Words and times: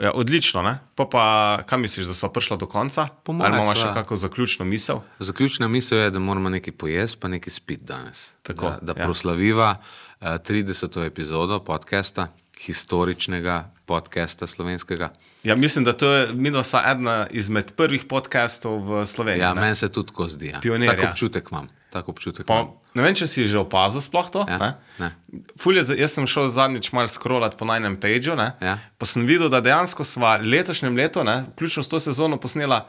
Ja, 0.00 0.12
odlično, 0.14 0.62
ne? 0.62 0.78
Pa, 0.94 1.04
pa 1.10 1.22
kaj 1.66 1.78
misliš, 1.78 2.06
da 2.06 2.14
smo 2.14 2.28
prišli 2.28 2.58
do 2.58 2.66
konca? 2.66 3.08
Po 3.22 3.32
moje 3.32 3.50
Ali 3.50 3.58
imamo 3.58 3.74
še 3.74 3.88
kakšno 3.94 4.16
zaključno 4.16 4.64
misel? 4.64 5.00
Zaključna 5.18 5.68
misel 5.68 5.98
je, 5.98 6.10
da 6.10 6.18
moramo 6.18 6.48
nekaj 6.48 6.72
pojesti, 6.72 7.18
pa 7.20 7.28
nekaj 7.28 7.50
spiti 7.50 7.84
danes. 7.84 8.34
Tako, 8.42 8.66
da 8.66 8.92
da 8.92 9.00
ja. 9.00 9.04
proslaviva 9.04 9.74
uh, 9.78 10.26
30. 10.26 11.06
epizodo 11.06 11.58
podcasta, 11.64 12.28
historičnega 12.60 13.70
podcasta 13.86 14.46
slovenskega. 14.46 15.10
Ja, 15.42 15.56
mislim, 15.56 15.84
da 15.84 15.92
to 15.92 16.12
je 16.12 16.28
minusa 16.32 16.82
ena 16.86 17.26
izmed 17.30 17.72
prvih 17.72 18.04
podcastov 18.04 18.78
v 18.78 19.06
Sloveniji. 19.06 19.42
Ja, 19.42 19.54
meni 19.54 19.76
se 19.76 19.88
tudi 19.88 20.08
tako 20.08 20.28
zdi. 20.28 20.46
Ja. 20.46 20.60
Pionir, 20.60 20.90
tak 20.90 21.02
ja. 21.02 21.10
občutek 21.10 21.50
imam. 21.50 21.68
Tak 21.88 22.04
občutek 22.06 22.44
Pa, 22.44 22.68
ne 22.92 23.00
vem, 23.00 23.12
če 23.12 23.24
si 23.24 23.46
že 23.46 23.56
opazil 23.56 24.00
sploh 24.00 24.28
to. 24.28 24.44
Ja, 24.44 24.58
ne? 24.58 24.70
ne. 24.98 25.08
Ful 25.56 25.72
je, 25.74 25.84
za- 25.84 25.96
jaz 25.96 26.12
sem 26.12 26.26
šel 26.26 26.48
zadnjič 26.48 26.92
malo 26.92 27.08
scrollat 27.08 27.56
po 27.56 27.64
najnem 27.64 27.96
pageu, 27.96 28.36
ne? 28.36 28.52
Ja. 28.60 28.76
pa 28.94 29.04
sem 29.04 29.24
videl, 29.24 29.48
da 29.48 29.60
dejansko 29.60 30.04
sva 30.04 30.36
letošnjem 30.36 30.92
letu, 30.92 31.24
ne, 31.24 31.48
vključno 31.50 31.80
s 31.80 31.88
to 31.88 31.96
sezono, 31.98 32.36
posnela 32.36 32.84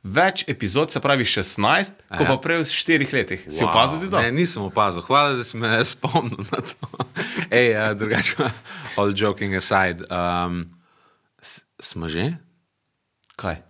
več 0.00 0.44
epizod, 0.46 0.88
se 0.88 0.96
pravi 0.96 1.26
16, 1.26 1.60
kot 2.08 2.20
ja. 2.20 2.26
pa 2.26 2.36
prej 2.38 2.62
v 2.62 2.64
4 2.64 3.12
letih. 3.12 3.40
Si 3.44 3.60
Wow. 3.60 3.68
opazil 3.68 3.98
ti 3.98 4.08
to? 4.08 4.16
Ne, 4.16 4.32
nisem 4.32 4.62
opazil. 4.62 5.02
Hvala, 5.02 5.34
da 5.34 5.44
si 5.44 5.56
me 5.56 5.68
spomnil 5.84 6.38
na 6.38 6.60
to. 6.62 6.88
Ej, 7.50 7.74
uh, 7.74 7.92
drugače, 7.92 8.48
all 8.96 9.12
joking 9.12 9.52
aside, 9.52 10.06
um, 10.08 10.70
smo 11.76 12.08
že, 12.08 12.38
Kaj? 13.36 13.60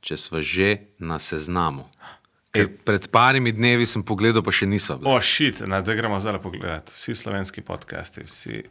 če 0.00 0.14
smo 0.16 0.38
že 0.38 0.94
na 0.96 1.18
seznamu. 1.18 1.88
Ker 2.54 2.68
pred 2.86 3.08
parimi 3.10 3.50
dnevi 3.52 3.86
sem 3.86 4.02
pogledal, 4.06 4.42
pa 4.46 4.52
še 4.54 4.66
niso. 4.70 4.94
bili. 4.98 5.10
O, 5.10 5.18
šit, 5.18 5.64
ne, 5.66 5.80
da 5.82 5.94
gremo 5.98 6.20
zdaj 6.22 6.38
pogledati. 6.38 6.94
Vsi 6.94 7.14
slovenski 7.18 7.64
podcasti, 7.66 8.22
vsi. 8.22 8.62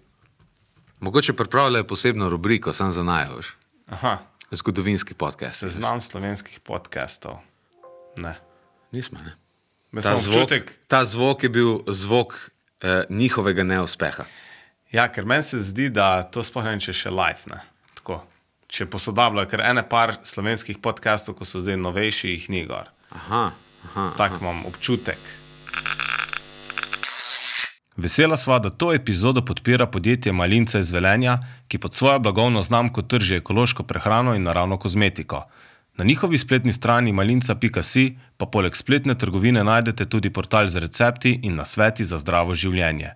Mogoče 1.03 1.33
pripravljajo 1.35 1.83
posebno 1.83 2.29
rubriko, 2.31 2.71
sam 2.73 2.93
za 2.95 3.03
najož. 3.03 3.51
Aha, 3.91 4.17
Zgodovinski 4.51 5.13
podcast. 5.13 5.59
seznam 5.59 6.01
slovenskih 6.01 6.59
podcastov. 6.63 7.41
Ne. 8.17 8.35
Nismo, 8.91 9.19
ne? 9.19 9.35
Jaz 9.93 10.03
Ta 10.03 10.15
zvok, 10.17 10.35
občutek, 10.35 10.71
ta 10.87 11.01
zvok 11.05 11.43
je 11.43 11.49
bil 11.49 11.79
zvok 11.87 12.33
eh, 12.81 13.03
njihovega 13.09 13.63
neuspeha. 13.63 14.23
ja, 14.91 15.07
ker 15.11 15.25
meni 15.25 15.43
se 15.43 15.59
zdi, 15.59 15.89
da 15.89 16.23
to 16.23 16.43
sploh 16.43 16.63
ne 16.63 16.79
če 16.79 16.93
še 16.93 17.09
live. 17.11 17.49
Ne. 17.51 17.59
Tako. 17.99 18.21
Če 18.67 18.85
posodabljajo, 18.85 19.49
ker 19.49 19.61
ene 19.61 19.83
par 19.83 20.15
slovenskih 20.23 20.79
podcastov, 20.79 21.35
ko 21.35 21.45
so 21.45 21.59
zdaj 21.61 21.77
novejši, 21.77 22.31
jih 22.37 22.49
ni 22.49 22.63
gor. 22.65 22.87
Aha, 23.11 23.51
aha. 23.85 24.11
Tak 24.17 24.31
imam 24.41 24.65
občutek. 24.65 25.17
Vesela 27.97 28.37
sva, 28.37 28.59
da 28.59 28.69
to 28.69 28.93
epizodo 28.93 29.45
podpira 29.45 29.85
podjetje 29.85 30.31
Malinca 30.33 30.79
iz 30.79 30.91
Velenja, 30.91 31.37
ki 31.67 31.77
pod 31.77 31.95
svojo 31.95 32.19
blagovno 32.19 32.61
znamko 32.61 33.01
trži 33.01 33.35
ekološko 33.35 33.83
prehrano 33.83 34.35
in 34.35 34.43
naravno 34.43 34.77
kozmetiko. 34.77 35.43
Na 35.97 36.05
njihovi 36.05 36.37
spletni 36.37 36.73
strani 36.73 37.13
malinca.si 37.13 38.15
pa 38.37 38.45
poleg 38.45 38.75
spletne 38.75 39.15
trgovine 39.15 39.63
najdete 39.63 40.05
tudi 40.05 40.29
portal 40.29 40.67
z 40.67 40.79
recepti 40.79 41.39
in 41.43 41.55
nasveti 41.55 42.05
za 42.05 42.17
zdravo 42.17 42.55
življenje. 42.55 43.13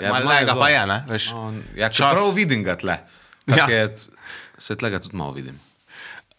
Ja, 0.00 0.12
Malo 0.12 0.32
je 0.32 0.46
pa 0.46 0.68
je, 0.68 0.86
ne? 0.86 0.98
Veš, 1.08 1.30
On, 1.34 1.62
ja, 1.76 1.88
Čas- 1.88 1.96
čeprav 1.96 2.34
vidim 2.34 2.62
ga 2.62 2.76
tle. 2.76 2.98
Ja. 3.46 3.56
Ja. 3.56 3.66
Je, 3.68 3.96
se 4.58 4.76
tlega 4.76 4.98
tudi 4.98 5.16
malo 5.16 5.32
vidim. 5.32 5.60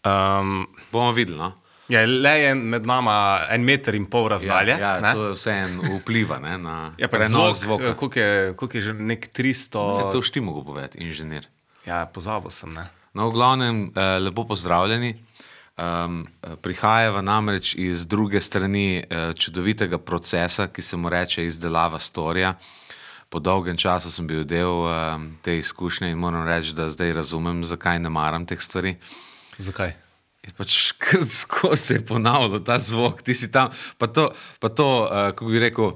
um, 0.04 0.66
Bomo 0.92 1.12
videli. 1.12 1.38
No? 1.38 1.52
ja, 1.88 2.04
le 2.06 2.30
je 2.30 2.54
med 2.54 2.86
nama 2.86 3.46
en 3.50 3.64
meter 3.64 3.94
in 3.94 4.06
pol 4.06 4.28
razdalje. 4.28 4.76
ja, 4.78 5.00
ne? 5.00 5.08
ja, 5.08 5.14
to 5.14 5.32
vse 5.34 5.50
en 5.50 5.80
vpliva 5.98 6.38
ne, 6.38 6.58
na 6.58 6.92
Ja, 6.98 7.08
prenos 7.08 7.32
zvok, 7.32 7.56
zvoka. 7.56 7.94
koliko 7.94 8.18
je, 8.18 8.54
koliko 8.56 8.76
je 8.76 8.82
že 8.82 8.92
nek 8.94 9.28
300. 9.34 9.82
Ja, 9.98 10.10
to 10.12 10.22
šti 10.22 10.40
mogo 10.40 10.62
povedati, 10.64 10.98
inženir. 10.98 11.48
Ja, 11.86 12.06
pozabil 12.06 12.50
sem. 12.50 12.70
Ne? 12.72 12.86
No, 13.14 13.26
v 13.30 13.34
glavnem, 13.34 13.90
eh, 13.90 14.18
lepo 14.20 14.44
pozdravljeni. 14.46 15.16
Um, 15.80 16.26
prihajava 16.60 17.22
namreč 17.24 17.74
iz 17.74 18.04
druge 18.06 18.40
strani 18.40 19.00
eh, 19.00 19.32
čudovitega 19.34 19.98
procesa, 19.98 20.66
ki 20.68 20.82
se 20.82 20.96
mu 20.96 21.08
reče 21.08 21.46
izdelava 21.46 21.98
storija. 21.98 22.54
Po 23.30 23.38
dolgem 23.38 23.76
času 23.76 24.10
sem 24.10 24.26
bil 24.26 24.42
del 24.44 24.66
um, 24.66 25.38
te 25.42 25.58
izkušnje 25.58 26.10
in 26.10 26.18
moram 26.18 26.42
reči, 26.42 26.74
da 26.74 26.88
zdaj 26.90 27.12
razumem, 27.14 27.64
zakaj 27.64 27.98
ne 27.98 28.10
maram 28.10 28.42
teh 28.44 28.58
stvari. 28.58 28.96
Zakaj? 29.58 29.92
Je 30.42 30.52
pač 30.52 30.92
kar 30.92 31.22
skozi 31.40 31.76
se 31.78 31.94
je 31.94 32.02
ponavljal 32.02 32.58
ta 32.60 32.78
zvok, 32.78 33.22
ti 33.22 33.34
si 33.34 33.50
tam. 33.50 33.70
Pa 33.98 34.06
to, 34.06 34.30
pa 34.58 34.68
to 34.68 34.86
uh, 35.02 35.10
kako 35.30 35.46
bi 35.46 35.58
rekel, 35.60 35.92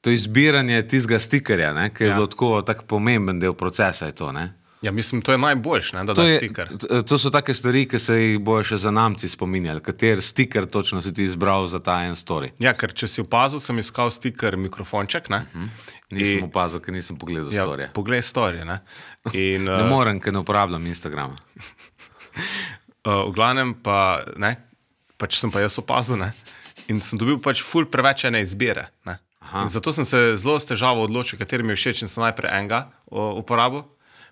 to 0.00 0.10
izbiranje 0.10 0.82
tistega 0.84 1.18
stikerja, 1.18 1.72
ne, 1.72 1.90
ki 1.90 2.04
je 2.04 2.08
Ja. 2.08 2.14
bilo 2.14 2.26
tako 2.26 2.62
tak 2.62 2.82
pomemben 2.82 3.40
del 3.40 3.54
procesa. 3.54 4.12
To, 4.12 4.32
ne. 4.32 4.52
Ja, 4.82 4.92
mislim, 4.92 5.22
to 5.22 5.32
je 5.32 5.38
najboljš, 5.38 5.92
ne, 5.92 6.04
da 6.04 6.14
To, 6.14 6.22
je, 6.22 6.36
stiker. 6.36 6.68
t- 6.78 7.02
to 7.02 7.18
so 7.18 7.30
take 7.30 7.54
stvari, 7.54 7.86
ki 7.88 7.98
se 7.98 8.14
jih 8.14 8.38
bojo 8.38 8.64
še 8.64 8.78
za 8.78 8.90
namci 8.90 9.28
spominjali. 9.28 9.80
Kater 9.80 10.20
stiker 10.20 10.66
točno 10.66 11.00
si 11.02 11.14
ti 11.14 11.24
izbral 11.24 11.66
za 11.66 11.78
ta 11.80 12.02
en 12.04 12.12
story? 12.12 12.50
Ja, 12.58 12.74
ker 12.74 12.92
če 12.92 13.08
si 13.08 13.20
opazil, 13.20 13.60
sem 13.60 13.78
iskal 13.78 14.10
stiker 14.10 14.56
mikrofonček. 14.58 15.28
Ne, 15.28 15.46
uh 15.46 15.56
-huh. 15.56 15.68
Nisem 16.14 16.46
opazil, 16.46 16.82
ker 16.84 16.94
nisem 16.94 17.18
pogledal 17.20 17.52
ja, 17.54 17.66
storija. 17.66 17.90
Poglej, 17.96 18.22
storije. 18.26 18.64
Ne. 18.68 18.80
In, 19.32 19.66
Ne 19.70 19.82
uh, 19.82 19.90
morem, 19.90 20.20
ker 20.22 20.34
ne 20.34 20.44
uporabljam 20.44 20.86
Instagrama. 20.86 21.36
uh, 21.36 23.24
v 23.28 23.32
glavnem 23.34 23.74
pa, 23.84 24.24
ne, 24.40 24.56
pač 25.20 25.40
sem 25.40 25.52
pa 25.52 25.64
jaz 25.64 25.78
opazil 25.82 26.20
ne, 26.20 26.32
in 26.90 27.00
sem 27.02 27.20
dobil 27.20 27.38
pač 27.42 27.62
ful 27.64 27.88
preveč 27.90 28.26
ene 28.28 28.42
izbire. 28.44 28.88
In 29.52 29.68
Zato 29.68 29.92
sem 29.92 30.04
se 30.08 30.36
zelo 30.40 30.56
s 30.58 30.66
težavo 30.66 31.04
odločil, 31.04 31.38
kateri 31.38 31.62
mi 31.62 31.76
je 31.76 31.80
všeč 31.82 32.04
in 32.04 32.10
sem 32.10 32.24
najprej 32.24 32.50
enega 32.50 32.88
o, 33.06 33.38
uporabil, 33.38 33.84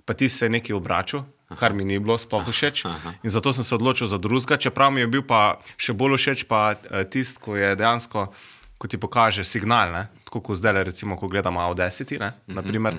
pa 0.08 0.16
ti 0.16 0.28
se 0.28 0.48
je 0.48 0.50
nekaj 0.50 0.74
obračal. 0.76 1.26
Kar 1.52 1.76
mi 1.76 1.84
ni 1.84 1.98
bilo 2.00 2.16
sploh 2.16 2.48
všeč. 2.48 2.88
In 3.20 3.30
zato 3.30 3.52
sem 3.52 3.64
se 3.64 3.74
odločil 3.76 4.08
za 4.08 4.16
drugega, 4.16 4.56
čeprav 4.56 4.88
mi 4.88 5.04
je 5.04 5.08
bil 5.12 5.20
pa 5.20 5.60
še 5.76 5.92
bolj 5.92 6.16
všeč 6.16 6.48
eh, 6.48 7.04
tisti, 7.04 7.36
ko 7.36 7.56
je 7.60 7.76
dejansko, 7.76 8.32
ko 8.80 8.84
ti 8.88 8.96
pokaže 8.96 9.44
signal, 9.44 9.92
ne? 9.92 10.08
Tako 10.32 10.40
kot 10.40 10.58
zdaj, 10.58 10.84
recimo, 10.84 11.16
ko 11.16 11.28
gledamo 11.28 11.60
Audacity. 11.60 12.18
Ne? 12.20 12.32
Naprimer, 12.46 12.96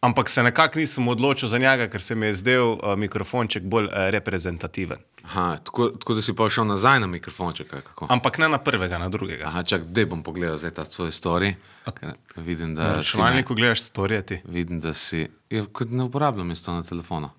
Ampak 0.00 0.28
se 0.28 0.42
nekako 0.42 0.78
nisem 0.78 1.08
odločil 1.08 1.48
za 1.48 1.58
njega, 1.58 1.88
ker 1.88 2.02
se 2.02 2.14
mi 2.14 2.26
je 2.26 2.34
zdel 2.34 2.72
uh, 2.72 2.96
mikrofonček 2.96 3.62
bolj 3.62 3.84
uh, 3.84 3.92
reprezentativen. 4.12 4.98
Aha, 5.24 5.56
tako, 5.64 5.88
tako 5.88 6.14
da 6.14 6.22
si 6.22 6.34
pa 6.36 6.48
šel 6.50 6.66
nazaj 6.66 7.00
na 7.00 7.06
mikrofonček. 7.06 7.70
Kako? 7.70 8.06
Ampak 8.10 8.38
ne 8.38 8.48
na 8.48 8.58
prvega, 8.58 8.98
na 8.98 9.08
drugega. 9.08 9.46
Aha, 9.48 9.62
čak, 9.62 9.84
da 9.84 10.04
bom 10.06 10.22
pogledal 10.22 10.58
zdaj 10.58 10.70
ta 10.70 10.84
svoj 10.84 11.08
story. 11.12 11.54
Ker 12.00 12.12
Vidim, 12.36 12.74
Na 12.74 12.82
da 12.82 12.88
me, 12.88 12.96
računalniku 12.96 13.54
gledaš 13.54 13.82
storijati. 13.82 14.40
vidim, 14.44 14.80
da 14.80 14.92
si. 14.92 15.28
Ja, 15.50 15.64
kot 15.72 15.90
ne 15.90 16.04
uporabljam 16.04 16.50
isto 16.50 16.72
na 16.72 16.82
telefonu. 16.82 17.30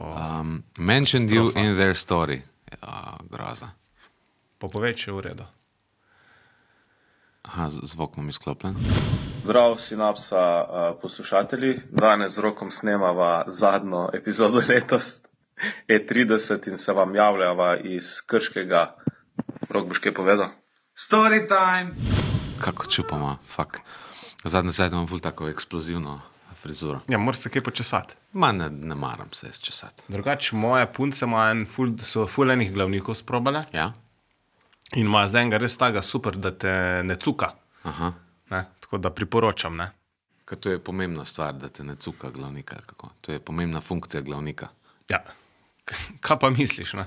Um, 0.00 0.62
mentioned 0.78 1.30
you 1.30 1.48
katastrofa. 1.48 1.68
in 1.68 1.76
their 1.76 1.96
story. 1.96 2.40
Ja, 2.82 3.16
groza. 3.30 3.68
Pa 4.58 4.68
povej, 4.68 4.94
če 4.94 5.10
je 5.10 5.14
v 5.14 5.20
redu. 5.20 5.44
Aha, 7.48 7.70
z- 7.70 7.80
zvok 7.84 8.16
imam 8.16 8.28
izklopljen. 8.28 8.76
Zdrav, 9.44 9.76
sinapsa 9.78 10.42
uh, 10.60 10.98
poslušatelji. 11.02 11.78
Danes 11.90 12.32
z 12.32 12.38
rokom 12.38 12.70
snemava 12.70 13.44
zadnjo 13.48 14.08
epizodo 14.12 14.62
letos, 14.68 15.14
E30 15.88 16.68
in 16.68 16.78
se 16.78 16.92
vam 16.92 17.14
javljava 17.14 17.76
iz 17.78 18.20
Krškega. 18.22 18.96
Rok 19.70 19.86
boš 19.86 19.98
kaj 19.98 20.14
povedal? 20.14 20.48
Story 20.96 21.40
time! 21.48 21.94
Kako 22.60 22.86
čupamo, 22.86 23.36
fuk. 23.48 23.78
Zadnji 24.44 24.72
cajt 24.72 24.92
imam 24.92 25.06
ful 25.06 25.20
tako 25.20 25.48
eksplozivno 25.48 26.20
frizuro. 26.54 27.00
Ja, 27.08 27.18
moraš 27.18 27.38
se 27.38 27.50
kaj 27.50 27.62
počesati. 27.62 28.14
Ma 28.32 28.52
ne, 28.52 28.70
ne 28.70 28.94
maram 28.94 29.32
se 29.32 29.48
izčesati. 29.48 30.02
Drugače, 30.08 30.56
moje 30.56 30.92
punce 30.92 31.24
imajo 31.24 31.64
ful, 31.66 31.92
so 31.98 32.26
fulejnih 32.26 32.72
glavnikov 32.72 33.14
sprobale 33.14 33.64
Ja? 33.72 33.92
In 34.94 35.06
ima 35.06 35.26
z 35.28 35.42
enega 35.42 35.58
res 35.58 35.78
tega 35.78 36.02
super, 36.02 36.36
da 36.36 36.50
te 36.50 37.02
ne 37.04 37.16
cuka. 37.16 37.52
Aha. 37.88 38.12
Ne? 38.50 38.64
Tako 38.80 38.98
da 38.98 39.10
priporočam. 39.10 39.76
Ne? 39.76 39.90
Ker 40.48 40.58
to 40.58 40.70
je 40.72 40.78
pomembna 40.80 41.24
stvar, 41.28 41.52
da 41.60 41.68
te 41.68 41.84
ne 41.84 41.96
cuka 41.96 42.30
glavnika. 42.30 42.80
Kako? 42.86 43.10
To 43.20 43.32
je 43.32 43.40
pomembna 43.40 43.80
funkcija 43.80 44.22
glavnika. 44.22 44.68
Ja. 45.10 45.20
Kaj 46.24 46.38
pa 46.40 46.50
misliš? 46.50 46.94
Ne? 46.96 47.04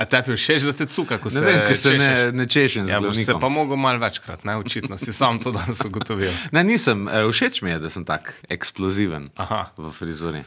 A 0.00 0.06
tebi 0.08 0.34
všeč, 0.34 0.64
da 0.66 0.72
te 0.72 0.86
cuka, 0.88 1.18
ko 1.20 1.30
se 1.30 1.36
Ne 1.36 1.44
vem, 1.44 1.58
ker 1.68 1.76
se 1.76 1.92
ne, 2.00 2.32
ne 2.32 2.46
češem 2.48 2.88
Ja, 2.88 2.98
boš 3.02 3.26
se 3.26 3.36
pa 3.38 3.50
mogel 3.52 3.76
malo 3.76 4.00
večkrat, 4.00 4.44
ne, 4.48 4.56
očitno 4.56 4.96
si 4.98 5.12
sam 5.12 5.36
to 5.38 5.52
danes 5.52 5.84
ugotovil. 5.84 6.32
Ne, 6.56 6.64
nisem, 6.64 7.04
eh, 7.08 7.28
všeč 7.28 7.60
mi 7.62 7.70
je, 7.70 7.78
da 7.78 7.90
sem 7.92 8.06
tak 8.08 8.32
eksploziven 8.48 9.28
Aha. 9.36 9.68
v 9.76 9.92
frizuri. 9.92 10.42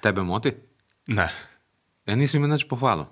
Tebe 0.00 0.22
moti? 0.22 0.54
Ne. 1.10 1.28
Ja, 2.06 2.14
nisi 2.14 2.38
mi 2.38 2.46
nič 2.48 2.64
pohvalil. 2.70 3.10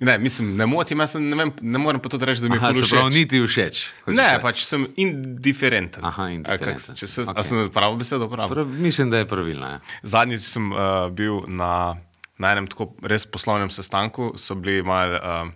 Ne, 0.00 0.18
mislim, 0.18 0.54
ne 0.56 0.66
motim, 0.66 1.00
jaz 1.00 1.14
ne, 1.20 1.36
vem, 1.36 1.50
ne 1.60 1.78
morem 1.78 2.00
pa 2.00 2.08
tudi 2.08 2.24
reči, 2.24 2.40
da 2.40 2.48
mi 2.48 2.56
je 2.56 2.60
Aha, 2.62 2.70
všeč. 2.72 2.92
ni 3.12 3.26
ti 3.28 3.40
všeč. 3.44 3.80
Ne, 4.08 4.28
reči. 4.32 4.42
pač 4.42 4.62
sem 4.64 4.86
indiferenten. 4.96 6.04
Aha, 6.04 6.22
A 6.22 6.28
kak- 6.28 6.36
indiferenten 6.38 6.96
Če 6.96 7.06
si. 7.06 7.12
se, 7.12 7.24
okay. 7.28 7.44
sem 7.44 7.68
pravo 7.74 7.98
besedo 8.00 8.24
uporabil? 8.24 8.54
Prav, 8.54 8.70
mislim, 8.80 9.10
da 9.12 9.20
je 9.20 9.26
pravilno. 9.28 9.68
Ja. 9.74 9.80
Zadnjič 10.02 10.46
sem 10.48 10.70
uh, 10.72 11.10
bil 11.12 11.42
na, 11.52 12.00
na 12.40 12.52
enem 12.56 12.68
tako 12.72 12.94
res 13.04 13.26
poslovnem 13.28 13.68
sestanku, 13.68 14.32
so 14.40 14.56
bili 14.56 14.80
mal, 14.80 15.12
uh, 15.20 15.52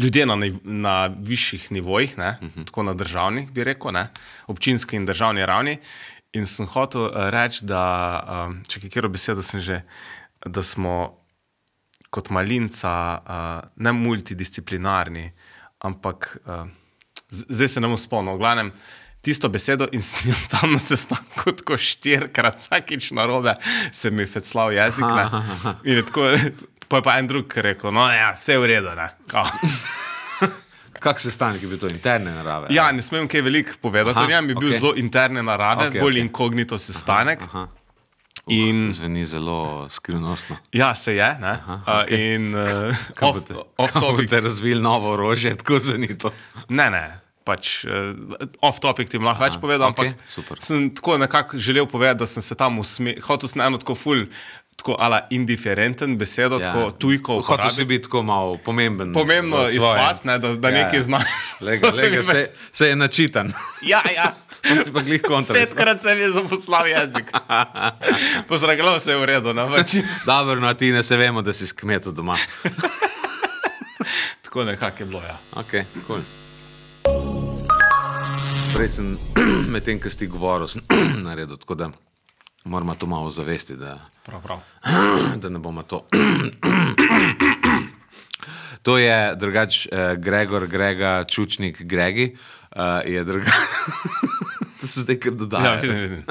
ljudje 0.00 0.24
na, 0.24 0.38
na 0.64 0.94
višjih 1.12 1.68
nivojih, 1.76 2.16
ne, 2.18 2.38
uh 2.40 2.48
-huh. 2.48 2.64
tako 2.64 2.82
na 2.88 2.94
državnih, 2.94 3.52
bi 3.52 3.64
rekel, 3.64 3.92
ne, 3.92 4.08
občinski 4.46 4.96
in 4.96 5.04
državni 5.06 5.44
ravni. 5.46 5.76
In 6.32 6.46
sem 6.46 6.66
hotel 6.66 7.02
uh, 7.02 7.28
reči, 7.28 7.64
da, 7.64 7.84
uh, 8.48 8.56
če 8.68 8.80
kjer 8.88 9.08
besedo 9.08 9.42
sem 9.42 9.60
že, 9.60 9.82
da 10.46 10.62
smo 10.62 11.23
kot 12.14 12.30
malinca 12.34 12.94
uh, 13.18 13.70
ne 13.82 13.92
multidisciplinarni, 13.96 15.24
ampak 15.88 16.30
uh, 16.46 16.68
zdaj 17.28 17.74
se 17.74 17.82
ne 17.82 17.90
bom 17.90 17.98
spomnil. 17.98 18.36
V 18.36 18.42
glavnem, 18.44 18.70
tisto 19.24 19.48
besedo 19.50 19.88
in 19.92 20.04
sem 20.04 20.30
jo 20.30 20.38
tam 20.52 20.76
na 20.76 20.82
sestanku 20.82 21.56
tako 21.58 21.78
štirikrat, 21.80 22.60
vsakič 22.62 23.10
na 23.18 23.26
robe, 23.26 23.56
se 23.92 24.10
mi 24.10 24.22
je 24.22 24.30
feclal 24.36 24.76
jezik. 24.76 25.04
Ne? 25.04 25.26
In 25.84 25.98
je 25.98 26.06
tako, 26.06 26.30
pa 26.88 27.00
je 27.00 27.06
pa 27.08 27.18
en 27.18 27.30
drug 27.30 27.58
rekel, 27.66 27.94
no 27.94 28.06
ja, 28.12 28.32
vse 28.36 28.58
je 28.58 28.62
v 28.62 28.72
redu. 28.74 28.94
Kak 31.04 31.20
sestanek 31.20 31.62
je 31.62 31.68
bil 31.68 31.78
to 31.80 31.88
interne 31.90 32.32
narave? 32.32 32.70
Ja, 32.72 32.86
ne 32.94 33.02
smem 33.04 33.26
kaj 33.28 33.42
veliko 33.44 33.74
povedati 33.82 34.22
Aha, 34.22 34.24
o 34.24 34.30
njem, 34.30 34.54
je 34.54 34.54
bil 34.56 34.70
okay. 34.70 34.78
zelo 34.78 34.92
interne 34.96 35.42
narave, 35.44 35.90
okay, 35.90 36.00
bolj 36.00 36.16
okay. 36.16 36.24
inkognito 36.24 36.78
sestanek. 36.80 37.42
Aha. 37.50 37.66
In 38.46 38.92
Zveni 38.92 39.26
zelo 39.26 39.88
skrivnostno. 39.88 40.56
ja, 40.72 40.94
se 40.94 41.14
je. 41.14 41.36
Ne? 41.40 41.48
Aha, 41.48 41.74
Uh, 41.76 42.02
okej. 42.02 42.34
in 42.34 42.54
uh, 42.54 42.92
Kaj 43.14 43.28
off, 43.30 43.36
boste- 43.38 43.62
off 43.76 43.94
boste 43.94 44.40
razvili 44.40 44.80
novo 44.80 45.12
orožje, 45.12 45.56
tako 45.56 45.78
zveni 45.78 46.18
to. 46.18 46.32
Ne, 46.68 46.90
ne. 46.90 47.04
Pač, 47.42 47.84
uh, 47.84 47.90
off 48.60 48.80
topic 48.80 49.08
ti 49.08 49.18
lahko 49.18 49.42
več 49.42 49.56
povedal, 49.58 49.90
okej, 49.90 50.08
ampak 50.08 50.28
super. 50.28 50.56
sem 50.60 50.90
tako 50.90 51.18
nekako 51.18 51.58
želel 51.58 51.86
povedati, 51.86 52.18
da 52.18 52.26
sem 52.26 52.42
se 52.42 52.54
tam 52.54 52.78
usmeril. 52.78 53.22
Hotel 53.22 53.48
sem 53.48 53.60
eno 53.60 53.76
tako 53.76 53.94
ful, 53.94 54.24
tako 54.76 54.96
ala 54.98 55.26
indiferenten 55.30 56.16
besedo, 56.16 56.56
ja. 56.56 56.66
tako 56.66 56.90
tujko 56.92 57.40
Hotel 57.42 57.70
si 57.70 57.84
biti 57.84 58.02
tako 58.02 58.22
malo 58.22 58.56
pomemben. 58.58 59.12
Pomembno 59.12 59.56
v 59.58 59.68
svojem. 59.68 59.76
izpast, 59.76 60.24
ne, 60.24 60.38
da, 60.38 60.54
da 60.54 60.68
Ja, 60.68 60.74
nekaj 60.78 60.98
ja. 60.98 61.02
zna. 61.02 61.20
Lega, 61.60 61.84
To 61.84 61.96
se 61.96 62.06
mi 62.06 62.16
lega, 62.16 62.32
več- 62.32 62.46
se, 62.46 62.52
se 62.72 62.84
je 62.86 62.96
načitan. 62.96 63.52
Ja, 63.82 64.00
ja. 64.10 64.32
On 64.70 64.84
si 64.84 64.92
pa 64.92 65.02
glih 65.02 65.22
kontra. 65.22 65.54
Petkrat 65.54 66.02
se 66.02 66.08
je 66.08 66.32
zaposlal 66.32 66.86
jezik. 66.86 67.30
Pozdragljal 68.48 69.00
se 69.00 69.12
je 69.12 69.18
v 69.18 69.24
redu. 69.24 69.52
Ne, 69.52 69.66
pač. 69.68 69.96
Dobro, 70.26 70.60
no 70.60 70.74
ti 70.74 70.92
ne 70.92 71.02
se 71.02 71.16
vemo, 71.16 71.42
da 71.42 71.52
si 71.52 71.66
s 71.66 71.72
kmetom 71.72 72.14
doma. 72.14 72.36
Tako 74.42 74.64
nekako 74.64 75.02
je 75.02 75.06
bilo. 75.06 75.20
Ja. 75.20 75.36
Okay, 75.60 75.84
cool. 76.06 76.20
Prej 78.74 78.88
sem 78.88 79.18
medtem, 79.74 80.00
ko 80.00 80.10
si 80.10 80.26
govoril, 80.26 80.68
naredil 81.26 81.56
tako, 81.56 81.74
da 81.74 81.90
moramo 82.64 82.94
to 82.94 83.06
malo 83.06 83.30
zavesti, 83.30 83.76
da, 83.76 84.00
Prav, 84.24 84.42
prav. 84.42 84.58
da 85.42 85.48
ne 85.48 85.58
bomo 85.58 85.82
to. 85.82 86.06
To 88.82 88.98
je 88.98 89.36
drugač 89.36 89.86
uh, 89.86 90.12
Gregor, 90.20 90.66
Grega, 90.66 91.24
Čučnik, 91.24 91.82
Gregi. 91.82 92.36
Uh, 92.76 93.00
je 93.06 93.24
drugač. 93.24 93.48
To 94.84 94.92
se 94.92 95.04
zdaj 95.06 95.16
kar 95.20 95.32
Ja, 95.32 95.38
dodaja. 95.40 95.74
vidim, 95.80 95.98
vidim. 96.04 96.22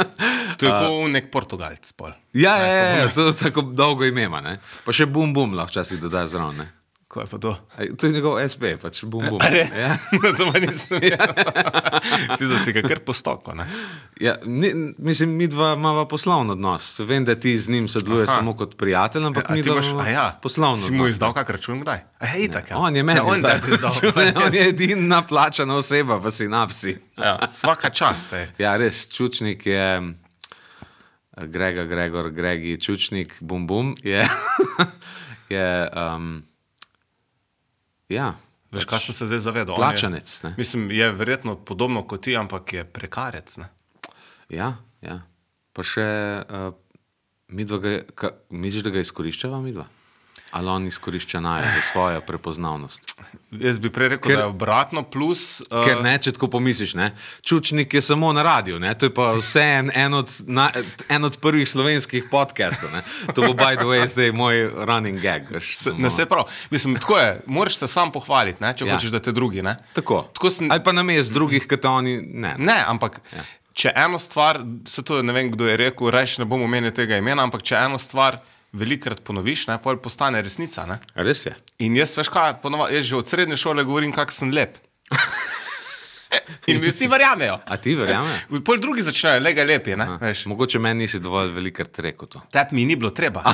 To 0.58 0.66
je 0.66 0.72
kot 0.72 1.12
nek 1.12 1.32
Portugalc. 1.34 1.92
Pol. 1.98 2.14
Ja, 2.38 2.54
ja, 2.62 2.68
ja, 2.70 2.90
ja, 3.02 3.08
to 3.10 3.28
je 3.28 3.34
tako 3.40 3.66
dolgo 3.74 4.06
ime 4.06 4.30
ne. 4.46 4.60
Pa 4.86 4.94
še 4.96 5.06
bum 5.10 5.34
bum 5.34 5.58
lahko 5.58 5.74
včasih 5.74 6.00
dodaš 6.02 6.36
zraven. 6.38 6.62
Ne. 7.14 7.14
Ko 7.14 7.22
je 7.22 7.28
pa 7.30 7.38
to? 7.38 7.54
Ej, 7.78 7.94
To 7.94 8.10
je 8.10 8.14
njegov 8.14 8.42
SP, 8.42 8.64
pač 8.82 9.04
bum 9.06 9.22
bum. 9.30 9.38
A 9.38 9.50
ne? 9.54 9.70
Ja. 9.86 9.94
to 10.38 10.50
pa 10.50 10.58
nisem. 10.58 10.98
Ti 12.38 12.44
si 12.58 12.74
ga 12.74 12.82
kar 12.82 13.06
postoko. 13.06 13.54
Ne? 13.54 13.68
Ja, 14.18 14.34
ni, 14.46 14.74
mislim, 14.98 15.38
mi 15.38 15.46
dva 15.48 15.74
imamo 15.78 16.08
poslovno 16.10 16.58
odnos. 16.58 17.00
Vem, 17.06 17.26
da 17.26 17.36
ti 17.36 17.54
z 17.60 17.70
njim 17.70 17.88
sodeluješ 17.88 18.30
Aha. 18.30 18.36
samo 18.42 18.56
kot 18.58 18.78
prijatelj, 18.78 19.26
ampak 19.26 19.50
A 19.50 19.54
mi 19.54 19.62
dva 19.62 19.78
imamo 19.78 20.10
ja, 20.10 20.40
poslovno 20.42 20.78
Si 20.78 20.92
mu 20.92 21.04
odnos. 21.04 21.14
izdal 21.16 21.34
kak 21.34 21.50
račun 21.50 21.82
kdaj? 21.82 22.00
A 22.20 22.26
je 22.26 22.44
itak. 22.44 22.72
Ja. 22.72 22.78
On 22.78 22.96
je 22.96 23.04
meni 23.04 23.20
ja, 23.20 23.26
on 23.26 23.38
izdal. 23.38 23.62
izdal. 23.74 24.14
on 24.46 24.54
je 24.54 24.70
edina 24.70 25.22
plačana 25.22 25.76
oseba 25.76 26.18
v 26.18 26.32
sinapsi. 26.32 26.98
ja, 27.18 27.38
svaka 27.50 27.90
čast. 27.90 28.34
Ej. 28.34 28.48
Ja, 28.58 28.74
res, 28.78 29.06
Čučnik 29.14 29.66
je, 29.66 30.02
eh, 31.38 31.46
Grega, 31.46 31.86
Gregor, 31.86 32.32
Gregi, 32.32 32.82
Čučnik, 32.82 33.38
bum 33.42 33.68
bum, 33.68 33.94
je, 34.02 34.26
je 35.50 35.90
um, 35.94 36.42
ja, 38.10 38.34
Veš, 38.74 38.86
kaj 38.90 39.00
sem 39.00 39.14
se 39.14 39.26
zdaj 39.30 39.40
zavedal? 39.40 39.76
On 39.76 39.82
plačanec. 39.82 40.30
Je, 40.44 40.54
mislim, 40.58 40.92
je 40.92 41.12
verjetno 41.12 41.56
podobno 41.56 42.02
kot 42.08 42.24
ti, 42.26 42.38
ampak 42.38 42.74
je 42.74 42.84
prekarec. 42.86 43.58
Ne? 43.58 43.70
Ja, 44.50 44.74
ja. 45.02 45.20
Pa 45.74 45.86
še 45.86 46.06
uh, 46.42 46.72
midva, 47.54 47.78
ga, 47.78 47.92
ka, 48.18 48.32
misliš, 48.50 48.86
da 48.86 48.94
ga 48.94 49.04
izkoriščava 49.06 49.62
midva? 49.62 49.86
Ali 50.54 50.70
on 50.70 50.86
izkorišča 50.86 51.40
naj 51.40 51.62
za 51.64 51.82
svojo 51.82 52.22
prepoznavnost? 52.22 53.16
Jaz 53.52 53.80
bi 53.80 53.90
prej 53.90 54.10
rekel, 54.10 54.32
Ker- 54.32 54.36
da 54.36 54.42
je 54.42 54.46
obratno, 54.48 55.02
plus. 55.04 55.62
Uh, 55.64 55.82
Ker 55.82 56.04
ne, 56.04 56.14
če 56.18 56.32
tako 56.32 56.48
pomisliš, 56.48 56.94
ne? 56.94 57.08
Čučnik 57.42 57.94
je 57.94 58.02
samo 58.02 58.30
na 58.34 58.44
radiju, 58.44 58.78
ne? 58.80 58.94
to 58.94 59.06
je 59.06 59.14
pa 59.14 59.32
vse 59.32 59.64
en, 59.64 59.90
en, 59.96 60.14
od, 60.14 60.30
na, 60.46 60.68
en 61.10 61.26
od 61.26 61.38
prvih 61.38 61.66
slovenskih 61.66 62.30
podcastov. 62.32 62.94
Ne? 62.94 63.02
To 63.34 63.42
bo, 63.42 63.54
by 63.54 63.74
the 63.76 63.86
way, 63.86 64.06
zdaj 64.08 64.30
moj 64.32 64.62
running 64.86 65.18
gag. 65.20 65.50
Veš, 65.50 65.74
Se, 65.78 65.94
ne 65.98 66.10
se 66.10 66.26
prav. 66.26 66.46
Mislim, 66.70 66.96
tako 66.96 67.18
je, 67.18 67.42
moraš 67.48 67.78
se 67.78 67.88
sam 67.88 68.12
pohvaliti, 68.12 68.62
ne, 68.64 68.76
če 68.78 68.86
Ja. 68.86 68.94
hočeš, 68.94 69.10
da 69.10 69.20
te 69.20 69.32
drugi. 69.32 69.62
Ne. 69.62 69.74
Tako. 69.94 70.22
Tako 70.34 70.50
sem, 70.50 70.70
Ali 70.72 70.84
pa 70.84 70.92
na 70.92 71.04
mest 71.04 71.34
drugih, 71.34 71.66
kot 71.68 71.86
oni. 71.86 72.22
Ne. 72.22 72.56
ne, 72.60 72.78
ampak 72.88 73.22
ja. 73.34 73.42
če 73.74 73.92
eno 73.98 74.20
stvar, 74.20 74.62
se 74.86 75.02
to 75.02 75.22
ne 75.22 75.34
vem, 75.34 75.50
kdo 75.52 75.66
je 75.66 75.78
rekel, 75.78 76.14
reči 76.14 76.42
ne 76.42 76.46
bom 76.46 76.62
omenil 76.62 76.94
tega 76.94 77.18
imena, 77.18 77.42
ampak 77.42 77.66
če 77.66 77.76
eno 77.82 77.98
stvar 77.98 78.38
velikrat 78.74 79.22
ponoviš, 79.24 79.68
ne, 79.70 79.78
pol 79.82 80.00
postane 80.02 80.42
resnica. 80.42 80.86
Ne. 80.90 81.00
Res 81.16 81.46
je. 81.46 81.56
In 81.86 81.98
jaz, 81.98 82.16
veš 82.18 82.32
kaj, 82.34 82.58
ponova, 82.64 82.90
jaz 82.94 83.06
že 83.06 83.20
od 83.20 83.30
srednje 83.30 83.58
šole 83.62 83.86
govorim, 83.86 84.12
kako 84.16 84.34
sem 84.34 84.54
lep. 84.54 84.78
In 86.68 86.80
mi 86.82 86.90
vsi 86.90 87.08
verjamejo. 87.08 87.60
A 87.66 87.78
ti 87.78 87.94
verjameš? 87.96 88.46
Pol 88.66 88.80
drugi 88.82 89.04
začnejo, 89.06 89.42
le 89.44 89.54
ga 89.54 89.66
lep 89.68 89.88
je. 89.88 89.98
ne, 90.00 90.08
veš. 90.22 90.46
Mogoče 90.50 90.80
meni 90.82 91.06
nisi 91.06 91.20
dovolj 91.22 91.52
velikrat 91.54 92.00
rekel 92.06 92.28
to. 92.32 92.42
Tep 92.52 92.72
mi 92.72 92.86
ni 92.90 92.96
bilo 92.96 93.12
treba. 93.14 93.44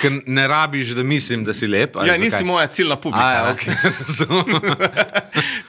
Ker 0.00 0.20
ne 0.26 0.46
rabiš, 0.48 0.92
da 0.98 1.02
mislim, 1.02 1.44
da 1.44 1.54
si 1.54 1.66
lep. 1.66 1.96
Ja, 1.96 2.14
zakaj? 2.14 2.24
nisi 2.24 2.44
moja 2.44 2.66
ciljna 2.66 2.96
publika. 2.96 3.26
A, 3.26 3.32
ja, 3.32 3.54
okay. 3.54 3.74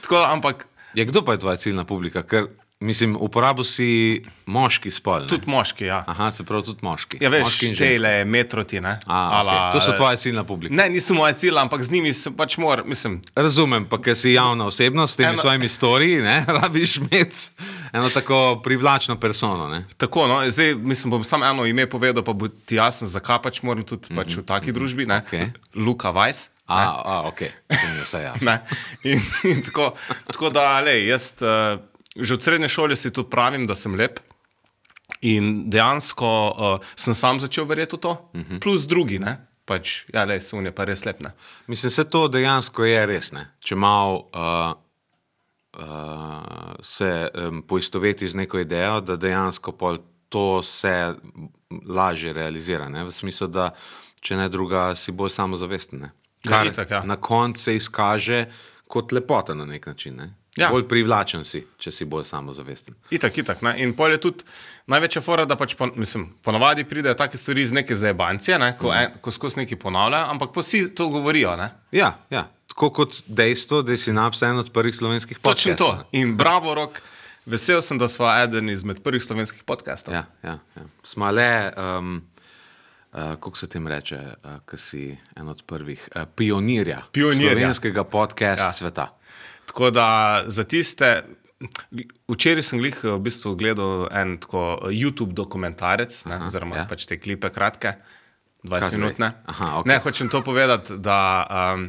Tako, 0.02 0.22
ampak 0.28 0.66
ja, 0.94 1.04
kdo 1.04 1.24
pa 1.24 1.32
je 1.32 1.38
tvoja 1.38 1.56
ciljna 1.56 1.84
publika? 1.84 2.22
Ker, 2.22 2.46
mislim, 2.80 3.16
uporabil 3.16 3.64
si 3.64 3.86
moški 4.46 4.90
spol. 4.90 5.20
ne? 5.20 5.26
tudi 5.26 5.50
moški, 5.50 5.84
ja. 5.84 6.04
Aha, 6.06 6.30
se 6.30 6.44
pravi, 6.44 6.64
tudi 6.64 6.78
moški. 6.82 7.18
Ja, 7.20 7.30
veš, 7.30 7.42
moški 7.42 7.66
ženski. 7.66 7.84
tele, 7.84 8.24
metroti, 8.24 8.80
ne. 8.80 8.98
A, 9.06 9.20
Ala, 9.32 9.52
okay. 9.52 9.72
To 9.72 9.80
so 9.80 9.92
eh, 9.92 9.96
tvoja 9.96 10.16
ciljna 10.16 10.44
publika. 10.44 10.74
Ne, 10.74 10.88
nisem 10.90 11.16
moja 11.16 11.32
cilj, 11.32 11.58
ampak 11.58 11.82
z 11.82 11.90
njimi 11.90 12.12
se 12.12 12.30
pač 12.30 12.56
moram, 12.56 12.88
mislim, 12.88 13.22
Razumem, 13.34 13.84
pa 13.84 13.98
ker 13.98 14.16
si 14.16 14.32
javna 14.32 14.66
osebnost 14.66 15.14
s 15.14 15.16
temi 15.16 15.28
Eno- 15.28 15.40
svojimi 15.40 15.68
storiji, 15.68 16.20
ne, 16.20 16.44
rabiš 16.58 16.96
imeti 16.96 17.48
eno 17.92 18.10
tako 18.10 18.60
privlačno 18.64 19.16
persono. 19.16 19.68
Ne? 19.68 19.84
tako, 19.96 20.26
no, 20.26 20.50
zdaj, 20.50 20.74
mislim, 20.74 21.10
bom 21.10 21.24
samo 21.24 21.44
eno 21.46 21.64
ime 21.66 21.86
povedal, 21.86 22.24
pa 22.24 22.32
bo 22.32 22.48
ti 22.48 22.74
jasno, 22.74 23.08
zakaj 23.08 23.42
pač 23.42 23.62
moram 23.62 23.84
tudi 23.84 24.14
pač 24.14 24.36
v 24.36 24.44
taki 24.44 24.72
družbi, 24.72 25.06
ne. 25.06 25.16
Mhm, 25.16 25.26
Okej. 25.26 25.50
Luka 25.74 26.12
Weiss. 26.12 26.50
A, 26.66 26.82
a 27.04 27.20
ok, 27.22 27.38
to 27.68 27.86
mi 27.86 27.96
je 27.96 28.04
vse 28.04 28.20
jasno. 28.22 28.58
In, 29.04 29.20
in 29.44 29.62
tako, 29.62 29.92
tako 30.26 30.50
da, 30.50 30.80
lej, 30.80 31.06
jaz 31.06 31.32
uh, 31.40 31.78
že 32.20 32.34
od 32.34 32.42
srednje 32.42 32.68
šole 32.68 32.96
si 32.96 33.10
tudi 33.10 33.30
pravim, 33.30 33.66
da 33.66 33.74
sem 33.74 33.94
lep. 33.94 34.20
In 35.20 35.70
dejansko 35.70 36.30
uh, 36.50 36.86
sem 36.96 37.14
sam 37.14 37.40
začel 37.40 37.64
verjeti 37.64 37.96
v 37.96 38.00
to, 38.00 38.10
uh 38.10 38.40
-huh. 38.40 38.60
plus 38.60 38.86
drugi, 38.86 39.18
ne? 39.18 39.46
pač, 39.66 40.06
ja, 40.14 40.24
le, 40.24 40.40
sun 40.40 40.66
je 40.66 40.72
pa 40.74 40.86
res 40.86 41.04
lep. 41.04 41.20
Ne? 41.20 41.32
Mislim, 41.66 41.92
da 41.96 42.04
to 42.04 42.28
dejansko 42.28 42.84
je 42.84 43.06
res. 43.06 43.32
Ne? 43.32 43.48
Če 43.60 43.74
malo 43.74 44.28
uh, 44.30 44.74
uh, 45.82 46.74
se 46.82 47.28
um, 47.34 47.62
poistoveti 47.62 48.28
z 48.28 48.34
neko 48.34 48.62
idejo, 48.62 49.00
da 49.00 49.16
dejansko 49.16 49.72
pol 49.72 49.98
to 50.28 50.62
se 50.62 51.14
lažje 51.86 52.32
realizira. 52.32 52.88
Ne? 52.88 53.04
V 53.04 53.12
smislu, 53.12 53.50
da 53.50 53.70
če 54.20 54.38
ne 54.38 54.48
druga, 54.48 54.94
si 54.94 55.12
bolj 55.12 55.34
samozavesten. 55.34 56.06
ne. 56.06 56.12
Ja, 56.46 56.50
Kar 56.50 56.66
itak, 56.70 56.90
ja. 56.90 57.02
na 57.02 57.16
koncu 57.16 57.62
se 57.62 57.74
izkaže 57.74 58.44
kot 58.86 59.12
lepota 59.12 59.54
na 59.54 59.66
nek 59.66 59.86
način. 59.86 60.16
Ne? 60.16 60.34
Ja. 60.56 60.70
Bolj 60.72 60.86
privlačen 60.88 61.44
si, 61.44 61.60
če 61.78 61.90
si 61.92 62.06
bolj 62.08 62.24
samozavesten. 62.24 62.94
Itak, 63.12 63.38
itak. 63.38 63.60
Ne? 63.62 63.74
In 63.84 63.92
pol 63.96 64.14
je 64.14 64.20
tudi 64.24 64.44
največja 64.88 65.20
fora, 65.20 65.44
da 65.44 65.56
pač 65.60 65.74
po, 65.76 65.90
mislim, 66.00 66.30
ponovadi 66.42 66.86
pridejo 66.88 67.12
take 67.18 67.36
stvari 67.38 67.62
iz 67.66 67.74
neke 67.76 67.96
zajebancije, 67.96 68.58
ne? 68.58 68.70
ko, 68.78 68.92
en, 68.96 69.18
ko 69.20 69.34
skozi 69.34 69.60
neki 69.60 69.76
ponavljajo, 69.76 70.30
ampak 70.32 70.54
pa 70.54 70.64
vsi 70.64 70.86
to 70.96 71.10
govorijo. 71.12 71.52
Ne? 71.60 71.68
Ja, 71.92 72.14
ja. 72.32 72.46
tako 72.72 72.88
kot 73.02 73.18
dejstvo, 73.26 73.82
da 73.82 73.92
je 73.92 74.00
sinapsa 74.06 74.48
en 74.48 74.62
od 74.64 74.72
prvih 74.72 74.96
slovenskih 74.96 75.38
Točno 75.38 75.74
podcastov. 75.76 75.98
to. 75.98 76.08
In 76.16 76.36
bravo, 76.40 76.74
rok. 76.74 77.02
Vesel 77.46 77.82
sem, 77.82 77.98
da 77.98 78.08
smo 78.08 78.26
eden 78.42 78.70
izmed 78.72 79.02
prvih 79.04 79.22
slovenskih 79.24 79.62
podcastov. 79.62 80.14
Ja, 80.14 80.24
ja, 80.42 80.58
ja. 80.76 80.82
Smo 81.04 81.30
le 81.30 81.72
um, 81.76 82.16
kako 83.12 83.56
se 83.58 83.68
tem 83.68 83.86
reče, 83.88 84.18
uh, 84.18 84.56
ki 84.66 84.76
si 84.76 85.04
en 85.36 85.48
od 85.48 85.62
prvih, 85.66 86.08
uh, 86.16 86.24
pionirja, 86.36 87.02
Pionirja. 87.12 87.52
slovenskega 87.52 88.04
podcasta 88.04 88.66
ja. 88.66 88.72
sveta. 88.72 89.15
Tako 89.66 89.90
da 89.90 90.08
za 90.46 90.64
tiste. 90.64 91.22
Včeraj 92.28 92.62
sem 92.62 92.78
glih 92.82 92.98
v 93.04 93.16
bistvu 93.24 93.54
gledal 93.56 94.08
en 94.12 94.36
tako 94.40 94.90
YouTube 94.92 95.32
dokumentarec, 95.32 96.12
ne, 96.28 96.36
Aha, 96.36 96.50
oziroma 96.50 96.82
ja. 96.82 96.84
pač 96.88 97.06
te 97.08 97.16
klipe 97.16 97.48
kratke, 97.48 97.94
20 98.60 98.68
Kaj 98.68 98.90
zdaj? 98.90 99.00
minut. 99.00 99.22
Ne. 99.88 99.98
Hočem 100.04 100.28
to 100.28 100.42
povedati, 100.44 100.98
da 101.00 101.16
um, 101.48 101.88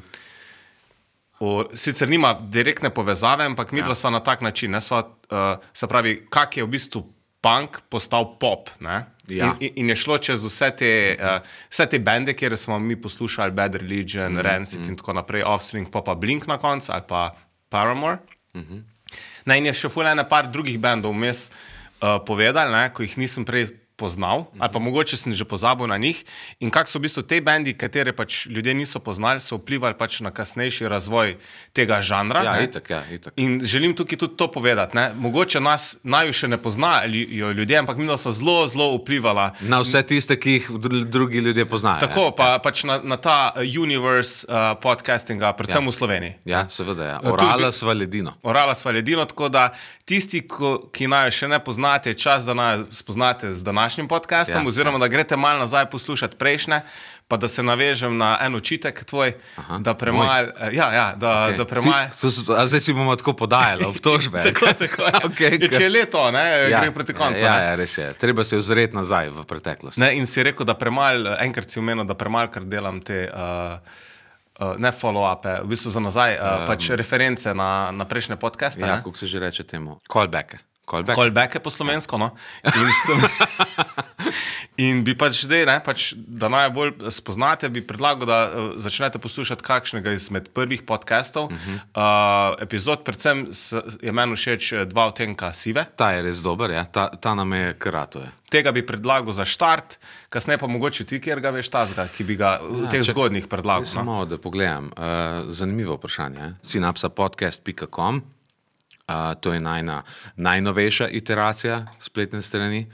o, 1.39 1.65
sicer 1.75 2.07
nima 2.09 2.31
direktne 2.39 2.93
povezave, 2.95 3.43
ampak 3.43 3.75
mi 3.75 3.83
dva 3.83 3.91
ja. 3.91 3.99
sva 3.99 4.13
na 4.15 4.23
tak 4.23 4.41
način. 4.41 4.71
Ne, 4.71 4.81
sva, 4.81 5.03
uh, 5.03 5.59
se 5.73 5.87
pravi, 5.87 6.15
kak 6.31 6.57
je 6.57 6.63
v 6.63 6.71
bistvu 6.71 7.03
punk 7.43 7.81
postal 7.89 8.37
pop. 8.39 8.71
Ne. 8.79 9.03
Ja. 9.27 9.51
In, 9.59 9.75
in- 9.75 9.89
je 9.91 9.95
šlo 9.99 10.17
čez 10.17 10.43
vse 10.47 10.71
te, 10.79 10.91
uh, 11.19 11.43
vse 11.69 11.85
te 11.91 11.99
bende, 11.99 12.33
kjer 12.33 12.57
smo 12.57 12.79
mi 12.79 12.95
poslušali 12.95 13.51
Bad 13.51 13.75
Religion, 13.75 14.31
mm 14.31 14.37
-hmm. 14.37 14.41
Rancid 14.47 14.87
in 14.87 14.95
tako 14.95 15.13
naprej, 15.13 15.43
Offspring, 15.43 15.91
pa 15.91 16.01
pa 16.01 16.15
Blink 16.15 16.47
na 16.47 16.57
koncu 16.57 16.91
ali 16.91 17.03
pa 17.07 17.35
Paramore. 17.69 18.19
Mm 18.53 18.63
-hmm. 18.63 19.57
In 19.57 19.65
je 19.65 19.73
še 19.73 19.89
fulano 19.89 20.23
par 20.27 20.51
drugih 20.51 20.79
bendov 20.79 21.13
vmes 21.13 21.49
uh, 22.01 22.19
povedal, 22.25 22.71
ne, 22.71 22.89
ko 22.93 23.03
jih 23.03 23.17
nisem 23.17 23.45
prej 23.45 23.71
poznal, 23.97 24.39
-hmm. 24.39 24.57
ali 24.59 24.71
pa 24.73 24.79
mogoče 24.79 25.17
sem 25.17 25.33
že 25.33 25.45
pozabil 25.45 25.87
na 25.87 25.97
njih. 25.97 26.23
In 26.59 26.69
kak 26.69 26.87
so 26.87 26.99
v 26.99 27.01
bistvu 27.01 27.23
te 27.23 27.41
bendi, 27.41 27.73
katere 27.73 28.13
pač 28.13 28.45
ljudje 28.45 28.73
niso 28.73 28.99
poznali, 28.99 29.41
so 29.41 29.57
vplivali 29.57 29.97
pač 29.97 30.19
na 30.19 30.31
kasnejši 30.31 30.87
razvoj 30.87 31.35
tega 31.73 32.01
žanra. 32.01 32.43
Ja, 32.43 32.55
ne. 32.55 32.63
itak, 32.63 32.89
ja, 32.89 33.01
itak. 33.11 33.33
In 33.35 33.61
želim 33.65 33.95
tukaj 33.95 34.17
tudi 34.17 34.37
to 34.37 34.51
povedati. 34.51 34.97
Ne? 34.97 35.11
Mogoče 35.15 35.59
nas 35.59 35.97
naju 36.03 36.33
še 36.33 36.47
ne 36.47 36.57
poznajo 36.57 37.09
ljudje, 37.51 37.77
ampak 37.77 37.97
mi 37.97 38.07
so 38.17 38.31
zelo, 38.31 38.67
zelo 38.67 38.95
vplivala. 38.97 39.51
Na 39.61 39.79
vse 39.81 40.03
tiste, 40.03 40.39
ki 40.39 40.51
jih 40.51 40.69
dru- 40.69 41.03
drugi 41.05 41.37
ljudje 41.37 41.65
poznajo. 41.65 41.99
Tako 41.99 42.31
pa, 42.31 42.59
pač 42.63 42.83
na, 42.83 42.99
na 43.03 43.17
ta 43.17 43.51
uh, 43.55 43.61
universe 43.81 44.47
uh, 44.49 44.77
podcastinga, 44.81 45.53
predvsem 45.53 45.83
ja. 45.83 45.89
v 45.89 45.93
Sloveniji. 45.93 46.33
Ja, 46.45 46.57
ja 46.59 46.69
seveda. 46.69 47.03
Ja. 47.03 47.19
tudi- 47.19 47.33
Orala 47.33 47.71
sva 47.71 47.93
ledino. 47.93 48.33
Orala 48.43 48.75
sva 48.75 48.91
ledino, 48.91 49.25
tako 49.25 49.49
da 49.49 49.69
tisti, 50.05 50.41
ko, 50.47 50.89
ki 50.93 51.07
naj 51.07 51.31
še 51.31 51.47
ne 51.47 51.59
poznate, 51.59 52.13
je 52.13 52.21
čas, 52.21 52.45
da 52.45 52.53
naj 52.53 52.85
spoznate 52.91 53.53
z 53.53 53.63
današnjim 53.63 53.86
podcastom, 54.07 54.55
Ja, 54.55 54.61
ja, 54.61 54.67
oziroma 54.67 54.97
da 54.99 55.07
greste 55.07 55.37
malo 55.37 55.59
nazaj 55.59 55.85
poslušati 55.89 56.35
prejšnje. 56.35 56.81
Pa 57.27 57.37
da 57.37 57.47
se 57.47 57.63
navežem 57.63 58.17
na 58.17 58.37
en 58.41 58.55
očitek 58.55 59.03
tvoj, 59.03 59.33
Aha, 59.59 59.77
da 59.83 59.93
premaj. 59.93 60.47
Ja, 60.71 60.93
ja, 60.93 61.15
da, 61.15 61.27
okay. 61.27 61.57
da 61.57 61.65
premaj. 61.65 62.09
Si, 62.15 62.31
so- 62.31 62.55
a 62.55 62.67
zdaj 62.67 62.79
si 62.79 62.93
bomo 62.93 63.15
tako 63.15 63.33
podajali 63.33 63.83
obtožbe. 63.83 64.43
Tako, 64.47 64.71
tako, 64.73 65.01
ja. 65.03 65.19
Okay, 65.27 65.59
Če 65.77 65.83
je 65.83 65.89
leto, 65.89 66.31
ne, 66.31 66.69
ja, 66.71 66.81
gre 66.81 66.91
proti 66.91 67.13
koncu. 67.13 67.43
Ja, 67.43 67.59
ja, 67.59 67.75
res 67.75 67.97
je. 67.97 68.13
Treba 68.15 68.43
se 68.47 68.57
ozreti 68.57 68.95
nazaj 68.95 69.29
v 69.29 69.43
preteklost. 69.43 69.99
Ne, 69.99 70.15
in 70.15 70.23
si 70.27 70.43
rekel, 70.43 70.63
da 70.65 70.73
premalo, 70.79 71.35
enkrat 71.43 71.67
si 71.67 71.79
omenil, 71.83 72.07
da 72.07 72.15
premalo, 72.15 72.47
ker 72.47 72.63
delam 72.63 73.03
te. 73.03 73.27
Uh, 73.27 74.05
Uh, 74.57 74.73
ne 74.81 74.89
follow-upe, 74.89 75.51
v 75.61 75.69
bistvu 75.69 75.91
za 75.93 76.01
nazaj, 76.01 76.31
uh, 76.33 76.41
um, 76.41 76.63
pač 76.65 76.87
reference 76.97 77.45
na, 77.53 77.93
na 77.93 78.05
prejšnje 78.09 78.39
podcaste. 78.41 78.81
Ja, 78.81 78.97
kako 79.05 79.13
se 79.13 79.27
že 79.29 79.37
reče 79.39 79.61
temu? 79.63 79.99
Callbacke. 80.09 80.57
Callback. 80.87 81.19
Callbacke 81.19 81.59
po 81.59 81.67
slovensko. 81.69 82.15
No? 82.17 82.29
In, 82.63 82.87
sem, 83.03 83.19
in 84.87 85.03
bi 85.03 85.17
pač 85.19 85.43
zdaj, 85.43 85.65
ne, 85.67 85.75
pač, 85.83 86.13
da 86.15 86.47
najbolj 86.47 87.11
spoznate, 87.11 87.67
bi 87.67 87.83
predlagal, 87.83 88.23
da 88.23 88.37
uh, 88.47 88.69
začnete 88.79 89.19
poslušati 89.19 89.63
kakšnega 89.63 90.13
izmed 90.15 90.47
prvih 90.55 90.87
podcastov. 90.87 91.51
Uh 91.51 91.51
-huh. 91.51 91.75
uh, 91.91 92.55
epizod, 92.63 93.03
predvsem 93.03 93.47
s, 93.51 93.75
je 94.01 94.11
meni 94.11 94.35
všeč 94.35 94.71
eh, 94.71 94.85
dva 94.85 95.05
odtenka 95.11 95.53
sive. 95.53 95.85
Ta 95.95 96.11
je 96.11 96.21
res 96.21 96.39
dober, 96.39 96.71
ja. 96.71 96.85
ta, 96.85 97.09
ta 97.09 97.35
nam 97.35 97.53
je 97.53 97.75
karatuje. 97.79 98.31
Tega 98.49 98.71
bi 98.71 98.85
predlagal 98.85 99.33
za 99.33 99.45
štart, 99.45 99.99
kasneje 100.29 100.57
pa 100.57 100.67
mogoče 100.67 101.03
ti, 101.03 101.19
ker 101.19 101.39
ga 101.39 101.49
veš, 101.49 101.69
tazga, 101.69 102.07
ki 102.07 102.23
bi 102.23 102.35
ga 102.35 102.59
v 102.63 102.83
Ja, 102.83 102.89
teh 102.89 103.03
če- 103.03 103.11
zgodnjih 103.11 103.47
predlagal. 103.47 103.81
No? 103.83 103.85
Samo 103.85 104.25
da 104.25 104.37
pogledam. 104.37 104.85
Uh, 104.85 105.51
zanimivo 105.51 105.95
vprašanje. 105.95 106.39
eh. 106.39 106.53
Synapsapodcast.com. 106.63 108.36
Uh, 109.07 109.35
to 109.39 109.53
je 109.53 109.59
najna, 109.59 110.03
najnovejša 110.35 111.07
iteracija 111.09 111.85
spletne 111.99 112.41
strani. 112.41 112.91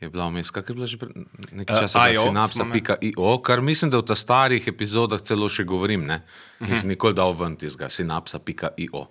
Je 0.00 0.08
bila 0.08 0.26
vmes, 0.28 0.50
kak 0.50 0.68
je 0.68 0.74
bila 0.74 0.86
že 0.86 0.98
pre- 1.00 1.24
nekaj 1.52 1.76
Eh, 1.76 1.80
časa, 1.80 1.98
uh, 1.98 2.14
smo 2.14 2.30
synapsa.io, 2.30 3.38
kar 3.40 3.64
mislim, 3.64 3.90
da 3.90 3.98
v 3.98 4.04
ta 4.04 4.14
starih 4.14 4.68
epizodah 4.68 5.22
celo 5.24 5.48
še 5.48 5.64
govorim. 5.64 6.04
Ne? 6.04 6.20
Nisem 6.60 6.92
nikoli 6.92 7.16
dal 7.16 7.32
ven 7.32 7.56
tizga, 7.56 7.88
synapsa.io. 7.88 9.06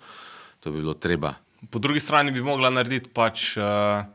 To 0.60 0.72
bi 0.72 0.78
bilo 0.78 0.94
treba. 0.94 1.34
Po 1.74 1.80
drugi 1.80 2.00
strani 2.00 2.32
bi 2.32 2.46
mogla 2.46 2.70
narediti 2.70 3.10
pač. 3.10 3.58
Uh, 3.58 4.06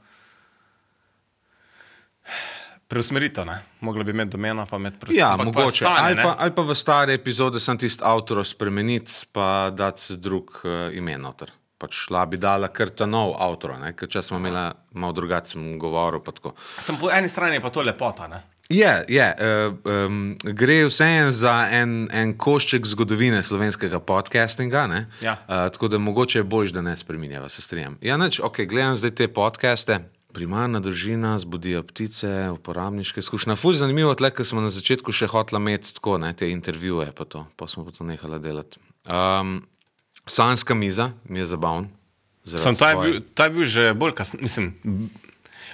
Preusmeritev, 2.88 3.44
ne? 3.44 3.58
mogla 3.80 4.04
bi 4.04 4.14
imeti 4.14 4.30
domeno, 4.30 4.62
pa 4.70 4.78
imeti 4.78 5.02
preusmeritev. 5.02 5.26
Ja, 5.26 5.36
pa 5.36 5.44
mogoče. 5.44 5.84
stane, 5.84 6.06
ali, 6.06 6.22
pa, 6.22 6.36
ali 6.38 6.54
pa 6.54 6.62
v 6.62 6.74
stare 6.74 7.18
epizode 7.18 7.60
sem 7.60 7.76
tisti 7.78 8.04
avtor 8.04 8.46
spremeniti, 8.46 9.26
pa 9.32 9.68
dati 9.74 10.16
drug 10.16 10.62
uh, 10.62 10.94
ime 10.94 11.18
noter. 11.18 11.57
Pač 11.78 11.94
šla 11.94 12.24
bi 12.26 12.40
dala 12.42 12.68
kar 12.74 12.90
ta 12.90 13.06
nov 13.06 13.36
avtor, 13.38 13.76
ker 13.94 14.10
če 14.10 14.22
smo 14.26 14.40
imeli 14.40 14.66
malo 14.98 15.14
drugačen 15.14 15.76
govor. 15.78 16.18
Sem 16.82 16.98
po 16.98 17.10
eni 17.14 17.30
strani 17.30 17.62
pa 17.62 17.70
to 17.70 17.84
lepota. 17.86 18.26
Ne? 18.26 18.42
Je, 18.68 19.04
je. 19.08 19.36
Uh, 19.40 19.78
um, 19.84 20.36
gre 20.42 20.82
vseeno 20.84 21.32
za 21.32 21.68
en, 21.72 22.08
en 22.12 22.34
košček 22.36 22.86
zgodovine 22.86 23.40
slovenskega 23.42 24.00
podcastinga. 24.00 24.86
ne. 24.86 25.06
Ja. 25.22 25.38
Uh, 25.48 25.72
tako 25.72 25.88
da 25.88 25.98
mogoče 25.98 26.38
je 26.38 26.44
bolj, 26.44 26.74
da 26.76 26.82
ne 26.82 26.96
spremenjava, 26.96 27.48
se 27.48 27.62
strinjam. 27.62 27.96
Ja, 28.02 28.16
neč, 28.16 28.40
ok, 28.44 28.60
gledam 28.68 28.96
zdaj 28.96 29.14
te 29.14 29.28
podcaste. 29.28 30.00
Primarna 30.36 30.82
družina, 30.84 31.38
zbudijo 31.38 31.80
ptice, 31.88 32.50
uporabniške 32.52 33.24
izkušnje. 33.24 33.56
Fuz 33.56 33.80
zanimivo, 33.80 34.12
tle, 34.14 34.28
ker 34.30 34.44
smo 34.44 34.60
na 34.60 34.68
začetku 34.70 35.16
še 35.16 35.30
hotla 35.32 35.62
imeti 35.62 35.94
tako, 35.96 36.18
ne, 36.20 36.34
te 36.36 36.50
intervjuje, 36.52 37.08
pa, 37.16 37.24
to, 37.24 37.46
pa 37.56 37.70
smo 37.72 37.86
pa 37.86 37.96
to 37.96 38.04
nehala 38.04 38.36
delati. 38.38 38.82
Um, 39.08 39.62
Sanska 40.28 40.74
miza 40.74 41.12
mi 41.24 41.38
je 41.38 41.46
zabavna. 41.46 41.88
Sem, 42.44 42.76
ta, 42.76 42.90
je 42.90 42.96
bil, 42.96 43.20
ta 43.34 43.44
je 43.44 43.50
bil 43.50 43.64
že 43.64 43.92
bolj 43.94 44.14
kasneje, 44.16 44.42
mislim. 44.42 44.72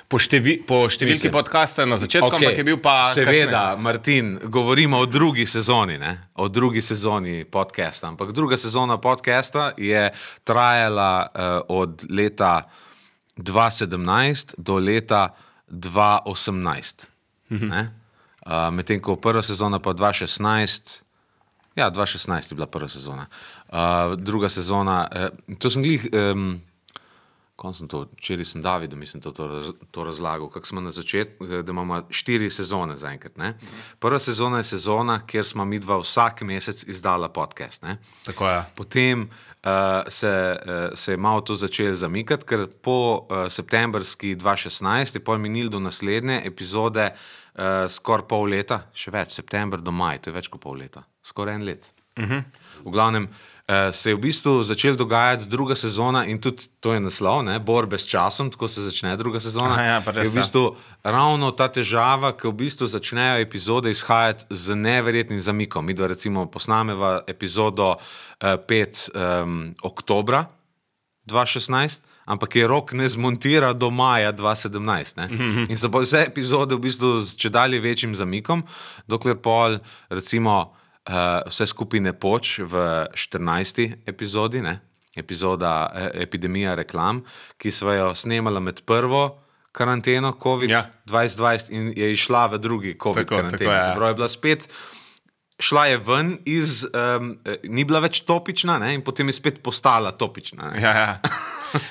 Po, 0.09 0.19
števi, 0.21 0.59
po 0.69 0.85
številki 0.93 1.27
Mislim. 1.27 1.33
podcasta 1.33 1.87
na 1.89 1.97
začetku, 1.97 2.29
okay. 2.29 2.45
Ampak 2.45 2.59
je 2.61 2.65
bil 2.67 2.77
pa. 2.83 3.09
Seveda, 3.09 3.63
Martin, 3.81 4.37
govorimo 4.53 5.01
o 5.01 5.07
drugi 5.09 5.47
sezoni, 5.49 5.97
ne? 5.99 6.29
o 6.37 6.49
drugi 6.53 6.83
sezoni 6.85 7.45
podcasta. 7.49 8.11
Ampak 8.13 8.35
druga 8.37 8.59
sezona 8.61 8.99
podcasta 9.01 9.73
je 9.81 10.11
trajala 10.45 11.13
uh, 11.25 11.79
od 11.81 12.05
leta 12.11 12.69
2017 13.41 14.55
do 14.61 14.77
leta 14.77 15.33
2018. 15.73 17.09
Mhm. 17.51 17.73
Uh, 18.45 18.69
Medtem 18.77 19.01
ko 19.01 19.17
prva 19.17 19.41
sezona 19.41 19.81
pa 19.81 19.97
2016. 19.97 21.01
Ja, 21.77 21.91
2016 21.91 22.53
je 22.53 22.55
bila 22.55 22.67
prva 22.67 22.89
sezona. 22.89 23.27
Uh, 23.69 23.77
druga 24.17 24.49
sezona, 24.49 25.09
uh, 25.49 25.57
to 25.59 25.71
sem 25.71 25.83
glih. 25.83 26.07
Um, 26.13 26.61
Ko 27.57 27.71
sem 27.73 27.87
to, 27.89 28.09
včeraj 28.19 28.45
sem 28.45 28.63
Davidu, 28.63 28.97
mislim, 28.99 29.21
to, 29.23 29.31
to, 29.31 29.45
raz- 29.47 29.73
to 29.91 30.05
razlagal, 30.05 30.49
kako 30.51 30.67
smo 30.67 30.81
na 30.81 30.91
začetku, 30.91 31.47
da 31.47 31.71
imamo 31.71 32.03
štiri 32.11 32.51
sezone 32.51 32.97
zaenkrat. 32.97 33.37
ne. 33.37 33.53
Prva 33.99 34.19
sezona 34.19 34.57
je 34.59 34.65
sezona, 34.65 35.21
kjer 35.27 35.45
smo 35.47 35.65
mi 35.65 35.79
dva 35.79 36.01
vsak 36.03 36.43
mesec 36.43 36.83
izdala 36.87 37.29
podcast. 37.29 37.83
Ne. 37.83 37.99
Tako 38.27 38.49
je. 38.49 38.65
Potem 38.75 39.21
uh, 39.23 39.71
se, 40.09 40.57
uh, 40.67 40.99
se 40.99 41.13
je 41.13 41.17
malo 41.17 41.41
to 41.41 41.55
začelo 41.55 41.95
zamikati, 41.95 42.45
ker 42.47 42.67
po 42.83 43.23
uh, 43.31 43.47
septembrski 43.49 44.37
2016 44.37 45.15
je 45.17 45.25
pol 45.25 45.39
minil 45.39 45.69
do 45.71 45.79
naslednje 45.79 46.43
epizode 46.45 47.15
uh, 47.55 47.85
skoraj 47.89 48.29
pol 48.29 48.49
leta, 48.51 48.85
še 48.95 49.13
več, 49.15 49.35
september 49.37 49.83
do 49.83 49.95
maj, 49.95 50.23
to 50.23 50.31
je 50.31 50.39
več 50.39 50.51
kot 50.53 50.63
pol 50.63 50.79
leta, 50.79 51.05
skoraj 51.25 51.61
en 51.61 51.67
let. 51.67 51.91
Uh 52.17 52.25
-huh. 52.25 52.45
V 52.85 52.91
glavnem 52.91 53.29
uh, 53.29 53.95
se 53.95 54.11
je 54.11 54.15
v 54.15 54.19
bistvu 54.19 54.63
začela 54.63 54.97
dogajati 54.97 55.47
druga 55.47 55.75
sezona 55.77 56.25
in 56.27 56.41
tudi 56.41 56.63
to 56.81 56.93
je 56.93 57.01
naslov, 57.01 57.43
ne, 57.45 57.59
borbe 57.59 57.99
s 57.99 58.07
časom, 58.07 58.51
tako 58.51 58.69
se 58.69 58.83
začne 58.83 59.17
druga 59.17 59.41
sezona. 59.41 59.73
Aha, 59.73 59.83
ja, 59.83 59.97
je 59.97 60.13
v 60.13 60.17
ja. 60.17 60.33
bistvu 60.35 60.77
ravno 61.03 61.51
ta 61.51 61.69
težava, 61.69 62.33
ki 62.33 62.49
v 62.49 62.53
bistvu 62.53 62.87
začnejo 62.87 63.41
epizode 63.41 63.91
izhajati 63.91 64.45
z 64.51 64.75
neverjetnim 64.75 65.41
zamikom. 65.41 65.87
Mi 65.87 65.95
dva 65.95 66.07
recimo 66.07 66.47
posnameva 66.47 67.23
epizodo 67.27 67.91
uh, 67.91 67.99
5 68.69 69.11
um, 69.43 69.75
oktobra 69.83 70.47
2016. 71.27 72.14
Ampak 72.27 72.57
je 72.57 72.67
rok 72.67 72.93
ne 72.93 73.09
zmontira 73.09 73.73
do 73.73 73.91
maja 73.91 74.33
2017. 74.33 75.17
Ne? 75.17 75.27
In 75.69 75.77
so 75.77 75.91
pa 75.93 76.01
vse 76.01 76.23
epizode 76.25 76.73
v 76.75 76.81
bistvu 76.87 77.19
z 77.21 77.37
če 77.37 77.51
dalje 77.51 77.81
večjim 77.81 78.15
zamikom, 78.17 78.63
dokler 79.07 79.37
pol, 79.37 79.77
recimo, 80.09 80.73
uh, 81.05 81.45
vse 81.45 81.67
skupaj 81.67 82.01
ne 82.01 82.13
poč 82.13 82.59
v 82.65 82.75
14. 83.13 84.09
epizodi, 84.09 84.63
ne? 84.63 84.81
epizoda 85.15 85.93
eh, 85.95 86.23
Epidemija 86.23 86.75
reklam, 86.75 87.21
ki 87.57 87.71
smo 87.71 87.93
jo 87.93 88.15
snemali 88.15 88.61
med 88.61 88.81
prvo 88.83 89.39
karanteno, 89.73 90.33
COVID-2020, 90.35 91.71
Ja. 91.71 91.77
in 91.77 91.93
je 91.97 92.13
išla 92.13 92.47
v 92.47 92.59
drugi 92.59 92.93
Tako, 92.95 93.13
COVID-karanteni. 93.13 93.59
tako 93.59 93.71
je, 93.71 94.03
ja. 94.03 94.09
Je 94.09 94.15
bila 94.15 94.29
spet. 94.29 94.69
Šla 95.59 95.87
je 95.87 95.99
ven 96.03 96.39
iz, 96.45 96.83
um, 96.83 97.39
ni 97.63 97.85
bila 97.87 98.01
več 98.03 98.25
topična, 98.27 98.79
ne, 98.79 98.95
in 98.95 99.05
potem 99.07 99.29
je 99.31 99.39
spet 99.39 99.63
postala 99.63 100.11
topična. 100.11 100.73
Ne. 100.75 100.83
Ja, 100.83 100.93
ja. 100.93 101.21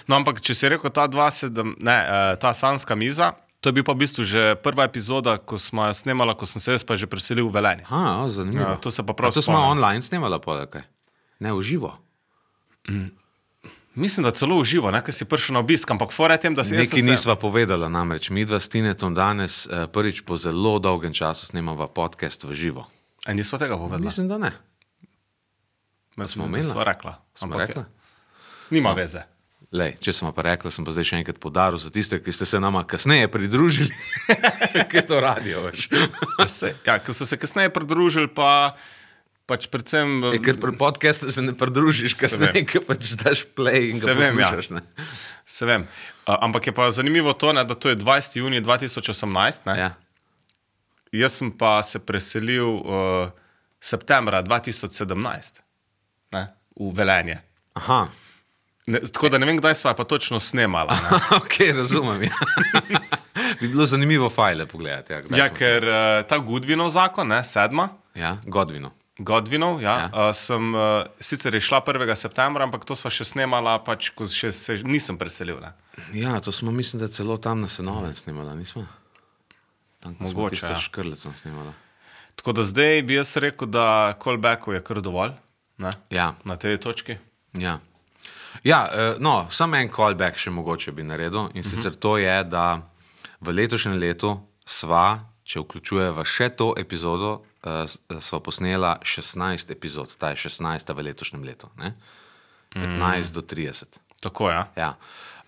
No, 0.07 0.15
ampak 0.15 0.41
če 0.43 0.55
si 0.55 0.67
rekel 0.67 0.91
ta, 0.91 1.07
sedem, 1.31 1.75
ne, 1.79 1.95
eh, 1.95 2.35
ta 2.39 2.53
sanska 2.53 2.95
miza, 2.95 3.33
To 3.63 3.71
je 3.71 3.79
bil 3.79 3.87
pa 3.87 3.95
v 3.95 4.03
bistvu 4.03 4.27
že 4.27 4.59
prva 4.59 4.83
epizoda, 4.83 5.39
ko 5.39 5.55
smo 5.55 5.87
jo 5.87 5.95
snemali, 5.95 6.35
ko 6.35 6.43
sem 6.43 6.59
se 6.59 6.75
jaz 6.75 6.83
pa 6.83 6.99
že 6.99 7.07
preselil 7.07 7.47
v 7.47 7.55
Velenje. 7.55 7.87
Aha, 7.87 8.19
o, 8.19 8.27
zanimivo. 8.27 8.59
Ja, 8.59 8.75
to 8.75 8.91
se 8.91 8.99
pa 9.07 9.15
prav 9.15 9.31
A 9.31 9.33
To 9.33 9.39
smo 9.39 9.55
spomnim. 9.55 9.71
online 9.71 10.03
snemali, 10.03 10.35
pa 10.43 10.67
kaj? 10.67 10.83
Ne, 11.39 11.55
v 11.55 11.63
živo. 11.63 11.95
Mislim, 13.95 14.23
da 14.23 14.35
celo 14.35 14.59
uživo, 14.59 14.91
ker 14.91 15.13
si 15.15 15.23
prišel 15.23 15.53
na 15.53 15.59
obisk, 15.63 15.87
ampak 15.87 16.11
fora 16.11 16.35
je 16.35 16.43
tem, 16.43 16.53
da 16.53 16.63
si 16.63 16.75
Nekaj 16.75 16.99
se- 16.99 17.07
nisva 17.07 17.35
povedala, 17.39 17.87
namreč 17.87 18.27
mi 18.29 18.43
dva 18.43 18.59
s 18.59 18.67
Tinetom 18.67 19.15
danes 19.15 19.63
eh, 19.63 19.87
prvič 19.87 20.27
po 20.27 20.35
zelo 20.35 20.75
dolgem 20.79 21.13
času 21.13 21.45
snemava 21.45 21.87
podcast 21.87 22.43
v 22.43 22.51
živo. 22.51 22.83
A 23.25 23.33
nismo 23.33 23.57
tega 23.59 23.77
povedali? 23.77 24.05
Mislim, 24.05 24.27
da 24.27 24.37
ne. 24.37 24.51
Me 26.15 26.27
smo 26.27 26.45
omenili? 26.45 26.71
Sva 26.71 26.83
rekla. 26.83 27.17
Smo 27.35 27.57
rekla? 27.57 27.85
Nima 28.69 28.93
veze. 28.93 29.23
Lej, 29.73 29.95
če 30.05 30.13
sem 30.13 30.29
pa 30.29 30.43
rekla, 30.45 30.69
sem 30.69 30.85
pa 30.85 30.93
zdaj 30.93 31.07
še 31.09 31.19
enkrat 31.23 31.39
podaril 31.41 31.81
za 31.81 31.89
tiste, 31.89 32.19
ki 32.21 32.29
ste 32.35 32.45
se 32.45 32.59
nama 32.61 32.83
kasneje 32.85 33.25
pridružili, 33.33 33.89
ki 34.89 34.99
je 34.99 35.05
to. 35.09 35.17
Veš. 35.17 35.87
Se, 36.45 36.75
ja, 36.85 36.99
ko 37.01 37.15
so 37.17 37.25
se 37.25 37.39
kasneje 37.41 37.71
pridružili, 37.73 38.29
pa 38.29 38.75
pač 39.49 39.65
predvsem. 39.73 40.19
E, 40.29 40.37
ker 40.45 40.61
pri 40.61 40.77
podkastu 40.77 41.33
se 41.33 41.41
ne 41.41 41.55
pridružiš, 41.57 42.19
kasneje, 42.21 42.61
ker 42.69 42.85
pač 42.85 43.15
daš 43.17 43.47
play 43.57 43.89
in 43.89 43.97
ga 43.97 44.11
Se 44.11 44.17
vem, 44.19 44.37
ja. 44.37 44.51
poslušaš. 44.53 44.69
ne. 44.77 44.83
Se 45.49 45.65
vem. 45.65 45.87
Uh, 46.27 46.37
ampak 46.37 46.69
je 46.69 46.75
pa 46.77 46.91
zanimivo 46.93 47.33
to, 47.33 47.49
ne, 47.57 47.65
da 47.65 47.73
to 47.73 47.89
je 47.89 47.97
20. 47.97 48.37
junij 48.45 48.61
2018. 48.61 49.65
Ne? 49.71 49.79
Ja. 49.79 49.89
Jaz 51.13 51.37
sem 51.39 51.51
pa 51.53 51.77
se 51.85 52.01
preselil 52.01 52.79
uh, 52.81 53.29
septembra 53.79 54.41
2017 54.43 55.61
ne, 56.33 56.43
v 56.79 56.91
Velenje. 56.97 57.39
Aha, 57.77 58.07
Ne, 58.87 58.99
tako 58.99 59.29
da 59.29 59.37
ne 59.37 59.45
vem, 59.47 59.57
kdaj 59.57 59.75
sva 59.79 59.93
pa 59.95 60.03
točno 60.03 60.39
snemala. 60.39 60.91
Ne. 60.91 61.19
ok, 61.37 61.53
razumem. 61.77 62.23
Ja. 62.23 62.35
Bi 63.61 63.67
bilo 63.67 63.85
zanimivo 63.85 64.29
file 64.29 64.65
pogledati. 64.65 65.13
Ja, 65.13 65.21
Ja, 65.37 65.49
ker 65.49 65.83
uh, 65.87 66.27
ta 66.27 66.37
Gudvinov 66.37 66.89
zakon, 66.89 67.27
ne, 67.27 67.43
sedma, 67.43 67.89
ja 68.15 68.37
Godvino. 68.45 68.91
Godvinov, 69.17 69.81
ja, 69.81 69.93
Ja. 69.99 70.09
Uh, 70.13 70.35
sem 70.35 70.75
uh, 70.75 71.05
sicer 71.19 71.61
šla 71.61 71.81
1. 71.87 72.15
septembra, 72.15 72.63
ampak 72.63 72.85
to 72.85 72.95
sva 72.95 73.11
še 73.13 73.23
snemala, 73.23 73.77
pač, 73.85 74.09
ko 74.09 74.27
še 74.27 74.51
se 74.51 74.81
nisem 74.83 75.17
preselil. 75.17 75.61
Ne. 75.63 75.71
Ja, 76.19 76.39
to 76.41 76.51
smo, 76.51 76.71
mislim, 76.71 76.99
da 76.99 77.07
celo 77.07 77.37
tam 77.37 77.61
na 77.61 77.67
Senovem 77.67 78.15
snimala, 78.15 78.55
nismo? 78.55 78.83
Tam, 80.03 80.17
Mogoče, 80.19 80.65
ja. 80.65 80.75
škrlecom 80.79 81.35
snimala. 81.39 81.71
Tako 82.35 82.53
da 82.57 82.65
zdaj 82.67 83.01
bi 83.07 83.15
jaz 83.15 83.37
rekel, 83.39 83.69
da 83.71 84.13
callbackov 84.19 84.75
je 84.75 84.83
kar 84.83 84.99
dovolj 85.01 85.31
ne, 85.77 85.93
Ja, 86.11 86.33
na 86.43 86.55
tej 86.55 86.77
točki. 86.77 87.17
ja. 87.53 87.79
Ja, 88.63 88.87
eh, 88.93 89.15
no, 89.19 89.47
samo 89.49 89.75
en 89.75 89.89
callback 89.91 90.37
še 90.37 90.51
mogoče 90.53 90.91
bi 90.95 91.03
naredil 91.03 91.49
in 91.57 91.65
sicer 91.65 91.95
to 91.95 92.17
je, 92.21 92.35
da 92.43 92.83
v 93.41 93.55
letošnjem 93.57 93.97
letu 93.99 94.37
sva, 94.65 95.23
če 95.43 95.63
vključujeva 95.63 96.23
še 96.23 96.51
to 96.55 96.69
epizodo, 96.79 97.41
eh, 97.65 97.83
eh, 97.83 98.21
sva 98.21 98.39
posnela 98.39 98.99
16 99.01 99.73
epizod, 99.73 100.13
ta 100.17 100.31
je 100.31 100.45
16 100.45 100.93
v 100.93 101.07
letošnjem 101.09 101.43
letu, 101.43 101.69
ne? 101.81 101.95
15 102.73 103.33
do 103.33 103.41
30. 103.41 103.99
Tako 104.21 104.49
je. 104.49 104.55
Ja. 104.55 104.67
Ja. 104.77 104.95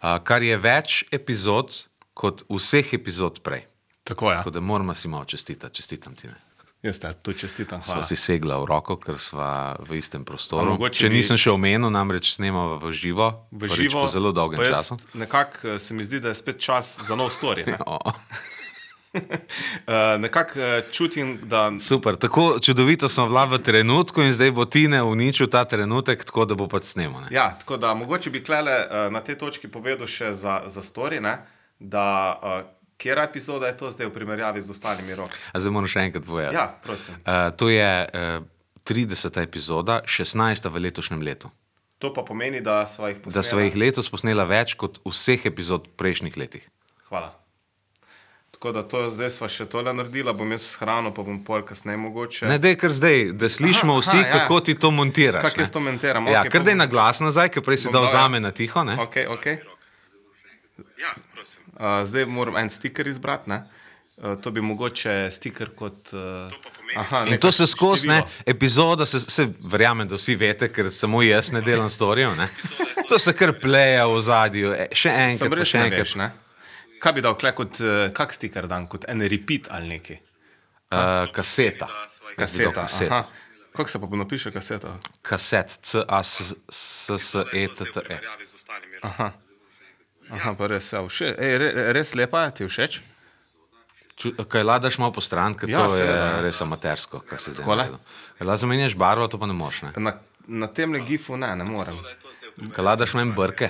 Uh, 0.01 0.19
kar 0.21 0.43
je 0.43 0.57
več 0.62 1.03
epizod 1.12 1.74
kot 2.13 2.43
vseh 2.51 2.93
epizod 2.93 3.39
prej. 3.41 3.63
Tako 4.05 4.31
je. 4.31 4.38
Tako 4.38 4.50
da 4.50 4.59
moramo 4.62 4.93
si 4.93 5.07
malo 5.07 5.25
čestitati, 5.25 5.75
čestitam 5.75 6.15
ti. 6.15 6.27
Ne. 6.27 6.38
Jaz 6.83 7.00
te 7.00 7.09
tu 7.13 7.33
čestitam. 7.33 7.81
Sva 7.81 8.03
si 8.05 8.13
segla 8.13 8.59
v 8.62 8.65
roko, 8.65 8.93
ker 9.01 9.17
sva 9.17 9.74
v 9.81 9.97
istem 9.97 10.21
prostoru. 10.21 10.77
Če 10.88 11.09
bi- 11.09 11.17
nisem 11.17 11.33
še 11.33 11.50
omenil, 11.50 11.89
namreč 11.89 12.35
snemamo 12.35 12.77
v 12.77 12.93
živo, 12.93 13.50
V 13.51 13.65
živo. 13.65 14.05
po 14.05 14.07
zelo 14.07 14.29
dolgem 14.31 14.62
času. 14.62 14.97
Nekako 15.13 15.67
eh, 15.67 15.79
se 15.79 15.93
mi 15.93 16.05
zdi, 16.05 16.19
da 16.21 16.29
je 16.29 16.38
spet 16.38 16.62
čas 16.62 17.01
za 17.01 17.15
nov 17.15 17.33
story. 17.33 17.65
Ne? 17.65 17.77
Uh, 19.15 19.21
nekako 20.19 20.59
uh, 20.59 20.91
čutim, 20.91 21.39
da 21.43 21.71
super, 21.79 22.15
tako 22.15 22.59
čudovito 22.59 23.09
sem 23.09 23.24
bila 23.24 23.45
v 23.45 23.57
trenutku 23.57 24.21
in 24.21 24.35
zdaj 24.35 24.51
bo 24.51 24.65
Tine 24.65 25.00
uničil 25.03 25.47
ta 25.47 25.63
trenutek, 25.63 26.25
tako 26.25 26.45
da 26.45 26.55
bo 26.55 26.67
pač 26.67 26.83
snemal. 26.83 27.22
ne. 27.22 27.27
Ja, 27.31 27.55
tako 27.55 27.77
da 27.77 27.94
mogoče 27.94 28.29
bi 28.29 28.44
klele 28.44 28.75
uh, 28.83 29.07
na 29.07 29.22
tej 29.22 29.37
točki 29.37 29.68
povedal 29.68 30.03
še 30.03 30.35
za, 30.35 30.68
za 30.68 30.81
story, 30.83 31.24
ne? 31.24 31.37
da 31.79 32.03
uh, 32.33 32.75
kera 32.98 33.24
epizoda 33.24 33.68
je 33.68 33.75
to 33.75 33.90
zdaj 33.90 34.05
v 34.05 34.14
primerjavi 34.14 34.62
z 34.62 34.70
ostalimi 34.70 35.16
roki. 35.16 35.36
Zdaj 35.53 35.72
moram 35.72 35.88
še 35.88 36.00
enkrat 36.01 36.24
povedati. 36.24 36.55
Ja, 36.55 36.68
prosim. 36.79 37.16
Uh, 37.18 37.51
to 37.51 37.70
je 37.70 37.90
uh, 38.03 38.44
30. 38.84 39.42
epizoda, 39.42 40.01
16. 40.05 40.36
v 40.66 40.81
letošnjem 40.81 41.22
letu. 41.22 41.50
To 41.98 42.12
pa 42.12 42.22
pomeni, 42.22 42.60
da 42.62 42.84
sva 42.86 43.10
jih 43.10 43.18
Da 43.24 43.40
sva 43.40 43.42
posnela. 43.55 43.62
jih 43.64 43.75
letos 43.77 44.10
posnela 44.10 44.44
več 44.46 44.75
kot 44.75 45.00
vseh 45.03 45.46
epizod 45.46 45.88
v 45.88 45.96
prejšnjih 45.96 46.36
letih. 46.36 46.64
Hvala. 47.08 47.31
Tako 48.51 48.72
da 48.72 48.84
to 48.84 49.10
zdaj 49.10 49.31
sva 49.31 49.48
še 49.48 49.66
tole 49.66 49.92
naredila, 49.92 50.31
bom 50.31 50.48
jaz 50.48 50.64
shranil, 50.66 51.12
pa 51.12 51.22
bom 51.22 51.42
pol 51.42 51.62
kasneje 51.62 51.98
mogoče. 51.98 52.48
Ne, 52.48 52.55
dej 52.58 52.75
kar 52.75 52.90
zdaj, 52.90 53.31
da 53.34 53.48
slišimo 53.48 53.94
Aha, 53.94 54.01
vsi, 54.01 54.18
aha, 54.18 54.27
ja. 54.27 54.31
kako 54.38 54.60
ti 54.62 54.74
to 54.75 54.92
montiraš. 54.92 55.44
Kako 55.44 55.60
jaz 55.60 55.72
to 55.72 55.79
montiram, 55.81 56.27
Ja, 56.27 56.42
okej, 56.42 56.51
kar 56.51 56.62
dej 56.62 56.74
bom- 56.74 56.77
na 56.77 56.88
glas 56.88 57.20
nazaj, 57.20 57.50
ker 57.50 57.62
prej 57.62 57.77
si 57.77 57.92
dal 57.92 58.08
zame 58.08 58.40
na 58.40 58.51
tiho. 58.51 58.79
Ne? 58.81 58.96
Ok, 58.98 59.16
ok. 59.29 59.46
Ja. 60.98 61.12
Uh, 61.75 62.05
zdaj 62.05 62.25
moram 62.25 62.55
en 62.58 62.70
stiker 62.70 63.08
izbrati. 63.08 63.50
ne. 63.50 63.64
Uh, 64.18 64.42
to 64.42 64.51
bi 64.51 64.62
mogoče 64.62 65.29
stiker 65.31 65.70
kot. 65.75 66.14
Uh, 66.14 66.51
aha, 66.96 67.25
In 67.27 67.38
to 67.40 67.51
se 67.51 67.68
skozi, 67.68 68.08
ne, 68.08 68.24
epizoda, 68.46 69.05
se, 69.05 69.20
se 69.20 69.48
verjamem, 69.60 70.08
da 70.08 70.16
vsi 70.16 70.36
veste, 70.36 70.70
ker 70.72 70.92
samo 70.92 71.22
jaz 71.24 71.51
ne 71.51 71.62
delam 71.62 71.90
storijev. 71.90 72.36
ne. 72.38 72.48
To 73.10 73.20
se 73.20 73.34
kar 73.34 73.53
pleja 73.62 74.08
v 74.08 74.22
zadju, 74.22 74.74
e, 74.74 74.88
še 74.96 75.10
enkrat, 75.10 75.68
še 75.68 75.77
ne 75.77 75.86
enkrat. 75.86 76.00
veš, 76.00 76.16
ne? 76.22 76.31
Kaj 77.03 77.14
bi 77.14 77.22
dal, 77.22 77.36
kot, 77.38 77.77
kak 78.16 78.34
stiker 78.34 78.68
dan, 78.72 78.88
kot 78.88 79.05
en 79.12 79.22
repeat 79.22 79.68
ali 79.70 79.88
neki? 79.98 80.20
Uh, 80.90 81.31
kaseta. 81.34 81.88
Kaseta. 82.38 82.81
kaseta. 82.81 83.25
Kako 83.75 83.90
se 83.90 84.00
pa 84.00 84.08
napiše 84.08 84.51
kaseta? 84.51 85.00
Kaset, 85.22 85.79
C-A-S-S-E-T-T-E. 85.81 88.20
Aha. 89.01 89.31
Aha, 90.27 90.53
pa 90.53 90.68
res, 90.68 90.90
ja, 90.90 91.01
vše, 91.01 91.35
ej, 91.38 91.57
re, 91.57 91.68
res 91.94 92.16
lepa 92.16 92.50
ti 92.50 92.66
všeč? 92.66 93.01
Kaj 94.48 94.64
ladaš 94.64 94.98
malo 94.98 95.11
po 95.11 95.22
stran, 95.22 95.53
ker 95.53 95.68
Ja, 95.68 95.77
to 95.79 95.92
je 95.92 96.01
seveda. 96.01 96.42
res 96.42 96.61
amatersko, 96.61 97.20
kar 97.22 97.38
se 97.38 97.51
zdaj 97.51 97.68
naredil. 97.68 98.00
Kaj 98.40 98.57
zamenjaš 98.57 98.96
barvo, 98.96 99.27
to 99.27 99.38
pa 99.38 99.46
ne 99.46 99.53
moš. 99.53 99.81
Ne? 99.81 99.92
Na, 99.98 100.16
na 100.48 100.68
tem 100.68 100.94
gifu 101.03 101.35
ne, 101.35 101.51
ne 101.51 101.64
morem. 101.64 102.00
Kaj 102.72 102.83
ladaš 102.83 103.14
manj 103.14 103.33
brke. 103.33 103.70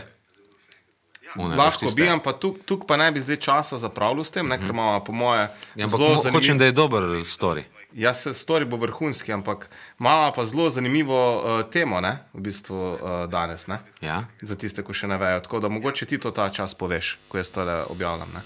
One, 1.36 1.52
veš 1.52 1.58
Lahko 1.58 1.92
bi, 1.92 2.08
ampak 2.08 2.40
tuk, 2.40 2.62
tuk 2.64 2.88
pa 2.88 2.96
ne 2.96 3.12
bi 3.12 3.20
zdaj 3.20 3.36
časa 3.38 3.76
zapravljal 3.76 4.24
s 4.24 4.32
tem, 4.32 4.48
ne, 4.48 4.56
ker 4.56 4.70
imamo 4.70 5.02
po 5.04 5.12
moje 5.12 5.50
Ja, 5.76 5.84
ampak 5.84 6.00
zelo 6.00 6.16
mo- 6.16 6.32
hočem, 6.32 6.56
da 6.56 6.66
je 6.66 6.72
dober 6.72 7.04
story. 7.26 7.66
Jaz 7.96 8.22
se 8.22 8.34
story 8.34 8.66
bo 8.66 8.78
vrhunski, 8.78 9.32
ampak 9.34 9.70
imamo 10.00 10.32
pa 10.36 10.46
zelo 10.46 10.70
zanimivo 10.70 11.16
uh, 11.16 11.72
temo, 11.72 12.02
ne, 12.02 12.18
v 12.34 12.42
bistvu 12.42 12.76
uh, 12.76 13.00
danes, 13.32 13.68
ne, 13.68 13.80
Ja? 14.04 14.26
za 14.42 14.56
tiste, 14.60 14.84
ki 14.84 14.92
še 14.92 15.08
ne 15.08 15.16
vejo. 15.16 15.40
Tako 15.40 15.62
da 15.64 15.72
mogoče 15.72 16.04
ti 16.06 16.20
to 16.20 16.32
ta 16.36 16.50
čas 16.52 16.76
poveš, 16.76 17.16
ko 17.32 17.40
jaz 17.40 17.54
tole 17.56 17.72
objavljam. 17.88 18.28
Ne. 18.36 18.44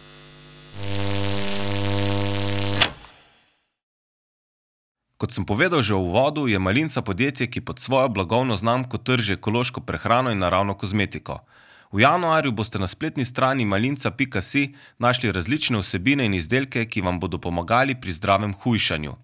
Kot 5.17 5.33
sem 5.33 5.49
povedal 5.49 5.81
že 5.81 5.97
v 5.97 6.05
uvodu, 6.05 6.45
je 6.45 6.61
Malinca 6.61 7.01
podjetje, 7.01 7.49
ki 7.49 7.65
pod 7.65 7.81
svojo 7.81 8.05
blagovno 8.05 8.53
znamko 8.53 9.01
trži 9.01 9.33
ekološko 9.41 9.81
prehrano 9.81 10.29
in 10.29 10.45
naravno 10.45 10.77
kozmetiko. 10.77 11.41
V 11.91 12.01
januarju 12.01 12.51
boste 12.51 12.79
na 12.79 12.87
spletni 12.87 13.25
strani 13.25 13.65
malinca.si 13.65 14.73
našli 14.97 15.31
različne 15.31 15.79
vsebine 15.79 16.25
in 16.25 16.33
izdelke, 16.33 16.85
ki 16.85 17.01
vam 17.01 17.19
bodo 17.19 17.37
pomagali 17.37 17.95
pri 18.01 18.11
zdravem 18.13 18.53
hujšanju. 18.53 19.15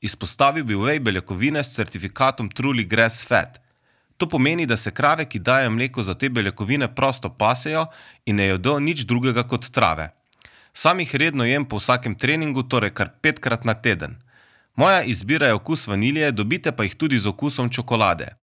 Izpostavil 0.00 0.64
bi 0.64 0.74
whey 0.74 0.98
beljakovine 0.98 1.62
s 1.64 1.74
certifikatom 1.74 2.50
Truly 2.50 2.86
Grass 2.88 3.26
Fat. 3.26 3.60
To 4.16 4.28
pomeni, 4.28 4.66
da 4.66 4.76
se 4.76 4.90
krave, 4.90 5.24
ki 5.24 5.38
dajo 5.38 5.70
mleko 5.70 6.02
za 6.02 6.14
te 6.14 6.28
beljakovine, 6.28 6.94
prosto 6.94 7.28
pasejo 7.28 7.86
in 8.26 8.36
ne 8.36 8.50
jedo 8.50 8.78
nič 8.80 9.04
drugega 9.06 9.46
kot 9.46 9.70
trave. 9.70 10.10
Sam 10.72 11.00
jih 11.00 11.14
redno 11.14 11.44
jem 11.44 11.64
po 11.64 11.78
vsakem 11.78 12.14
treningu, 12.14 12.62
torej 12.62 12.90
kar 12.90 13.14
petkrat 13.22 13.64
na 13.64 13.74
teden. 13.74 14.18
Moja 14.76 15.02
izbira 15.02 15.46
je 15.46 15.54
okus 15.54 15.86
vanilije, 15.86 16.32
dobite 16.32 16.72
pa 16.72 16.82
jih 16.84 16.94
tudi 16.94 17.18
z 17.18 17.26
okusom 17.26 17.70
čokolade. 17.70 18.39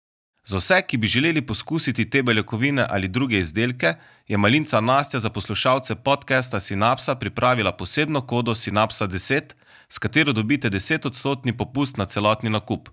Za 0.46 0.58
vse, 0.58 0.82
ki 0.82 0.98
bi 0.98 1.08
želeli 1.08 1.42
poskusiti 1.42 2.10
te 2.10 2.24
beljakovine 2.24 2.86
ali 2.90 3.08
druge 3.08 3.40
izdelke, 3.40 3.94
je 4.28 4.38
malinca 4.38 4.82
Nastja 4.82 5.20
za 5.20 5.30
poslušalce 5.30 5.96
podcasta 5.96 6.60
Synapsa 6.60 7.16
pripravila 7.20 7.72
posebno 7.72 8.22
kodo 8.22 8.52
Synapsa 8.52 9.08
10, 9.08 9.42
s 9.90 10.00
katero 10.00 10.34
dobite 10.34 10.70
10-odstotni 10.70 11.58
popust 11.58 11.98
na 11.98 12.06
celotni 12.06 12.50
nakup. 12.50 12.90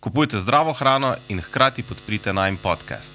Kupujte 0.00 0.38
zdravo 0.38 0.72
hrano 0.72 1.14
in 1.28 1.40
hkrati 1.40 1.82
podprite 1.82 2.32
najm 2.32 2.56
podcast. 2.62 3.12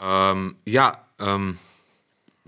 Um, 0.00 0.56
ja, 0.66 0.92
um, 1.18 1.58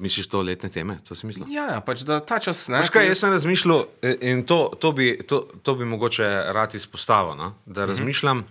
misliš 0.02 0.26
to 0.28 0.42
letne 0.42 0.68
teme? 0.72 0.98
To 1.08 1.14
si 1.14 1.26
mislil? 1.26 1.46
Ja, 1.52 1.68
ja 1.76 1.80
pač 1.80 2.02
da 2.08 2.18
ta 2.20 2.40
čas 2.42 2.66
ne. 2.72 2.82
Kaj, 2.82 3.06
jaz 3.12 3.22
sem 3.22 3.32
razmišljal, 3.32 3.86
e, 4.02 4.16
in 4.32 4.42
to, 4.48 4.64
to, 4.82 4.92
bi, 4.92 5.14
to, 5.28 5.44
to 5.62 5.76
bi 5.78 5.86
mogoče 5.88 6.26
rad 6.52 6.74
izpostavil, 6.74 7.36
no? 7.38 7.54
da 7.66 7.86
razmišljam, 7.86 8.44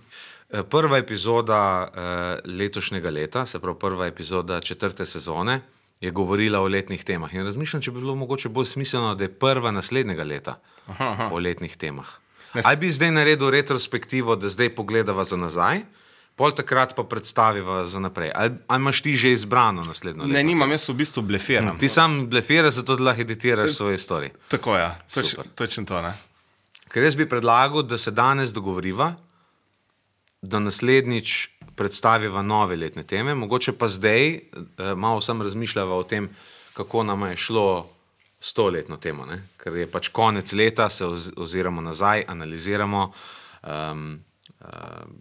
Eh, 0.51 0.63
Prva 0.63 0.97
epizoda 0.97 1.87
uh, 1.87 2.57
letošnjega 2.57 3.09
leta, 3.09 3.45
se 3.45 3.59
pravi 3.59 3.77
prva 3.79 4.07
epizoda 4.07 4.59
četrte 4.59 5.05
sezone, 5.05 5.61
je 6.01 6.11
govorila 6.11 6.59
o 6.59 6.67
letnih 6.67 7.03
temah. 7.03 7.33
In 7.33 7.45
razmišljam, 7.45 7.81
če 7.81 7.91
bi 7.91 8.01
bilo 8.01 8.15
mogoče 8.15 8.49
bolj 8.49 8.65
smiselno, 8.65 9.15
da 9.15 9.23
je 9.23 9.31
prva 9.31 9.71
naslednjega 9.71 10.23
leta 10.23 10.57
aha, 10.87 11.07
aha. 11.11 11.29
o 11.31 11.39
letnih 11.39 11.77
temah. 11.77 12.09
Ne, 12.53 12.61
Ali 12.65 12.77
bi 12.77 12.89
zdaj 12.91 13.11
naredil 13.11 13.49
retrospektivo, 13.49 14.35
da 14.35 14.49
zdaj 14.49 14.73
pogledava 14.75 15.23
za 15.23 15.39
nazaj, 15.39 15.85
pol 16.35 16.51
takrat 16.55 16.95
pa 16.95 17.03
predstaviva 17.03 17.87
za 17.87 17.99
naprej. 17.99 18.31
Ali, 18.35 18.51
ali 18.67 18.81
imaš 18.81 19.01
ti 19.01 19.17
že 19.17 19.31
izbrano 19.31 19.83
naslednjo? 19.83 20.25
Ne, 20.25 20.43
nimam, 20.43 20.71
jaz 20.71 20.89
v 20.89 20.97
bistvu 21.03 21.21
blefiram. 21.21 21.77
Ti 21.77 21.89
sam 21.89 22.27
blefiraš, 22.29 22.81
zato 22.81 22.95
da 22.95 23.11
lahko 23.11 23.21
editiraš 23.21 23.75
svoje 23.77 23.97
storije. 23.97 24.33
Tako 24.47 24.75
je, 24.75 24.81
ja. 24.81 24.95
toč, 25.13 25.35
točno 25.55 25.85
to. 25.85 26.01
Ne? 26.01 26.13
Ker 26.91 27.03
jaz 27.03 27.15
bi 27.15 27.29
predlagal, 27.29 27.83
da 27.83 27.97
se 27.97 28.11
danes 28.11 28.53
dogovoriva, 28.53 29.13
da 30.41 30.59
naslednjič 30.59 31.49
predstaviva 31.75 32.41
nove 32.41 32.75
letne 32.75 33.03
teme, 33.03 33.35
mogoče 33.35 33.71
pa 33.77 33.87
zdaj 33.87 34.27
eh, 34.33 34.41
malo 34.95 35.21
sem 35.21 35.41
razmišljala 35.41 35.95
o 35.95 36.03
tem, 36.03 36.29
kako 36.73 37.03
nam 37.03 37.21
je 37.29 37.37
šlo 37.37 37.89
s 38.41 38.53
to 38.53 38.69
letno 38.69 38.97
temo, 38.97 39.25
ne? 39.25 39.43
ker 39.57 39.75
je 39.75 39.87
pač 39.87 40.09
konec 40.09 40.53
leta, 40.53 40.89
se 40.89 41.05
oz, 41.05 41.29
oziramo 41.37 41.81
nazaj, 41.81 42.23
analiziramo 42.27 43.11
um, 43.61 44.19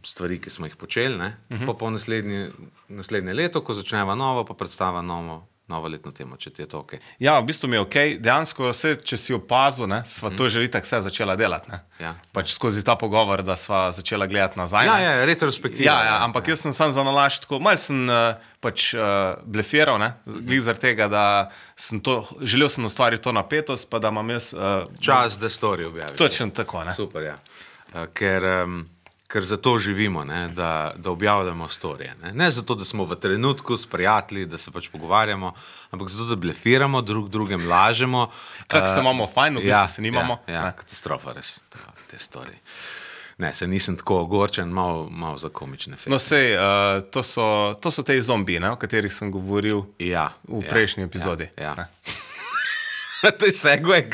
stvari, 0.04 0.40
ki 0.40 0.50
smo 0.50 0.66
jih 0.66 0.76
počeli, 0.76 1.16
uh 1.16 1.22
-huh. 1.48 1.66
pa 1.66 1.74
po 1.74 1.90
naslednje, 1.90 2.50
naslednje 2.88 3.32
leto, 3.32 3.64
ko 3.64 3.74
začneva 3.74 4.14
novo, 4.14 4.44
pa 4.44 4.54
predstava 4.54 5.02
novo, 5.02 5.46
novo 5.66 5.88
letno 5.88 6.10
temo, 6.12 6.36
če 6.36 6.50
ti 6.50 6.62
je 6.62 6.68
to 6.68 6.78
ok. 6.78 6.92
Ja, 7.18 7.38
v 7.40 7.44
bistvu 7.44 7.68
mi 7.68 7.76
je 7.76 7.80
ok, 7.80 7.96
dejansko, 8.18 8.70
vse, 8.70 8.96
če 9.06 9.16
si 9.16 9.34
opazil, 9.34 9.86
ne, 9.86 10.02
sva 10.06 10.30
to 10.30 10.48
že 10.48 10.66
tako 10.70 10.84
vse 10.84 11.00
začela 11.00 11.36
delati. 11.36 11.70
Ne. 11.70 11.80
Ja. 12.00 12.14
Pač 12.32 12.54
skozi 12.54 12.84
ta 12.84 12.96
pogovor, 12.96 13.42
da 13.42 13.56
sva 13.56 13.92
začela 13.92 14.26
gledati 14.26 14.58
nazaj. 14.58 14.86
Ja, 14.86 14.98
ne. 14.98 15.04
ja, 15.04 15.24
retrospektiva. 15.24 15.86
Ja, 15.92 16.04
ja, 16.04 16.24
ampak 16.24 16.48
jaz 16.48 16.60
sem 16.60 16.72
sam 16.72 16.92
za 16.92 17.04
nalašč 17.06 17.40
tako, 17.46 17.60
malce 17.60 17.84
sem 17.84 18.08
uh, 18.08 18.34
pač 18.60 18.94
uh, 18.94 19.40
blefiral, 19.44 19.98
ne, 19.98 20.12
glih 20.26 20.62
zaradi 20.62 20.80
tega, 20.80 21.08
da 21.08 21.24
sem 21.76 22.00
to, 22.00 22.24
želel 22.42 22.68
sem 22.68 22.84
ustvariti 22.84 23.22
to 23.22 23.32
napetost, 23.32 23.90
pa 23.90 23.98
da 23.98 24.08
imam 24.08 24.30
jaz. 24.30 24.52
Uh, 24.52 24.90
Čas, 25.00 25.38
da 25.38 25.50
stori 25.50 25.84
objaviš. 25.84 26.18
Točno 26.18 26.50
tako, 26.50 26.84
ne. 26.84 26.94
Super, 26.94 27.22
ja. 27.22 27.36
Uh, 27.94 28.06
ker, 28.14 28.44
um, 28.64 28.88
ker 29.32 29.44
zato 29.44 29.78
živimo, 29.78 30.24
ne? 30.24 30.48
da, 30.48 30.92
da 30.96 31.10
objavljamo 31.10 31.68
storije. 31.68 32.14
Ne? 32.22 32.32
ne 32.32 32.50
zato, 32.50 32.74
da 32.74 32.84
smo 32.84 33.04
v 33.04 33.14
trenutku 33.14 33.76
s 33.76 33.86
prijatelji, 33.86 34.46
da 34.46 34.58
se 34.58 34.70
pač 34.70 34.88
pogovarjamo, 34.88 35.52
ampak 35.90 36.08
zato, 36.08 36.24
da 36.24 36.36
blefiramo, 36.36 37.02
drug 37.02 37.28
drugem 37.28 37.68
lažemo. 37.68 38.30
Kako 38.66 38.84
Uh, 38.84 38.94
se 38.94 39.00
imamo 39.00 39.26
fajn, 39.26 39.56
v 39.56 39.60
bistvu 39.60 39.94
se 39.94 40.02
nimamo. 40.02 40.38
Ja, 40.46 40.54
ja 40.54 40.72
katastrofa, 40.72 41.32
res, 41.32 41.60
to, 41.68 41.78
te 42.10 42.18
storije. 42.18 42.58
Ne, 43.38 43.54
se 43.54 43.66
nisem 43.66 43.96
tako 43.96 44.18
ogorčen, 44.20 44.68
malo, 44.68 45.08
malo 45.10 45.38
za 45.38 45.48
komične 45.48 45.96
filme. 45.96 46.14
No, 46.14 46.18
sej, 46.18 46.56
uh, 46.56 47.02
to, 47.10 47.22
so, 47.22 47.74
to 47.80 47.90
so 47.90 48.02
te 48.02 48.18
zombiji, 48.22 48.60
ne, 48.60 48.70
o 48.70 48.76
katerih 48.76 49.12
sem 49.14 49.30
govoril 49.30 49.84
ja, 49.98 50.32
v 50.48 50.64
ja, 50.64 50.70
prejšnji 50.70 51.04
epizodi. 51.04 51.48
Ja, 51.56 51.74
ja. 51.78 51.86
to 53.38 53.48
je 53.48 53.52
segway, 53.52 54.06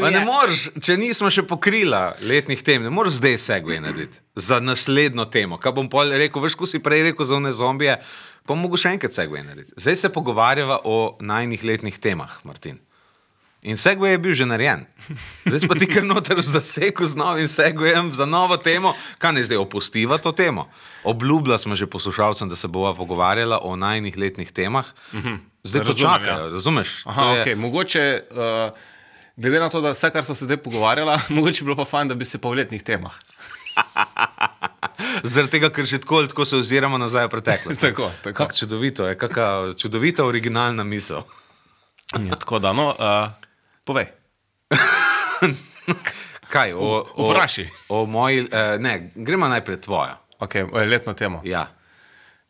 mi 0.00 0.10
ne 0.10 0.22
moreš, 0.24 0.68
če 0.82 0.96
nismo 1.00 1.30
še 1.32 1.44
pokrila 1.48 2.14
letnih 2.24 2.62
tem, 2.64 2.84
ne 2.84 2.92
moreš 2.92 3.18
zdaj 3.20 3.36
segway 3.42 3.80
narediti 3.82 4.20
za 4.36 4.60
naslednjo 4.60 5.26
temo. 5.32 5.60
Kaj 5.60 5.74
bom 5.76 5.90
pol 5.92 6.14
rekel, 6.16 6.44
veš, 6.44 6.56
ko 6.56 6.68
si 6.68 6.80
prej 6.82 7.10
rekel 7.10 7.28
za 7.28 7.36
one 7.36 7.52
zombije, 7.52 7.98
pa 8.46 8.56
mogo 8.56 8.80
še 8.80 8.94
enkrat 8.96 9.16
segway 9.16 9.44
narediti. 9.44 9.76
Zdaj 9.76 10.00
se 10.00 10.12
pogovarjava 10.14 10.80
o 10.84 11.16
najnih 11.20 11.64
letnih 11.64 12.00
temah, 12.00 12.40
Martin. 12.48 12.80
In 13.66 13.74
segway 13.74 14.14
je 14.14 14.18
bil 14.20 14.30
že 14.32 14.44
narejen. 14.44 14.86
Zdaj 15.42 15.66
pa 15.66 15.74
ti 15.74 15.86
kar 15.86 16.04
noter 16.04 16.38
zaseku 16.38 17.02
z 17.02 17.14
novim 17.14 17.46
segwajem 17.46 18.12
za 18.12 18.22
novo 18.24 18.54
temo. 18.56 18.94
Kaj 19.18 19.32
ne 19.32 19.42
zdaj 19.42 19.58
opustiva 19.58 20.16
to 20.16 20.30
temo? 20.30 20.70
Obljubila 21.02 21.56
smo 21.56 21.74
že 21.74 21.84
poslušalcem, 21.84 22.46
da 22.46 22.54
se 22.54 22.68
bova 22.68 22.94
pogovarjala 22.94 23.58
o 23.60 23.74
najnih 23.74 24.14
letnih 24.16 24.48
temah. 24.48 24.86
Zdaj 25.64 25.82
to 25.82 25.88
Razumem, 25.88 25.98
čakajo, 26.14 26.38
ja. 26.38 26.48
razumeš? 26.48 26.88
Aha, 27.04 27.18
To 27.18 27.26
je- 27.28 27.42
okay. 27.42 27.54
Mogoče, 27.56 28.04
uh, 28.30 28.70
glede 29.36 29.58
na 29.58 29.68
to, 29.68 29.80
da 29.80 29.90
vse, 29.90 30.10
kar 30.10 30.22
so 30.22 30.32
se 30.32 30.44
zdaj 30.44 30.56
pogovarjala, 30.58 31.18
mogoče 31.34 31.60
bi 31.60 31.66
bilo 31.66 31.76
pa 31.76 31.84
fajn, 31.86 32.08
da 32.08 32.14
bi 32.14 32.24
se 32.24 32.38
po 32.38 32.52
letnih 32.52 32.82
temah. 32.82 33.18
Zaradi 35.24 35.50
tega, 35.52 35.68
ker 35.68 35.84
že 35.84 35.98
tako 35.98 36.18
ali 36.18 36.28
tako 36.28 36.44
se 36.44 36.56
oziramo 36.56 36.96
nazaj 36.96 37.26
v 37.26 37.30
preteklost. 37.30 37.80
Tako, 37.82 38.10
tako. 38.22 38.36
Kako 38.36 38.54
čudovito 38.54 39.02
je, 39.04 39.16
kakšna 39.16 39.74
čudovita 39.74 40.24
originalna 40.24 40.84
misel. 40.84 41.22
Ja, 42.14 42.36
tako 42.36 42.58
da, 42.58 42.70
no, 42.72 42.88
uh, 42.90 43.28
povej. 43.86 44.10
Kaj, 46.52 46.72
o, 46.74 47.06
o, 47.14 47.30
Vprašaj. 47.30 47.70
o 47.88 48.04
moji, 48.06 48.46
eh, 48.50 48.76
ne, 48.82 49.10
gremo 49.14 49.48
najprej 49.48 49.80
tvojo. 49.86 50.18
Okay, 50.42 50.66
letno 50.90 51.14
temo. 51.14 51.40
Ja. 51.44 51.68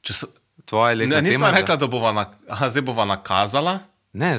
Če 0.03 0.13
So, 0.13 0.27
Tvoja 0.67 0.97
letna 0.99 1.21
ne, 1.21 1.29
nisem 1.29 1.45
tema. 1.45 1.51
rekla, 1.55 1.77
da 1.79 1.87
bova, 1.87 2.11
na, 2.13 2.25
aha, 2.51 2.69
zdaj 2.75 2.83
bova 2.83 3.05
nakazala. 3.07 3.79
Ne, 4.19 4.33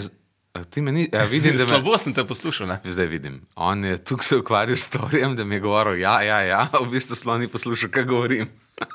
a 0.53 0.63
ti 0.63 0.81
me 0.81 0.91
ni, 0.91 1.05
ja, 1.13 1.23
vidim, 1.23 1.55
da 1.55 1.63
me. 1.63 1.69
Slabo 1.69 1.97
sem 1.97 2.13
te 2.13 2.25
poslušal. 2.27 2.67
Ne? 2.67 2.79
Zdaj 2.83 3.07
vidim. 3.07 3.37
On 3.55 3.85
je 3.85 3.97
tukaj 3.97 4.25
se 4.25 4.39
ukvarjal 4.41 4.77
s 4.77 4.89
storijem, 4.89 5.35
da 5.35 5.45
mi 5.45 5.55
je 5.55 5.63
govoril, 5.63 5.99
ja, 6.01 6.21
ja, 6.21 6.41
ja, 6.41 6.67
v 6.83 6.89
bistvu 6.91 7.15
sploh 7.15 7.39
ni 7.39 7.47
poslušal, 7.47 7.93
kaj 7.93 8.09
govorim. 8.09 8.49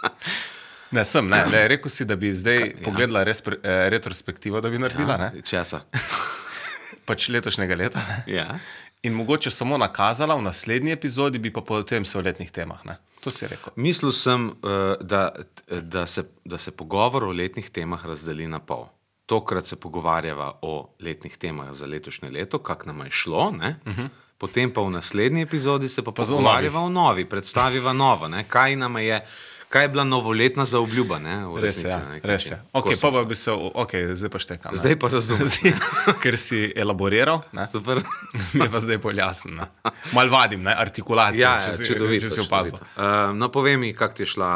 Ne, 0.93 1.07
sem, 1.09 1.25
ne, 1.25 1.39
le, 1.49 1.61
rekel 1.73 1.89
si, 1.89 2.05
da 2.05 2.19
bi 2.21 2.35
zdaj 2.37 2.59
ja. 2.59 2.67
pogledala 2.85 3.23
res, 3.25 3.39
eh, 3.49 3.87
retrospektivo, 3.89 4.61
da 4.61 4.69
bi 4.69 4.77
naredila, 4.77 5.15
ja. 5.23 5.31
Česa? 5.41 5.79
Pač 7.05 7.29
letošnjega 7.29 7.77
leta. 7.77 8.03
Ne? 8.09 8.35
Ja. 8.35 8.59
In 9.03 9.13
mogoče 9.13 9.51
samo 9.51 9.79
nakazala 9.79 10.35
v 10.35 10.43
naslednji 10.43 10.93
epizodi, 10.93 11.39
bi 11.39 11.53
pa 11.53 11.61
potem 11.61 12.05
se 12.05 12.19
o 12.19 12.23
letnih 12.23 12.51
temah. 12.51 12.85
Ne? 12.87 12.97
To 13.21 13.31
si 13.31 13.47
rekel. 13.47 13.73
Mislil 13.77 14.13
sem, 14.13 14.51
eh, 14.51 14.95
da, 15.01 15.31
da, 15.81 16.07
se, 16.07 16.25
da 16.45 16.59
se 16.59 16.71
pogovor 16.71 17.25
o 17.25 17.33
letnih 17.33 17.71
temah 17.71 18.07
razdeli 18.07 18.47
na 18.47 18.59
pol. 18.59 18.87
Tokrat 19.27 19.67
se 19.67 19.77
pogovarjava 19.81 20.59
o 20.63 20.95
letnih 21.01 21.37
temah 21.37 21.73
za 21.73 21.87
letošnje 21.87 22.31
leto, 22.31 22.59
kako 22.59 22.87
nam 22.87 23.01
je 23.07 23.11
šlo, 23.11 23.49
uh 23.49 23.55
-huh. 23.57 24.09
potem 24.39 24.71
pa 24.71 24.81
v 24.81 24.91
naslednji 24.91 25.43
epizodi 25.43 25.89
se 25.89 26.03
pa, 26.03 26.13
pa 26.13 26.23
pogovarjava 26.23 26.81
o 26.81 26.89
novi, 26.89 27.25
predstaviva 27.25 27.93
novo, 27.93 28.29
ne? 28.29 28.45
kaj 28.49 28.77
nam 28.77 28.97
je. 28.97 29.25
Kaj 29.73 29.85
je 29.85 29.89
bila 29.89 30.05
novoletna 30.05 30.65
zaobljuba? 30.65 31.17
Ne, 31.19 31.47
v 31.47 31.57
Res 31.57 31.79
je. 31.79 31.89
resnici, 31.89 31.89
Ja, 31.89 32.11
neki 32.11 32.27
res 32.27 32.47
je. 32.47 32.57
Okay, 32.73 32.97
pa, 33.01 33.09
pa 33.11 33.23
bi 33.25 33.35
se, 33.35 33.51
okay, 33.53 34.05
zdaj 34.13 34.31
pa 34.31 34.39
štekam. 34.39 34.71
ne. 34.71 34.77
Zdaj 34.77 34.97
pa 34.99 35.09
razumem. 35.09 35.49
Ker 36.23 36.37
si 36.37 36.73
elaboriral, 36.77 37.41
ne? 37.53 37.65
Super. 37.67 38.03
mi 38.53 38.61
je 38.67 38.71
pa 38.71 38.79
zdaj 38.79 38.99
bolj 38.99 39.17
jasno. 39.17 39.53
ne. 39.55 39.67
Mal 40.13 40.29
vadim, 40.29 40.61
ne? 40.63 40.75
artikulacijo. 40.77 41.41
Ja, 41.41 41.55
ja, 41.63 41.77
čudovito. 41.79 42.29
če 42.29 42.35
si 42.35 42.41
opazil. 42.41 42.77
Uh, 42.77 43.33
no, 43.33 43.49
povej 43.49 43.77
mi, 43.77 43.95
kako 43.95 44.15
ti 44.15 44.23
je 44.23 44.27
šla 44.29 44.51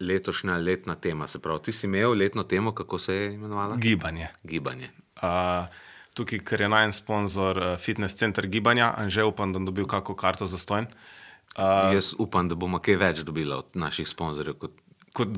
letošnja 0.00 0.56
letna 0.56 0.94
tema. 0.94 1.28
Se 1.28 1.38
pravi, 1.38 1.62
ti 1.62 1.72
si 1.72 1.86
imel 1.86 2.10
letno 2.12 2.42
temo, 2.42 2.74
kako 2.74 2.98
se 2.98 3.14
je 3.14 3.28
imenovala? 3.34 3.76
Gibanje. 3.76 4.28
Gibanje. 4.42 4.90
Uh, 5.16 5.70
tukaj, 6.10 6.42
ker 6.42 6.60
je 6.60 6.68
najen 6.68 6.92
sponzor 6.92 7.54
uh, 7.58 7.78
fitness 7.78 8.18
center 8.18 8.46
gibanja, 8.46 8.90
Anže 8.96 9.22
upam, 9.22 9.52
da 9.52 9.62
dobil 9.62 9.86
kakšno 9.86 10.16
karto 10.16 10.46
za 10.46 10.58
stojn. 10.58 10.84
Uh, 10.84 11.14
Jaz 11.56 12.14
upam, 12.18 12.48
da 12.48 12.54
bomo 12.54 12.78
kaj 12.84 12.98
več 13.00 13.22
dobili 13.24 13.54
od 13.56 13.76
naših 13.78 14.08
sponzorjev 14.08 14.58
kot, 14.60 14.74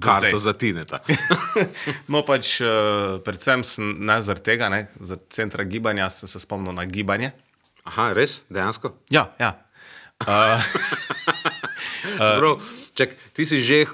karto 0.02 0.38
za 0.42 0.52
Tineta. 0.58 0.98
No, 2.12 2.24
pač 2.26 2.56
uh, 2.60 3.20
predvsem 3.24 3.62
sem 3.64 3.92
ne 4.02 4.18
zaradi 4.22 4.50
tega, 4.50 4.70
ne, 4.72 4.88
zaradi 4.98 5.30
centra 5.30 5.64
gibanja 5.64 6.10
sem 6.10 6.30
se 6.30 6.42
spomnil 6.42 6.74
na 6.74 6.88
gibanje. 6.90 7.30
Aha, 7.86 8.10
res, 8.18 8.42
dejansko. 8.50 8.96
Ja, 9.14 9.30
ja. 9.38 9.54
Uh, 10.18 10.58
Uh, 12.18 12.58
ček, 12.98 13.14
ti 13.32 13.46
si 13.46 13.62
že 13.62 13.86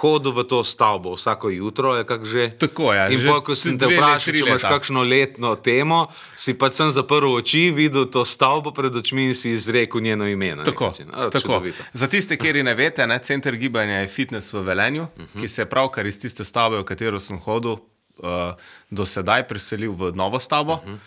hodil 0.00 0.32
v 0.32 0.40
to 0.48 0.64
stavbo 0.64 1.12
vsako 1.12 1.52
jutro, 1.52 1.92
je 2.00 2.04
kak 2.08 2.24
že. 2.24 2.44
Tako 2.56 2.96
je, 2.96 3.04
In 3.12 3.18
že 3.20 3.28
pol, 3.28 3.40
ko 3.44 3.52
sem 3.52 3.76
te 3.76 3.84
vprašal, 3.86 4.32
če 4.32 4.40
imaš 4.40 4.64
kakšno 4.64 5.00
letno 5.04 5.52
temo, 5.60 6.08
si 6.32 6.56
pa 6.56 6.72
sem 6.72 6.88
zaprl 6.88 7.28
oči, 7.28 7.68
videl 7.70 8.08
to 8.08 8.24
stavbo 8.24 8.72
pred 8.72 8.96
očmi 8.96 9.28
in 9.28 9.34
si 9.34 9.52
izrekel 9.52 10.00
njeno 10.00 10.24
ime. 10.24 10.64
Tako. 10.64 10.96
A, 11.12 11.28
tako. 11.28 11.60
čudovito. 11.60 11.84
Za 11.92 12.06
tiste, 12.08 12.34
ki 12.34 12.62
ne 12.64 12.72
veste, 12.74 13.04
ne, 13.04 13.18
center 13.18 13.52
gibanja 13.54 14.00
je 14.00 14.08
fitness 14.08 14.52
v 14.52 14.64
Velenju, 14.64 15.02
uh 15.04 15.08
Mhm. 15.18 15.26
-huh. 15.28 15.40
ki 15.40 15.48
se 15.48 15.62
je 15.62 15.66
pravkar 15.66 16.06
iz 16.06 16.16
tiste 16.16 16.44
stavbe, 16.44 16.78
v 16.78 16.84
katero 16.84 17.20
sem 17.20 17.36
hodil, 17.38 17.76
uh, 18.18 18.54
do 18.90 19.06
sedaj 19.06 19.44
preselil 19.44 19.92
v 19.92 20.12
novo 20.14 20.40
stavbo 20.40 20.72
uh 20.72 20.84
Mhm. 20.84 20.94
-huh. 20.94 20.98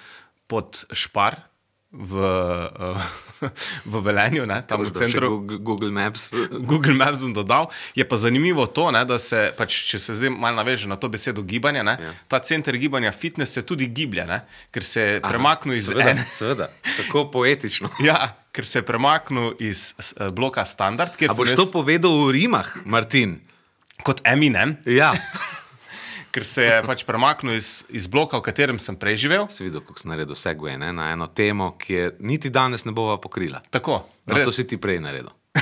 pod 0.47 0.86
Špar 0.91 1.50
v, 1.91 2.13
uh, 2.15 2.95
v 3.86 3.99
Velenju, 4.01 4.45
ne, 4.45 4.62
tam 4.62 4.80
v 4.80 4.91
centru. 4.91 5.43
Google- 5.60 5.91
Maps. 5.91 6.32
Google 6.69 6.93
Maps 6.93 7.19
sem 7.19 7.30
dodal. 7.30 7.67
Je 7.91 8.01
pa 8.01 8.15
zanimivo 8.15 8.63
to, 8.65 8.89
ne, 8.89 9.04
da 9.04 9.17
se, 9.17 9.51
pač, 9.51 9.75
če 9.86 9.99
se 9.99 10.15
zdaj 10.15 10.32
malo 10.32 10.56
naveže 10.56 10.88
na 10.88 10.95
to 10.95 11.08
besedo 11.08 11.41
gibanje, 11.41 11.84
ne, 11.84 11.97
Ja. 11.99 12.12
ta 12.27 12.39
center 12.39 12.73
gibanja 12.73 13.12
fitness 13.12 13.51
se 13.51 13.62
tudi 13.62 13.88
giblje, 13.88 14.23
ne, 14.23 14.39
ker 14.69 14.84
se 14.84 15.01
je 15.01 15.19
premaknil 15.21 15.75
iz 15.75 15.86
seveda, 15.86 16.10
ene. 16.10 16.23
Seveda, 16.30 16.69
tako 16.95 17.27
poetično. 17.34 17.91
Ja, 17.99 18.17
ker 18.49 18.63
se 18.63 18.80
je 18.80 18.84
premaknil 18.84 19.54
iz 19.60 19.91
eh, 19.99 20.30
bloka 20.30 20.63
Standard, 20.63 21.13
kjer 21.13 21.30
A 21.30 21.34
sem 21.34 21.43
boš 21.43 21.49
jaz, 21.49 21.58
to 21.58 21.67
povedal 21.69 22.12
v 22.23 22.32
rimah, 22.34 22.71
Martin? 22.86 23.41
kot 24.01 24.23
Eminem, 24.23 24.80
Ja. 24.84 25.12
Ker 26.32 26.46
se 26.46 26.63
je 26.63 26.78
pač 26.84 27.04
premaknil 27.04 27.56
iz, 27.56 27.84
iz 27.89 28.08
bloka, 28.08 28.38
v 28.38 28.46
katerem 28.46 28.80
sem 28.80 28.96
preživel. 28.96 29.48
Si 29.52 29.63
videl, 29.63 29.82
kako 29.82 30.00
sem 30.00 30.10
naredil 30.10 30.36
segway 30.36 30.78
ne? 30.78 30.91
na 30.91 31.12
eno 31.12 31.28
temo, 31.28 31.74
ki 31.76 31.94
je 31.94 32.06
niti 32.22 32.50
danes 32.50 32.86
ne 32.86 32.91
bova 32.91 33.17
pokrila. 33.17 33.60
Tako, 33.70 34.06
No, 34.26 34.36
res. 34.36 34.46
to 34.46 34.52
si 34.52 34.63
ti 34.63 34.78
prej 34.78 35.00
naredil. 35.00 35.30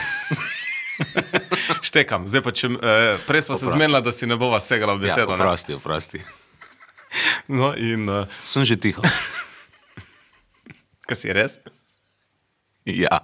Štekam, 1.81 2.27
zdaj 2.27 2.41
pa 2.43 2.51
če. 2.51 2.67
Eh, 2.69 3.17
prej 3.23 3.41
smo 3.41 3.57
se 3.57 3.65
zmenili, 3.67 4.01
da 4.03 4.11
si 4.11 4.27
ne 4.27 4.35
bova 4.35 4.59
segala 4.59 4.93
v 4.93 4.99
Ja, 4.99 5.03
besedo. 5.07 5.31
ne? 5.31 5.39
oprosti, 5.39 5.73
oprosti. 5.73 6.19
no, 7.49 7.71
in 7.73 8.03
uh, 8.05 8.27
Sem 8.43 8.65
že 8.65 8.75
tiho. 8.75 9.01
kaj 11.07 11.17
si 11.17 11.31
res? 11.31 11.55
Ja. 12.85 13.23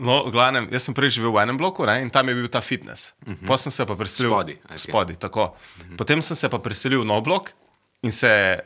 No, 0.00 0.24
v 0.24 0.32
glavnem, 0.32 0.64
jaz 0.72 0.88
sem 0.88 0.96
prej 0.96 1.18
živel 1.18 1.34
v 1.36 1.42
enem 1.44 1.58
bloku 1.60 1.84
ne, 1.84 1.98
in 2.00 2.08
tam 2.08 2.24
je 2.30 2.34
bil 2.38 2.48
ta 2.48 2.64
fitness. 2.64 3.12
Uh 3.20 3.36
-huh. 3.36 3.46
Potem 3.46 3.68
sem 3.68 3.72
se 3.72 3.86
pa 3.86 3.96
preselil. 3.96 4.32
Kje? 4.32 4.56
Spodaj, 4.76 5.16
tako. 5.16 5.44
Uh 5.44 5.86
-huh. 5.86 5.96
Potem 5.96 6.22
sem 6.22 6.36
se 6.36 6.48
pa 6.48 6.58
preselil 6.58 7.00
v 7.00 7.04
nov 7.04 7.22
blok 7.22 7.52
in 8.02 8.12
se, 8.12 8.60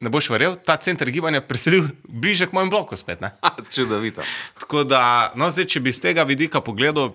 ne 0.00 0.10
boš 0.10 0.30
verjel, 0.30 0.56
ta 0.56 0.76
center 0.76 1.10
gibanja 1.10 1.40
preselil 1.40 1.88
bliže 2.08 2.46
k 2.46 2.52
mojemu 2.52 2.70
bloku 2.70 2.96
spet. 2.96 3.20
Ne. 3.20 3.30
Čudovito. 3.74 4.22
Tako 4.58 4.84
da, 4.84 5.32
no, 5.34 5.50
zdaj, 5.50 5.64
če 5.64 5.80
bi 5.80 5.92
z 5.92 6.00
tega 6.00 6.24
vidika 6.24 6.60
pogledal, 6.60 7.14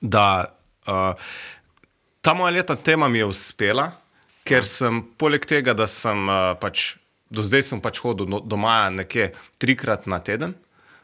da 0.00 0.54
uh, 0.86 1.14
ta 2.20 2.34
moja 2.34 2.52
leta 2.52 2.76
tema 2.76 3.08
mi 3.08 3.18
je 3.18 3.24
uspela, 3.24 3.92
ker 4.44 4.64
sem 4.64 5.02
poleg 5.18 5.46
tega, 5.46 5.74
da 5.74 5.86
sem 5.86 6.28
uh, 6.28 6.54
pač 6.60 6.96
do 7.30 7.42
zdaj 7.42 7.62
sem 7.62 7.80
pač 7.80 7.98
hodil 8.00 8.26
no, 8.28 8.40
do 8.40 8.56
maja 8.56 8.90
nekje 8.90 9.32
trikrat 9.58 10.06
na 10.06 10.18
teden 10.18 10.54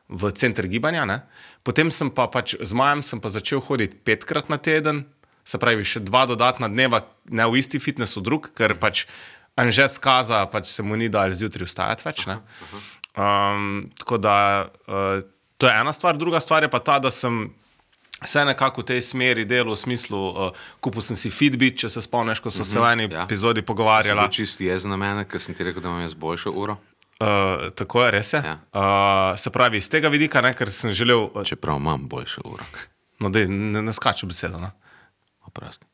v 0.09 0.33
center 0.37 0.69
gibanja, 0.69 1.05
ne? 1.09 1.23
potem 1.65 1.91
sem 1.91 2.11
pa 2.13 2.29
pač 2.29 2.57
z 2.61 2.73
majem 2.77 3.01
pa 3.21 3.29
začel 3.33 3.61
hoditi 3.65 3.97
petkrat 3.97 4.53
na 4.53 4.61
teden, 4.61 5.07
se 5.45 5.61
pravi 5.61 5.85
še 5.85 6.05
dva 6.05 6.25
dodatna 6.29 6.69
dneva, 6.69 7.05
ne 7.29 7.45
v 7.49 7.61
isti 7.61 7.81
fitnessu, 7.81 8.21
drug, 8.25 8.53
ker 8.57 8.77
pač 8.81 9.05
Anže 9.55 9.87
skaza, 9.89 10.43
pač 10.51 10.67
se 10.73 10.83
mu 10.83 10.97
ni 10.99 11.07
dal 11.07 11.31
zjutraj 11.31 11.69
vstajati 11.69 12.03
več. 12.03 12.25
Ne? 12.27 12.41
Um, 13.15 13.93
tako 13.95 14.19
da 14.19 14.67
uh, 14.67 15.23
to 15.63 15.69
je 15.71 15.75
ena 15.81 15.93
stvar, 15.95 16.19
druga 16.19 16.41
stvar 16.43 16.67
je 16.67 16.71
pa 16.73 16.81
ta, 16.83 16.99
da 16.99 17.13
sem 17.15 17.53
vse 18.19 18.43
nekako 18.49 18.83
v 18.83 18.89
tej 18.89 19.03
smeri 19.07 19.45
delal, 19.47 19.77
v 19.77 19.79
smislu, 19.79 20.19
uh, 20.19 20.67
kupil 20.83 21.07
sem 21.07 21.19
si 21.19 21.31
Fitbit, 21.31 21.79
če 21.85 21.93
se 21.93 22.03
spomniš, 22.03 22.43
ko 22.43 22.51
smo 22.51 22.67
se 22.67 22.83
v 22.83 22.91
eni 22.97 23.07
ja. 23.07 23.29
epizodi 23.29 23.63
pogovarjali. 23.63 24.19
bil 24.27 24.35
čist 24.35 24.59
jezen 24.65 24.91
na 24.91 24.99
mene, 24.99 25.23
ker 25.29 25.39
sem 25.39 25.55
ti 25.55 25.63
rekel, 25.63 25.85
da 25.85 25.93
imam 25.93 26.03
jaz 26.03 26.19
boljšo 26.19 26.51
uro. 26.51 26.81
Uh, 27.21 27.71
tako 27.79 28.05
je, 28.05 28.11
res 28.11 28.33
je. 28.35 28.41
Ja. 28.43 28.59
Uh, 28.75 29.39
se 29.39 29.51
pravi, 29.55 29.79
iz 29.79 29.91
tega 29.91 30.11
vidika, 30.11 30.43
ne, 30.43 30.51
ker 30.55 30.71
sem 30.75 30.91
želel, 30.91 31.29
uh, 31.31 31.45
Čeprav 31.47 31.79
imam 31.79 32.09
boljšo 32.11 32.43
uro. 32.51 32.67
no, 33.23 33.31
dej, 33.31 33.47
ne, 33.49 33.83
ne 33.83 33.93
skačem 33.95 34.29
besedo. 34.29 34.59
No. 34.59 34.73
Oprosti. 35.47 35.87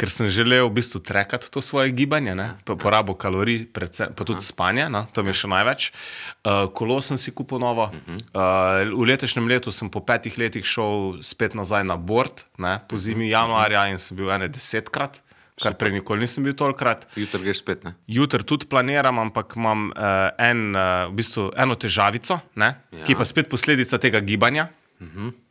Ker 0.00 0.10
sem 0.10 0.30
želel 0.32 0.64
v 0.66 0.78
bistvu 0.78 1.02
trekati 1.04 1.50
to 1.52 1.60
svoje 1.60 1.92
gibanje, 1.92 2.34
ne, 2.38 2.48
pa 2.64 2.76
porabo 2.78 3.14
kalorij, 3.14 3.66
predvsem, 3.74 4.14
pa 4.16 4.24
tudi 4.24 4.44
spanja, 4.46 4.88
no, 4.88 5.04
to 5.12 5.22
mi 5.22 5.34
je 5.34 5.42
še 5.42 5.50
največ. 5.52 5.88
Uh, 5.90 6.64
kolo 6.72 6.96
sem 7.02 7.18
si 7.20 7.34
kupil 7.34 7.60
novo. 7.62 7.90
Uh, 7.92 8.86
v 8.88 9.08
letošnjem 9.12 9.50
letu 9.50 9.74
sem 9.74 9.90
po 9.92 10.00
petih 10.06 10.38
letih 10.38 10.64
šel 10.66 11.20
spet 11.20 11.58
nazaj 11.58 11.84
na 11.84 11.98
bord, 11.98 12.46
ne, 12.62 12.78
po 12.88 12.98
zimi 12.98 13.28
januarja 13.28 13.84
in 13.92 14.00
sem 14.00 14.16
bil 14.16 14.32
ene 14.32 14.48
desetkrat, 14.48 15.20
kar 15.60 15.76
prej 15.78 15.92
nikoli 15.98 16.24
nisem 16.24 16.44
bil 16.46 16.56
tolkrat. 16.56 17.06
Jutri 17.18 17.42
greš 17.44 17.60
spet? 17.60 17.84
Jutri 18.06 18.46
tudi 18.48 18.68
planiram, 18.70 19.18
ampak 19.18 19.56
imam 19.56 19.90
uh, 19.90 20.30
en, 20.40 20.70
uh, 20.72 21.10
v 21.10 21.18
bistvu 21.20 21.50
eno 21.56 21.76
težavico, 21.76 22.40
ne, 22.56 22.72
ja. 22.92 23.04
ki 23.08 23.18
pa 23.18 23.26
spet 23.28 23.50
posledica 23.52 24.00
tega 24.02 24.22
gibanja. 24.24 24.68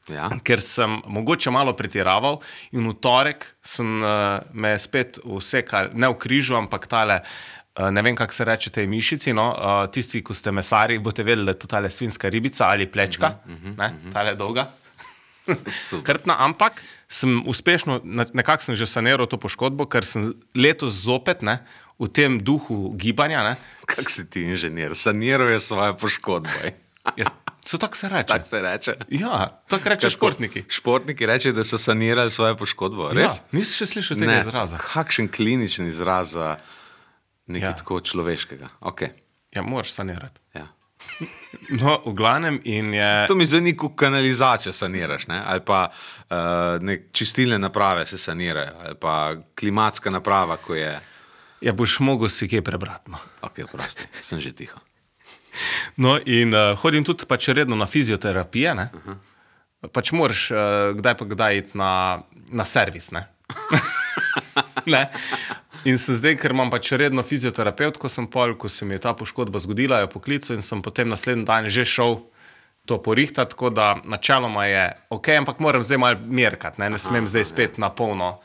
Ja. 0.09 0.29
Ker 0.43 0.61
sem 0.63 0.97
mogoče 1.11 1.51
malo 1.53 1.75
pretiraval, 1.77 2.39
in 2.75 2.87
v 2.87 2.97
torek 3.03 3.45
sem 3.61 4.01
uh, 4.01 4.41
me 4.53 4.73
spet 4.79 5.19
vsekal, 5.23 5.91
ne 5.93 6.09
v 6.11 6.17
križu, 6.19 6.55
ampak 6.57 6.87
tale, 6.91 7.19
uh, 7.21 7.89
ne 7.93 8.03
vem, 8.05 8.17
kako 8.17 8.33
se 8.33 8.47
reče 8.47 8.73
tej 8.79 8.89
mišici. 8.91 9.35
No, 9.37 9.51
uh, 9.53 9.85
tisti, 9.93 10.23
ki 10.25 10.35
ste 10.35 10.55
mesari, 10.55 10.99
boste 11.03 11.27
vedeli, 11.27 11.45
da 11.51 11.55
je 11.55 11.61
to 11.63 11.71
tale 11.71 11.91
svinska 11.93 12.31
ribica 12.31 12.71
ali 12.71 12.87
plečka, 12.87 13.27
uh 13.27 13.51
-huh, 13.51 13.55
uh 13.55 13.77
-huh, 13.77 13.77
ne, 13.77 14.13
tale 14.13 14.35
dolga. 14.35 14.71
Krtna, 16.07 16.35
ampak 16.39 16.81
sem 17.09 17.41
uspešno, 17.47 18.01
nekako 18.33 18.63
sem 18.63 18.75
že 18.75 18.87
saniral 18.87 19.27
to 19.27 19.37
poškodbo, 19.41 19.85
ker 19.89 20.05
sem 20.05 20.31
letos 20.55 21.03
zopet 21.03 21.41
ne, 21.41 21.59
v 21.99 22.07
tem 22.09 22.37
duhu 22.41 22.93
gibanja. 22.97 23.43
Ne, 23.43 23.53
Kak 23.85 24.09
si 24.09 24.25
ti 24.29 24.45
inženir? 24.47 24.95
Saniral 24.97 25.49
je 25.53 25.59
svoje 25.59 25.93
poškodbe. 25.97 26.73
jaz, 27.17 27.29
so 27.65 27.77
tako 27.77 27.97
se 27.97 28.09
reče. 28.09 28.27
Tako 28.27 28.45
se 28.45 28.61
reče. 28.61 28.91
Ja, 29.09 29.61
tako 29.69 29.89
reče 29.89 30.09
športniki. 30.09 30.63
Športniki 30.69 31.25
rečejo, 31.25 31.53
da 31.53 31.63
so 31.63 31.77
sanirali 31.77 32.31
svojo 32.31 32.55
poškodbo. 32.57 33.09
Res? 33.13 33.41
Ja, 33.41 33.57
nisi 33.57 33.75
še 33.81 33.85
slišal 33.97 34.17
tega 34.17 34.31
Ne, 34.31 34.41
izraza. 34.45 34.77
Kakšen 34.81 35.29
kliničen 35.29 35.89
izraz 35.89 36.33
za 36.37 36.57
nekaj 37.47 37.67
Ja. 37.67 37.73
ja. 37.73 37.77
tako 37.77 37.99
človeškega. 38.01 38.69
Okay. 38.81 39.11
Ja, 39.51 39.61
moraš 39.61 39.91
sanirati. 39.93 40.39
Ja. 40.55 40.69
No, 41.69 42.01
v 42.05 42.13
glavnem 42.13 42.59
je. 42.63 43.27
To 43.27 43.35
mi 43.35 43.45
zdaj 43.45 43.61
neko 43.61 43.89
kanalizacijo 43.95 44.73
saniraš, 44.73 45.27
ne? 45.27 45.41
ali 45.45 45.61
pa 45.65 45.91
uh, 45.91 46.95
čistilne 47.11 47.59
naprave 47.59 48.05
se 48.05 48.17
sanirajo, 48.17 48.71
ali 48.85 48.95
pa 48.95 49.35
klimatska 49.59 50.09
naprava, 50.09 50.57
ko 50.57 50.75
je. 50.75 50.99
Ja, 51.61 51.73
boš 51.73 51.99
mogel 51.99 52.29
si 52.29 52.47
kje 52.49 52.61
prebrati. 52.61 53.11
No, 53.11 53.17
Ok, 53.41 53.61
prosti, 53.71 54.07
sem 54.21 54.39
že 54.41 54.51
tiho. 54.51 54.79
no 55.97 56.17
in 56.25 56.55
uh, 56.55 56.79
hodim 56.79 57.03
tudi 57.03 57.25
pač 57.27 57.47
redno 57.47 57.75
na 57.75 57.85
fizioterapijo. 57.85 58.73
Uh 58.73 58.79
-huh. 58.79 59.15
Pač 59.91 60.11
moraš 60.11 60.51
uh, 60.51 60.57
kdaj 60.97 61.17
pa 61.17 61.25
kdaj 61.25 61.57
iti 61.57 61.77
na, 61.77 62.21
na 62.51 62.65
servis. 62.65 63.11
Ne? 63.11 63.27
ne? 64.93 65.11
In 65.85 65.97
sem 65.97 66.15
zdaj, 66.15 66.35
ker 66.37 66.53
imam 66.53 66.69
pač 66.69 66.91
redno 66.93 67.23
fizioterapevtko, 67.25 68.09
sem 68.09 68.27
pol, 68.29 68.53
ko 68.59 68.69
se 68.69 68.85
mi 68.85 68.93
je 68.97 69.01
ta 69.01 69.15
poškodba 69.17 69.61
zgodila, 69.63 70.03
jo 70.03 70.11
poklical 70.13 70.59
in 70.59 70.65
sem 70.65 70.81
potem 70.85 71.09
naslednji 71.09 71.47
dan 71.47 71.69
že 71.73 71.85
šel 71.85 72.19
to 72.85 72.97
porihtati, 73.01 73.53
tako 73.53 73.69
da 73.73 73.95
načeloma 74.05 74.65
je 74.65 74.85
ok, 75.09 75.27
ampak 75.41 75.59
moram 75.59 75.83
zdaj 75.83 75.97
malo 75.97 76.21
merkati, 76.25 76.81
ne, 76.81 76.89
ne 76.93 76.99
smem 77.01 77.27
zdaj 77.29 77.45
spet 77.49 77.81
na 77.81 77.89
polno. 77.89 78.39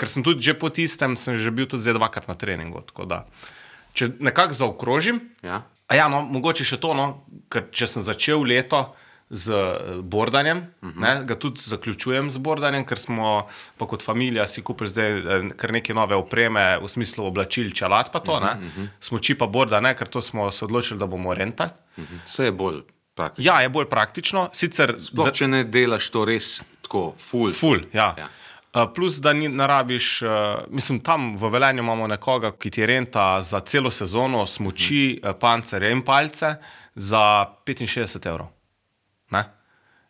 Ker 0.00 0.08
sem 0.08 0.24
tudi 0.24 0.44
že 0.44 0.56
po 0.56 0.72
tistem, 0.72 1.16
sem 1.20 1.36
že 1.36 1.52
bil 1.52 1.68
tudi 1.68 1.92
dvakrat 1.92 2.28
na 2.28 2.36
treningu. 2.36 2.80
Če 3.94 4.10
nekako 4.18 4.56
zaokrožim, 4.56 5.20
Ja? 5.44 5.64
Ja, 5.92 6.08
no, 6.08 6.22
mogoče 6.24 6.64
še 6.64 6.78
to, 6.80 6.94
no, 6.96 7.26
ker 7.52 7.68
če 7.68 7.86
sem 7.86 8.04
začel 8.04 8.40
leto 8.48 8.94
z 9.30 9.50
eh, 9.50 10.02
bordanjem, 10.02 10.58
uh 10.58 10.88
-huh. 10.88 11.00
ne, 11.00 11.24
ga 11.24 11.34
tudi 11.34 11.60
zaključujem 11.60 12.30
z 12.30 12.38
bordanjem, 12.38 12.84
ker 12.84 12.98
smo 12.98 13.48
pa 13.78 13.86
kot 13.86 14.02
familija 14.02 14.46
si 14.46 14.62
kupili 14.62 14.90
zdaj 14.90 15.18
eh, 15.18 15.50
kar 15.56 15.72
neke 15.72 15.94
nove 15.94 16.16
opreme, 16.16 16.78
v 16.78 16.88
smislu 16.88 17.26
oblačil, 17.26 17.70
čelad 17.70 18.12
pa 18.12 18.20
to, 18.20 18.32
uh 18.32 18.42
-huh, 18.42 18.56
uh 18.56 18.78
-huh. 18.78 18.88
smoči 19.00 19.34
pa 19.34 19.46
borda, 19.46 19.80
ne, 19.80 19.96
ker 19.96 20.08
to 20.08 20.22
smo 20.22 20.50
se 20.50 20.64
odločili, 20.64 21.00
da 21.00 21.06
bomo 21.06 21.34
rentali. 21.34 21.70
Vse 22.26 22.44
je 22.44 22.52
bolj 22.52 22.80
praktično. 23.14 23.52
Ja, 23.52 23.60
je 23.60 23.68
bolj 23.68 23.86
praktično, 23.86 24.48
sicer 24.52 24.96
Sploh, 25.00 25.32
če 25.32 25.48
ne 25.48 25.64
delaš 25.64 26.10
to 26.10 26.24
res 26.24 26.62
tako, 26.82 27.14
full. 27.18 27.52
Ful, 27.52 27.78
ja. 27.92 28.14
Ja. 28.18 28.28
ja. 28.74 28.86
Plus, 28.94 29.20
da 29.22 29.32
ni 29.32 29.48
narabiš, 29.48 30.22
uh, 30.22 30.30
mislim, 30.68 31.00
tam 31.00 31.36
v 31.36 31.48
Velenju 31.48 31.82
imamo 31.82 32.06
nekoga, 32.06 32.50
ki 32.58 32.70
ti 32.70 32.86
renta 32.86 33.40
za 33.40 33.60
celo 33.60 33.90
sezono 33.90 34.46
smoči, 34.46 35.20
uh, 35.22 35.30
pancerje 35.40 35.92
in 35.92 36.02
palce 36.02 36.56
za 36.94 37.46
65 37.66 38.28
evrov. 38.28 38.53
Ne? 39.34 39.42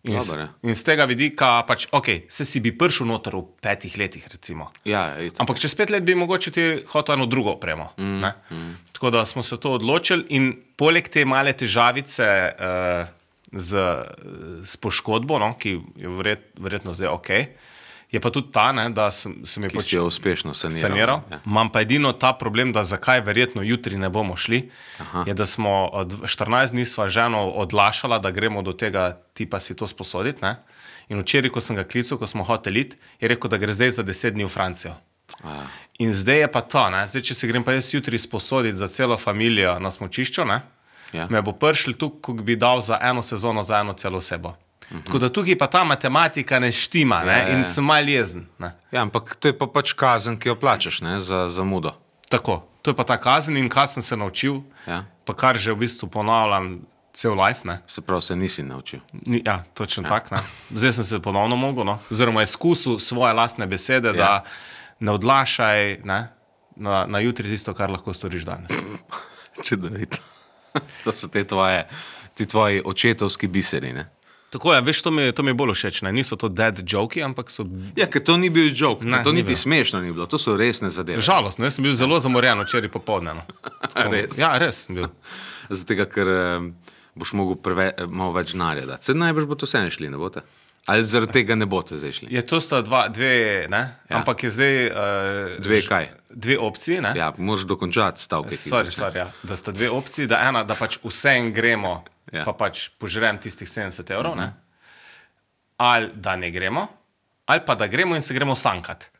In, 0.04 0.18
s- 0.20 0.28
Dobro, 0.28 0.42
ja. 0.42 0.48
in 0.62 0.76
z 0.76 0.84
tega 0.84 1.06
vidika, 1.08 1.62
pač, 1.64 1.86
ok, 1.90 2.28
se 2.28 2.44
si 2.44 2.60
bi 2.60 2.74
prišel 2.76 3.08
noter 3.08 3.32
v 3.32 3.46
petih 3.56 3.94
letih, 3.96 4.26
recimo. 4.28 4.68
Ja, 4.84 5.16
itak. 5.16 5.40
Ampak 5.40 5.56
čez 5.56 5.72
pet 5.72 5.88
let 5.88 6.04
bi 6.04 6.12
mogoče 6.14 6.52
ti 6.52 6.64
hotel 6.86 7.16
eno 7.16 7.24
drugo 7.24 7.54
opremo. 7.54 7.86
Mm, 7.96 8.20
mm. 8.50 8.74
Tako 8.92 9.10
da 9.10 9.24
smo 9.24 9.40
se 9.42 9.56
to 9.56 9.72
odločili, 9.72 10.26
in 10.30 10.50
poleg 10.76 11.08
te 11.08 11.24
male 11.24 11.54
težavice 11.54 12.28
uh, 12.52 13.08
z, 13.50 13.80
z 14.62 14.76
poškodbo, 14.76 15.38
no, 15.38 15.54
ki 15.56 15.72
je 15.96 16.08
verjet, 16.10 16.52
verjetno 16.60 16.92
zdaj 16.92 17.08
ok, 17.08 17.30
je 18.14 18.20
pa 18.20 18.30
tudi 18.30 18.52
ta, 18.52 18.72
ne, 18.72 18.86
da 18.94 19.08
sem, 19.10 19.40
sem 19.44 19.64
jo 19.66 20.04
uspešno 20.06 20.54
saniral. 20.54 20.80
saniral. 20.80 21.20
Ja. 21.30 21.40
Imam 21.46 21.70
pa 21.72 21.80
edino 21.82 22.12
ta 22.12 22.32
problem, 22.32 22.72
da 22.72 22.84
zakaj 22.84 23.20
verjetno 23.26 23.62
jutri 23.62 23.98
ne 23.98 24.08
bomo 24.08 24.36
šli. 24.36 24.68
Aha. 25.02 25.24
Je, 25.26 25.34
da 25.34 25.46
smo 25.46 25.88
od 25.92 26.14
14 26.22 26.72
dni 26.72 26.84
sva 26.86 27.08
ženo 27.08 27.42
odlašala, 27.50 28.18
da 28.18 28.30
gremo 28.30 28.62
do 28.62 28.72
tega 28.72 29.18
tipa 29.34 29.60
si 29.60 29.74
to 29.76 29.86
sposoditi. 29.86 30.42
Ne? 30.42 30.56
In 31.08 31.18
včeraj, 31.18 31.50
ko 31.50 31.60
sem 31.60 31.76
ga 31.76 31.84
klical, 31.84 32.18
ko 32.18 32.26
smo 32.26 32.46
hoteli 32.46 32.86
iti, 32.86 32.96
je 33.20 33.28
rekel, 33.28 33.50
da 33.50 33.58
gre 33.58 33.74
zdaj 33.74 33.90
za 33.98 34.04
10 34.06 34.38
dni 34.38 34.46
v 34.46 34.48
Francijo. 34.48 34.94
A, 35.42 35.64
In 35.98 36.14
zdaj 36.14 36.38
je 36.38 36.52
pa 36.52 36.60
to, 36.60 36.86
ne? 36.90 37.02
zdaj, 37.08 37.22
če 37.22 37.34
se 37.34 37.50
grem 37.50 37.64
pa 37.66 37.74
jaz 37.74 37.90
jutri 37.94 38.18
sposoditi 38.18 38.78
za 38.78 38.88
celo 38.88 39.16
družino 39.16 39.78
na 39.80 39.90
smočišču, 39.90 40.44
ne? 40.44 40.62
Ja. 41.14 41.26
me 41.30 41.42
bo 41.42 41.52
prišel 41.52 41.94
tukaj, 41.94 42.20
ko 42.22 42.42
bi 42.42 42.56
dal 42.56 42.80
za 42.80 42.98
eno 43.02 43.22
sezono, 43.22 43.62
za 43.62 43.80
eno 43.80 43.92
celo 43.92 44.18
osebo. 44.18 44.54
Mhm. 44.90 45.00
Tako 45.06 45.18
da 45.18 45.28
tukaj 45.32 45.58
pa 45.58 45.66
ta 45.66 45.84
matematika 45.84 46.58
ne 46.58 46.72
štima 46.72 47.22
ne? 47.24 47.32
Ja, 47.32 47.38
ja, 47.38 47.48
ja. 47.48 47.58
in 47.58 47.64
sem 47.64 47.84
mal 47.84 48.08
jezen. 48.08 48.46
Ne? 48.58 48.72
ja, 48.92 49.02
ampak 49.02 49.36
to 49.36 49.48
je 49.48 49.58
pa 49.58 49.66
pač 49.66 49.92
kazen, 49.92 50.38
ki 50.38 50.48
jo 50.48 50.56
plačaš 50.60 51.00
ne, 51.00 51.20
za 51.20 51.48
zamudo. 51.48 51.94
Tako, 52.30 52.62
to 52.82 52.90
je 52.90 52.96
pa 52.96 53.04
ta 53.04 53.16
kazen 53.16 53.56
in 53.56 53.68
kaj 53.68 53.86
sem 53.86 54.02
se 54.02 54.16
naučil, 54.16 54.62
Ja. 54.86 55.04
pa 55.24 55.34
kar 55.34 55.56
že 55.56 55.72
v 55.72 55.76
bistvu 55.86 56.08
ponavljam 56.08 56.80
cel 57.14 57.34
life. 57.38 57.62
Ne? 57.64 57.78
Se 57.86 58.00
pravi, 58.00 58.22
se 58.22 58.36
nisi 58.36 58.62
naučil. 58.62 59.00
Ni, 59.26 59.42
ja, 59.46 59.64
točno 59.74 60.02
ja. 60.02 60.08
tako. 60.08 60.34
ne. 60.34 60.40
Zdaj 60.70 60.92
sem 60.92 61.04
se 61.04 61.20
ponovno 61.22 61.56
mogel, 61.56 61.84
no? 61.84 61.98
oziroma 62.10 62.42
izkusil 62.42 62.98
svoje 62.98 63.32
lastne 63.32 63.66
besede, 63.66 64.08
ja. 64.08 64.14
da 64.14 64.44
ne 65.00 65.12
odlašaj 65.12 65.98
ne? 66.04 66.28
Na, 66.76 67.06
na 67.06 67.18
jutri 67.18 67.48
tisto, 67.48 67.74
kar 67.74 67.90
lahko 67.90 68.14
storiš 68.14 68.42
danes. 68.44 68.72
Čudovito. 69.64 70.16
to 71.04 71.12
so 71.12 71.28
te 71.28 71.44
tvoje, 71.44 71.86
ti 72.34 72.46
tvoji 72.46 72.82
očetovski 72.84 73.46
biseri. 73.46 73.92
Ne? 73.92 74.06
Tako 74.54 74.70
je, 74.70 74.80
veš, 74.82 75.02
to 75.02 75.10
mi, 75.10 75.26
to 75.32 75.42
mi 75.42 75.50
je 75.50 75.54
bolj 75.54 75.74
všeč. 75.74 76.02
Ne? 76.02 76.12
Niso 76.12 76.36
to 76.36 76.46
dead 76.48 76.78
joki, 76.84 77.18
ampak 77.20 77.50
so 77.50 77.66
Ja, 77.92 78.06
ker 78.06 78.22
to 78.22 78.36
ni 78.36 78.48
bil 78.48 78.70
jok, 78.70 79.02
Ne, 79.02 79.18
to 79.20 79.32
ni 79.32 79.42
niti 79.42 79.50
bil. 79.50 79.58
smešno 79.58 79.98
ni 79.98 80.12
bilo, 80.12 80.26
to 80.26 80.38
so 80.38 80.54
resne 80.54 80.90
zadeve. 80.90 81.18
žalostne. 81.20 81.66
Jaz 81.66 81.74
sem 81.74 81.82
bil 81.82 81.94
zelo 81.94 82.20
zamorjen 82.20 82.62
včeraj 82.62 82.88
popoldne. 82.88 83.34
No. 83.34 83.42
Res? 84.12 84.38
Ja, 84.38 84.54
res 84.56 84.86
sem 84.86 84.94
bil. 84.96 85.10
Zato, 85.70 85.98
ker 86.06 86.28
eh, 86.28 86.70
boš 87.14 87.32
mogel 87.32 87.58
preve, 87.58 87.90
eh, 87.90 88.06
malo 88.06 88.32
več 88.32 88.54
denarja 88.54 88.86
dati. 88.86 89.04
Se 89.04 89.14
najbrž 89.14 89.44
bo 89.44 89.54
to 89.54 89.66
vse 89.66 89.90
šli, 89.90 90.08
ne 90.08 90.16
boste? 90.16 90.46
Ali 90.86 91.02
zaradi 91.02 91.32
tega 91.32 91.54
ne 91.56 91.64
boste 91.66 91.96
zdaj 91.96 92.12
šli? 92.12 92.26
Je 92.30 92.42
to 92.44 92.60
sta 92.60 92.82
dva, 92.82 93.08
dve, 93.08 93.64
ne? 93.66 93.82
Ja. 94.04 94.18
ampak 94.18 94.44
je 94.44 94.50
zdaj. 94.52 94.74
Uh, 94.86 95.54
Dve 95.58 95.78
kaj? 95.82 96.10
Dve 96.30 96.58
opcije. 96.60 97.00
Ne? 97.00 97.14
Ja, 97.16 97.32
moraš 97.38 97.64
dokončati 97.64 98.20
stavke. 98.20 98.52
Sorry, 98.52 98.92
so- 98.92 99.00
sorry, 99.00 99.16
ja. 99.18 99.30
Da 99.42 99.56
sta 99.56 99.72
dve 99.72 99.88
opciji, 99.90 100.26
da 100.26 100.42
ena, 100.44 100.60
da 100.62 100.76
pač 100.76 100.98
vse 101.00 101.32
en 101.34 101.52
gremo, 101.52 102.04
Ja. 102.34 102.42
ja. 102.42 102.44
pa 102.44 102.52
pač 102.58 102.88
požrem 102.98 103.38
tistih 103.38 103.68
70 103.70 104.10
evrov, 104.10 104.34
ne? 104.38 104.50
ali 105.76 106.10
da 106.14 106.36
ne 106.36 106.50
gremo, 106.50 106.86
ali 107.46 107.62
pa 107.66 107.74
da 107.74 107.86
gremo 107.86 108.16
in 108.18 108.22
se 108.22 108.34
gremo 108.34 108.56
sankat. 108.56 109.10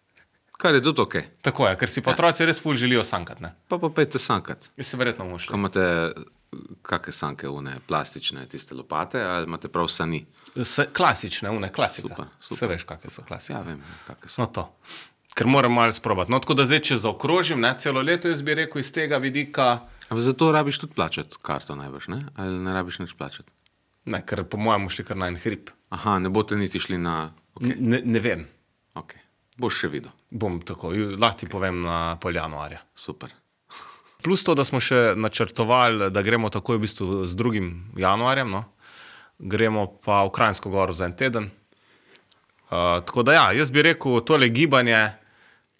Kar 0.58 0.74
je 0.74 0.82
tudi 0.82 1.02
ok. 1.02 1.14
Tako 1.42 1.68
je, 1.68 1.76
ker 1.76 1.90
si 1.90 2.02
pa 2.02 2.12
otroci 2.14 2.46
res 2.46 2.60
ful 2.62 2.76
želijo 2.78 3.02
sankat. 3.04 3.40
Ne? 3.42 3.50
Pa 3.68 3.78
pa 3.78 3.90
pejte 3.90 4.18
sankat. 4.22 4.70
Jaz 4.76 4.86
se 4.86 4.96
verjetno 4.96 5.26
Ko 5.26 5.30
mušam. 5.30 5.58
imate 5.58 6.12
kakšne 6.82 7.12
sanke, 7.12 7.48
une 7.48 7.78
plastične, 7.86 8.46
tiste 8.46 8.74
lopate, 8.74 9.22
ali 9.22 9.48
imate 9.48 9.68
prav 9.68 9.88
sani? 9.90 10.24
Klasične, 10.92 11.50
une, 11.50 11.72
klasika. 11.72 12.08
Super, 12.08 12.30
super. 12.38 12.56
Vse 12.56 12.70
veš, 12.70 12.84
kakšne 12.88 13.10
so 13.10 13.24
klasike. 13.26 13.56
Ja, 13.56 13.62
vem, 13.66 13.82
kakšne 14.06 14.30
so. 14.30 14.42
No, 14.42 14.46
to. 14.46 14.68
Ker 15.34 15.50
moram 15.50 15.74
malo 15.74 15.92
sprobati. 15.92 16.30
No, 16.30 16.38
tako 16.38 16.54
da 16.54 16.66
zdaj, 16.68 16.84
če 16.86 17.00
zaokrožim 17.02 17.60
ne, 17.60 17.72
celo 17.78 18.02
leto, 18.02 18.30
jaz 18.30 18.42
bi 18.46 18.54
rekel 18.54 18.84
iz 18.84 18.92
tega 18.94 19.18
vidika, 19.18 19.80
Ampak 20.08 20.24
zato 20.24 20.52
rabiš 20.52 20.78
tudi 20.84 20.94
plačati 20.94 21.40
karto, 21.42 21.74
najbrž, 21.78 22.08
ne? 22.12 22.24
Ali 22.36 22.58
ne 22.60 22.74
rabiš 22.76 23.00
nič 23.04 23.14
plačati? 23.18 23.50
ne, 24.04 24.20
ker 24.26 24.44
po 24.48 24.60
mojem 24.60 24.88
šli 24.92 25.04
kar 25.08 25.18
na 25.20 25.30
en 25.32 25.38
hrib. 25.40 25.70
Aha, 25.94 26.18
ne 26.22 26.32
boste 26.32 26.58
niti 26.60 26.80
šli 26.80 26.98
na. 27.00 27.32
Okay. 27.54 27.76
Ne, 27.78 28.02
ne 28.04 28.20
vem, 28.20 28.48
Okay. 28.94 29.18
Boš 29.58 29.80
še 29.82 29.88
videl. 29.90 30.12
bom 30.30 30.60
tako, 30.62 30.92
lahko 31.18 31.38
ti 31.40 31.46
povem 31.50 31.80
na 31.82 32.14
pol 32.22 32.34
januarja. 32.34 32.78
Super. 32.94 33.32
Plus 34.22 34.44
to, 34.46 34.54
da 34.54 34.62
smo 34.62 34.78
še 34.78 35.16
načrtovali, 35.18 36.12
da 36.14 36.22
gremo 36.22 36.46
takoj 36.50 36.78
v 36.78 36.84
bistvu 36.86 37.06
z 37.26 37.34
2. 37.34 37.62
januarjem, 37.98 38.50
no? 38.54 38.62
gremo 39.38 39.98
pa 39.98 40.22
v 40.26 40.30
Krajinsko 40.30 40.70
goro 40.70 40.94
za 40.94 41.08
en 41.10 41.16
teden. 41.18 41.50
Uh, 42.70 43.02
tako 43.02 43.26
da 43.26 43.34
ja, 43.34 43.44
jaz 43.58 43.74
bi 43.74 43.82
rekel, 43.82 44.22
tole 44.22 44.46
gibanje 44.54 45.00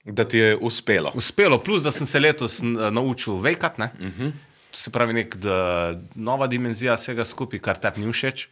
Da 0.05 0.25
ti 0.25 0.39
je 0.39 0.57
uspelo. 0.57 1.13
uspelo, 1.15 1.59
plus 1.59 1.83
da 1.83 1.91
sem 1.91 2.07
se 2.07 2.21
letos 2.21 2.61
naučil 2.91 3.41
vejkat. 3.41 3.79
Uh 3.79 3.85
-huh. 4.01 4.33
To 4.71 4.79
se 4.79 4.91
pravi, 4.91 5.13
nek 5.13 5.37
da, 5.37 5.95
nova 6.15 6.47
dimenzija 6.47 6.95
vsega 6.95 7.25
skupaj, 7.25 7.59
kar 7.59 7.77
tebi 7.77 8.01
ni 8.01 8.13
všeč. 8.13 8.49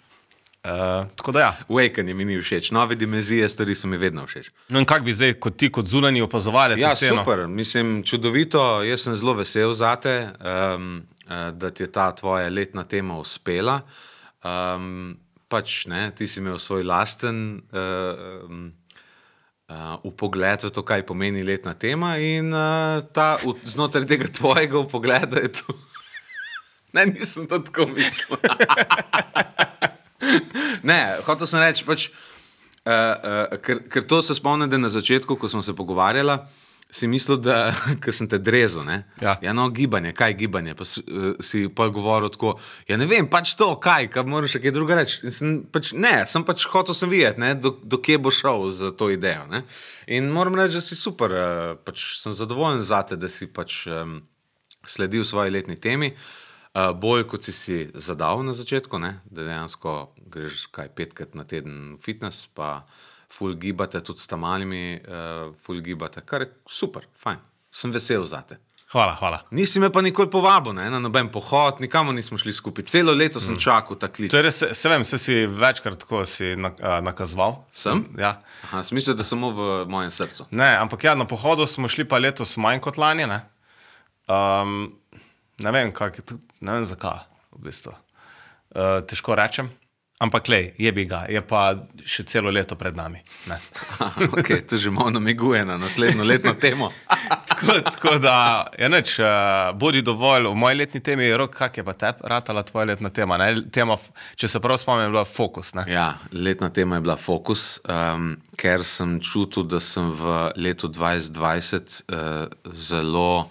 Uh, 0.64 0.70
tako 1.16 1.32
da 1.32 1.40
ja. 1.40 1.56
Waken 1.68 2.14
mi 2.14 2.24
ni 2.24 2.38
všeč, 2.42 2.70
nove 2.70 2.94
dimenzije 2.94 3.48
stvari 3.48 3.74
so 3.74 3.86
mi 3.86 3.96
vedno 3.96 4.26
všeč. 4.26 4.50
No 4.68 4.78
in 4.78 4.84
kak 4.84 5.02
bi 5.02 5.12
zdaj, 5.12 5.34
kot 5.34 5.56
ti, 5.56 5.68
kot 5.72 5.86
zunani 5.86 6.22
opazovalec, 6.22 6.78
Ja, 6.78 6.92
oceno? 6.92 7.24
super, 7.24 7.46
mislim, 7.46 8.02
čudovito. 8.02 8.82
Jaz 8.82 9.00
sem 9.00 9.14
zelo 9.14 9.34
vesel 9.34 9.72
za 9.74 9.96
te, 9.96 10.28
um, 10.76 11.02
da 11.52 11.70
ti 11.70 11.82
je 11.82 11.92
ta 11.92 12.12
tvoja 12.14 12.48
letna 12.48 12.84
tema 12.84 13.18
uspela. 13.18 13.80
Um, 14.44 15.18
pač, 15.48 15.86
ne, 15.86 16.10
ti 16.16 16.28
si 16.28 16.40
imel 16.40 16.58
svoj 16.58 16.82
lasten 16.82 17.62
uh, 17.72 18.50
um, 18.50 18.72
uh, 19.72 19.96
upogled 20.04 20.68
v 20.68 20.70
to, 20.70 20.84
kaj 20.84 21.04
pomeni 21.08 21.40
letna 21.46 21.72
tema, 21.72 22.16
in 22.20 22.52
uh, 22.52 23.00
ta, 23.16 23.40
v, 23.40 23.56
znotraj 23.64 24.04
tega 24.08 24.28
tvojega 24.28 24.78
upogleda 24.84 25.40
je 25.40 25.56
tu. 25.62 25.72
Ne, 26.92 27.06
nisem 27.08 27.46
to 27.48 27.56
tako 27.64 27.86
mislil. 27.88 28.36
ne, 30.90 30.98
hotel 31.24 31.48
sem 31.48 31.62
reči, 31.64 31.86
pač, 31.88 32.10
uh, 32.84 32.92
uh, 32.92 33.54
ker, 33.64 33.80
ker 33.88 34.04
to 34.04 34.20
se 34.20 34.36
spomnim, 34.36 34.68
da 34.68 34.76
na 34.76 34.92
začetku, 34.92 35.38
ko 35.40 35.48
smo 35.48 35.64
se 35.64 35.72
pogovarjali, 35.72 36.36
si 36.92 37.08
mislil, 37.08 37.38
da 37.40 37.72
sem 38.16 38.28
te 38.28 38.38
drezel. 38.38 38.84
Ne? 38.84 38.98
Ja. 39.20 39.38
ja, 39.42 39.52
no, 39.56 39.68
gibanje, 39.72 40.12
kaj 40.12 40.34
je 40.34 40.36
gibanje. 40.42 40.74
Pa 40.76 40.84
si, 40.84 41.00
uh, 41.08 41.30
si 41.40 41.64
pa 41.72 41.88
govoril 41.88 42.28
tako, 42.32 42.54
ja, 42.88 42.98
ne 43.00 43.08
vem, 43.08 43.28
pač 43.32 43.54
to, 43.58 43.70
kaj, 43.80 44.10
kaj 44.12 44.26
moraš 44.28 44.58
kaj 44.60 44.74
druga 44.76 45.00
reči. 45.00 45.22
In 45.24 45.32
Sem, 45.32 45.54
pač, 45.72 45.94
ne, 45.96 46.12
sem 46.28 46.44
pač 46.44 46.66
hotel 46.70 46.96
sem 46.96 47.10
videti, 47.10 47.40
ne, 47.40 47.54
do, 47.56 47.72
do 47.82 47.98
kje 47.98 48.20
bo 48.20 48.32
šel 48.34 48.68
z 48.76 48.92
to 48.98 49.08
idejo. 49.14 49.46
Ne? 49.50 49.64
In 50.12 50.28
moram 50.34 50.58
reči, 50.60 50.76
da 50.76 50.84
si 50.84 50.98
super, 50.98 51.32
uh, 51.32 51.72
pač 51.80 52.04
sem 52.20 52.36
zadovoljen 52.36 52.84
za 52.84 53.00
te, 53.08 53.16
da 53.16 53.32
si 53.32 53.48
pač 53.48 53.86
um, 53.88 54.20
sledil 54.84 55.24
svoji 55.24 55.56
letni 55.56 55.80
temi. 55.80 56.12
Uh, 56.72 56.92
bolj 56.96 57.26
kot 57.28 57.44
si 57.44 57.52
si 57.52 57.78
zadal 58.00 58.44
na 58.44 58.52
začetku, 58.56 59.00
ne? 59.00 59.18
da 59.28 59.44
dejansko 59.44 60.12
greš 60.32 60.68
kaj 60.72 60.92
petkrat 60.96 61.34
na 61.36 61.44
teden 61.48 61.96
v 61.96 62.04
fitness, 62.04 62.48
pa 62.52 62.84
full 63.32 63.56
gibate, 63.60 64.02
tudi 64.04 64.20
s 64.20 64.28
tam 64.30 64.44
malimi, 64.44 65.00
uh, 65.00 65.54
full 65.64 65.80
gibate, 65.84 66.20
kar 66.26 66.44
je 66.44 66.52
super, 66.68 67.06
fajn. 67.22 67.40
Sem 67.72 67.92
vesel 67.94 68.24
za 68.28 68.42
te. 68.44 68.58
Hvala, 68.92 69.14
hvala. 69.16 69.38
Nisi 69.56 69.80
me 69.80 69.88
pa 69.92 70.02
nikoli 70.04 70.28
povabil 70.30 70.74
ne? 70.76 70.90
na 70.92 70.98
noben 71.00 71.30
pohod, 71.32 71.78
nikamor 71.80 72.12
nismo 72.14 72.36
šli 72.38 72.52
skupaj. 72.52 72.84
Celo 72.92 73.14
leto 73.16 73.40
sem 73.40 73.54
mm. 73.54 73.60
čakal 73.64 73.96
ta 73.96 74.10
klic. 74.12 74.28
To 74.34 74.36
je 74.36 74.44
res, 74.44 74.58
se 74.76 74.90
vem, 74.92 75.04
se 75.04 75.18
si 75.18 75.36
večkrat 75.48 75.96
tako 76.04 76.26
si 76.28 76.52
nakazoval. 77.00 77.62
Sem? 77.72 78.04
Ja. 78.20 78.34
Aha, 78.68 78.82
smisel, 78.84 79.16
da 79.16 79.24
samo 79.24 79.48
v 79.56 79.70
mojem 79.88 80.12
srcu. 80.12 80.50
Ne, 80.50 80.74
ampak 80.76 81.08
ja, 81.08 81.16
na 81.16 81.24
pohodu 81.24 81.64
smo 81.66 81.88
šli 81.88 82.04
pa 82.04 82.20
letos 82.20 82.58
manj 82.60 82.82
kot 82.84 83.00
lani. 83.00 83.24
Ne, 83.30 83.40
um, 84.28 84.90
ne 85.64 85.72
vem, 85.72 85.92
kak, 85.96 86.20
ne 86.60 86.76
vem 86.76 86.84
zakaj, 86.84 87.24
v 87.56 87.64
bistvu. 87.64 87.96
Uh, 88.76 89.00
težko 89.08 89.40
rečem. 89.40 89.72
Ampak 90.22 90.48
le, 90.48 90.60
je 90.78 90.92
bi 90.94 91.02
ga, 91.10 91.24
je 91.26 91.40
pa 91.42 91.72
še 92.06 92.22
celo 92.30 92.50
leto 92.54 92.76
pred 92.78 92.94
nami. 92.94 93.18
Aha, 93.50 94.28
okay, 94.30 94.60
to 94.62 94.78
že 94.78 94.90
malo 94.94 95.10
namiguje 95.10 95.64
na 95.66 95.74
naslednjo 95.82 96.22
letno 96.22 96.54
temo. 96.54 96.92
Tako, 97.52 97.74
tako 97.84 98.12
da, 98.18 98.66
ja, 98.78 98.88
neč, 98.90 99.12
uh, 99.22 99.70
bodi 99.78 100.02
dovolj 100.02 100.48
v 100.48 100.54
moji 100.58 100.78
letni 100.78 101.00
temi, 101.04 101.28
rok, 101.38 101.52
kak 101.54 101.76
je 101.78 101.84
pa 101.86 101.94
te, 101.94 102.10
ratala 102.26 102.62
tvoja 102.66 102.88
letna 102.90 103.10
tema. 103.14 103.38
Ne? 103.38 103.68
tema 103.70 103.94
če 104.38 104.48
se 104.50 104.60
prav 104.62 104.80
spomnim, 104.82 105.06
je 105.06 105.12
bila 105.14 105.24
fokus. 105.28 105.74
Ne? 105.78 105.84
Ja, 105.90 106.06
letna 106.32 106.72
tema 106.74 106.98
je 106.98 107.04
bila 107.06 107.16
fokus, 107.20 107.76
um, 107.86 108.34
ker 108.58 108.82
sem 108.86 109.18
čutil, 109.22 109.66
da 109.70 109.78
sem 109.82 110.10
v 110.18 110.38
letu 110.58 110.90
2020 110.90 112.02
uh, 112.02 112.72
zelo 112.74 113.46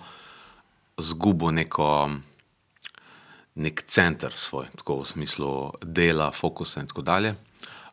zgubil 0.99 1.55
neko, 1.61 1.87
nek 3.55 3.83
center 3.87 4.31
svoj, 4.35 4.69
tako 4.77 5.01
v 5.01 5.07
smislu 5.07 5.51
dela, 5.83 6.31
fokusa 6.31 6.81
in 6.81 6.87
tako 6.87 7.01
dalje. 7.01 7.35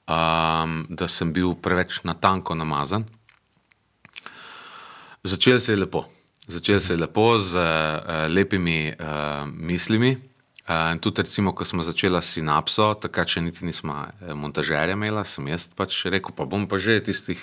Um, 0.09 0.87
da 0.89 1.09
sem 1.09 1.33
bil 1.33 1.55
preveč 1.55 2.01
na 2.05 2.15
tanko 2.15 2.55
namazan. 2.55 3.05
Začel 5.23 5.61
se 5.61 5.73
je 5.73 5.77
lepo. 5.77 6.07
Začel 6.47 6.81
se 6.81 6.95
je 6.95 7.01
lepo 7.03 7.39
z 7.39 7.59
uh, 7.59 8.33
lepimi 8.33 8.95
uh, 8.95 9.45
mislimi. 9.53 10.17
Uh, 10.69 10.93
in 10.93 10.99
tudi, 10.99 11.23
recimo, 11.23 11.53
ko 11.53 11.65
smo 11.65 11.83
začeli 11.83 12.23
s 12.23 12.39
sinapso, 12.39 12.95
takrat 12.95 13.29
še 13.29 13.41
niti 13.45 13.65
nismo 13.65 14.07
montažerja 14.37 14.97
imela, 14.97 15.25
sem 15.25 15.49
jaz 15.49 15.69
pač 15.77 16.05
rekel, 16.09 16.33
pa 16.37 16.45
bom 16.45 16.69
pa 16.69 16.81
že 16.81 17.01
tistih 17.05 17.41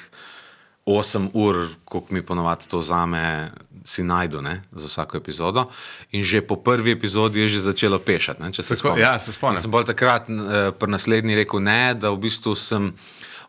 8 0.85 1.31
ur, 1.33 1.65
koliko 1.85 2.13
mi 2.13 2.21
ponovadi 2.21 2.69
to 2.69 2.79
vzame, 2.79 3.49
si 3.85 4.03
najdu 4.03 4.41
ne, 4.41 4.61
za 4.71 4.87
vsako 4.87 5.17
epizodo. 5.17 5.69
In 6.11 6.23
že 6.23 6.41
po 6.41 6.55
prvi 6.55 6.91
epizodi 6.91 7.39
je 7.39 7.47
že 7.47 7.59
začelo 7.59 7.99
pešati. 7.99 8.41
Ne, 8.41 8.53
se 8.53 8.75
Tako, 8.75 8.97
ja, 8.97 9.19
se 9.19 9.33
spomnim. 9.33 9.57
In 9.57 9.61
Sem 9.61 9.71
bolj 9.71 9.85
takrat 9.85 10.29
uh, 10.29 10.73
pri 10.73 10.91
naslednji 10.91 11.35
rekel 11.35 11.61
ne, 11.61 11.93
da 11.93 12.09
v 12.09 12.17
bistvu 12.25 12.55
sem 12.57 12.93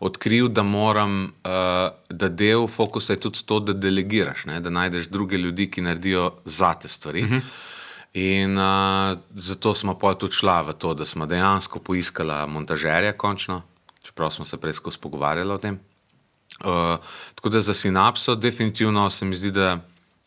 odkril, 0.00 0.48
da 0.52 0.62
moram, 0.62 1.32
uh, 1.40 1.88
da 2.12 2.28
del 2.28 2.68
fokusa 2.68 3.16
je 3.16 3.20
tudi 3.20 3.46
to, 3.48 3.60
da 3.60 3.72
delegiraš, 3.72 4.44
ne? 4.44 4.60
da 4.60 4.70
najdeš 4.70 5.08
druge 5.08 5.40
ljudi, 5.40 5.70
ki 5.72 5.80
naredijo 5.88 6.30
zate 6.44 6.88
stvari. 6.88 7.24
Uh 7.24 7.30
-huh. 7.30 7.40
In 8.16 8.58
uh, 8.58 9.16
zato 9.34 9.74
smo 9.74 9.98
pa 9.98 10.14
tudi 10.14 10.36
šla 10.36 10.60
v 10.62 10.72
to, 10.72 10.94
da 10.94 11.06
smo 11.06 11.26
dejansko 11.26 11.78
poiskala 11.78 12.46
montažerja, 12.46 13.12
končno, 13.12 13.62
čeprav 14.02 14.30
smo 14.30 14.44
se 14.44 14.56
prej 14.56 14.74
skozi 14.74 14.98
pogovarjali 14.98 15.52
o 15.52 15.58
tem. 15.58 15.80
Uh, 16.64 16.96
tako 17.34 17.48
da 17.48 17.60
za 17.60 17.74
sinapso, 17.74 18.34
definitivno 18.34 19.10
se 19.10 19.24
mi 19.24 19.36
zdi, 19.36 19.50
da 19.50 19.78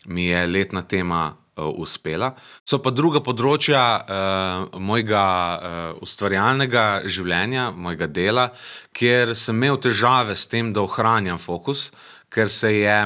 mi 0.06 0.26
je 0.26 0.48
letna 0.48 0.82
tema 0.82 1.36
uh, 1.60 1.66
uspela. 1.78 2.34
So 2.66 2.80
pa 2.84 2.92
druga 2.96 3.22
področja 3.24 3.84
uh, 4.00 4.80
mojega 4.80 5.24
uh, 5.24 6.04
ustvarjalnega 6.04 6.86
življenja, 7.06 7.70
mojega 7.76 8.08
dela, 8.08 8.50
kjer 8.96 9.36
sem 9.36 9.58
imel 9.58 9.80
težave 9.82 10.36
s 10.36 10.48
tem, 10.48 10.74
da 10.74 10.86
ohranjam 10.86 11.42
fokus, 11.42 11.90
ker 12.32 12.50
se 12.50 12.74
je 12.80 13.00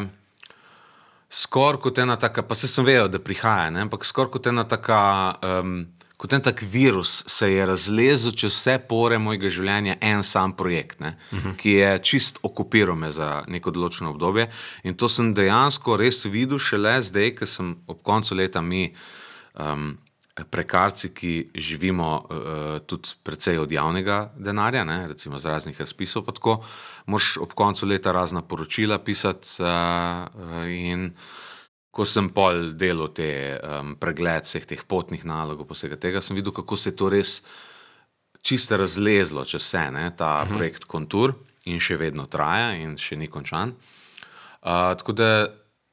skoraj 1.33 1.81
kot 1.81 1.97
ena 2.03 2.17
taka, 2.21 2.43
pa 2.45 2.55
se 2.55 2.69
sem 2.69 2.85
vedel, 2.85 3.09
da 3.09 3.19
prihaja, 3.19 3.71
ne? 3.73 3.87
ampak 3.87 4.05
skoraj 4.05 4.35
kot 4.37 4.51
ena 4.53 4.67
taka. 4.69 5.01
Um, 5.41 5.77
Kot 6.17 6.33
en 6.33 6.41
tak 6.41 6.61
virus 6.61 7.23
se 7.27 7.49
je 7.51 7.65
razlezel 7.65 8.31
čez 8.31 8.53
vse 8.53 8.77
pore 8.87 9.17
mojega 9.19 9.49
življenja, 9.49 9.97
en 10.01 10.23
sam 10.23 10.53
projekt, 10.55 11.01
uh 11.01 11.07
-huh. 11.31 11.55
ki 11.57 11.71
je 11.71 11.99
čist 11.99 12.39
okupiral 12.43 12.95
me 12.95 13.11
za 13.11 13.43
neko 13.47 13.71
določeno 13.71 14.09
obdobje. 14.09 14.49
In 14.83 14.93
to 14.93 15.09
sem 15.09 15.33
dejansko 15.33 15.97
res 15.97 16.25
videl 16.25 16.59
šele 16.59 17.01
zdaj, 17.01 17.35
ko 17.35 17.45
sem 17.45 17.75
ob 17.87 18.01
koncu 18.01 18.35
leta 18.35 18.61
mi 18.61 18.93
um, 19.59 19.97
prekarci, 20.49 21.13
ki 21.13 21.49
živimo 21.55 22.09
uh, 22.17 22.79
tudi 22.85 23.09
precej 23.23 23.57
od 23.57 23.71
javnega 23.71 24.31
denarja, 24.35 24.83
ne, 24.83 25.07
recimo 25.07 25.39
z 25.39 25.45
raznih 25.45 25.79
razpisov, 25.79 26.25
pa 26.25 26.31
tako, 26.31 26.63
moraš 27.05 27.37
ob 27.37 27.53
koncu 27.53 27.85
leta 27.85 28.11
razna 28.11 28.41
poročila 28.41 28.97
pisati 28.97 29.61
uh, 29.61 29.67
uh, 29.67 30.69
in 30.69 31.11
ko 31.93 32.07
sem 32.09 32.29
pol 32.33 32.71
delal 32.73 33.11
te 33.13 33.29
um, 33.61 33.93
pregled 34.01 34.47
vseh 34.47 34.65
teh 34.65 34.81
potnih 34.89 35.21
nalogov, 35.29 35.69
vsega 35.75 35.99
tega, 36.01 36.23
sem 36.25 36.37
videl, 36.37 36.53
kako 36.55 36.77
se 36.79 36.89
je 36.89 36.97
to 36.97 37.09
res 37.13 37.35
čisto 38.43 38.77
razlezlo 38.81 39.45
čez 39.45 39.61
vse, 39.61 39.83
ne, 39.93 40.07
ta 40.17 40.41
uh 40.41 40.47
-huh. 40.47 40.55
projekt 40.57 40.85
Kontur 40.89 41.35
in 41.65 41.79
še 41.79 41.97
vedno 41.97 42.25
traja 42.25 42.73
in 42.75 42.97
še 42.97 43.15
ni 43.15 43.27
končan. 43.27 43.69
Uh, 43.69 44.95
tako 44.97 45.11
da 45.11 45.47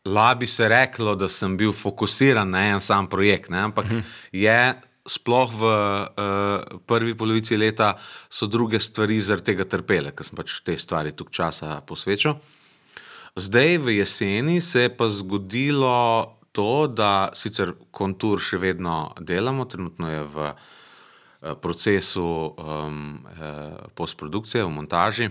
la 0.05 0.35
bi 0.35 0.47
se 0.47 0.69
reklo, 0.69 1.15
da 1.15 1.29
sem 1.29 1.57
bil 1.57 1.73
fokusiran 1.73 2.51
na 2.51 2.65
en 2.73 2.81
sam 2.81 3.07
projekt, 3.07 3.51
ne, 3.51 3.59
ampak 3.59 3.85
uh 3.85 3.91
-huh. 3.91 4.03
je. 4.33 4.75
Sploh 5.09 5.51
v 5.53 5.65
uh, 5.65 6.81
prvi 6.87 7.15
polovici 7.15 7.57
leta 7.57 7.97
so 8.29 8.47
druge 8.47 8.81
stvari 8.81 9.21
zaradi 9.21 9.45
tega 9.45 9.65
trpele, 9.65 10.13
ker 10.13 10.27
sem 10.27 10.37
pač 10.37 10.61
te 10.61 10.77
stvari 10.79 11.13
tukaj 11.13 11.33
časa 11.33 11.81
posvečal. 11.81 12.37
Zdaj 13.37 13.79
v 13.79 13.97
jeseni 13.99 14.61
se 14.61 14.83
je 14.83 14.97
pa 14.97 15.09
zgodilo 15.09 16.37
to, 16.53 16.87
da 16.87 17.31
sicer 17.35 17.73
kontur 17.91 18.43
še 18.43 18.59
vedno 18.59 19.13
delamo, 19.21 19.65
trenutno 19.71 20.11
je 20.11 20.25
v 20.35 20.49
eh, 20.51 21.55
procesu 21.63 22.27
um, 22.27 23.23
eh, 23.31 23.87
postprodukcije, 23.95 24.65
v 24.65 24.75
montaži. 24.75 25.31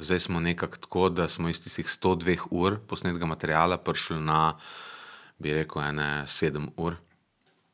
Zdaj 0.00 0.20
smo 0.20 0.40
nekako 0.40 0.76
tako, 0.76 1.08
da 1.08 1.28
smo 1.28 1.50
iz 1.50 1.60
tistih 1.60 1.86
102 1.86 2.38
ur 2.50 2.78
posnetega 2.88 3.26
materiala 3.26 3.76
prišli 3.76 4.20
na, 4.22 4.54
bi 5.38 5.52
rekel, 5.52 5.82
ene 5.90 6.22
7 6.24 6.70
ur. 6.76 6.96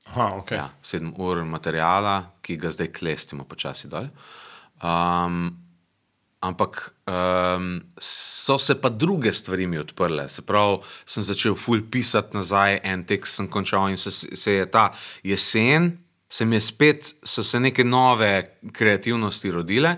Aha, 0.07 0.33
okay. 0.41 0.59
Ja, 0.59 0.71
7 0.83 1.13
ur 1.21 1.45
materiala, 1.45 2.33
ki 2.43 2.57
ga 2.57 2.73
zdaj 2.73 2.91
klestimo 2.97 3.45
počasi 3.45 3.93
dol. 3.93 4.09
Um, 4.83 5.66
ampak 6.47 6.95
um, 7.07 7.81
so 8.01 8.59
se 8.59 8.75
pa 8.81 8.89
druge 8.89 9.33
stvari 9.33 9.67
mi 9.67 9.79
odprle. 9.79 10.29
Se 10.29 10.43
pravi, 10.43 10.79
sem 11.07 11.23
začel 11.27 11.57
ful 11.59 11.83
pisati 11.91 12.37
nazaj, 12.37 12.81
en 12.85 13.05
tekst 13.07 13.41
sem 13.41 13.49
končal 13.51 13.91
in 13.91 13.99
se, 13.99 14.11
se 14.13 14.53
je 14.53 14.67
ta 14.71 14.91
jesen, 15.27 15.93
se 16.29 16.45
mi 16.45 16.57
je 16.57 16.61
spet, 16.61 17.13
so 17.23 17.45
se 17.45 17.61
neke 17.61 17.85
nove 17.85 18.59
kreativnosti 18.73 19.51
rodile. 19.51 19.97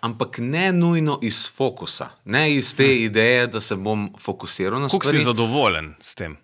Ampak 0.00 0.38
ne 0.38 0.72
nujno 0.72 1.18
iz 1.26 1.48
fokusa, 1.50 2.10
ne 2.24 2.52
iz 2.54 2.74
te 2.76 2.86
hm. 2.86 3.04
ideje, 3.10 3.46
da 3.46 3.60
se 3.60 3.76
bom 3.76 4.08
fokusiral 4.18 4.80
na 4.80 4.88
Kako 4.88 5.06
stvari. 5.06 5.18
si 5.18 5.24
zadovoljen 5.24 5.94
s 6.00 6.14
tem? 6.14 6.36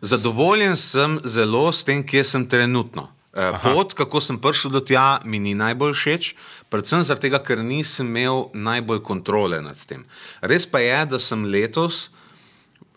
Zadovoljen 0.00 0.76
sem 0.76 1.18
zelo 1.24 1.72
s 1.72 1.84
tem, 1.84 2.04
kje 2.06 2.24
sem 2.24 2.48
trenutno. 2.48 3.08
Eh, 3.32 3.52
Pot, 3.62 3.94
kako 3.96 4.20
sem 4.20 4.36
prišel 4.36 4.70
do 4.70 4.80
tja, 4.84 5.22
mi 5.24 5.40
ni 5.40 5.54
najbolj 5.56 5.94
všeč, 5.96 6.34
predvsem 6.68 7.00
zato, 7.00 7.30
ker 7.40 7.64
nisem 7.64 8.10
imel 8.12 8.52
najbolj 8.52 9.00
kontrole 9.00 9.62
nad 9.64 9.78
tem. 9.88 10.04
Res 10.44 10.68
pa 10.68 10.84
je, 10.84 10.98
da 11.16 11.16
sem 11.16 11.48
letos 11.48 12.10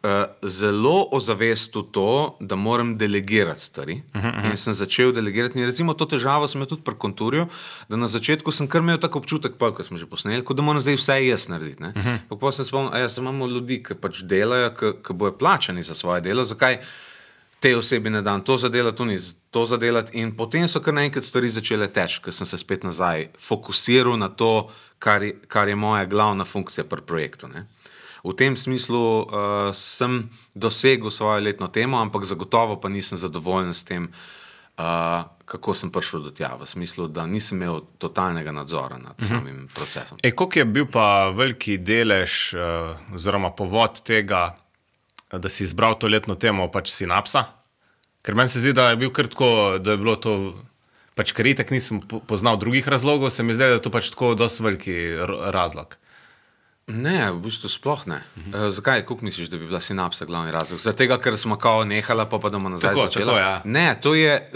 uh, 0.04 0.28
zelo 0.44 1.08
ozavestil 1.16 1.88
to, 1.96 2.36
da 2.44 2.60
moram 2.60 2.98
delegirati 3.00 3.64
stvari. 3.64 4.04
Uh 4.12 4.24
-huh. 4.24 4.52
In 4.52 4.58
sem 4.58 4.74
začel 4.74 5.16
delegirati. 5.16 5.60
In 5.60 5.66
recimo 5.66 5.94
to 5.94 6.06
težavo 6.06 6.48
sem 6.48 6.60
imel 6.60 6.68
tudi 6.68 6.84
pri 6.84 6.96
konturju, 7.00 7.48
da 7.90 7.96
na 7.96 8.08
začetku 8.08 8.52
sem 8.52 8.68
kar 8.68 8.82
imel 8.82 8.98
tako 8.98 9.20
občutek, 9.20 9.56
pa, 9.56 9.72
ko 9.72 9.84
smo 9.84 9.98
že 9.98 10.06
posneli, 10.06 10.44
kot 10.44 10.58
da 10.58 10.64
moram 10.64 10.82
zdaj 10.82 10.96
vse 10.96 11.28
jaz 11.28 11.48
narediti. 11.48 11.84
Uh 11.84 11.90
-huh. 11.96 12.40
Pa 12.40 12.52
sem 12.52 12.66
spomnil, 12.66 12.92
da 12.92 13.00
ja, 13.00 13.08
imamo 13.18 13.48
ljudi, 13.48 13.84
ki 13.84 13.96
pač 13.96 14.22
delajo, 14.22 14.70
ki 15.08 15.14
bojo 15.14 15.38
plačani 15.38 15.84
za 15.84 15.96
svoje 15.96 16.22
delo. 16.22 16.44
Zakaj? 16.44 16.78
Te 17.66 17.72
osebi 17.74 18.12
ne 18.14 18.22
dam 18.22 18.44
to 18.46 18.60
zadelati, 18.62 18.98
to 18.98 19.06
ni 19.10 19.16
to 19.50 19.64
zadelati. 19.66 20.20
In 20.22 20.36
potem 20.38 20.68
so 20.70 20.84
kar 20.86 20.94
naenkrat 20.94 21.26
stvari 21.26 21.50
začele 21.50 21.88
teči, 21.90 22.20
ker 22.22 22.34
sem 22.36 22.46
se 22.46 22.60
spet 22.62 22.84
nazaj 22.86 23.32
fokusiral 23.42 24.20
na 24.22 24.28
to, 24.30 24.68
kar 25.02 25.24
je, 25.26 25.32
kar 25.50 25.72
je 25.72 25.76
moja 25.76 26.06
glavna 26.06 26.46
funkcija 26.46 26.86
pri 26.86 27.02
projektu. 27.02 27.50
Ne. 27.50 27.64
V 28.22 28.36
tem 28.38 28.54
smislu 28.58 29.02
uh, 29.26 29.72
sem 29.74 30.30
dosegel 30.54 31.10
svojo 31.10 31.42
letno 31.42 31.68
temo, 31.74 31.98
ampak 31.98 32.30
zagotovo 32.30 32.78
pa 32.82 32.90
nisem 32.90 33.18
zadovoljen 33.18 33.74
s 33.74 33.82
tem, 33.86 34.12
uh, 34.78 35.26
kako 35.46 35.74
sem 35.74 35.90
prišel 35.90 36.22
do 36.28 36.34
tja. 36.38 36.52
V 36.62 36.70
smislu, 36.70 37.08
da 37.08 37.26
nisem 37.26 37.62
imel 37.62 37.82
totalnega 37.98 38.52
nadzora 38.52 38.98
nad 38.98 39.18
uh 39.18 39.26
-huh. 39.26 39.28
samim 39.28 39.68
procesom. 39.74 40.18
E, 40.24 40.32
koliko 40.32 40.60
je 40.60 40.66
bil 40.66 40.86
pa 40.86 41.30
veliki 41.30 41.78
delež, 41.78 42.54
uh, 42.54 43.16
oziroma 43.16 43.50
povod 43.50 44.02
tega, 44.06 44.54
da 45.40 45.50
si 45.50 45.64
izbral 45.64 45.98
to 46.00 46.08
letno 46.08 46.36
temo, 46.36 46.68
pač 46.72 46.92
sinapsa? 46.94 47.46
Ker 48.26 48.36
meni 48.36 48.50
se 48.50 48.64
zdi, 48.64 48.74
da 48.74 48.90
je 48.90 49.00
bil 49.02 49.12
kar 49.14 49.30
tako, 49.32 49.78
da 49.80 49.94
je 49.96 50.02
bilo 50.02 50.16
to. 50.16 50.34
Pač, 51.16 51.32
ker 51.32 51.48
itek 51.48 51.70
nisem 51.72 52.02
poznal 52.28 52.58
drugih 52.60 52.88
razlogov, 52.92 53.30
se 53.32 53.44
mi 53.44 53.54
zdi, 53.56 53.64
da 53.64 53.78
je 53.78 53.84
to 53.86 53.92
pač 53.94 54.10
tako 54.12 54.34
dosti 54.36 54.66
veliki 54.66 54.96
razlog. 55.56 55.96
Ne, 56.92 57.32
v 57.32 57.40
bistvu 57.48 57.70
sploh 57.72 58.04
ne. 58.06 58.20
Uh 58.36 58.44
-huh. 58.44 58.68
uh, 58.68 58.74
zakaj, 58.74 59.02
kako 59.02 59.26
misliš, 59.26 59.50
da 59.50 59.58
bi 59.58 59.66
bila 59.66 59.82
sinapsa 59.82 60.26
glavni 60.26 60.52
razlog? 60.52 60.96
Tega, 60.98 61.18
ker 61.18 61.38
smo 61.38 61.58
kao 61.58 61.86
nehala, 61.86 62.30
pa 62.30 62.40
pa 62.40 62.50
da 62.50 62.58
bomo 62.58 62.70
nazaj 62.70 62.90
Tako, 62.90 63.06
začeli. 63.06 63.26
tako, 63.26 63.38
ja. 63.38 63.62
Ne, 63.66 63.96
to 64.02 64.16
je 64.16 64.50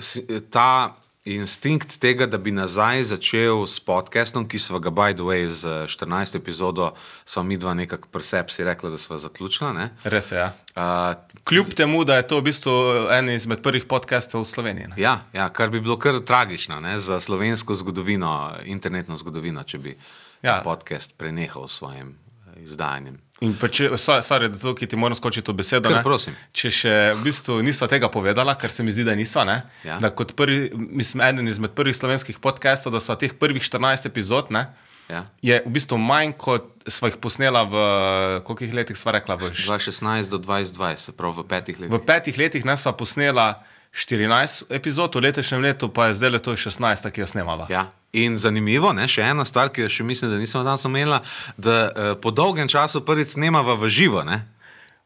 ta 0.52 0.96
instinkt 1.26 1.98
tega, 2.00 2.26
da 2.26 2.38
bi 2.38 2.52
nazaj 2.52 3.04
začel 3.04 3.66
s 3.68 3.80
podcastom, 3.80 4.48
ki 4.48 4.60
smo 4.60 4.80
ga, 4.80 4.92
by 4.92 5.14
the 5.14 5.24
way, 5.24 5.48
z 5.48 5.88
14. 5.88 6.38
epizodo, 6.38 6.94
smo 7.26 7.44
mi 7.44 7.58
dva 7.58 7.74
nekako 7.74 8.08
presepsi 8.12 8.64
rekla, 8.64 8.90
da 8.90 8.98
smo 8.98 9.18
zaključila. 9.18 9.74
Ne? 9.74 9.90
Res 10.04 10.32
je. 10.32 10.38
Ja. 10.38 10.54
Uh, 10.76 11.42
Kljub 11.44 11.74
temu, 11.76 12.04
da 12.04 12.16
je 12.16 12.28
to 12.28 12.40
v 12.40 12.48
bistvu 12.48 12.72
en 13.12 13.30
izmed 13.30 13.62
prvih 13.62 13.86
podcastov 13.86 14.42
v 14.42 14.48
Sloveniji. 14.48 14.88
Ne? 14.88 14.96
ja, 14.98 15.20
ja, 15.34 15.50
kar 15.50 15.70
bi 15.70 15.82
bilo 15.82 16.00
kar 16.00 16.20
tragično 16.20 16.80
ne, 16.80 17.00
za 17.00 17.20
slovensko 17.20 17.76
zgodovino, 17.76 18.56
internetno 18.66 19.18
zgodovino, 19.18 19.64
če 19.64 19.78
bi 19.78 19.90
ja. 19.90 19.98
Ja. 20.42 20.62
podcast 20.64 21.18
prenehal 21.18 21.68
s 21.68 21.84
svojim 21.84 22.16
eh, 22.16 22.64
izdajanjem. 22.64 23.20
In 23.42 23.54
pa 23.54 23.68
če, 23.68 23.88
so- 23.96 24.20
sorry, 24.20 24.50
da 24.50 24.58
to, 24.58 24.74
ki 24.74 24.84
ti 24.84 24.96
moram 24.96 25.16
skočiti 25.16 25.48
v 25.48 25.56
besedo. 25.56 25.88
Kar. 25.88 26.04
Če 26.52 26.70
še 26.70 26.94
v 27.14 27.24
bistvu 27.24 27.62
nisva 27.62 27.88
tega 27.88 28.10
povedala, 28.10 28.52
ker 28.54 28.68
se 28.70 28.84
mi 28.84 28.92
zdi, 28.92 29.04
da 29.04 29.16
nisva, 29.16 29.44
ne? 29.44 29.62
Ja. 29.82 29.96
da 29.98 30.10
kot 30.10 30.34
prvi, 30.34 30.68
mislim, 30.74 31.24
eden 31.24 31.48
izmed 31.48 31.72
prvih 31.72 31.94
slovenskih 31.94 32.36
podcastov, 32.38 32.92
da 32.92 33.00
sva 33.00 33.16
teh 33.16 33.32
prvih 33.34 33.62
14 33.62 34.06
epizod, 34.06 34.50
ne, 34.50 34.68
Ja. 35.08 35.24
je 35.42 35.56
v 35.58 35.72
bistvu 35.72 35.98
manj, 35.98 36.36
kot 36.36 36.68
sva 36.86 37.08
jih 37.08 37.18
posnela 37.18 37.64
v 37.64 37.74
kolikih 38.42 38.76
letih, 38.76 38.94
sva 38.94 39.12
rekla, 39.12 39.34
v, 39.36 39.50
š- 39.50 39.66
2016 39.66 40.30
do 40.30 40.38
2020, 40.38 41.00
se 41.00 41.12
pravi 41.12 41.34
v 41.36 41.44
petih 41.46 41.76
letih. 41.78 41.90
v 41.90 42.00
petih 42.00 42.36
letih, 42.38 42.62
ne 42.64 42.76
sva 42.76 42.92
posnela 42.92 43.64
14 43.92 44.70
epizod, 44.70 45.10
v 45.10 45.24
letošnjem 45.24 45.62
letu 45.64 45.88
pa 45.88 46.08
je 46.08 46.14
zdaj 46.16 46.30
le 46.30 46.40
to 46.40 46.54
16, 46.54 47.10
ki 47.10 47.22
jo 47.22 47.28
snemava. 47.28 47.66
Ja. 47.68 47.88
In 48.18 48.38
zanimivo, 48.42 48.90
ne, 48.94 49.06
še 49.06 49.22
ena 49.22 49.46
stvar, 49.46 49.70
ki 49.70 49.84
jo 49.84 49.90
še 49.94 50.04
mislim, 50.08 50.32
da 50.32 50.40
nismo 50.42 50.64
danes 50.66 50.86
omenila, 50.88 51.20
da 51.62 51.76
uh, 51.86 52.14
po 52.18 52.34
dolgem 52.34 52.70
času 52.72 53.04
prvič 53.06 53.36
snemava 53.36 53.76
v 53.78 53.90
živo. 53.94 54.24
Ne? 54.26 54.42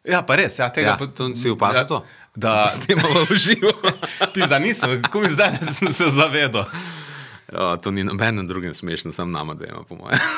Ja, 0.07 0.21
pa 0.23 0.37
res, 0.39 0.55
ja, 0.59 0.69
tega 0.71 0.93
Ja, 0.93 0.97
pa, 0.99 1.07
to 1.11 1.31
si 1.35 1.51
opazil 1.51 1.83
to? 1.87 1.99
Da, 2.35 2.69
snemava 2.71 3.25
v 3.27 3.35
živo. 3.39 3.75
Pizda, 4.35 4.59
nisem, 4.59 5.01
kako 5.03 5.25
mi 5.25 5.31
zdaj 5.31 5.59
se 5.99 6.09
zavedel. 6.15 6.63
ja, 7.51 7.75
to 7.83 7.91
ni 7.91 8.07
nobenem 8.07 8.47
drugem 8.47 8.73
smešno, 8.73 9.11
sam 9.11 9.31
nama, 9.31 9.53
da 9.53 9.67
ima, 9.67 9.83
po 9.83 9.99
mojem. 9.99 10.19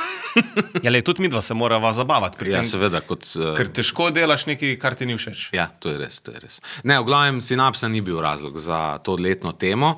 Ja, 0.83 0.91
le, 0.91 0.99
tudi 0.99 1.23
mi 1.23 1.29
dva 1.31 1.39
se 1.41 1.55
morava 1.55 1.93
zabavati 1.95 2.35
pri 2.37 2.49
ja, 2.51 2.59
tem. 2.59 2.67
seveda, 2.67 2.99
kot. 3.07 3.23
Uh, 3.39 3.53
Ker 3.55 3.69
težko 3.71 4.09
delaš 4.11 4.43
nekaj, 4.49 4.73
kar 4.81 4.97
ti 4.99 5.07
ni 5.07 5.15
všeč. 5.15 5.45
Ja, 5.55 5.69
to 5.79 5.93
je 5.93 5.95
res, 6.01 6.19
to 6.19 6.33
je 6.35 6.41
res. 6.43 6.59
Ne, 6.83 6.97
v 6.99 7.07
glavnem, 7.07 7.39
sinapsa 7.39 7.87
ni 7.87 8.03
bil 8.03 8.19
razlog 8.19 8.59
za 8.59 8.99
to 9.05 9.15
letno 9.15 9.55
temo. 9.55 9.95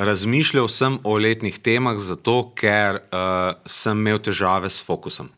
Razmišljal 0.00 0.68
sem 0.72 0.96
o 1.04 1.18
letnih 1.20 1.58
temah 1.60 1.98
zato, 2.00 2.54
ker 2.56 3.02
uh, 3.10 3.52
sem 3.68 3.98
imel 3.98 4.20
težave 4.24 4.70
s 4.72 4.80
fokusom. 4.84 5.28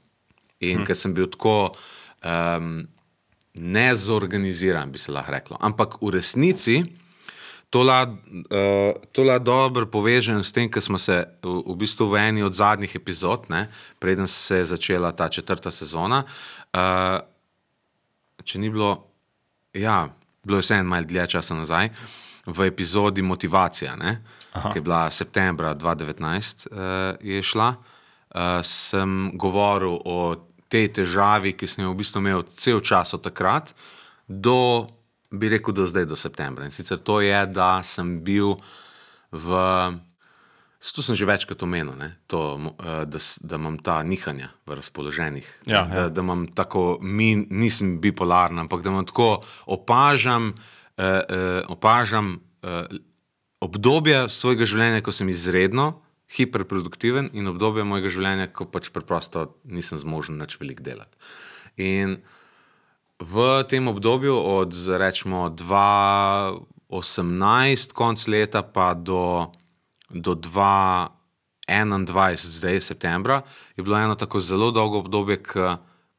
In 0.62 0.82
hm. 0.82 0.86
ker 0.86 0.98
sem 0.98 1.14
bil 1.14 1.26
tako 1.32 1.72
um, 2.22 2.84
nezorganiziran, 3.58 4.92
bi 4.92 5.02
se 5.02 5.12
lahko 5.12 5.34
reklo. 5.34 5.58
Ampak 5.60 5.98
v 6.02 6.14
resnici 6.14 6.82
to 7.72 7.82
lahko 7.82 8.14
uh, 9.16 9.24
la 9.26 9.38
dobro 9.40 9.86
povežem 9.88 10.42
s 10.44 10.52
tem, 10.52 10.68
ker 10.70 10.84
smo 10.84 11.00
se 11.00 11.24
v, 11.42 11.56
v 11.72 11.76
bistvu 11.80 12.10
v 12.12 12.20
eni 12.20 12.44
od 12.44 12.52
zadnjih 12.52 12.94
epizod, 12.96 13.48
ne, 13.48 13.66
preden 13.98 14.28
se 14.28 14.60
je 14.60 14.70
začela 14.76 15.12
ta 15.16 15.28
četrta 15.32 15.72
sezona. 15.72 16.22
Uh, 16.70 17.18
če 18.44 18.60
ni 18.60 18.68
bilo, 18.70 18.92
ja, 19.72 20.04
bilo 20.44 20.60
je 20.60 20.68
vseeno 20.68 20.84
malo 20.90 21.08
dlje 21.08 21.26
časa 21.32 21.56
nazaj, 21.56 21.90
v 22.46 22.68
epizodi 22.68 23.22
Motivacija, 23.22 23.96
ne, 23.96 24.20
ki 24.53 24.78
je 24.78 24.84
bila 24.84 25.11
septembra 25.11 25.74
2019, 25.74 26.66
uh, 26.68 26.78
je 27.20 27.42
šla, 27.42 27.74
uh, 27.74 28.61
sem 28.61 29.32
govoril 29.34 29.96
o 30.05 30.18
tej 30.72 30.88
težavi, 31.00 31.53
ki 31.53 31.68
sem 31.68 31.84
jo 31.84 31.92
v 31.92 32.00
bistvu 32.00 32.22
imel 32.24 32.46
cel 32.48 32.80
čas 32.80 33.12
od 33.12 33.24
takrat 33.24 33.74
do, 34.28 34.88
bi 35.28 35.53
rekel, 35.53 35.76
do 35.76 35.84
zdaj, 35.88 36.09
do 36.09 36.16
septembra. 36.16 36.64
In 36.64 36.72
sicer 36.72 37.00
to 37.00 37.20
je, 37.20 37.36
da 37.53 37.82
sem 37.84 38.20
bil 38.24 38.57
v. 39.32 39.48
To 40.82 40.98
sem 40.98 41.14
že 41.14 41.22
večkrat 41.22 41.62
omenil, 41.62 41.94
ne, 41.94 42.18
to, 42.26 42.59
eh, 42.59 43.07
da, 43.07 43.18
da 43.22 43.55
imam 43.55 43.78
ta 43.78 44.03
nihanja 44.03 44.50
v 44.66 44.74
razpoloženjih. 44.74 45.46
Ja, 45.70 45.86
da, 45.86 45.94
ja. 45.94 46.09
da 46.11 46.24
imam 46.26 46.48
tako, 46.50 46.98
mi, 46.98 47.38
nisem 47.38 48.00
bipolaren, 48.03 48.59
ampak 48.59 48.82
da 48.82 48.90
imam 48.90 49.07
tako 49.07 49.46
opažam, 49.70 50.50
eh, 50.98 51.22
eh, 51.22 51.62
opažam 51.70 52.42
eh, 52.66 52.98
obdobje 53.62 54.26
svojega 54.32 54.66
življenja, 54.66 55.04
ko 55.04 55.12
sem 55.14 55.28
izredno 55.30 55.92
hiperproduktiven, 56.32 57.28
in 57.36 57.44
obdobje 57.50 57.84
mojega 57.86 58.10
življenja, 58.12 58.46
ko 58.54 58.64
pač 58.70 58.84
preprosto 58.94 59.38
nisem 59.68 59.98
zmožen 60.00 60.40
več 60.42 60.52
veliko 60.60 60.82
delati. 60.86 61.16
In 61.80 62.08
v 63.22 63.36
tem 63.70 63.84
obdobju, 63.88 64.34
od 64.34 64.72
rečemo 64.98 65.50
2018, 65.52 67.92
konc 67.96 68.28
leta, 68.32 68.62
pa 68.64 68.94
do, 68.96 69.46
do 70.08 70.34
2021, 70.34 72.36
zdaj 72.58 72.80
septembra, 72.80 73.42
je 73.76 73.82
bilo 73.84 73.96
eno 74.00 74.14
tako 74.18 74.40
zelo 74.40 74.70
dolgo 74.74 74.98
obdobje, 75.04 75.36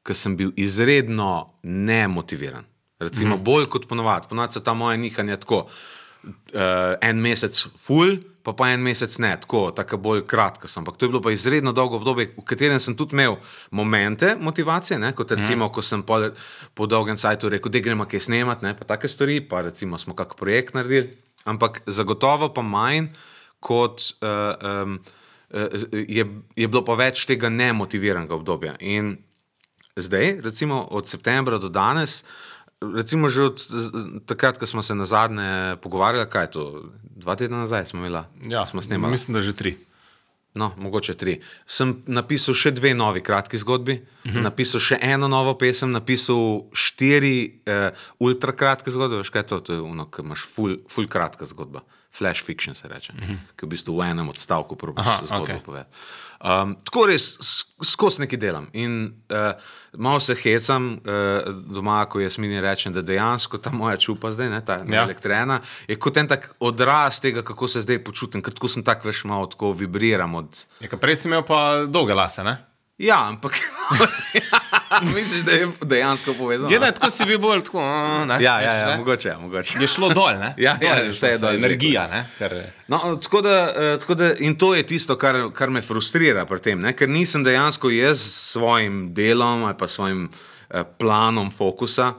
ki 0.03 0.13
sem 0.15 0.37
bil 0.37 0.51
izredno 0.59 1.49
nemotiviran. 1.63 2.63
Recimo, 3.03 3.35
mm. 3.35 3.43
bolj 3.43 3.65
kot 3.71 3.87
ponovadi. 3.89 4.27
Ponovadi 4.29 4.53
so 4.55 4.61
ta 4.63 4.73
moja 4.77 4.97
nihanja 4.99 5.37
tako. 5.41 5.67
Uh, 6.23 6.93
en 7.03 7.19
mesec 7.19 7.57
full, 7.83 8.15
pa 8.43 8.53
pa 8.55 8.69
en 8.71 8.83
mesec 8.83 9.15
ne, 9.19 9.33
tako, 9.43 9.65
tako 9.75 9.97
bolj 9.99 10.21
kratka 10.27 10.69
sem. 10.71 10.79
Ampak 10.79 10.95
to 10.95 11.07
je 11.07 11.11
bilo 11.11 11.19
pa 11.23 11.33
izredno 11.35 11.73
dolgo 11.75 11.97
obdobje, 11.99 12.29
v 12.37 12.45
katerem 12.47 12.79
sem 12.79 12.95
tudi 12.95 13.17
imel 13.17 13.35
momente 13.71 14.33
motivacije, 14.39 14.99
ne, 15.03 15.11
kot 15.15 15.33
recimo, 15.35 15.67
mm. 15.67 15.73
ko 15.75 15.83
sem 15.83 16.03
po, 16.07 16.19
po 16.75 16.87
dolgem 16.87 17.19
sajtu 17.19 17.51
rekel, 17.51 17.73
da 17.73 17.83
gremo 17.83 18.07
kaj 18.07 18.23
snemati, 18.27 18.67
ne, 18.67 18.71
pa 18.77 18.87
take 18.93 19.11
stvari, 19.11 19.41
pa 19.47 19.65
recimo 19.67 19.99
smo 19.99 20.15
kak 20.15 20.37
projekt 20.39 20.77
naredili. 20.79 21.17
Ampak 21.43 21.81
zagotovo 21.91 22.53
pa 22.55 22.63
manj, 22.63 23.09
kot 23.63 24.07
uh, 24.23 24.55
um, 24.83 24.95
uh, 25.51 25.83
je, 25.91 26.23
je 26.55 26.67
bilo 26.67 26.83
pa 26.87 26.95
več 26.99 27.25
tega 27.27 27.51
nemotiviranega 27.51 28.35
obdobja. 28.35 28.77
In 28.79 29.17
zdaj, 29.95 30.37
recimo 30.43 30.85
od 30.91 31.07
septembra 31.07 31.59
do 31.59 31.71
danes, 31.71 32.21
recimo 32.95 33.29
že 33.29 33.41
od 33.41 33.57
takrat, 34.25 34.57
ko 34.57 34.67
smo 34.67 34.83
se 34.83 34.95
na 34.95 35.05
zadnje 35.05 35.77
pogovarjali, 35.81 36.29
kaj 36.29 36.43
je 36.43 36.51
to, 36.51 36.63
dva 37.03 37.35
tedna 37.35 37.63
nazaj 37.63 37.85
smo 37.85 37.99
imeli, 37.99 38.23
Ja, 38.49 38.65
smo 38.65 38.81
snemali. 38.81 39.11
Mislim, 39.11 39.33
da 39.33 39.41
že 39.41 39.53
tri. 39.53 39.77
No, 40.53 40.71
mogoče 40.77 41.13
tri. 41.17 41.39
Sem 41.65 41.95
napisal 42.05 42.53
še 42.53 42.71
dve 42.77 42.93
novi 42.93 43.23
kratki 43.25 43.57
zgodbi, 43.57 43.95
uh 44.25 44.31
-huh. 44.31 44.41
napisal 44.41 44.79
še 44.79 44.97
eno 45.01 45.27
novo 45.27 45.57
pesem, 45.57 45.91
napisal 45.91 46.69
štiri 46.73 47.61
uh, 47.65 47.89
ultrakratke 48.19 48.91
zgodbe. 48.91 49.17
Veš, 49.17 49.29
kaj 49.29 49.41
je 49.41 49.47
to? 49.47 49.59
To 49.59 49.73
je 49.73 49.81
ono, 49.81 50.05
ki 50.05 50.21
imaš 50.21 50.45
full, 50.45 50.77
full 50.89 51.07
kratka 51.07 51.45
zgodba. 51.45 51.81
Flash 52.17 52.43
fiction 52.43 52.75
se 52.75 52.87
reče, 52.87 53.13
uh 53.13 53.29
-huh. 53.29 53.37
ki 53.55 53.65
v 53.65 53.69
bistvu 53.69 53.97
v 53.97 54.05
enem 54.05 54.29
odstavku 54.29 54.75
probiš 54.75 55.05
zgodbo 55.23 55.45
okay. 55.45 55.61
povedati. 55.61 55.89
Um, 56.43 56.75
tako 56.83 57.05
res 57.05 57.37
skozi 57.83 58.21
nekaj 58.21 58.39
delam. 58.39 58.67
In 58.73 59.13
uh, 59.31 59.37
malo 59.93 60.19
se 60.19 60.35
hecam 60.35 60.91
uh, 60.93 61.53
doma, 61.71 62.05
ko 62.05 62.19
jaz 62.19 62.37
mini 62.37 62.61
rečem, 62.61 62.93
da 62.93 63.01
dejansko 63.01 63.57
ta 63.57 63.71
moja 63.71 63.97
čupa 63.97 64.31
zdaj, 64.31 64.49
ne, 64.49 64.65
ta 64.65 64.77
Ja. 64.87 65.03
elektrena, 65.03 65.61
je 65.87 65.95
kot 65.95 66.17
en 66.17 66.27
tak 66.27 66.49
odraz 66.59 67.19
tega, 67.19 67.41
kako 67.41 67.67
se 67.67 67.81
zdaj 67.81 68.03
počutim, 68.03 68.41
ker 68.41 68.53
tako 68.53 68.67
sem 68.67 68.83
tak 68.83 69.05
veš 69.05 69.23
malo 69.23 69.47
tako 69.47 69.71
vibriram 69.71 70.35
od. 70.35 70.65
Je, 70.79 70.87
ka 70.87 70.97
prej 70.97 71.15
si 71.15 71.27
imel 71.27 71.43
pa 71.47 71.85
dolge 71.87 72.13
lase, 72.13 72.43
ne? 72.43 72.57
Ja, 72.97 73.27
ampak 73.27 73.53
misliš, 75.15 75.41
da 75.43 75.51
je 75.51 75.67
dejansko 75.81 76.33
povezano? 76.33 76.69
Je, 76.69 76.79
ne, 76.79 76.91
tako 76.91 77.09
si 77.09 77.25
bil 77.25 77.39
bolj 77.39 77.63
tako. 77.63 77.81
Ne, 78.27 78.37
Ja, 78.43 78.59
ja, 78.61 78.73
ja, 78.73 78.87
ne? 78.87 78.97
mogoče, 78.97 79.29
ja, 79.29 79.39
mogoče. 79.39 79.79
Je 79.81 79.87
šlo 79.87 80.09
dol, 80.13 80.37
ne? 80.39 80.53
Ja, 80.57 80.75
Dol 80.77 80.89
ja, 80.89 80.95
je 80.95 81.09
vse 81.09 81.27
je 81.27 81.39
dol, 81.41 81.55
Energija, 81.57 82.07
ne? 82.07 82.25
Ker, 82.37 82.53
No, 82.87 83.15
tako 83.17 83.41
da, 83.41 83.73
eh, 83.75 83.97
tako 83.99 84.15
da, 84.15 84.29
in 84.39 84.55
to 84.55 84.75
je 84.75 84.85
tisto, 84.85 85.17
kar, 85.17 85.49
kar 85.53 85.69
me 85.73 85.81
frustrira 85.81 86.45
pri 86.45 86.59
tem, 86.61 86.81
ne? 86.81 86.93
ker 86.93 87.09
nisem 87.09 87.43
dejansko 87.43 87.89
jaz 87.89 88.21
s 88.21 88.51
svojim 88.53 89.07
delom 89.13 89.63
ali 89.63 89.77
pa 89.77 89.87
svojim 89.87 90.29
eh, 90.69 90.83
planom 90.99 91.51
fokusa. 91.51 92.13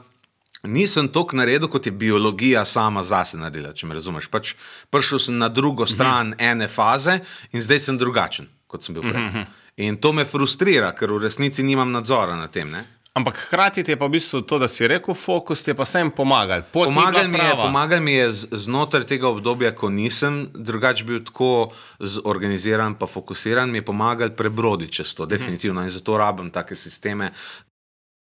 Nisem 0.63 1.07
toliko 1.07 1.37
naredil, 1.37 1.69
kot 1.69 1.85
je 1.85 1.91
biologija 1.91 2.65
sama 2.65 3.03
zase 3.03 3.37
naredila, 3.37 3.71
če 3.73 3.85
me 3.87 3.93
razumeš. 3.95 4.27
Pač 4.33 4.55
prišel 4.89 5.19
sem 5.19 5.37
na 5.37 5.47
drugo 5.49 5.85
stran 5.87 6.33
ene 6.41 6.67
faze 6.67 7.19
in 7.53 7.61
zdaj 7.61 7.79
sem 7.79 7.97
drugačen, 8.01 8.49
kot 8.67 8.83
sem 8.83 8.97
bil 8.97 9.05
prej. 9.05 9.45
In 9.77 9.97
to 9.97 10.13
me 10.13 10.23
frustrira, 10.23 10.91
ker 10.91 11.11
v 11.11 11.17
resnici 11.19 11.63
nimam 11.63 11.91
nadzora 11.91 12.35
nad 12.35 12.51
tem. 12.51 12.69
Ne? 12.69 12.85
ampak 13.15 13.35
hkrati 13.37 13.79
ti 13.79 13.91
je 13.91 13.95
pa 13.95 14.05
v 14.05 14.11
bistvu 14.11 14.41
to, 14.43 14.59
da 14.59 14.67
si 14.67 14.83
rekel 14.83 15.15
fokus, 15.15 15.63
ti 15.63 15.71
je 15.71 15.75
pa 15.75 15.85
sem 15.85 16.11
pomagal. 16.11 16.67
Pot 16.67 16.85
Pomagal 16.85 17.27
mi, 17.27 17.39
je, 17.39 17.51
pomagal 17.55 18.01
mi 18.01 18.11
je 18.11 18.25
z- 18.29 18.47
znotraj 18.51 19.05
tega 19.05 19.29
obdobja, 19.29 19.71
ko 19.71 19.87
nisem 19.87 20.49
drugače 20.53 21.03
bil 21.03 21.23
tako 21.23 21.71
zorganiziran, 21.97 22.91
pa 22.93 23.07
fokusiran, 23.07 23.71
mi 23.71 23.77
je 23.77 23.85
pomagal 23.85 24.29
prebroditi 24.29 24.91
čez 24.93 25.15
to, 25.15 25.23
definitivno. 25.25 25.79
In 25.79 25.89
zato 25.89 26.17
rabim 26.17 26.51
take 26.51 26.75
sisteme. 26.75 27.31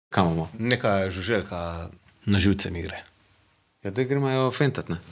Kam 0.09 0.29
bomo? 0.29 0.49
Neka 0.55 1.11
žuželka 1.11 1.91
na 2.25 2.39
živce 2.39 2.71
mi 2.71 2.83
gre. 2.83 3.03
Ja, 3.83 3.91
da 3.91 4.05
gremo 4.05 4.51
fentat, 4.53 4.87
ne? 4.89 5.03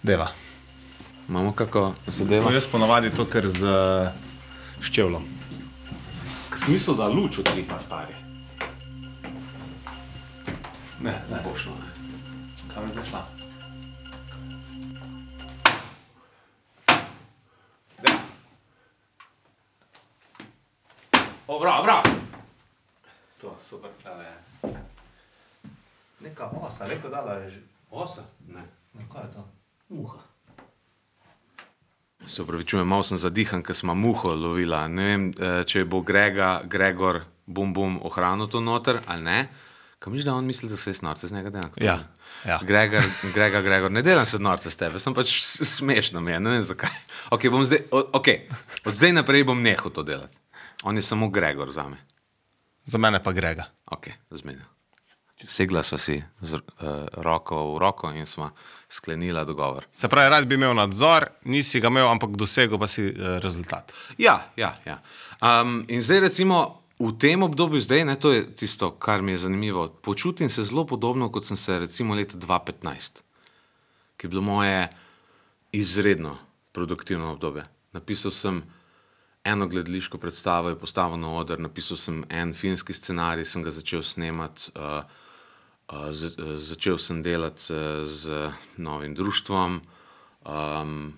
Deva. 0.00 0.30
Imamo 1.28 1.50
kako 1.52 1.94
zadevo? 2.06 2.50
Jaz 2.50 2.66
ponavadi 2.66 3.10
to, 3.10 3.26
ker 3.26 3.50
z 3.50 3.66
ščevlom. 4.82 5.24
K 6.50 6.56
smislu, 6.56 6.94
da 6.94 7.08
luč 7.08 7.38
odlipa 7.38 7.80
stari. 7.80 8.14
Ne, 11.00 11.14
ne 11.30 11.40
bo 11.44 11.54
šlo. 11.56 11.76
Kam 12.74 12.86
je 12.86 12.92
zdaj 12.92 13.04
šla? 13.10 13.22
O, 21.48 21.58
bravo, 21.60 21.82
bravo. 21.82 22.02
To, 23.40 23.56
super, 23.60 23.90
tale 24.02 24.24
je. 24.24 24.36
Neka 26.20 26.50
osa, 26.60 26.86
rekel 26.86 27.10
dala 27.10 27.32
je 27.32 27.50
že. 27.50 27.60
Osa? 27.90 28.22
Ne. 28.48 28.62
Kaj 29.12 29.22
je 29.24 29.32
to? 29.32 29.48
Muha. 29.88 30.27
Se 32.28 32.42
upravičujem, 32.42 32.88
malo 32.88 33.02
sem 33.02 33.18
zadihan, 33.18 33.62
ker 33.64 33.76
smo 33.76 33.94
muho 33.96 34.34
lovila. 34.36 34.82
Ne 34.88 35.04
vem, 35.04 35.24
eh, 35.32 35.62
če 35.64 35.84
bo 35.88 36.02
Grega, 36.04 36.60
Gregor, 36.68 37.22
bum 37.46 37.72
bum, 37.72 37.96
ohranil 38.04 38.50
to 38.52 38.60
noter 38.60 39.00
ali 39.06 39.24
ne. 39.24 39.48
Kam 39.98 40.12
misliš, 40.12 40.24
da 40.28 40.34
on 40.34 40.44
misli, 40.46 40.68
da 40.68 40.76
se 40.76 40.90
je 40.90 41.00
norce 41.02 41.28
z 41.28 41.32
njega 41.32 41.50
delam? 41.50 41.70
Ja, 41.76 41.98
ja. 42.44 42.60
Gregor, 42.62 43.02
Gregor, 43.34 43.62
Gregor, 43.62 43.90
ne 43.90 44.02
delam 44.02 44.26
se 44.26 44.38
norce 44.38 44.70
s 44.70 44.76
tebe, 44.76 45.00
sem 45.02 45.14
pač 45.14 45.40
smešno 45.42 46.20
mi 46.20 46.32
je, 46.32 46.40
ne 46.40 46.50
vem 46.50 46.62
zakaj. 46.62 46.90
Okay, 47.30 47.50
bom 47.50 47.64
zdaj, 47.64 47.82
o, 47.90 48.04
okay. 48.20 48.44
Od 48.86 48.94
zdaj 48.94 49.12
naprej 49.12 49.44
bom 49.48 49.62
nehal 49.62 49.90
to 49.90 50.04
delati. 50.06 50.36
On 50.82 50.96
je 50.96 51.02
samo 51.02 51.28
Gregor 51.28 51.72
za 51.72 51.88
me. 51.88 51.98
Za 52.84 52.98
mene 52.98 53.22
pa 53.22 53.32
Grega. 53.32 53.66
Ok, 53.90 54.12
zmenil. 54.30 54.77
Segla 55.46 55.84
sva 55.86 55.98
si 56.02 56.16
z 56.42 56.58
uh, 56.58 57.06
roko 57.22 57.74
v 57.74 57.78
roko 57.78 58.10
in 58.10 58.26
sva 58.26 58.48
sklenila 58.90 59.44
dogovor. 59.44 59.86
Se 59.96 60.08
pravi, 60.10 60.30
rad 60.32 60.46
bi 60.50 60.56
imel 60.58 60.74
nadzor, 60.74 61.28
nisi 61.46 61.78
ga 61.80 61.92
imel, 61.92 62.08
ampak 62.10 62.34
dosegel 62.34 62.78
pa 62.80 62.88
si 62.90 63.04
eh, 63.06 63.38
rezultat. 63.38 63.92
Ja, 64.18 64.50
ja. 64.56 64.72
ja. 64.88 64.98
Um, 65.38 65.84
in 65.88 66.02
zdaj, 66.02 66.24
recimo, 66.26 66.82
v 66.98 67.12
tem 67.20 67.44
obdobju, 67.46 67.78
zdaj, 67.84 68.02
ne, 68.08 68.16
to 68.18 68.32
je 68.32 68.46
tisto, 68.56 68.90
kar 68.98 69.22
mi 69.22 69.36
je 69.36 69.44
zanimivo. 69.44 69.86
Počutim 70.02 70.50
se 70.50 70.64
zelo 70.64 70.86
podobno, 70.86 71.30
kot 71.30 71.46
sem 71.46 71.56
se 71.56 71.78
recimo 71.78 72.16
leta 72.18 72.34
2015, 72.38 73.22
ki 74.16 74.26
je 74.26 74.30
bilo 74.32 74.42
moje 74.42 74.88
izredno 75.72 76.38
produktivno 76.72 77.30
obdobje. 77.36 77.68
Napisal 77.92 78.34
sem 78.34 78.62
eno 79.44 79.68
gledališko 79.68 80.18
predstavo, 80.18 80.72
je 80.72 80.80
postavil 80.80 81.20
na 81.20 81.30
oder, 81.38 81.60
napisal 81.60 81.96
sem 81.96 82.24
en 82.28 82.54
filmski 82.54 82.92
scenarij, 82.92 83.46
sem 83.46 83.62
ga 83.62 83.70
začel 83.70 84.02
snemati. 84.02 84.72
Uh, 84.74 84.82
Uh, 84.82 85.04
uh, 85.04 85.26
začel 86.56 86.98
sem 86.98 87.22
delati 87.22 87.72
uh, 87.72 87.78
z 88.06 88.50
novim 88.76 89.14
društvom, 89.14 89.80
um, 90.44 91.12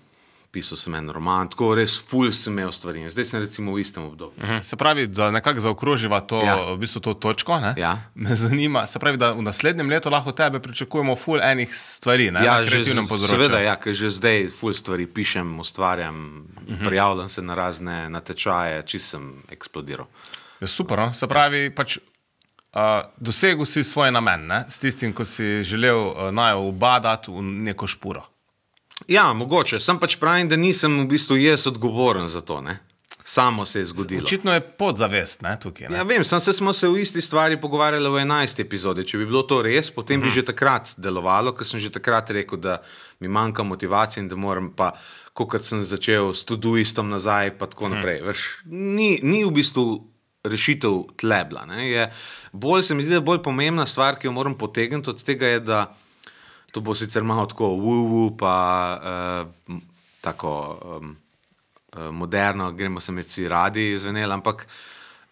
pisal 0.51 0.75
sem 0.77 0.95
en 0.95 1.07
roman, 1.09 1.47
tako 1.47 1.75
res 1.75 1.95
ful 2.03 2.31
sem 2.31 2.51
imel 2.51 2.71
stvari. 2.71 3.05
Zdaj 3.09 3.25
sem 3.25 3.39
recimo 3.39 3.71
v 3.71 3.79
istem 3.79 4.03
obdobju. 4.03 4.43
Mhm. 4.43 4.59
Se 4.63 4.75
pravi, 4.75 5.07
da 5.07 5.31
nekako 5.31 5.59
zaokroživa 5.59 6.19
to, 6.21 6.41
ja. 6.43 6.55
Ja. 6.55 6.73
v 6.73 6.77
bistvu 6.77 6.99
to 7.01 7.13
točko. 7.13 7.59
Ne? 7.59 7.73
Ja. 7.77 7.93
Me 8.15 8.35
zanima, 8.35 8.83
se 8.87 8.99
pravi, 8.99 9.15
da 9.17 9.31
v 9.31 9.41
naslednjem 9.41 9.89
letu 9.89 10.09
lahko 10.11 10.31
tebe 10.31 10.59
pričakujemo 10.59 11.15
ful 11.15 11.39
enih 11.39 11.71
stvari 11.75 12.31
ne? 12.31 12.43
na 12.43 12.63
že 12.63 12.69
kreativnem 12.71 13.07
področju. 13.07 13.31
seveda, 13.31 13.59
ja, 13.63 13.75
ker 13.79 13.95
že 13.95 14.11
zdaj 14.11 14.49
ful 14.51 14.73
stvari 14.75 15.07
pišem, 15.07 15.59
ustvarjam, 15.59 16.15
uh 16.15 16.61
Mhm. 16.61 16.73
-huh. 16.79 16.87
prijavljam 16.87 17.29
se 17.29 17.41
na 17.41 17.55
razne 17.55 18.09
natečaje, 18.09 18.83
či 18.85 18.99
sem 18.99 19.43
eksplodiral. 19.49 20.07
Je 20.61 20.67
super, 20.67 20.99
no? 20.99 21.13
se 21.13 21.27
pravi, 21.27 21.69
pač, 21.75 21.97
uh, 22.73 22.81
dosegel 23.17 23.65
si 23.65 23.83
svoj 23.83 24.11
namen 24.11 24.47
ne? 24.47 24.65
s 24.69 24.79
tistim, 24.79 25.13
ko 25.13 25.25
si 25.25 25.63
želel 25.63 25.97
uh, 25.97 26.29
naj 26.31 26.55
ubadati 26.55 27.31
v 27.31 27.41
neko 27.41 27.87
špuro. 27.87 28.23
Ja, 29.07 29.33
mogoče, 29.33 29.79
sem 29.79 29.97
pač 29.99 30.15
pravim, 30.21 30.49
da 30.49 30.55
nisem 30.55 30.99
v 31.01 31.09
bistvu 31.15 31.37
jaz 31.41 31.67
odgovoren 31.67 32.29
za 32.29 32.41
to. 32.41 32.61
Ne? 32.61 32.79
Samo 33.23 33.65
se 33.65 33.79
je 33.79 33.85
zgodilo. 33.85 34.21
Očitno 34.23 34.53
je 34.53 34.61
podzavest 34.61 35.41
ne, 35.41 35.59
tukaj. 35.59 35.89
Ne? 35.89 35.97
Ja, 35.97 36.03
vem, 36.03 36.23
sem 36.23 36.39
se 36.39 36.53
smo 36.53 36.73
se 36.73 36.87
v 36.87 37.01
isti 37.01 37.21
stvari 37.21 37.59
pogovarjali 37.61 38.09
v 38.09 38.23
11. 38.25 38.61
epizodi. 38.61 39.05
Če 39.07 39.17
bi 39.17 39.25
bilo 39.29 39.43
to 39.43 39.61
res, 39.61 39.91
potem 39.91 40.21
-huh. 40.21 40.23
bi 40.23 40.29
že 40.29 40.45
takrat 40.45 40.93
delovalo, 40.97 41.53
ker 41.53 41.67
sem 41.67 41.79
že 41.79 41.89
takrat 41.89 42.29
rekel, 42.29 42.57
da 42.57 42.81
mi 43.19 43.27
manjka 43.27 43.63
motivacije 43.63 44.21
in 44.21 44.27
da 44.29 44.35
moram 44.35 44.73
pa, 44.73 44.91
kot 45.33 45.63
sem 45.63 45.83
začel 45.83 46.33
s 46.33 46.43
tuduistom 46.43 47.09
nazaj, 47.09 47.57
pa 47.57 47.67
tako 47.67 47.85
-huh. 47.85 47.95
naprej. 47.95 48.21
Veš, 48.21 48.61
ni, 48.65 49.19
ni 49.23 49.45
v 49.45 49.51
bistvu 49.51 50.10
rešitev 50.43 51.03
tlebla. 51.17 51.65
Ne? 51.65 51.89
Je, 51.89 52.11
bolj 52.51 52.83
se 52.83 52.95
mi 52.95 53.03
zdi, 53.03 53.15
da 53.15 53.19
je 53.19 53.27
bolj 53.27 53.43
pomembna 53.43 53.85
stvar, 53.85 54.19
ki 54.19 54.27
jo 54.27 54.31
moram 54.31 54.57
potegniti 54.57 55.09
od 55.09 55.23
tega, 55.23 55.47
je, 55.47 55.59
da 55.59 55.81
To 56.71 56.81
bo 56.81 56.95
sicer 56.95 57.23
malo 57.23 57.45
tako, 57.45 57.75
wu, 57.75 58.31
pa 58.39 58.55
uh, 59.67 59.75
tako 60.21 60.51
um, 60.99 61.15
moderno, 62.11 62.71
gremo 62.71 62.99
se 62.99 63.11
med 63.11 63.27
si 63.27 63.47
radi 63.47 63.97
zveneli, 63.97 64.33
ampak 64.33 64.67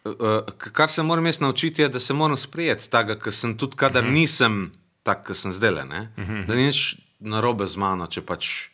uh, 0.03 0.43
kar 0.57 0.89
se 0.89 1.03
moram 1.03 1.25
jaz 1.25 1.39
naučiti, 1.39 1.81
je, 1.81 1.89
da 1.89 1.99
se 1.99 2.13
moram 2.13 2.37
sprijeti 2.37 2.89
tega, 2.91 3.15
ker 3.19 3.33
sem 3.33 3.57
tudi, 3.57 3.77
kadar 3.77 4.03
uh 4.03 4.09
-huh. 4.09 4.13
nisem 4.13 4.71
tak, 5.03 5.27
kot 5.27 5.37
sem 5.37 5.53
zdaj 5.53 5.71
le. 5.71 5.83
Uh 5.83 5.89
-huh. 6.27 6.45
Da 6.45 6.55
ni 6.55 6.65
nič 6.65 6.95
narobe 7.19 7.67
z 7.67 7.75
mano, 7.75 8.07
če 8.07 8.21
pač 8.21 8.69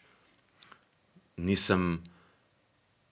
nisem 1.37 2.01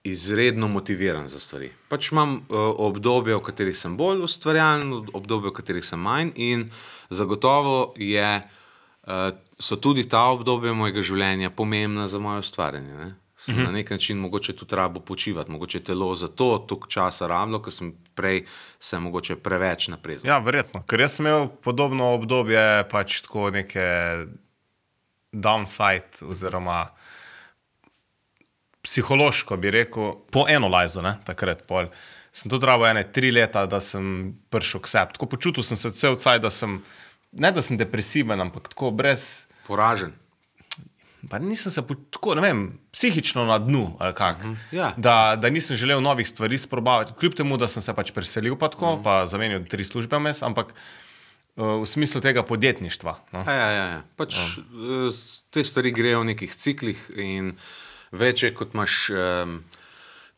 izredno 0.04 0.68
motiviran 0.68 1.28
za 1.28 1.40
stvari. 1.40 1.70
Pač 1.88 2.12
imam 2.12 2.34
uh, 2.34 2.58
obdobje, 2.76 3.36
v 3.36 3.42
katerih 3.42 3.76
sem 3.76 3.96
bolj 3.96 4.20
ustvarjalen, 4.26 4.92
obdobje, 5.16 5.48
v 5.50 5.56
katerih 5.56 5.84
sem 5.84 6.00
manj, 6.00 6.34
in 6.36 6.66
zagotovo 7.10 7.94
je, 7.96 8.40
uh, 8.40 9.30
so 9.58 9.80
tudi 9.80 10.04
ta 10.08 10.26
obdobja 10.34 10.74
mojega 10.76 11.02
življenja 11.02 11.50
pomembna 11.50 12.04
za 12.08 12.20
moje 12.20 12.44
ustvarjanje. 12.44 12.92
Ne? 13.00 13.14
Sem 13.36 13.54
uh 13.54 13.60
-huh. 13.60 13.64
na 13.64 13.72
nek 13.72 13.90
način 13.90 14.18
mogoče 14.18 14.52
tudi 14.52 14.76
rabo 14.76 15.00
počivati, 15.00 15.50
mogoče 15.50 15.80
telo 15.80 16.14
za 16.14 16.28
to 16.28 16.64
toliko 16.68 16.88
časa 16.88 17.26
rabilo, 17.26 17.62
ker 17.62 17.72
sem 17.72 17.94
prej 18.14 18.44
se 18.80 18.98
mogoče 18.98 19.36
preveč 19.36 19.88
naprezal. 19.88 20.28
Ja, 20.30 20.38
verjetno. 20.38 20.82
Ker 20.86 21.00
jaz 21.00 21.16
sem 21.16 21.26
imel 21.26 21.48
podobno 21.48 22.14
obdobje, 22.14 22.88
pač 22.90 23.20
tako 23.20 23.50
neke 23.50 23.88
downside 25.32 26.22
oziroma 26.22 26.86
psihološko 28.84 29.56
bi 29.56 29.72
rekel, 29.72 30.12
po 30.30 30.44
eno 30.48 30.68
lajzo, 30.68 31.02
ne, 31.04 31.16
takrat 31.24 31.64
pol. 31.68 31.88
Sem 32.34 32.50
tudi 32.50 32.66
rabo 32.66 32.86
ene 32.86 33.04
tri 33.14 33.30
leta, 33.32 33.64
da 33.70 33.80
sem 33.80 34.34
prišel 34.50 34.82
k 34.84 34.90
sebi. 34.90 35.16
Tako 35.16 35.30
počutil 35.36 35.66
sem 35.66 35.78
se 35.78 35.92
cel 35.94 36.18
caj, 36.20 36.42
da 36.42 36.50
sem, 36.50 36.80
ne 37.32 37.52
da 37.54 37.62
sem 37.62 37.78
depresiven, 37.80 38.42
ampak 38.42 38.72
tako 38.74 38.90
brez. 38.90 39.46
Poražen. 39.68 40.12
Pa 41.30 41.38
nisem 41.40 41.72
se 41.72 41.82
tako, 42.10 42.34
ne 42.36 42.42
vem, 42.44 42.64
psihično 42.92 43.46
na 43.48 43.56
dnu, 43.62 43.84
kak. 44.16 44.42
Ja. 44.74 44.92
da, 44.96 45.36
da 45.40 45.50
nisem 45.50 45.76
želel 45.76 46.02
novih 46.02 46.28
stvari 46.28 46.58
sprobavati, 46.58 47.14
kljub 47.20 47.34
temu, 47.38 47.56
da 47.56 47.68
sem 47.68 47.82
se 47.82 47.94
pač 47.94 48.12
preselil, 48.12 48.58
pa, 48.60 48.68
tako, 48.68 48.98
pa 49.04 49.22
zamenjal 49.30 49.64
tri 49.70 49.86
službe 49.88 50.18
vmes, 50.20 50.42
ampak 50.44 50.74
uh, 50.74 51.80
v 51.80 51.88
smislu 51.88 52.20
tega 52.20 52.42
podjetništva. 52.44 53.16
No? 53.32 53.46
Ja, 53.46 53.54
ja, 53.54 53.70
ja, 53.70 53.86
ja. 53.94 54.02
Pač, 54.20 54.36
uh. 54.36 55.24
Te 55.54 55.64
stvari 55.64 55.94
grejo 55.96 56.20
v 56.24 56.34
nekih 56.34 56.52
ciklih, 56.60 57.08
in 57.16 57.54
večje 58.14 58.54
kot 58.54 58.74
imaš 58.74 59.10
um, 59.10 59.58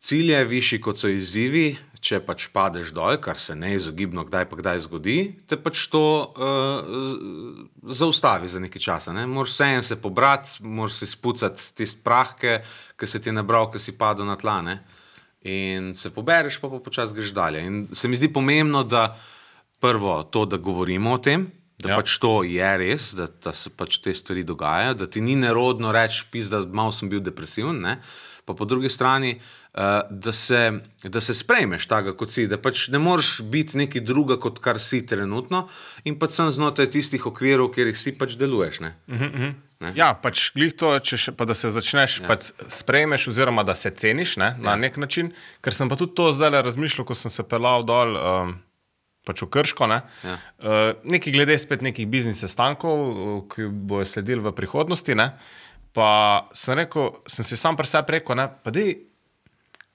cilje, 0.00 0.44
višji 0.44 0.80
kot 0.80 1.00
so 1.00 1.10
izzivi. 1.12 1.76
Če 2.06 2.20
pač 2.22 2.44
padeš 2.54 2.92
dol, 2.94 3.16
kar 3.18 3.38
se 3.40 3.56
neizogibno 3.58 4.22
kdaj 4.28 4.44
pa 4.46 4.58
kdaj 4.60 4.82
zgodi, 4.84 5.16
te 5.48 5.56
pač 5.58 5.86
to 5.90 6.02
uh, 6.28 7.64
zaustavi 7.82 8.50
za 8.52 8.60
nekaj 8.62 8.82
časa. 8.84 9.14
Ne? 9.16 9.24
Moraš 9.26 9.56
vseeno 9.56 9.82
se 9.82 9.96
pobrati, 9.98 10.60
moraš 10.62 11.00
si 11.00 11.08
spucati 11.10 11.64
tiste 11.80 12.04
prahke, 12.04 12.60
ki 12.94 13.08
se 13.10 13.22
ti 13.22 13.32
je 13.32 13.34
nabral, 13.34 13.70
ki 13.72 13.82
si 13.82 13.96
padel 13.98 14.28
na 14.28 14.36
tla. 14.38 14.60
Ne? 14.62 14.76
In 15.50 15.94
se 15.98 16.12
pobereš, 16.14 16.60
pa, 16.62 16.70
pa 16.70 16.78
počasi 16.84 17.16
greš 17.16 17.34
dalje. 17.34 17.64
In 17.66 17.82
se 17.96 18.12
mi 18.12 18.20
zdi 18.20 18.30
pomembno, 18.30 18.84
da 18.84 19.08
prvo 19.80 20.20
to, 20.30 20.44
da 20.46 20.60
govorimo 20.62 21.16
o 21.16 21.18
tem, 21.18 21.48
da 21.78 21.90
Ja. 21.90 21.96
pač 21.96 22.18
to 22.18 22.42
je 22.42 22.70
res, 22.78 23.14
da, 23.14 23.26
da 23.42 23.52
se 23.52 23.70
pač 23.70 23.98
te 23.98 24.14
stvari 24.14 24.44
dogajajo, 24.44 24.94
da 24.94 25.06
ti 25.06 25.20
ni 25.20 25.36
nerodno 25.36 25.92
reči, 25.92 26.24
da 26.50 26.64
malo 26.66 26.92
sem 26.92 27.08
bil 27.08 27.20
depresiven. 27.20 27.80
Ne? 27.80 27.98
Pa 28.46 28.54
po 28.54 28.64
drugi 28.64 28.88
strani, 28.88 29.40
uh, 29.74 29.82
da, 30.10 30.32
se, 30.32 30.72
da 31.02 31.20
se 31.20 31.34
sprejmeš 31.34 31.86
tako, 31.86 32.14
kot 32.14 32.30
si, 32.30 32.46
da 32.46 32.56
pač 32.58 32.88
ne 32.88 32.98
moreš 32.98 33.40
biti 33.42 33.76
nekaj 33.76 34.00
druga, 34.00 34.36
kot 34.38 34.58
kar 34.58 34.78
si 34.78 35.02
trenutno, 35.02 35.66
in 36.04 36.14
pač 36.18 36.30
sem 36.30 36.50
znotraj 36.50 36.90
tistih 36.90 37.26
okvirov, 37.26 37.72
kjer 37.74 37.90
si 37.96 38.14
pač 38.14 38.36
deluješ. 38.38 38.80
Ne? 38.80 38.92
Ne? 39.76 39.90
Ja, 39.92 40.14
pač 40.14 40.52
glih 40.54 40.72
to, 40.72 40.94
če 40.96 41.18
še, 41.18 41.32
pa 41.36 41.44
da 41.44 41.52
se 41.58 41.68
začneš 41.68 42.20
ja. 42.22 42.28
pač 42.30 42.52
sprejmeš, 42.72 43.28
oziroma 43.28 43.66
da 43.66 43.74
se 43.74 43.90
ceniš 43.90 44.36
ne, 44.40 44.54
na 44.56 44.72
Ja. 44.72 44.76
nek 44.80 44.96
način. 44.96 45.34
Ker 45.60 45.74
sem 45.74 45.90
pa 45.90 45.98
tudi 46.00 46.14
to 46.16 46.30
zdaj 46.32 46.62
razmišljal, 46.62 47.04
ko 47.04 47.12
sem 47.18 47.28
se 47.30 47.42
pelal 47.44 47.84
dol. 47.84 48.14
Um, 48.16 48.54
Pač 49.26 49.42
v 49.42 49.50
Krško, 49.50 49.88
ne? 49.90 50.00
Ja. 50.22 50.38
Uh, 50.62 50.90
nekaj 51.02 51.34
glede 51.34 51.58
spet 51.58 51.82
nekih 51.82 52.06
biznis 52.06 52.38
sestankov, 52.44 52.94
uh, 52.94 53.40
ki 53.50 53.66
bojo 53.66 54.06
sledili 54.06 54.38
v 54.44 54.54
prihodnosti. 54.54 55.18
Ne? 55.18 55.32
Pa 55.96 56.46
sem 56.54 56.76
rekel, 56.78 57.10
sem 57.26 57.42
si 57.42 57.56
sam 57.58 57.74
pri 57.74 57.88
sebi 57.88 58.18
rekel, 58.18 58.36
ne, 58.38 58.46
pa 58.52 58.70
dej, 58.70 59.00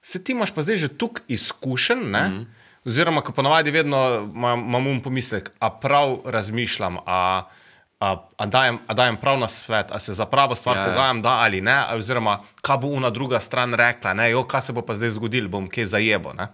se 0.02 0.18
ti 0.18 0.34
imaš 0.34 0.50
pa 0.50 0.64
zdaj 0.66 0.76
že 0.82 0.88
tukaj 0.98 1.24
izkušen, 1.30 1.98
mm 1.98 2.14
-hmm. 2.14 2.44
oziroma, 2.84 3.22
ko 3.22 3.32
ponavadi 3.32 3.70
vedno 3.70 4.30
imam 4.34 4.86
um 4.86 5.00
pomislek, 5.00 5.50
a 5.58 5.70
prav 5.70 6.18
razmišljam, 6.26 6.98
a, 7.06 7.46
a, 8.00 8.28
a, 8.36 8.46
dajem, 8.46 8.78
a 8.86 8.94
dajem 8.94 9.16
prav 9.16 9.38
na 9.38 9.48
svet, 9.48 9.92
a 9.92 9.98
se 9.98 10.12
za 10.12 10.26
pravo 10.26 10.54
stvar 10.54 10.76
Ja, 10.76 10.82
ja, 10.82 10.88
ja. 10.88 10.92
pogajam, 10.92 11.22
da 11.22 11.30
ali 11.30 11.60
ne, 11.60 11.84
oziroma 11.94 12.40
kaj 12.60 12.76
bo 12.76 12.86
una 12.86 13.10
druga 13.10 13.40
stran 13.40 13.74
rekla, 13.74 14.14
ne, 14.14 14.30
jo, 14.30 14.44
kaj 14.44 14.60
se 14.60 14.72
bo 14.72 14.82
pa 14.82 14.94
zdaj 14.94 15.10
zgodilo, 15.10 15.48
bom 15.48 15.70
kje 15.70 15.86
zajebo. 15.86 16.32
Ne? 16.32 16.46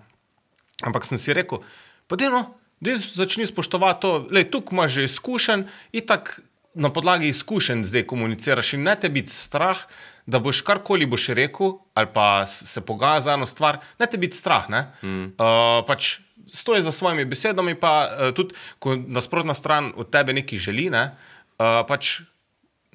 Ampak 0.83 1.05
sem 1.05 1.19
si 1.19 1.33
rekel, 1.33 1.59
pa 2.07 2.17
deno, 2.17 2.39
da 2.39 2.68
začni 2.81 3.47
spoštovati 3.47 4.01
to, 4.03 4.13
da 4.31 4.45
tukaj 4.45 4.77
imaš 4.77 4.93
že 4.93 5.05
izkušen 5.05 5.67
in 5.93 6.07
tako 6.07 6.43
na 6.75 6.93
podlagi 6.93 7.29
izkušenj 7.29 7.85
zdaj 7.85 8.07
komuniciraš 8.07 8.73
in 8.73 8.83
ne 8.87 8.95
te 8.95 9.09
biti 9.09 9.33
strah, 9.33 9.79
da 10.27 10.39
boš 10.39 10.61
karkoli 10.61 11.07
boš 11.07 11.29
rekel 11.35 11.73
ali 11.95 12.09
pa 12.15 12.47
se 12.47 12.81
pogajal 12.81 13.21
za 13.21 13.35
eno 13.35 13.47
stvar, 13.47 13.81
ne 13.99 14.07
te 14.07 14.19
biti 14.19 14.37
strah. 14.37 14.69
Ne? 14.71 14.87
Mm. 15.03 15.25
Uh, 15.25 15.83
pač 15.87 16.19
stoji 16.53 16.83
za 16.83 16.93
svojimi 16.93 17.25
besedami, 17.25 17.75
pa 17.75 18.09
uh, 18.09 18.35
tudi, 18.35 18.55
ko 18.79 18.97
nasprotna 18.97 19.55
stran 19.55 19.93
od 19.97 20.11
tebe 20.11 20.33
nekaj 20.33 20.59
želi, 20.59 20.91
ne, 20.91 21.11
uh, 21.59 21.83
pač 21.89 22.21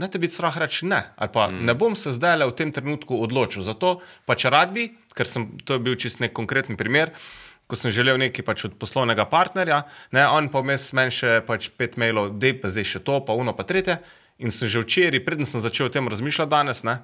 Ne 0.01 0.07
te 0.09 0.17
biti 0.17 0.33
strah 0.33 0.55
reči 0.57 0.87
ne, 0.89 1.03
ali 1.21 1.29
pa 1.29 1.47
mm. 1.51 1.65
ne 1.69 1.73
bom 1.77 1.93
se 1.95 2.09
zdaj 2.11 2.39
le 2.41 2.47
v 2.49 2.55
tem 2.57 2.71
trenutku 2.73 3.13
odločil. 3.21 3.61
Zato 3.61 3.99
pa 4.25 4.33
če 4.33 4.49
rad 4.49 4.73
bi, 4.73 4.87
ker 5.13 5.29
sem, 5.29 5.45
to 5.61 5.77
je 5.77 5.83
bil 5.85 5.93
čist 6.01 6.17
nek 6.17 6.33
konkreten 6.33 6.79
primer, 6.79 7.13
ko 7.73 7.81
sem 7.81 7.89
želel 7.91 8.21
nekaj 8.21 8.45
pač 8.45 8.67
od 8.69 8.77
poslovnega 8.77 9.25
partnerja, 9.25 9.81
ne, 10.13 10.27
on 10.29 10.51
pa 10.53 10.61
vmes 10.61 10.91
meni 10.93 11.09
še 11.13 11.39
pač 11.47 11.71
pet 11.73 11.97
mailov, 11.97 12.35
dej 12.37 12.59
pa 12.61 12.69
zdaj 12.69 12.85
še 12.85 12.99
to, 13.01 13.17
pa 13.25 13.33
uno 13.33 13.57
pa 13.57 13.65
tretje. 13.65 13.97
In 14.41 14.49
sem 14.53 14.69
že 14.69 14.81
včeraj, 14.81 15.21
preden 15.25 15.45
sem 15.45 15.61
začel 15.61 15.87
o 15.87 15.93
tem 15.93 16.05
razmišljati 16.09 16.49
danes, 16.49 16.81
ne, 16.85 16.95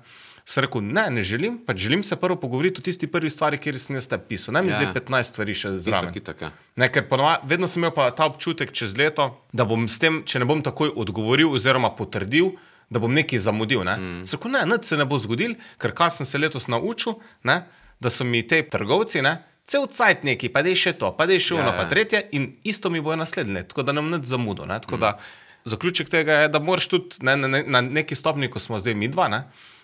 sem 0.49 0.65
rekel, 0.65 0.81
ne, 0.81 1.03
ne 1.13 1.21
želim, 1.25 1.59
pač 1.61 1.77
želim 1.77 2.01
se 2.03 2.17
prvo 2.17 2.35
pogovoriti 2.41 2.81
o 2.81 2.85
tisti 2.85 3.05
prvi 3.07 3.29
stvari, 3.29 3.57
kjer 3.61 3.77
sem 3.79 3.95
jaz 3.99 4.07
te 4.09 4.17
pisal. 4.17 4.53
Ne 4.57 4.63
mi 4.65 4.73
Ja. 4.73 4.79
zdaj 4.81 4.93
15 4.97 5.33
stvari 5.35 5.53
še 5.53 5.73
zraven. 5.77 6.09
Itak, 6.09 6.17
itak, 6.17 6.41
ja. 6.41 6.49
Ne, 6.75 6.89
ker 6.89 7.05
ponova, 7.09 7.37
vedno 7.45 7.69
sem 7.69 7.83
imel 7.85 7.93
pa 7.93 8.09
ta 8.11 8.25
občutek 8.25 8.73
čez 8.73 8.97
leto, 8.97 9.29
da 9.53 9.65
bom 9.65 9.85
s 9.87 10.01
tem, 10.01 10.23
če 10.25 10.41
ne 10.41 10.49
bom 10.49 10.61
takoj 10.65 10.89
odgovoril 10.97 11.53
oziroma 11.53 11.93
potrdil, 11.93 12.55
da 12.89 12.97
bom 12.99 13.13
nekaj 13.13 13.45
zamudil. 13.45 13.85
Ne, 13.85 13.95
mm. 13.97 14.25
Sako, 14.25 14.49
ne, 14.49 14.65
nič 14.65 14.89
se 14.89 14.97
ne 14.97 15.05
bo 15.05 15.21
zgodil, 15.21 15.53
ker 15.77 15.93
kaj 15.93 16.17
sem 16.17 16.25
se 16.25 16.41
letos 16.41 16.65
naučil, 16.67 17.21
ne, 17.45 17.61
da 18.01 18.09
so 18.09 18.25
mi 18.25 18.41
te 18.41 18.63
trgovci, 18.65 19.21
ne, 19.21 19.37
cel 19.69 19.85
cajt 19.87 20.25
neki, 20.25 20.49
pa 20.49 20.63
dej 20.65 20.77
še 20.79 20.95
to, 20.97 21.13
pa 21.13 21.29
dej 21.29 21.41
še 21.45 21.55
Ja, 21.55 21.61
ono, 21.61 21.73
ja. 21.73 21.77
pa 21.77 21.85
tretje 21.89 22.23
in 22.33 22.55
isto 22.65 22.89
mi 22.89 23.01
bo 23.05 23.15
naslednje, 23.15 23.67
tako 23.69 23.85
da 23.85 23.93
nam 23.93 24.09
nič 24.09 24.25
zamudo. 24.29 24.65
Ne, 24.65 24.79
tako 24.81 24.97
mm. 24.97 25.03
da 25.05 25.69
zaključek 25.69 26.09
tega 26.09 26.43
je, 26.43 26.53
da 26.53 26.59
moraš 26.59 26.89
tudi 26.89 27.21
ne, 27.25 27.37
na, 27.37 27.47
na, 27.47 27.61
na 27.65 27.81
neki 27.81 28.17
stopni, 28.17 28.49
ko 28.49 28.61
smo 28.61 28.79
zdaj 28.81 28.97
mi 28.97 29.11
dva, 29.11 29.29
ne, 29.29 29.43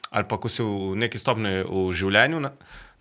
ali 0.09 0.25
pa 0.29 0.39
ko 0.41 0.49
si 0.49 0.63
v 0.65 0.95
neki 1.05 1.21
stopni 1.21 1.61
v 1.67 1.86
življenju, 1.93 2.41
ne, 2.41 2.51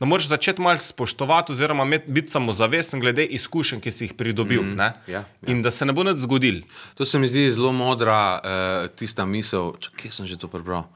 da 0.00 0.08
moraš 0.10 0.28
začeti 0.28 0.62
malo 0.62 0.78
spoštovati, 0.82 1.54
oziroma 1.54 1.86
imeti- 1.86 2.10
biti 2.10 2.32
samozavesten 2.34 3.00
glede 3.00 3.24
izkušenj, 3.24 3.80
ki 3.80 3.90
si 3.94 4.04
jih 4.08 4.14
pridobil. 4.18 4.62
Mm, 4.62 4.80
ja, 4.80 4.90
ja. 5.06 5.24
In 5.46 5.62
da 5.62 5.70
se 5.70 5.86
ne 5.86 5.94
bo 5.94 6.02
nič 6.04 6.18
zgodil. 6.26 6.64
To 6.98 7.06
se 7.06 7.18
mi 7.18 7.30
zdi 7.30 7.46
zelo 7.54 7.72
modra, 7.72 8.40
uh, 8.42 8.88
tista 8.96 9.24
misel, 9.24 9.76
Čak, 9.80 9.94
kje 10.02 10.10
sem 10.10 10.26
že 10.26 10.36
to 10.36 10.50
prebral. 10.50 10.90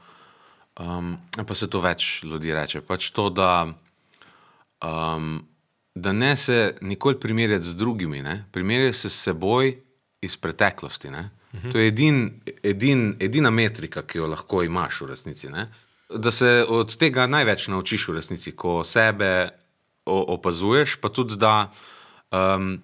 Um, 0.79 1.17
pa 1.47 1.55
se 1.55 1.67
to 1.67 1.79
več 1.79 2.23
ljudi 2.23 2.53
reče. 2.53 2.81
Pač 2.81 3.09
to, 3.15 3.29
da, 3.31 3.71
um, 4.83 5.47
da 6.01 6.13
ne 6.13 6.35
se 6.37 6.75
nikoli 6.81 7.19
primerjati 7.19 7.65
z 7.65 7.75
drugimi, 7.75 8.21
ne? 8.21 8.45
primerjati 8.51 8.97
se 8.97 9.09
s 9.09 9.21
seboj 9.27 9.75
iz 10.21 10.37
preteklosti. 10.37 11.11
Ne? 11.11 11.29
To 11.71 11.79
je 11.79 11.87
edin, 11.87 12.41
edin, 12.63 13.15
edina 13.19 13.49
metrika, 13.49 14.01
ki 14.01 14.21
jo 14.21 14.27
lahko 14.29 14.63
imaš 14.63 15.01
v 15.01 15.09
resnici. 15.13 15.49
Ne? 15.49 15.67
Da 16.09 16.31
se 16.31 16.65
od 16.69 16.95
tega 16.97 17.27
največ 17.27 17.67
naučiš 17.67 18.07
v 18.07 18.19
resnici, 18.19 18.53
ko 18.55 18.83
sebe 18.83 19.49
opazuješ, 20.05 20.99
pa 21.01 21.09
tudi 21.09 21.37
da. 21.37 21.71
Um, 22.31 22.79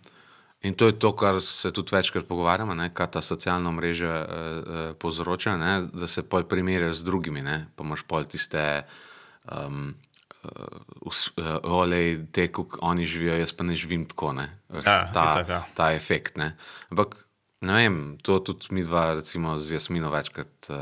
In 0.65 0.73
to 0.73 0.87
je 0.89 0.99
to, 0.99 1.11
kar 1.13 1.37
se 1.41 1.69
tudi 1.71 1.93
večkrat 1.93 2.25
pogovarjamo, 2.25 2.73
ne, 2.73 2.89
kaj 2.93 3.11
ta 3.13 3.21
socialna 3.21 3.71
mreža 3.71 4.13
eh, 4.13 4.25
eh, 4.25 4.93
povzroča, 4.97 5.57
ne, 5.61 5.73
da 5.93 6.07
se 6.07 6.23
pol 6.25 6.47
primerjaš 6.49 7.03
z 7.03 7.05
drugimi, 7.05 7.43
ne, 7.45 7.67
pa 7.75 7.85
imaš 7.85 8.01
pol 8.09 8.25
tiste, 8.25 8.63
um, 9.45 9.93
uh, 10.45 11.59
olej, 11.63 12.25
te, 12.31 12.47
kako 12.51 12.79
oni 12.81 13.05
živijo, 13.05 13.37
jaz 13.37 13.53
pa 13.53 13.63
ne 13.63 13.75
živim 13.75 14.05
tako. 14.05 14.33
Ne, 14.33 14.49
Ja, 14.75 14.81
ta, 15.13 15.31
itak, 15.31 15.49
ja. 15.49 15.63
ta 15.73 15.93
efekt. 15.93 16.37
Ne. 16.37 16.55
Ampak 16.91 17.25
Ne 17.65 17.73
vem, 17.73 18.17
to 18.21 18.39
tudi 18.43 18.67
mi 18.69 18.83
dva, 18.83 19.13
recimo 19.17 19.55
z 19.57 19.71
Jasmino, 19.73 20.11
večkrat 20.13 20.67
uh, 20.69 20.75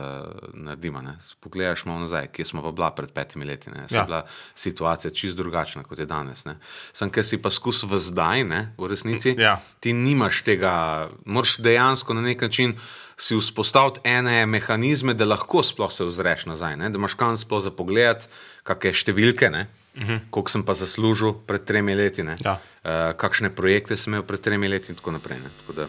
naredimo. 0.53 0.99
Ne. 1.01 1.14
Pogledaš 1.39 1.86
malo 1.86 1.99
nazaj, 1.99 2.28
kje 2.34 2.45
smo 2.45 2.64
pa 2.64 2.72
bila 2.72 2.89
pred 2.91 3.11
petimi 3.14 3.45
leti. 3.45 3.70
Ne. 3.70 3.86
Ja. 3.88 3.97
Ja. 4.01 4.03
bila 4.03 4.26
situacija 4.55 5.11
čist 5.11 5.38
drugačna 5.38 5.84
kot 5.84 5.99
je 5.99 6.05
danes. 6.05 6.43
Ne. 6.45 6.57
Sam, 6.91 7.09
ker 7.14 7.24
si 7.24 7.39
pa 7.41 7.53
skus 7.53 7.84
v 7.88 7.99
zdaj, 7.99 8.43
ne, 8.43 8.74
v 8.78 8.89
resnici, 8.89 9.36
Ja. 9.39 9.61
ti 9.80 9.93
nimaš 9.93 10.41
tega, 10.43 11.07
moraš 11.26 11.57
dejansko 11.57 12.14
na 12.14 12.22
nek 12.22 12.41
način 12.41 12.76
si 13.18 13.36
vzpostaviti 13.38 14.01
ene 14.03 14.45
mehanizme, 14.45 15.14
da 15.14 15.26
lahko 15.26 15.64
sploh 15.64 15.91
se 15.93 16.03
ozreš 16.03 16.45
nazaj, 16.49 16.78
ne. 16.78 16.89
da 16.89 16.97
imaš 16.97 17.14
kam 17.14 17.38
sploh 17.38 17.61
za 17.64 17.72
pogled, 17.72 18.28
kakšne 18.64 18.93
številke. 18.93 19.49
Ne. 19.49 19.68
Uh 19.95 20.01
-huh. 20.03 20.20
Koliko 20.30 20.49
sem 20.49 20.64
pa 20.64 20.74
zaslužil 20.74 21.34
pred 21.45 21.64
tremi 21.66 21.95
leti, 21.95 22.24
ne? 22.24 22.36
Ja. 22.43 22.59
uh, 22.84 23.14
kakšne 23.14 23.49
projekte 23.49 23.97
sem 23.97 24.14
imel 24.14 24.24
pred 24.24 24.41
tremi 24.41 24.68
leti, 24.68 24.89
in 24.89 24.95
tako 24.95 25.11
naprej. 25.11 25.38
Ne? 25.38 25.49
Tako 25.61 25.74
da, 25.74 25.86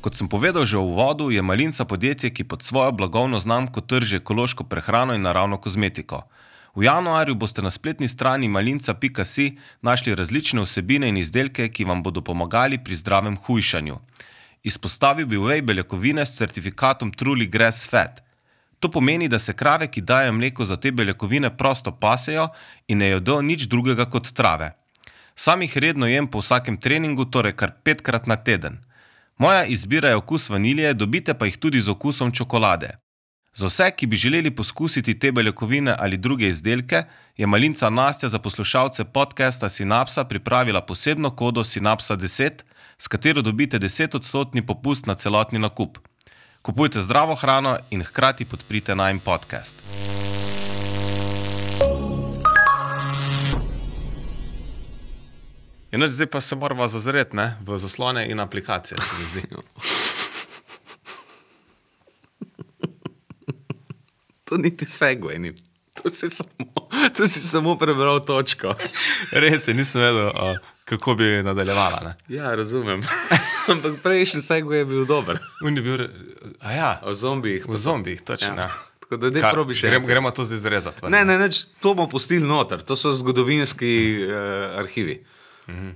Kot 0.00 0.16
sem 0.16 0.32
povedal 0.32 0.64
že 0.64 0.80
v 0.80 0.96
uvodu, 0.96 1.28
je 1.28 1.44
Malinca 1.44 1.84
podjetje, 1.84 2.32
ki 2.32 2.48
pod 2.48 2.64
svojo 2.64 2.92
blagovno 2.92 3.36
znamko 3.36 3.80
trži 3.84 4.16
ekološko 4.16 4.64
prehrano 4.64 5.12
in 5.12 5.22
naravno 5.22 5.60
kozmetiko. 5.60 6.24
V 6.74 6.88
januarju 6.88 7.34
boste 7.34 7.60
na 7.62 7.70
spletni 7.70 8.08
strani 8.08 8.48
malinca.si 8.48 9.58
našli 9.82 10.14
različne 10.14 10.62
vsebine 10.64 11.08
in 11.08 11.20
izdelke, 11.20 11.68
ki 11.68 11.84
vam 11.84 12.02
bodo 12.02 12.24
pomagali 12.24 12.78
pri 12.78 12.96
zdravem 12.96 13.36
hujšanju. 13.36 13.98
Izpostavil 14.62 15.26
bi 15.26 15.36
whey 15.36 15.60
beljakovine 15.60 16.24
s 16.26 16.36
certifikatom 16.36 17.12
Truly 17.12 17.50
Grass 17.50 17.84
Fat. 17.84 18.22
To 18.80 18.90
pomeni, 18.90 19.28
da 19.28 19.38
se 19.38 19.52
krave, 19.52 19.86
ki 19.86 20.00
dajo 20.00 20.32
mleko 20.32 20.64
za 20.64 20.76
te 20.76 20.92
beljakovine, 20.92 21.56
prosto 21.56 21.92
pasejo 21.92 22.48
in 22.88 22.98
ne 22.98 23.10
jedo 23.12 23.40
nič 23.42 23.66
drugega 23.68 24.04
kot 24.04 24.32
trave. 24.32 24.72
Sam 25.34 25.62
jih 25.62 25.76
redno 25.76 26.06
jem 26.06 26.26
po 26.26 26.40
vsakem 26.40 26.76
treningu, 26.76 27.24
torej 27.24 27.52
kar 27.56 27.72
petkrat 27.84 28.26
na 28.26 28.36
teden. 28.36 28.80
Moja 29.38 29.64
izbira 29.64 30.08
je 30.08 30.16
okus 30.16 30.50
vanilije, 30.50 30.94
dobite 30.94 31.34
pa 31.34 31.46
jih 31.46 31.56
tudi 31.56 31.80
z 31.80 31.88
okusom 31.88 32.32
čokolade. 32.32 32.90
Za 33.54 33.66
vse, 33.66 33.90
ki 33.96 34.06
bi 34.06 34.16
želeli 34.16 34.50
poskusiti 34.50 35.18
te 35.18 35.32
beljakovine 35.32 35.94
ali 35.98 36.16
druge 36.16 36.48
izdelke, 36.48 37.02
je 37.36 37.46
malinca 37.46 37.90
Nastja 37.90 38.28
za 38.28 38.38
poslušalce 38.38 39.04
podcasta 39.04 39.68
Synapsa 39.68 40.24
pripravila 40.24 40.80
posebno 40.80 41.30
kodo 41.30 41.60
Synapsa 41.60 42.16
10, 42.16 42.62
s 42.98 43.08
katero 43.08 43.42
dobite 43.42 43.78
10-odstotni 43.78 44.66
popust 44.66 45.06
na 45.06 45.14
celotni 45.14 45.58
nakup. 45.58 45.98
Kupujte 46.62 47.00
zdravo 47.00 47.34
hrano 47.34 47.78
in 47.90 48.04
hkrati 48.04 48.44
podprite 48.44 48.94
najm 48.94 49.18
podcast. 49.18 49.82
In 55.92 56.10
zdaj 56.10 56.26
pa 56.26 56.40
se 56.40 56.56
moramo 56.56 56.88
zazreti 56.88 57.36
ne, 57.36 57.56
v 57.66 57.78
zaslone 57.78 58.28
in 58.28 58.40
aplikacije, 58.40 58.98
se 59.00 59.10
mi 59.18 59.26
zdi. 59.26 59.42
to 64.44 64.56
niti 64.56 64.84
segway 64.84 65.38
ni. 65.38 65.54
To 65.94 66.10
si 66.10 66.30
samo, 66.30 66.88
to 67.16 67.28
si 67.28 67.40
samo 67.40 67.78
prebral 67.78 68.24
točko. 68.24 68.74
Res 69.32 69.68
je, 69.68 69.74
nisem 69.74 70.00
vedel, 70.02 70.28
a, 70.28 70.54
kako 70.90 71.14
bi 71.14 71.42
nadaljevala. 71.42 72.00
Ne. 72.02 72.12
Ja, 72.28 72.50
razumem. 72.52 73.02
Ampak 73.72 74.02
prejšnji 74.02 74.42
segway 74.42 74.82
je 74.82 74.86
bil 74.86 75.04
dober. 75.04 75.38
On 75.62 75.70
je 75.70 75.82
bil, 75.82 76.06
a 76.60 76.72
ja, 76.72 76.90
O 77.02 77.14
zombijih. 77.14 77.68
v 77.68 77.76
zombijih, 77.78 78.22
točno. 78.22 78.54
Ja. 78.56 78.66
Ja. 78.66 78.70
Tako 79.00 79.16
da 79.18 79.30
ne 79.30 79.42
probi 79.42 79.74
še. 79.74 79.88
gremo, 79.88 80.06
gremo 80.06 80.30
to 80.30 80.44
zdaj 80.44 80.58
zrezati. 80.60 81.02
ven. 81.02 81.10
Ne, 81.10 81.24
ne, 81.24 81.38
neč, 81.38 81.64
to 81.78 81.94
bomo 81.94 82.08
pustili 82.08 82.42
noter, 82.42 82.78
to 82.80 82.94
so 82.94 83.10
zgodovinski 83.12 83.90
uh, 84.20 84.34
arhivi. 84.76 85.20
Um, 85.66 85.94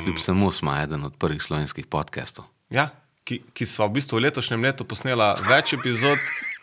Kljub 0.00 0.18
samo 0.18 0.52
smo 0.52 0.76
eden 0.76 1.04
od 1.04 1.16
prvih 1.16 1.42
slovenskih 1.42 1.86
podcastov. 1.86 2.44
ja, 2.70 2.88
ki, 3.24 3.40
ki 3.52 3.66
smo 3.66 3.86
v 3.86 3.92
bistvu 3.92 4.16
v 4.16 4.22
letošnjem 4.22 4.62
letu 4.62 4.84
posnela 4.84 5.34
več 5.42 5.72
epizod, 5.72 6.18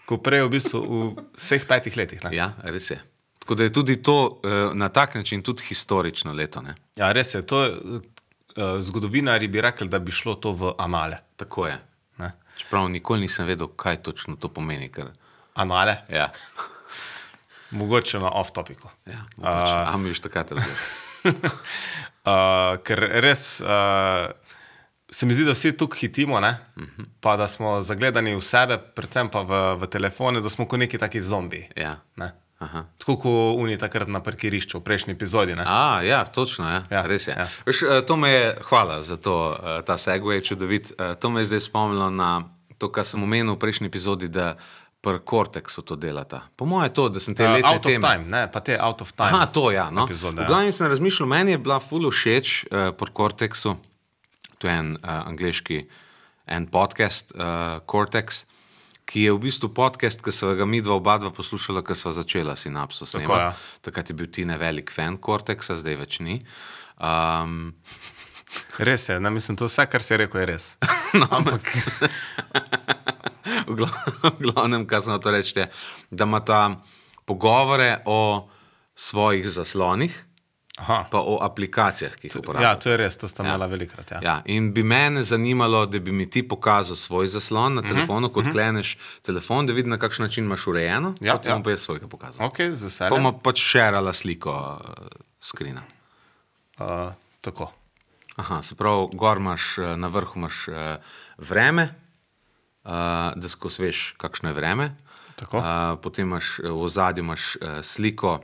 kot 0.05 0.21
prej 0.21 0.41
v 0.41 0.49
bistvu 0.49 0.79
v 0.79 0.99
vseh 1.35 1.65
petih 1.65 1.97
letih. 1.97 2.23
Ne? 2.23 2.31
Ja, 2.33 2.53
res 2.63 2.91
je. 2.91 2.99
Tako 3.43 3.55
da 3.55 3.63
je 3.63 3.73
tudi 3.73 3.97
to 4.03 4.17
uh, 4.25 4.71
na 4.73 4.89
tak 4.89 5.15
način 5.15 5.41
tudi 5.43 5.63
historično 5.67 6.33
leto. 6.33 6.61
Ne? 6.61 6.75
Ja, 6.95 7.11
res 7.11 7.33
je. 7.35 7.41
To, 7.45 7.65
uh, 7.67 8.79
zgodovinari 8.79 9.47
bi 9.47 9.61
rekli, 9.61 9.87
da 9.87 9.99
bi 9.99 10.11
šlo 10.11 10.35
to 10.35 10.51
v 10.51 10.71
anale. 10.79 11.17
Tako 11.35 11.67
je. 11.67 11.75
Ne? 12.17 12.31
Čeprav 12.57 12.87
nikoli 12.89 13.27
nisem 13.27 13.45
vedel, 13.45 13.67
kaj 13.67 13.99
točno 14.03 14.35
to 14.39 14.47
pomeni. 14.47 14.87
Ker, 14.91 15.11
Anale, 15.59 15.97
ja, 16.19 16.29
mogoče 17.71 18.19
na 18.19 18.31
off-topiku. 18.31 18.89
ja, 19.05 19.19
mogoče, 19.37 19.73
uh, 19.73 19.93
a 19.93 19.97
mi 19.97 20.13
že 20.13 20.21
takrat 20.21 20.51
razumeš. 20.51 20.79
Uh, 21.23 22.79
ker 22.85 22.99
res 23.27 23.59
uh, 23.61 24.31
se 25.11 25.25
mi 25.25 25.33
zdi, 25.33 25.43
da 25.43 25.51
vsi 25.51 25.75
tukaj 25.77 25.99
hitimo, 25.99 26.39
uh 26.39 26.43
-huh. 26.43 27.05
pa 27.19 27.35
da 27.37 27.47
smo 27.47 27.81
zagledani 27.81 28.35
v 28.35 28.41
sebe, 28.41 28.77
predvsem 28.95 29.29
pa 29.29 29.41
v, 29.41 29.75
v 29.75 29.87
telefone, 29.87 30.41
da 30.41 30.49
smo 30.49 30.65
kot 30.65 30.79
neki 30.79 30.97
taki 30.97 31.21
zombi. 31.21 31.69
Ja. 31.75 31.99
Ne? 32.15 32.31
Aha. 32.63 32.85
Tako 32.97 33.15
kot 33.17 33.59
Uni 33.59 33.75
takrat 33.75 34.07
na 34.07 34.19
parkirišču 34.19 34.77
v 34.77 34.83
prejšnji 34.83 35.11
epizodi. 35.11 35.53
Ne? 35.53 35.63
A, 35.63 35.99
ja, 36.01 36.23
točno, 36.23 36.63
ja. 36.65 36.81
Ja, 36.87 36.97
Ja, 36.97 37.01
res 37.03 37.27
je. 37.27 37.33
ja. 37.33 37.43
Ja. 37.43 37.47
Veš, 37.65 37.81
eh, 37.83 38.01
to 38.01 38.15
me 38.15 38.29
je, 38.29 38.45
hvala 38.63 39.01
za 39.01 39.17
to, 39.17 39.35
eh, 39.53 39.81
ta 39.81 39.95
segway, 39.95 40.39
čudovit. 40.39 40.91
Eh, 40.91 41.15
To 41.15 41.29
me 41.29 41.41
je 41.41 41.51
zdaj 41.51 41.59
spomnilo 41.61 42.07
na 42.09 42.47
to, 42.77 42.87
kar 42.87 43.03
sem 43.03 43.19
omenil 43.19 43.53
v 43.53 43.59
prejšnji 43.59 43.87
epizodi, 43.87 44.27
da 44.27 44.55
pri 44.99 45.19
Cortexu 45.19 45.81
to 45.81 45.95
delata. 45.95 46.47
Po 46.55 46.63
mojem 46.63 46.83
je 46.85 46.93
to, 46.93 47.03
da 47.09 47.19
sem 47.19 47.35
te 47.35 47.43
Uh, 47.43 47.53
letne 47.53 47.67
out 47.69 47.83
of 47.85 47.91
teme. 47.91 48.01
time, 48.01 48.23
ne, 48.25 48.47
pa 48.47 48.59
te 48.59 48.77
out 48.79 49.01
of 49.01 49.11
time. 49.11 49.29
Aha, 49.29 49.45
to 49.45 49.67
ja. 49.69 49.89
No. 49.91 50.07
epizode, 50.07 50.39
v 50.39 50.41
ja. 50.41 50.47
glavnem 50.47 50.71
sem 50.71 50.87
razmišljal, 50.87 51.27
meni 51.27 51.51
je 51.51 51.57
bila 51.59 51.79
ful 51.79 52.07
všeč 52.07 52.47
uh, 52.65 52.95
pri 52.95 53.11
Cortexu, 53.11 53.75
to 54.57 54.67
je 54.67 54.73
en 54.73 54.95
uh, 54.95 55.27
angliški 55.27 55.83
en 56.47 56.67
podcast, 56.67 57.35
uh, 57.35 57.83
Cortex, 57.83 58.45
ki 59.05 59.27
je 59.27 59.31
v 59.35 59.39
bistvu 59.43 59.69
podcast, 59.75 60.21
ki 60.23 60.31
smo 60.31 60.53
ga 60.55 60.65
mi 60.65 60.81
dva 60.81 60.95
oba 60.95 61.17
dva 61.19 61.31
poslušala, 61.35 61.83
ko 61.83 61.95
sva 61.95 62.11
začela 62.15 62.55
sinapso 62.55 63.05
snemati. 63.05 63.41
ja. 63.41 63.53
Takrat 63.81 64.09
je 64.09 64.15
bil 64.15 64.27
ti 64.31 64.45
ne 64.45 64.57
velik 64.57 64.91
fan 64.91 65.17
Cortexa, 65.17 65.75
zdaj 65.75 65.95
več 65.99 66.19
ni. 66.23 66.39
Um, 66.97 67.73
Res 68.87 69.09
je, 69.09 69.19
ne, 69.19 69.29
mislim, 69.33 69.57
to 69.57 69.65
vse, 69.65 69.85
kar 69.89 70.03
si 70.05 70.17
rekel, 70.17 70.43
je 70.43 70.45
res. 70.45 70.65
no, 71.19 71.27
ampak. 71.31 71.61
v 73.69 73.75
gla- 73.75 74.05
v 74.23 74.33
glavnem, 74.39 74.85
kar 74.89 75.01
sem 75.01 75.15
to 75.19 75.33
reči, 75.33 75.57
je, 75.59 75.67
da 76.11 76.27
ima 76.29 76.39
ta 76.45 76.61
pogovore 77.25 78.03
o 78.05 78.47
svojih 78.95 79.47
zaslonih, 79.49 80.13
Aha. 80.77 81.05
pa 81.11 81.19
o 81.21 81.37
aplikacijah, 81.41 82.15
ki 82.17 82.27
jih 82.27 82.39
uporablja. 82.39 82.69
Ja, 82.69 82.75
to 82.81 82.89
je 82.89 82.97
res, 82.97 83.17
to 83.21 83.27
sta 83.29 83.43
imela 83.45 83.67
velikrat. 83.69 84.11
Ja. 84.11 84.19
Ja, 84.23 84.35
in 84.49 84.71
bi 84.73 84.81
mene 84.83 85.21
zanimalo, 85.23 85.85
da 85.85 85.99
bi 85.99 86.11
mi 86.11 86.25
ti 86.29 86.41
pokazal 86.47 86.97
svoj 86.97 87.27
zaslon 87.27 87.75
na 87.77 87.81
Mhm, 87.81 87.89
telefonu, 87.93 88.29
ko 88.33 88.39
odkleneš 88.41 88.97
telefon, 89.21 89.67
da 89.69 89.73
vidim, 89.73 89.93
na 89.93 89.99
kakšen 90.01 90.25
način 90.25 90.45
imaš 90.45 90.67
urejeno. 90.67 91.13
Ja, 91.21 91.37
potem 91.37 91.57
ja. 91.57 91.63
pa 91.63 91.69
jaz 91.69 91.85
svojega 91.85 92.07
pokazal. 92.07 92.45
Ok, 92.45 92.57
z 92.73 92.89
Pa 92.99 93.09
bomo 93.09 93.37
pač 93.37 93.61
šerala 93.61 94.13
sliko 94.13 94.49
uh, 94.51 95.07
skrina. 95.39 95.83
Uh, 96.79 97.13
tako. 97.41 97.69
Aha, 98.35 98.61
se 98.61 98.75
pravi, 98.75 99.07
gor 99.13 99.37
imaš, 99.37 99.77
eh, 99.77 99.97
na 99.97 100.07
vrhu 100.07 100.39
imaš 100.39 100.67
uh, 100.67 100.75
vreme, 101.37 101.83
uh, 102.83 102.91
da 103.35 103.49
skozi 103.49 103.81
veš, 103.81 104.13
kakšno 104.17 104.49
je 104.49 104.53
vreme. 104.53 104.95
Tako. 105.35 105.57
Uh, 105.57 105.65
potem 106.01 106.25
imaš 106.27 106.59
eh, 106.59 106.69
v 106.69 106.81
ozadju 106.81 107.23
imaš, 107.23 107.55
uh, 107.55 107.81
sliko 107.81 108.39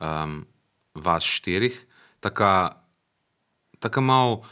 um, 0.00 0.46
vas 0.94 1.24
štirih, 1.24 1.76
taka, 2.20 2.76
taka 3.78 4.00
malo 4.00 4.42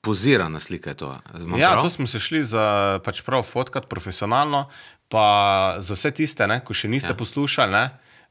pozirana 0.00 0.60
slika 0.60 0.90
je 0.90 0.96
to. 0.96 1.18
Imam 1.40 1.60
Ja, 1.60 1.70
prav? 1.70 1.82
to 1.82 1.90
smo 1.90 2.06
se 2.06 2.20
šli 2.20 2.44
za 2.44 3.00
pač 3.04 3.22
prav 3.22 3.42
fotkat 3.42 3.88
profesionalno, 3.88 4.68
pa 5.08 5.76
za 5.78 5.94
vse 5.94 6.10
tiste, 6.10 6.46
ne, 6.46 6.60
ko 6.64 6.74
še 6.74 6.88
niste 6.88 7.12
ja. 7.12 7.16
poslušali, 7.16 7.72
ne, 7.72 7.84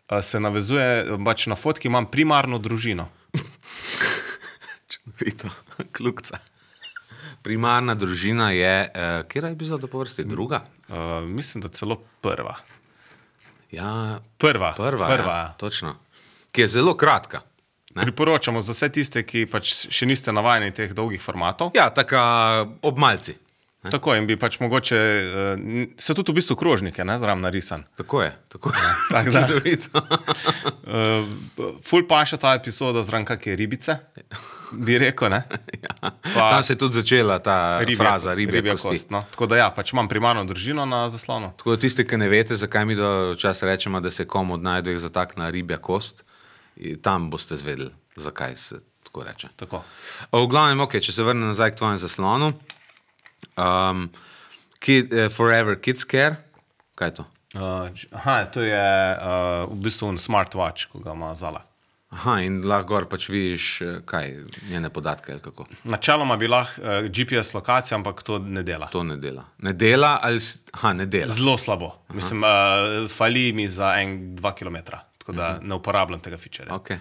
eh, 0.09 0.21
se 0.21 0.39
navezuje, 0.39 1.17
pač 1.25 1.47
na 1.47 1.55
fotki 1.55 1.87
imam 1.87 2.05
primarno 2.09 2.57
družino. 2.57 3.09
Čudovito, 4.89 5.49
kljukca. 5.93 6.39
Primarna 7.41 7.95
družina 7.95 8.49
je, 8.51 8.73
uh, 8.89 9.27
kje 9.31 9.41
je 9.41 9.51
epizoda 9.53 9.87
po 9.87 10.01
vrsti? 10.01 10.25
Druga? 10.27 10.59
Uh, 10.89 11.23
mislim, 11.23 11.61
da 11.63 11.69
celo 11.71 12.01
prva. 12.21 12.57
Ja, 13.71 14.19
Prva. 14.37 14.73
prva. 14.75 15.07
prva 15.07 15.35
ja, 15.37 15.47
točno. 15.57 15.95
Ki 16.59 16.61
je 16.61 16.67
zelo 16.69 16.91
kratka. 16.93 17.41
Ne? 17.89 18.03
Priporočamo 18.03 18.59
za 18.59 18.69
vse 18.69 18.89
tiste, 18.91 19.23
ki 19.23 19.47
pač 19.47 19.87
še 19.87 20.05
niste 20.05 20.29
navajeni 20.29 20.69
teh 20.71 20.91
dolgih 20.91 21.17
formatov. 21.17 21.71
Ja, 21.73 21.87
taka 21.89 22.21
obmalci. 22.81 23.33
Ne? 23.79 23.89
Tako 23.89 24.11
in 24.13 24.27
bi 24.27 24.35
pač 24.35 24.57
mogoče, 24.59 24.97
uh, 24.99 25.31
n- 25.55 25.87
se 25.97 26.11
tudi 26.11 26.29
v 26.29 26.37
bistvu 26.37 26.53
krožnike, 26.53 26.99
ne, 27.01 27.15
zraven 27.15 27.39
narisan. 27.39 27.85
Tako 27.95 28.21
je, 28.21 28.31
tako 28.47 28.69
je. 28.69 28.81
tako 29.09 29.29
da. 29.29 29.41
Čudovito. 29.41 30.01
Uh, 30.83 31.23
ful 31.81 32.03
pa 32.03 32.19
še 32.23 32.35
ta 32.35 32.53
epizoda 32.53 33.01
zraven 33.01 33.23
kakšne 33.23 33.55
ribice, 33.55 33.95
bi 34.75 34.99
rekel, 34.99 35.31
ne? 35.31 35.41
ja. 35.79 35.95
Pa- 36.03 36.51
Tam 36.51 36.61
se 36.61 36.73
je 36.73 36.77
tudi 36.77 36.93
začela 36.95 37.39
ta 37.39 37.79
Ribja- 37.79 38.03
fraza, 38.03 38.33
ribja, 38.33 38.59
ribja 38.59 38.75
kosti. 38.75 38.87
kost. 38.99 39.09
No. 39.09 39.23
Tako 39.31 39.47
da 39.47 39.57
ja, 39.57 39.69
pač 39.71 39.93
imam 39.93 40.07
primarno 40.07 40.43
družino 40.43 40.83
na 40.85 41.07
zaslonu. 41.07 41.53
Tako 41.55 41.71
da 41.71 41.79
tisti, 41.79 42.03
ki 42.03 42.17
ne 42.17 42.27
vete, 42.27 42.53
zakaj 42.55 42.83
mi 42.83 42.99
včasih 42.99 43.63
rečemo, 43.65 43.97
da 43.99 44.11
se 44.11 44.27
komu 44.27 44.53
od 44.53 44.63
najdveh 44.63 44.99
zatakne 44.99 45.47
ribja 45.49 45.79
kost, 45.79 46.21
tam 47.01 47.29
boste 47.29 47.57
zvedeli, 47.57 47.91
zakaj 48.15 48.55
se 48.55 48.79
tako 49.03 49.23
reče. 49.23 49.47
Tako. 49.55 49.83
V 50.31 50.45
glavnem, 50.47 50.81
okay, 50.85 51.01
če 51.01 51.15
se 51.15 51.23
vrnem 51.25 51.49
nazaj 51.49 51.73
k 51.73 51.81
tvojemu 51.81 52.01
zaslonu, 52.03 52.51
um, 53.57 54.05
kid, 54.79 55.13
uh, 55.13 55.27
Forever 55.33 55.79
Kids 55.81 56.05
Care, 56.05 56.35
kaj 56.95 57.07
je 57.07 57.15
to? 57.21 57.25
Uh, 57.57 57.89
aha, 58.13 58.43
to 58.53 58.61
je 58.61 58.77
uh, 59.17 59.65
v 59.71 59.79
bistvu 59.81 60.13
smartwatch, 60.21 60.91
ko 60.91 61.01
ga 61.01 61.17
ima 61.17 61.33
zala. 61.35 61.65
Aha, 62.09 62.39
in 62.41 62.63
lahko 62.65 62.89
gor 62.89 63.05
pač 63.05 63.27
vidiš, 63.29 63.65
eh, 63.85 63.97
kaj 64.05 64.31
njene 64.69 64.89
podatke 64.89 65.31
ali 65.31 65.41
kako. 65.45 65.67
Načeloma 65.83 66.37
bi 66.41 66.47
lahko 66.49 66.81
uh, 66.81 67.05
GPS 67.05 67.53
lokacijo, 67.53 67.99
ampak 67.99 68.23
to 68.25 68.39
ne 68.39 68.63
dela. 68.65 68.87
To 68.93 69.03
ne 69.03 69.17
dela. 69.17 69.43
Ne 69.61 69.73
dela 69.73 70.15
ali. 70.21 70.41
Aha, 70.73 70.93
ne 70.93 71.05
dela. 71.05 71.33
Zelo 71.33 71.57
slabo. 71.57 71.91
Mislim, 72.13 72.43
uh, 72.43 73.05
fali 73.09 73.53
mi 73.53 73.67
za 73.69 73.93
en, 74.01 74.35
dva 74.35 74.55
km, 74.55 74.81
tako 75.29 75.37
da 75.37 75.59
ne 75.61 75.75
uporabljam 75.75 76.19
tega 76.19 76.37
feature. 76.37 76.69
Okay. 76.71 76.97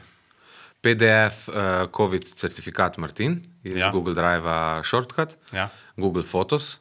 PDF, 0.80 1.48
uh, 1.48 1.88
COVID 1.96 2.24
certifikat 2.24 2.98
Martin 2.98 3.40
iz 3.64 3.76
ja. 3.76 3.86
Ja. 3.86 3.90
Google 3.92 4.14
Drive 4.14 4.84
Shortcut, 4.84 5.36
Ja. 5.52 5.68
Google 5.96 6.22
Photos, 6.22 6.78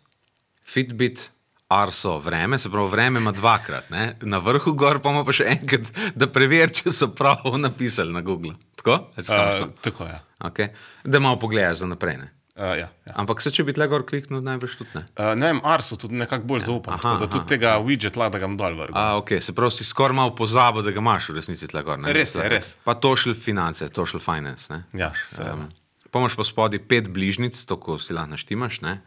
Fitbit, 0.65 1.31
Arso, 1.67 2.19
vreme, 2.19 2.59
se 2.59 2.69
pravi, 2.69 2.87
vreme 2.89 3.19
ima 3.19 3.31
dvakrat, 3.31 3.89
ne? 3.89 4.15
na 4.21 4.37
vrhu 4.37 4.73
gor 4.73 5.01
pa 5.03 5.11
ima 5.11 5.25
pa 5.25 5.33
še 5.35 5.49
enkrat, 5.51 5.89
da 6.15 6.29
preveri, 6.31 6.71
če 6.73 6.91
so 6.95 7.09
prav 7.15 7.57
napisali 7.59 8.13
na 8.13 8.21
Google. 8.21 8.53
Tako? 8.79 8.99
Uh, 9.17 9.67
tako 9.81 10.07
je. 10.07 10.19
Okay. 10.39 10.69
Da 11.03 11.19
malo 11.19 11.39
pogledaš 11.39 11.77
za 11.83 11.89
naprej. 11.89 12.17
Ne? 12.21 12.29
Uh, 12.57 12.73
ja, 12.73 12.87
ja. 13.05 13.13
Ampak 13.21 13.41
se 13.45 13.51
če 13.53 13.61
bi 13.67 13.73
tle 13.77 13.85
gor 13.85 14.01
kliknil, 14.01 14.39
najbrž 14.41 14.77
tudi 14.79 14.95
ne. 14.97 15.03
Uh, 15.13 15.35
ne 15.37 15.51
vem, 15.51 15.59
Arso 15.61 15.93
tudi 16.01 16.17
nekako 16.17 16.47
bolj 16.49 16.63
zaupam. 16.65 16.95
Aha, 16.97 17.03
Aha, 17.11 17.19
da 17.21 17.27
aha, 17.27 17.33
tudi 17.35 17.51
tega 17.53 17.75
widget 17.85 18.17
lahko 18.17 18.33
da 18.33 18.41
ga 18.41 18.49
dol 18.57 18.77
vrgel. 18.79 18.97
A, 18.97 19.03
okay. 19.21 19.43
Se 19.45 19.53
pravi, 19.53 19.75
si 19.77 19.85
skoraj 19.85 20.17
malo 20.17 20.33
pozabil, 20.33 20.81
da 20.81 20.89
ga 20.95 21.03
imaš 21.03 21.29
v 21.29 21.37
resnici 21.37 21.69
tle 21.69 21.83
gor. 21.85 22.01
ne? 22.01 22.09
Res 22.17 22.33
je, 22.33 22.47
res. 22.49 22.71
Pa 22.81 22.97
tošil 22.97 23.37
finance, 23.37 23.85
tošil 23.93 24.23
finance. 24.23 24.71
Ne? 24.73 24.83
Ja, 24.97 25.11
seveda. 25.21 25.53
Um, 25.53 25.69
Pomaž 26.09 26.33
pa 26.39 26.45
spodaj 26.47 26.81
pet 26.89 27.11
bližnjic, 27.13 27.59
to 27.69 27.77
ko 27.77 27.99
si 28.01 28.15
lahko 28.17 28.33
naštimaš. 28.33 28.81
ne. 28.81 28.97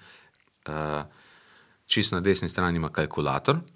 Uh, 0.70 1.02
čist 1.90 2.12
na 2.14 2.20
desni 2.22 2.46
strani 2.48 2.78
ima 2.78 2.92
kalkulator. 2.94 3.58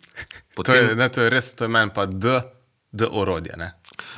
To 0.54 0.62
Potem, 0.62 0.90
je, 0.90 0.94
ne, 0.94 1.08
to 1.10 1.18
je 1.26 1.30
res, 1.34 1.48
to 1.58 1.66
je 1.66 1.70
meni 1.74 1.90
pa 1.90 2.06
D, 2.06 2.38
D 2.94 3.02
orodje. 3.10 3.56
Ne? 3.58 3.72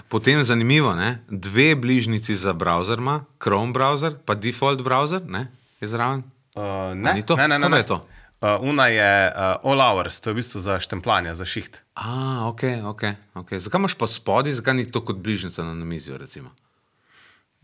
Potem 0.09 0.45
zanimivo, 0.45 0.95
ne? 0.95 1.23
dve 1.29 1.75
bližnjici 1.75 2.35
za 2.35 2.55
browser 2.55 2.99
ima, 2.99 3.25
Chrome 3.43 3.73
browser, 3.73 4.15
pa 4.25 4.35
default 4.35 4.83
browser, 4.83 5.23
ne? 5.29 5.47
je 5.81 5.89
zraven. 5.89 6.23
Uh, 6.55 6.63
A 6.63 6.95
ne, 6.95 7.15
ni 7.15 7.23
to? 7.23 7.37
ne, 7.37 7.49
ne, 7.49 7.59
ne, 7.59 7.69
ne. 7.69 7.77
je 7.77 7.87
to? 7.87 8.07
Uh, 8.41 8.49
una 8.61 8.87
je 8.87 9.33
uh, 9.33 9.71
all 9.71 9.81
hours, 9.81 10.21
to 10.21 10.31
je 10.31 10.35
v 10.35 10.37
bistvu 10.37 10.61
za 10.61 10.81
štempljanje, 10.81 11.35
za 11.35 11.45
šiht. 11.45 11.81
A, 11.95 12.45
ok, 12.49 12.63
ok. 12.85 13.03
okay. 13.35 13.59
Zakaj 13.59 13.79
imaš 13.79 13.95
pa 13.95 14.07
spodaj, 14.07 14.53
zakaj 14.53 14.75
ni 14.75 14.91
to 14.91 15.01
kot 15.05 15.17
bližnjica 15.17 15.65
na 15.65 15.75
namizju? 15.75 16.19
Recimo? 16.19 16.53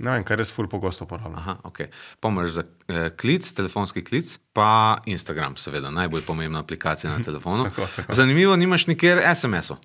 Ne 0.02 0.10
vem, 0.10 0.24
kaj 0.24 0.40
res 0.40 0.50
ful 0.54 0.66
pogosto 0.72 1.04
uporabljam. 1.04 1.36
Aha, 1.38 1.54
ok. 1.68 1.84
Pomaž 2.20 2.56
za 2.56 2.64
eh, 2.64 3.10
klic, 3.16 3.46
telefonski 3.52 4.02
klic, 4.04 4.32
pa 4.56 4.98
Instagram, 5.06 5.56
seveda, 5.60 5.92
najbolj 5.92 6.24
pomembna 6.26 6.64
aplikacija 6.64 7.12
na 7.12 7.22
telefonu. 7.28 7.68
Tako, 7.68 7.86
tako. 7.96 8.16
Zanimivo, 8.16 8.56
nimaš 8.56 8.86
nikjer 8.90 9.22
SMS-ov. 9.34 9.78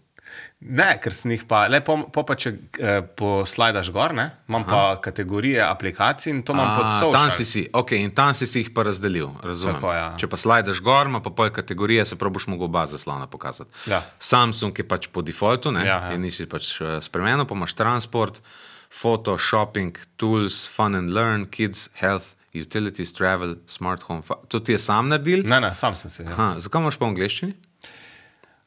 Ne, 0.59 0.88
ker 0.97 1.13
sem 1.13 1.31
jih 1.35 1.43
pa, 1.45 1.67
le 1.69 1.77
po, 1.85 1.99
po 2.09 2.23
pa 2.25 2.33
če 2.33 2.49
eh, 2.81 3.01
poslajdaš 3.17 3.91
gor, 3.93 4.15
ne, 4.17 4.25
imam 4.49 4.63
Aha. 4.65 4.71
pa 4.71 5.01
kategorije 5.05 5.59
aplikacij 5.61 6.31
in 6.33 6.39
to 6.41 6.55
imam 6.55 6.71
pod 6.79 6.88
A, 6.89 6.93
social. 6.99 7.13
Tam 7.13 7.29
si 7.31 7.45
si, 7.45 7.61
ok, 7.73 7.91
in 8.01 8.09
tam 8.17 8.33
si 8.33 8.47
si 8.49 8.63
jih 8.63 8.71
pa 8.73 8.88
razdelil. 8.88 9.29
Razumem. 9.45 9.77
Tako, 9.77 9.91
ja. 9.93 10.07
Če 10.17 10.29
pa 10.31 10.39
slajdaš 10.41 10.81
gor, 10.81 11.05
ima 11.11 11.21
pa 11.21 11.29
pol 11.29 11.51
kategorije, 11.53 12.05
se 12.09 12.17
prav 12.17 12.33
boš 12.33 12.47
mogel 12.49 12.65
oba 12.71 12.88
zaslona 12.89 13.27
pokazati. 13.29 13.69
Ja. 13.85 14.01
Samsung 14.19 14.73
je 14.81 14.88
pač 14.88 15.05
po 15.13 15.21
defaultu, 15.21 15.71
ne, 15.71 15.85
Ja, 15.85 15.99
ja. 16.09 16.15
in 16.17 16.25
nisi 16.25 16.49
pač 16.49 16.73
eh, 16.81 16.97
spremenil, 17.05 17.45
pa 17.45 17.53
imaš 17.53 17.77
transport, 17.77 18.41
foto, 18.89 19.38
shopping, 19.38 19.93
tools, 20.17 20.65
fun 20.65 20.95
and 20.97 21.13
learn, 21.13 21.45
kids, 21.45 21.89
health, 22.01 22.33
utilities, 22.57 23.13
travel, 23.13 23.59
smart 23.69 24.01
home. 24.09 24.23
To 24.49 24.57
ti 24.59 24.73
je 24.73 24.79
sam 24.81 25.13
naredil? 25.13 25.45
Ne, 25.45 25.59
ne, 25.61 25.75
sam 25.77 25.93
sem 25.95 26.09
se. 26.09 26.25
Aha, 26.25 26.55
zakaj 26.57 26.81
imaš 26.81 26.97
pa 26.97 27.05
v 27.05 27.13
angleščini? 27.13 27.53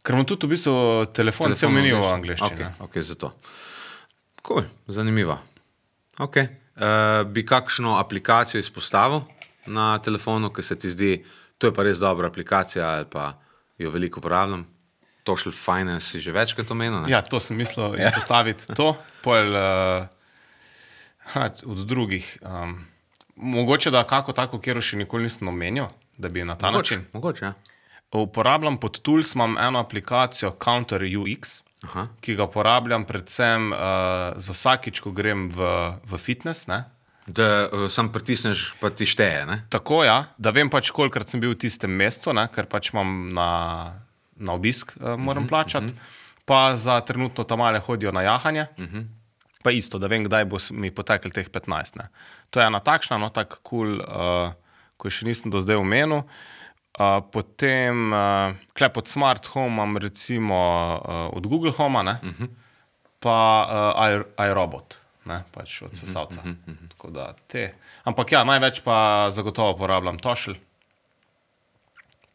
Ker 0.02 0.16
imam 0.16 0.24
tudi 0.24 0.48
v 0.48 0.54
bistvu 0.54 0.74
telefon, 1.12 1.52
vse 1.52 1.68
meni 1.68 1.92
v 1.92 2.00
angleščini. 2.08 2.56
Okay, 2.56 2.86
okay, 2.86 3.04
zato. 3.04 3.34
Cool, 4.46 4.64
zanimivo. 4.88 5.36
Okay. 6.20 6.48
Uh, 6.80 7.26
bi 7.28 7.44
kakšno 7.44 7.98
aplikacijo 8.00 8.60
izpostavil 8.60 9.22
na 9.66 9.98
telefonu, 9.98 10.48
ki 10.52 10.62
se 10.64 10.78
ti 10.78 10.90
zdi, 10.90 11.12
to 11.60 11.68
je 11.68 11.74
pa 11.76 11.84
res 11.84 12.00
dobra 12.00 12.30
aplikacija, 12.32 12.86
ali 12.96 13.08
pa 13.10 13.34
jo 13.78 13.92
veliko 13.92 14.20
uporabljam. 14.20 14.64
Tošel 15.24 15.52
Finance 15.52 16.06
si 16.06 16.20
že 16.24 16.32
večkrat 16.32 16.70
omenil. 16.70 17.04
ne? 17.04 17.10
Ja, 17.12 17.20
to 17.20 17.40
sem 17.40 17.56
mislil 17.56 17.98
izpostaviti. 18.00 18.72
To, 18.76 18.96
pol, 19.20 19.52
uh, 19.52 20.08
ha, 21.34 21.50
od 21.64 21.84
drugih. 21.84 22.38
Um, 22.40 22.86
mogoče 23.36 23.90
da 23.90 24.06
kako 24.08 24.32
tako, 24.32 24.60
kjer 24.60 24.80
še 24.80 24.96
nikoli 24.96 25.28
nisem 25.28 25.48
omenil, 25.48 25.92
da 26.16 26.28
bi 26.28 26.44
na 26.44 26.56
ta 26.56 26.72
mogoče, 26.72 26.96
način. 26.96 27.06
mogoče, 27.12 27.44
ja. 27.44 27.52
Uporabljam 28.12 28.76
pod 28.76 29.00
Tools, 29.00 29.34
imam 29.34 29.58
eno 29.58 29.78
aplikacijo 29.78 30.56
Counter 30.64 31.02
UX, 31.02 31.62
Aha. 31.82 32.06
ki 32.20 32.34
ga 32.34 32.44
uporabljam 32.44 33.04
predvsem 33.04 33.72
uh, 33.72 33.78
za 34.36 34.52
vsakič, 34.52 35.00
ko 35.00 35.12
grem 35.14 35.48
v, 35.54 35.68
v 36.10 36.18
fitness. 36.18 36.66
Ne? 36.66 36.82
Da 37.26 37.68
uh, 37.68 37.86
sam 37.86 38.10
pritisneš, 38.12 38.72
pa 38.80 38.90
ti 38.90 39.06
šteje. 39.06 39.46
Ne? 39.46 39.60
Tako 39.70 40.02
ja, 40.04 40.24
da 40.38 40.50
vem 40.50 40.70
pač, 40.70 40.90
kolikrat 40.90 41.30
sem 41.30 41.40
bil 41.40 41.54
v 41.54 41.62
tistem 41.62 41.94
mestu, 41.94 42.34
ne? 42.34 42.48
ker 42.50 42.66
pač 42.66 42.90
imam 42.90 43.30
na, 43.36 43.48
na 44.34 44.58
obisk, 44.58 44.96
uh, 44.98 45.14
moram 45.14 45.46
plačati. 45.46 45.94
Pa 46.50 46.74
za 46.74 46.98
trenutno 47.06 47.46
tam 47.46 47.62
male 47.62 47.78
hodijo 47.78 48.10
na 48.10 48.26
jahanje. 48.26 48.66
Pa 49.62 49.70
isto, 49.70 50.00
da 50.02 50.08
vem, 50.10 50.24
kdaj 50.26 50.48
bo 50.50 50.58
mi 50.74 50.90
potekel 50.90 51.30
teh 51.30 51.46
15. 51.46 52.00
Ne. 52.00 52.08
To 52.50 52.58
je 52.58 52.66
ena 52.66 52.80
takšna, 52.82 53.20
no 53.22 53.28
tako 53.30 53.60
kul, 53.62 54.00
cool, 54.00 54.00
uh, 54.02 54.80
ko 54.98 55.12
še 55.12 55.28
nisem 55.28 55.52
do 55.54 55.62
zdaj 55.62 55.78
omenil. 55.78 56.24
Uh, 56.24 56.58
potem, 57.32 58.12
uh, 58.12 58.54
klep 58.76 58.96
od 58.96 59.08
Smart 59.08 59.46
Home 59.46 59.72
imam 59.72 59.96
recimo 59.96 60.56
uh, 61.00 61.36
od 61.36 61.46
Google 61.46 61.72
Homa, 61.72 62.02
ne, 62.02 62.18
uh 62.22 62.28
-huh. 62.28 62.48
pa 63.20 63.66
uh, 64.36 64.46
iRobot, 64.46 64.96
ne, 65.24 65.42
pač 65.50 65.82
od 65.82 65.96
sesalca. 65.96 66.40
Uh 66.44 66.46
-huh. 66.46 66.88
Tako 66.88 67.10
da 67.10 67.32
te. 67.46 67.74
Ampak 68.04 68.32
ja, 68.32 68.44
največ 68.44 68.80
pa 68.80 69.26
zagotovo 69.30 69.70
uporabljam 69.70 70.18
Tošel. 70.18 70.54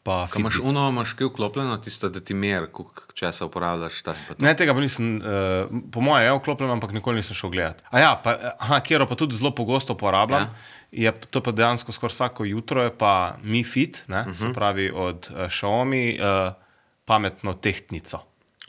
Pa 0.05 0.27
Ko 0.29 0.39
imaš 0.39 0.59
uno, 0.61 0.89
imaš 0.89 1.13
kaj 1.13 1.27
vklopljeno, 1.27 1.77
tisto, 1.77 2.09
da 2.09 2.19
ti 2.19 2.33
mer, 2.33 2.67
koliko 2.71 3.13
časa 3.13 3.45
uporabljaš 3.45 4.01
ta 4.01 4.13
spet. 4.15 4.39
Ne, 4.39 4.53
tega 4.53 4.73
pa 4.73 4.79
nisem, 4.79 5.15
uh, 5.17 5.81
po 5.91 6.01
mojem, 6.01 6.25
je 6.25 6.33
vklopljen, 6.37 6.71
ampak 6.71 6.91
nikoli 6.91 7.15
nisem 7.15 7.35
šel 7.35 7.49
gledat. 7.49 7.81
A 7.89 7.99
ja, 7.99 8.21
pa, 8.23 8.35
aha, 8.59 8.79
kjer 8.79 9.07
pa 9.09 9.15
tudi 9.15 9.35
zelo 9.35 9.55
pogosto 9.55 9.93
uporabljam, 9.93 10.41
Ja. 10.41 10.53
Je 10.95 11.11
to 11.29 11.41
pa 11.43 11.51
dejansko 11.51 11.91
skoraj 11.91 12.13
vsako 12.13 12.45
jutro, 12.45 12.83
je 12.83 12.97
pa 12.97 13.37
Mi 13.43 13.63
Fit, 13.63 14.03
ne, 14.07 14.21
uh 14.21 14.27
-huh. 14.27 14.33
se 14.33 14.53
pravi 14.53 14.91
od 14.95 15.27
uh, 15.31 15.37
Xiaomi, 15.37 16.19
uh, 16.19 16.53
pametno 17.05 17.53
tehtnico, 17.53 18.19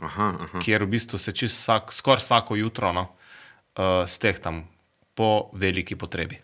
Aha, 0.01 0.35
aha. 0.41 0.59
kjer 0.59 0.85
v 0.85 0.87
bistvu 0.87 1.19
se 1.19 1.33
čist 1.33 1.61
vsak, 1.61 1.93
skoraj 1.93 2.19
vsako 2.19 2.57
jutro 2.57 2.93
no, 2.93 3.01
uh, 3.01 4.09
stehtam 4.09 4.69
po 5.15 5.51
veliki 5.53 5.97
potrebi. 5.97 6.39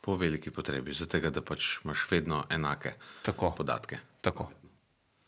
Po 0.00 0.14
veliki 0.16 0.50
potrebi, 0.50 0.92
zato 0.92 1.18
da 1.30 1.40
pač 1.42 1.78
imaš 1.84 2.06
vedno 2.10 2.44
enake 2.50 2.92
Tako, 3.22 3.50
podatke. 3.50 3.98
tako. 4.20 4.50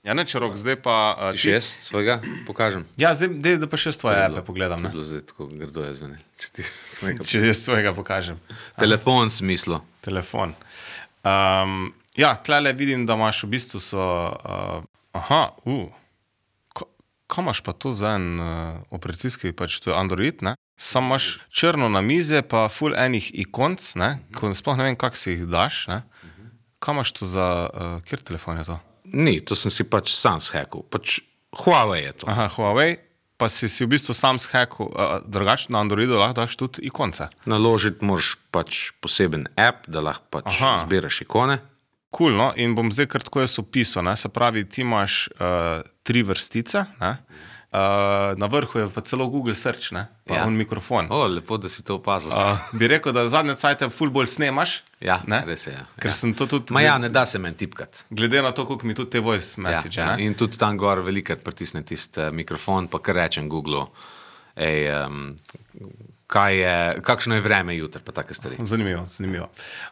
Ja, 0.09 0.15
ne, 0.15 0.25
če 0.25 0.41
rok, 0.41 0.57
zdaj 0.57 0.79
pa. 0.81 0.95
Uh, 1.13 1.31
Ti 1.31 1.43
še 1.43 1.51
jaz 1.53 1.67
svojega 1.85 2.15
pokažem? 2.43 2.87
Ja, 2.97 3.13
zdaj, 3.13 3.29
dej, 3.39 3.59
da 3.59 3.67
pa 3.67 3.77
še 3.77 3.93
s 3.93 4.01
tvoje 4.01 4.15
To 4.15 4.19
je 4.19 4.25
ape 4.25 4.33
bilo- 4.33 4.47
pogledam. 4.47 4.79
to 4.79 4.81
je 4.81 4.89
Ne? 4.89 4.91
bilo 4.91 5.05
zdaj 5.05 5.23
tako 5.27 5.43
grdo 5.53 5.81
je 5.83 5.93
zveni. 5.95 6.17
Če 6.35 6.49
ti 6.51 6.63
svojega 6.97 7.21
Če 7.23 7.39
jaz 7.45 7.59
svojega 7.61 7.93
pokažem. 7.93 8.41
telefon 8.75 9.29
smislu. 9.29 9.83
telefon. 10.01 10.57
Um, 11.23 11.93
ja, 12.15 12.35
klele 12.37 12.73
vidim, 12.73 13.05
da 13.05 13.15
imaš 13.15 13.43
v 13.43 13.51
bistvu 13.51 13.79
so. 13.79 14.01
Uh, 14.41 14.81
aha, 15.13 15.53
uh, 15.63 15.93
kaj 17.27 17.43
imaš 17.45 17.61
pa 17.61 17.73
to 17.75 17.93
za 17.93 18.17
en 18.17 18.41
uh, 18.41 18.49
operacijski, 18.89 19.53
pač 19.53 19.77
to 19.79 19.91
je 19.91 19.97
Android, 19.97 20.41
ne? 20.41 20.57
Sam 20.75 21.05
imaš 21.05 21.43
črno 21.51 21.89
na 21.89 22.01
mize, 22.01 22.41
pa 22.41 22.69
full 22.69 22.97
enih 22.97 23.29
ikonc, 23.37 23.83
ne? 23.97 24.25
ko 24.33 24.55
sploh 24.55 24.79
ne 24.79 24.85
vem, 24.85 24.97
kako 24.97 25.17
si 25.17 25.31
jih 25.33 25.45
daš. 25.45 25.85
Ne? 25.87 26.01
Kaj 26.79 26.95
imaš 26.95 27.13
to 27.13 27.27
za, 27.27 27.47
uh, 27.67 28.01
kjer 28.01 28.23
telefon 28.23 28.57
je 28.57 28.65
to? 28.65 28.79
Ni, 29.13 29.39
to 29.41 29.57
sem 29.59 29.73
si 29.73 29.85
pač 29.85 30.13
sam 30.15 30.43
shekal. 30.45 30.85
Pač 30.91 31.21
Huawei 31.59 32.05
je 32.05 32.13
to. 32.23 32.31
Aha, 32.31 32.49
Huawei, 32.53 32.99
pa 33.41 33.49
si, 33.53 33.71
si 33.73 33.87
v 33.87 33.95
bistvu 33.95 34.17
sam 34.17 34.41
shekal, 34.43 34.91
uh, 34.91 35.17
drugače 35.25 35.73
na 35.73 35.83
Androidu 35.85 36.19
lahko 36.19 36.43
daš 36.43 36.57
tudi 36.61 36.87
ikonce. 36.91 37.31
Naložiti 37.49 38.05
moraš 38.05 38.37
pač 38.55 38.91
poseben 39.01 39.49
app, 39.57 39.89
da 39.89 40.05
lahko 40.05 40.27
pač 40.39 40.53
Aha. 40.59 40.85
zbiraš 40.85 41.23
ikone. 41.25 41.61
Kul, 42.11 42.33
no? 42.33 42.51
in 42.57 42.73
bom 42.73 42.89
zdaj 42.89 43.09
kar 43.13 43.25
tako 43.25 43.45
jaz 43.45 43.59
opisal. 43.61 44.07
Ne? 44.09 44.17
Se 44.17 44.31
pravi, 44.33 44.65
ti 44.65 44.81
imaš 44.81 45.29
uh, 45.37 45.85
tri 46.09 46.25
vrstice, 46.25 46.87
ne? 47.01 47.13
Uh, 47.73 48.39
na 48.39 48.47
vrhu 48.47 48.81
je 48.81 48.89
pa 48.95 49.01
celo 49.01 49.29
Google 49.29 49.55
Search, 49.55 49.93
ne? 49.93 50.07
pa 50.25 50.35
Ja. 50.35 50.41
ja. 50.41 50.51
mikrofon. 50.51 51.07
O, 51.11 51.27
lepo, 51.27 51.57
da 51.57 51.69
si 51.69 51.83
to 51.83 51.95
opazil. 51.95 52.33
Uh, 52.33 52.59
bi 52.73 52.89
rekel, 52.89 53.13
da 53.13 53.29
zadnje 53.29 53.55
cajt 53.55 53.89
ful 53.93 54.11
bolj 54.11 54.27
snemaš. 54.27 54.83
ja, 55.01 55.21
ne? 55.27 55.43
res 55.47 55.67
je. 55.67 55.73
Ja. 55.73 55.87
Ker 56.01 56.13
sem 56.13 56.35
to 56.35 56.47
tudi. 56.47 56.73
Ma 56.73 56.81
ja, 56.81 56.99
ne 56.99 57.09
da 57.09 57.27
se 57.27 57.39
meni 57.39 57.57
tipkati. 57.57 58.05
Glede 58.11 58.43
na 58.43 58.53
to, 58.53 58.67
koliko 58.67 58.87
mi 58.87 58.95
tudi 58.95 59.11
te 59.11 59.21
voice 59.21 59.61
message. 59.61 60.01
Ja, 60.01 60.11
ja. 60.11 60.17
ne. 60.17 60.25
In 60.25 60.35
tudi 60.35 60.59
tam 60.59 60.77
gor 60.79 61.03
velikrat 61.05 61.45
pritisne 61.45 61.83
tisti 61.83 62.21
uh, 62.21 62.33
mikrofon, 62.33 62.89
pa 62.89 63.03
kar 63.03 63.21
rečem 63.23 63.49
Google. 63.49 63.87
Ej, 64.57 64.89
um, 65.07 65.37
kaj 66.29 66.57
je, 66.57 67.01
kakšno 67.03 67.39
je 67.39 67.41
vreme 67.41 67.77
jutri, 67.77 68.03
pa 68.05 68.13
take 68.13 68.35
stvari. 68.35 68.57
Zanimivo, 68.61 69.07
zanimivo. 69.07 69.49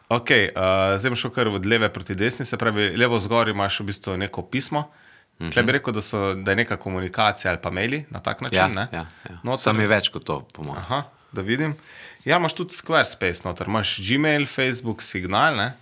Okay, 0.08 0.50
uh, 0.52 0.98
zdaj 0.98 1.14
bom 1.14 1.16
šel 1.16 1.32
kar 1.32 1.48
od 1.48 1.66
leve 1.66 1.88
proti 1.92 2.14
desni, 2.14 2.44
se 2.44 2.58
pravi, 2.60 2.90
levo 2.96 3.18
zgor 3.18 3.48
imaš 3.48 3.80
v 3.80 3.86
bistvu 3.92 4.16
neko 4.20 4.42
pismo. 4.42 4.90
-hmm. 5.38 5.52
Kaj 5.54 5.62
bi 5.62 5.72
rekel, 5.72 5.92
da, 5.92 6.00
so, 6.00 6.34
da 6.34 6.50
je 6.50 6.56
neka 6.56 6.76
komunikacija 6.76 7.50
ali 7.52 7.60
pa 7.62 7.70
maili 7.70 8.04
na 8.10 8.20
tak 8.20 8.40
način? 8.40 8.58
Ja, 8.58 8.68
ne? 8.68 8.86
ja, 8.92 9.06
ja. 9.30 9.38
Noter- 9.44 9.62
Sam 9.62 9.80
je 9.80 9.86
več 9.86 10.08
kot 10.08 10.24
to, 10.24 10.40
po 10.54 10.62
mojem. 10.62 10.78
Aha, 10.82 11.02
da 11.32 11.42
vidim. 11.42 11.76
Ja, 12.24 12.36
imaš 12.36 12.54
tudi 12.54 12.74
Squarespace, 12.74 13.44
noter 13.44 13.66
imaš 13.66 14.00
Gmail, 14.08 14.46
Facebook, 14.46 15.02
Signal. 15.02 15.56
Ne? 15.56 15.72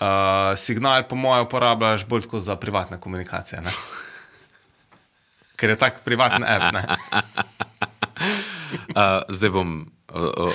Uh, 0.00 0.56
signal, 0.56 1.02
po 1.08 1.16
mojem, 1.16 1.44
uporabljaš 1.46 2.06
bolj 2.06 2.22
tako 2.22 2.40
za 2.40 2.56
privatne 2.56 3.00
komunikacije. 3.00 3.60
Ne? 3.60 3.70
Ker 5.56 5.70
je 5.70 5.76
tak 5.76 6.00
privaten 6.04 6.44
app. 6.44 6.76
Uh, 8.88 9.22
zdaj 9.28 9.50
bom 9.50 9.86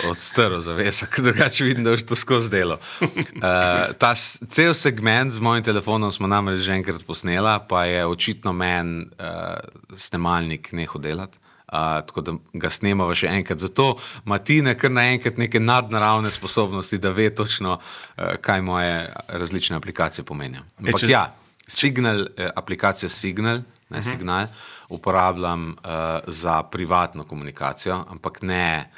odstrl 0.10 0.60
zavesek, 0.60 1.20
drugače 1.26 1.64
vidim, 1.64 1.84
da 1.84 1.92
je 1.92 2.06
to 2.06 2.16
skozi 2.16 2.50
delo. 2.50 2.78
Uh, 3.02 3.94
ta 3.98 4.16
cel 4.50 4.74
segment 4.74 5.32
z 5.32 5.40
mojim 5.40 5.64
telefonom 5.64 6.12
smo 6.12 6.28
namreč 6.28 6.60
že 6.66 6.74
enkrat 6.74 7.06
posnela, 7.06 7.60
pa 7.60 7.86
je 7.86 8.06
očitno 8.06 8.54
meni 8.54 9.06
uh, 9.06 9.58
snemalnik 9.96 10.72
nehal 10.72 11.02
delati. 11.02 11.38
Uh, 11.74 11.80
tako 12.06 12.22
da 12.22 12.34
ga 12.54 12.70
snemava 12.70 13.16
še 13.18 13.32
enkrat. 13.34 13.58
Zato 13.58 13.96
ima 14.26 14.38
Tina 14.38 14.76
kar 14.78 14.92
naenkrat 14.94 15.38
neke 15.42 15.60
nadnaravne 15.60 16.32
sposobnosti, 16.32 16.98
da 17.02 17.10
ve 17.10 17.30
točno, 17.36 17.80
uh, 17.80 18.36
kaj 18.42 18.62
moje 18.62 19.14
različne 19.28 19.78
aplikacije 19.78 20.26
pomenijo. 20.26 20.62
Ampak 20.80 21.02
če- 21.02 21.10
ja, 21.10 21.24
Signal, 21.68 22.28
eh, 22.38 22.50
aplikacijo 22.56 23.10
Signal, 23.10 23.64
ne, 23.90 24.00
uh 24.00 24.04
-huh. 24.04 24.10
Signal 24.10 24.48
uporabljam 24.90 25.70
uh, 25.70 26.20
za 26.28 26.64
privatno 26.64 27.24
komunikacijo, 27.24 28.06
ampak 28.10 28.42
ne 28.42 28.90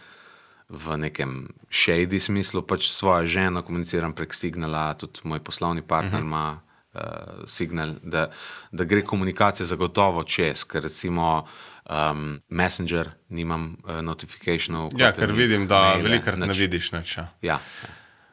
v 0.70 0.98
nekem 0.98 1.48
shady 1.70 2.20
smislu, 2.20 2.62
pač 2.62 2.90
svojo 2.90 3.28
ženo 3.28 3.62
komuniciram 3.62 4.14
prek 4.14 4.34
Signala, 4.34 4.94
tudi 4.94 5.22
moj 5.24 5.40
poslovni 5.40 5.82
partner 5.82 6.22
uh 6.22 6.26
-huh. 6.26 6.28
ima 6.28 6.62
uh, 6.94 7.02
Signal, 7.46 7.96
da, 8.04 8.30
da 8.72 8.84
gre 8.84 9.02
komunikacija 9.02 9.66
zagotovo 9.66 10.24
čez, 10.24 10.64
ker 10.64 10.84
recimo 10.84 11.48
um, 11.90 12.42
Messenger 12.50 13.10
nimam 13.30 13.78
uh, 13.84 14.02
notifikationov. 14.02 14.92
Ja, 14.98 15.12
vklopljenih, 15.12 15.20
ker 15.20 15.32
vidim, 15.36 15.68
da 15.68 15.94
velikrat 15.94 16.38
ne 16.38 16.54
vidiš 16.54 16.92
nič. 16.92 17.18
Ja. 17.18 17.28
Ja. 17.42 17.60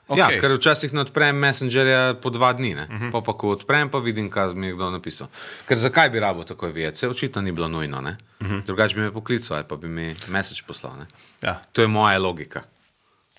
Okay. 0.09 0.19
Ja, 0.19 0.41
ker 0.43 0.53
včasih 0.57 0.93
ne 0.93 1.05
odprem 1.07 1.37
Messengerja 1.39 2.15
po 2.21 2.31
dva 2.35 2.53
dni, 2.53 2.75
uh 2.75 2.81
-huh. 2.81 3.13
pa, 3.13 3.21
pa 3.23 3.33
ko 3.33 3.55
odprem, 3.55 3.89
pa 3.89 3.99
vidim, 3.99 4.31
kaj 4.31 4.55
mi 4.55 4.67
je 4.67 4.75
kdo 4.75 4.91
napisal. 4.91 5.29
Ker 5.69 5.79
zakaj 5.79 6.11
bi 6.11 6.21
rabo 6.21 6.45
tako 6.45 6.67
vedeti? 6.67 6.99
Se 6.99 7.09
očitno 7.09 7.43
ni 7.43 7.53
bilo 7.53 7.69
nujno, 7.69 7.99
uh 7.99 8.07
-huh. 8.47 8.63
drugače 8.67 8.95
bi 8.95 9.01
me 9.01 9.13
poklical 9.13 9.57
ali 9.57 9.65
pa 9.69 9.77
bi 9.77 9.89
mi 9.89 10.15
message 10.29 10.63
poslal. 10.67 10.99
Ne? 10.99 11.07
Ja. 11.43 11.61
To 11.73 11.83
je 11.83 11.89
moja 11.89 12.19
logika. 12.19 12.63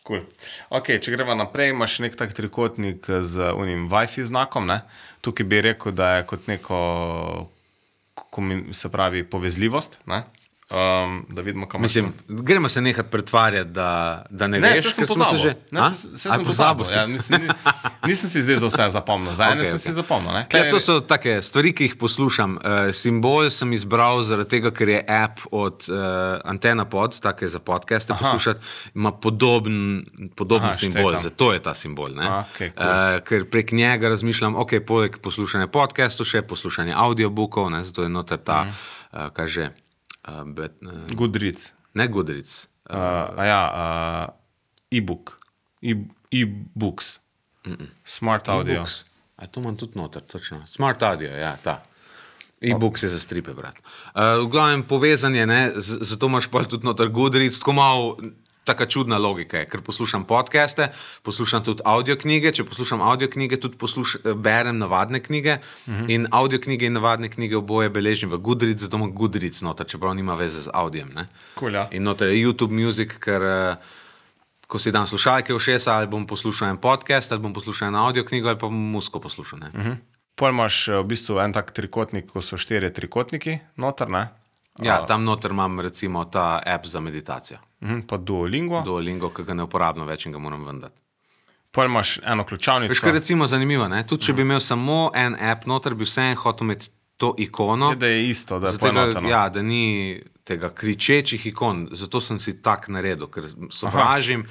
Cool. 0.08 0.20
Okay, 0.70 1.00
če 1.00 1.12
gremo 1.12 1.36
naprej, 1.36 1.70
imaš 1.70 2.00
nek 2.00 2.16
tak 2.20 2.34
trikotnik 2.34 3.08
z 3.08 3.54
unim 3.56 3.88
Wi-Fi 3.90 4.24
znakom. 4.28 4.68
Ne? 4.68 4.82
Tukaj 5.22 5.46
bi 5.48 5.62
rekel, 5.62 5.96
da 5.96 6.10
je 6.16 6.26
kot 6.28 6.48
neko, 6.48 6.80
se 8.72 8.92
pravi, 8.92 9.24
povezljivost. 9.24 10.00
Ne? 10.06 10.24
Um, 10.66 11.26
da 11.30 11.42
vidimo, 11.42 11.68
kam 11.68 11.82
Mislim, 11.82 12.14
gremo 12.28 12.70
se 12.70 12.82
nekaj 12.82 13.04
pretvarjati, 13.04 13.70
da, 13.70 13.90
da 14.30 14.48
ne, 14.48 14.60
Ne, 14.60 14.72
veš, 14.72 14.94
ker 14.96 15.08
smo 15.08 15.26
se 15.26 15.38
že. 15.38 15.56
Ne, 15.72 15.82
saj 15.92 16.32
A, 16.32 16.36
sem 16.36 16.46
pozabil? 16.46 16.86
Ja, 16.88 17.06
nisem, 17.06 17.42
ni- 17.42 17.50
nisem 18.10 18.30
si 18.30 18.42
zdaj 18.42 18.58
za 18.58 18.68
vse 18.68 18.90
zapomnil, 18.90 19.34
za 19.34 19.44
ene 19.46 19.54
Okej, 19.54 19.66
sem 19.66 19.76
okej. 19.76 19.86
si 19.86 19.94
zapomnil. 19.94 20.32
ne. 20.32 20.40
Ja, 20.42 20.48
Tule 20.50 20.70
to 20.70 20.80
so 20.80 21.00
take 21.00 21.42
stvari, 21.42 21.74
ki 21.74 21.84
jih 21.84 21.96
poslušam. 21.96 22.56
Uh, 22.56 22.90
simbol 22.92 23.50
sem 23.50 23.74
izbral 23.74 24.22
zaradi 24.22 24.50
tega, 24.50 24.72
ker 24.72 24.90
je 24.90 25.04
app 25.06 25.44
od 25.52 25.86
uh, 25.86 26.00
Antena 26.44 26.86
Pod, 26.86 27.20
tako 27.20 27.46
je 27.46 27.50
za 27.50 27.60
podcaste 27.60 28.14
poslušati, 28.16 28.60
ima 28.96 29.12
podoben, 29.12 30.06
podoben 30.34 30.66
Aha, 30.66 30.74
simbol, 30.76 31.12
štekam. 31.12 31.24
zato 31.24 31.54
je 31.54 31.60
ta 31.60 31.74
simbol. 31.74 32.10
ne. 32.10 32.26
A, 32.26 32.44
okej, 32.48 32.72
cool. 32.72 32.88
uh, 32.88 33.22
ker 33.22 33.46
prek 33.46 33.72
njega 33.74 34.10
razmišljam, 34.10 34.56
ok, 34.56 34.80
poleg 34.82 35.18
poslušanja 35.20 35.68
podcastov, 35.68 36.26
še 36.26 36.42
poslušanje 36.42 36.94
audiobookov, 36.96 37.70
ne, 37.70 37.84
zato 37.84 38.02
je 38.02 38.10
noter 38.10 38.38
ta, 38.40 38.64
uh, 38.66 39.28
kaj 39.30 39.48
že, 39.48 39.70
uh, 40.24 40.44
bet, 40.46 40.72
uh, 40.82 40.92
Goodreads. 41.12 41.74
ne 41.94 42.08
Goodreads. 42.08 42.68
Uh, 42.86 42.96
a 43.34 43.44
ja, 43.44 43.62
uh, 43.66 44.34
e-book, 44.92 45.38
E- 45.82 46.08
e-books, 46.32 47.20
smart 48.06 48.48
audio. 48.48 48.74
E-books. 48.76 49.04
A 49.36 49.48
to 49.48 49.60
imam 49.60 49.76
tudi 49.76 49.96
noter, 49.96 50.22
točno. 50.24 50.62
Smart 50.68 51.04
audio, 51.04 51.30
ja, 51.30 51.58
ta. 51.58 51.84
E-books 52.62 53.04
je 53.04 53.10
za 53.10 53.20
stripe, 53.20 53.52
brat. 53.52 53.80
Uh, 54.08 54.22
v 54.40 54.50
glavnem 54.50 54.84
povezan 54.84 55.36
je, 55.36 55.46
ne, 55.46 55.72
z- 55.76 56.00
zato 56.02 56.26
imaš 56.26 56.48
pa 56.48 56.64
tudi 56.64 56.86
noter 56.86 57.10
Goodreads, 57.10 57.60
tako 57.60 57.74
malo. 57.74 58.18
Taka 58.64 58.86
čudna 58.86 59.18
logika 59.18 59.58
je, 59.58 59.66
ker 59.68 59.82
poslušam 59.82 60.24
podcaste, 60.24 60.88
poslušam 61.24 61.64
tudi 61.64 61.84
audio 61.86 62.16
knjige. 62.16 62.52
Če 62.52 62.64
poslušam 62.64 63.02
audio 63.02 63.28
knjige, 63.28 63.60
tudi 63.60 63.78
posluš, 63.78 64.18
berem 64.36 64.78
navadne 64.78 65.20
knjige. 65.20 65.58
Uh 65.88 65.94
-huh. 65.94 66.06
In 66.10 66.28
audio 66.32 66.60
knjige 66.60 66.86
in 66.86 66.94
navadne 66.94 67.30
knjige 67.30 67.58
oboje 67.58 67.90
beležim 67.90 68.32
v 68.32 68.38
Goodreads, 68.38 68.82
zato 68.82 68.98
imam 68.98 69.12
Goodreads 69.16 69.62
noter, 69.62 69.88
čeprav 69.88 70.16
nima 70.16 70.36
veze 70.36 70.62
z 70.62 70.70
audijem. 70.74 71.12
ne. 71.14 71.28
Cool, 71.60 71.74
ja. 71.74 71.90
In 71.92 72.04
noter 72.04 72.28
je 72.28 72.48
YouTube 72.48 72.72
Music, 72.72 73.18
ker 73.20 73.42
uh, 73.42 73.76
ko 74.68 74.80
si 74.80 74.92
dam 74.92 75.08
slušalke 75.08 75.54
v 75.54 75.60
šesa, 75.60 75.94
ali 75.94 76.08
bom 76.08 76.28
poslušal 76.28 76.70
en 76.70 76.78
podcast, 76.78 77.32
ali 77.32 77.42
bom 77.42 77.54
poslušal 77.54 77.88
eno 77.88 78.06
audio 78.06 78.24
knjigo, 78.26 78.50
ali 78.50 78.58
pa 78.58 78.68
bom 78.68 78.92
musko 78.92 79.20
poslušal. 79.20 79.60
Uh 79.60 79.86
-huh. 79.86 79.96
Pol 80.36 80.50
imaš 80.50 80.88
eh, 80.88 80.98
v 80.98 81.06
bistvu 81.06 81.40
en 81.40 81.54
tak 81.54 81.72
trikotnik, 81.72 82.32
ko 82.32 82.42
so 82.42 82.58
štirje 82.58 82.94
trikotniki 82.94 83.60
noter, 83.78 84.10
ne? 84.10 84.28
Ja, 84.82 85.06
tam 85.06 85.24
noter 85.24 85.52
imam 85.52 85.80
recimo 85.80 86.26
ta 86.26 86.62
app 86.66 86.86
za 86.86 87.00
meditacijo. 87.00 87.58
Mhm, 87.84 88.06
pa 88.08 88.18
Duolingo. 88.18 88.82
Duolingo, 88.86 89.30
ki 89.30 89.44
ga 89.44 89.54
ne 89.54 89.64
uporabljam 89.68 90.08
več 90.08 90.26
in 90.26 90.32
ga 90.32 90.40
moram 90.40 90.64
vendati. 90.66 91.00
Pol 91.74 91.90
imaš 91.90 92.20
eno 92.24 92.44
ključavnico. 92.46 92.92
Veš, 92.92 93.04
je 93.04 93.12
recimo 93.12 93.48
zanimivo, 93.48 93.88
ne? 93.88 94.04
tudi 94.08 94.28
če 94.28 94.34
bi 94.34 94.46
imel 94.46 94.60
samo 94.62 95.08
en 95.18 95.36
app 95.42 95.66
noter, 95.66 95.96
bi 95.98 96.06
vseeno 96.06 96.38
hotel 96.40 96.68
imeti 96.68 96.92
to 97.18 97.34
ikono. 97.38 97.90
Je, 97.90 97.96
da 97.96 98.08
je 98.08 98.30
isto, 98.30 98.60
da 98.60 98.70
je 98.70 98.78
poenoteno. 98.78 99.30
ja, 99.30 99.50
da 99.50 99.62
ni 99.62 100.22
tega 100.44 100.70
kričečih 100.70 101.46
ikon, 101.46 101.88
zato 101.92 102.22
sem 102.22 102.40
si 102.40 102.62
tak 102.62 102.88
naredil, 102.88 103.28
ker 103.28 103.48
sovražim 103.72 104.46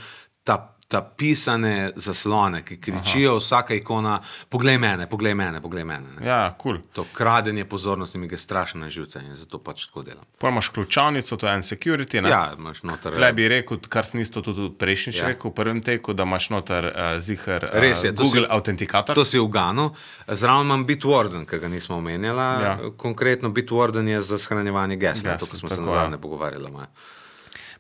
ta, 0.45 0.72
ta 0.93 1.01
pisane 1.03 1.91
zaslone, 1.97 2.61
ki 2.63 2.77
kričijo 2.79 3.31
Aha. 3.31 3.39
vsaka 3.39 3.75
ikona, 3.75 4.19
poglej 4.49 4.77
mene, 4.79 5.07
poglej 5.07 5.33
mene, 5.35 5.61
poglej 5.61 5.85
mene. 5.85 6.13
Ne. 6.13 6.27
Ja. 6.27 6.53
Cool. 6.55 6.79
To 6.93 7.07
kradenje 7.13 7.65
pozornosti 7.65 8.19
mi 8.19 8.29
gre 8.29 8.39
strašno 8.39 8.81
na 8.81 8.91
živce 8.91 9.19
in 9.21 9.33
zato 9.35 9.57
pač 9.59 9.87
tako 9.87 10.03
delam. 10.03 10.25
Pol 10.39 10.51
imaš 10.51 10.69
ključavnico, 10.69 11.37
to 11.37 11.47
je 11.47 11.55
en 11.55 11.63
security. 11.63 12.21
Ne? 12.21 12.29
Ja, 12.29 12.53
imaš 12.59 12.83
noter. 12.83 13.13
Tle 13.13 13.33
bi 13.33 13.49
rekel, 13.49 13.81
kar 13.89 14.05
sem 14.05 14.21
isto 14.21 14.43
tudi 14.43 14.69
prejšnjič 14.75 15.17
Ja. 15.17 15.27
rekel, 15.27 15.51
v 15.51 15.55
prvem 15.55 15.81
teku, 15.81 16.13
da 16.13 16.23
imaš 16.23 16.51
noter 16.51 16.85
uh, 16.87 16.93
zihar 17.19 17.65
uh, 17.65 17.71
Res 17.75 18.05
je, 18.05 18.13
Google 18.13 18.45
si- 18.45 18.51
autentikator. 18.51 19.15
To 19.15 19.25
si 19.25 19.39
v 19.39 19.49
Ganu, 19.49 19.95
zraven 20.29 20.67
imam 20.67 20.85
Bitwarden, 20.85 21.47
ki 21.47 21.59
ga 21.59 21.69
nismo 21.69 21.97
omenjali. 21.97 22.39
Ja. 22.63 22.77
Konkretno 22.97 23.49
Bitwarden 23.49 24.09
je 24.09 24.21
za 24.23 24.39
shranjevanje 24.39 24.97
gesla, 24.99 25.33
Gesel, 25.33 25.49
to, 25.49 25.57
smo 25.57 25.69
se 25.69 25.75
ja. 25.75 25.81
nazadnje 25.81 26.19
pogovarjali. 26.19 26.71
Maja. 26.71 26.93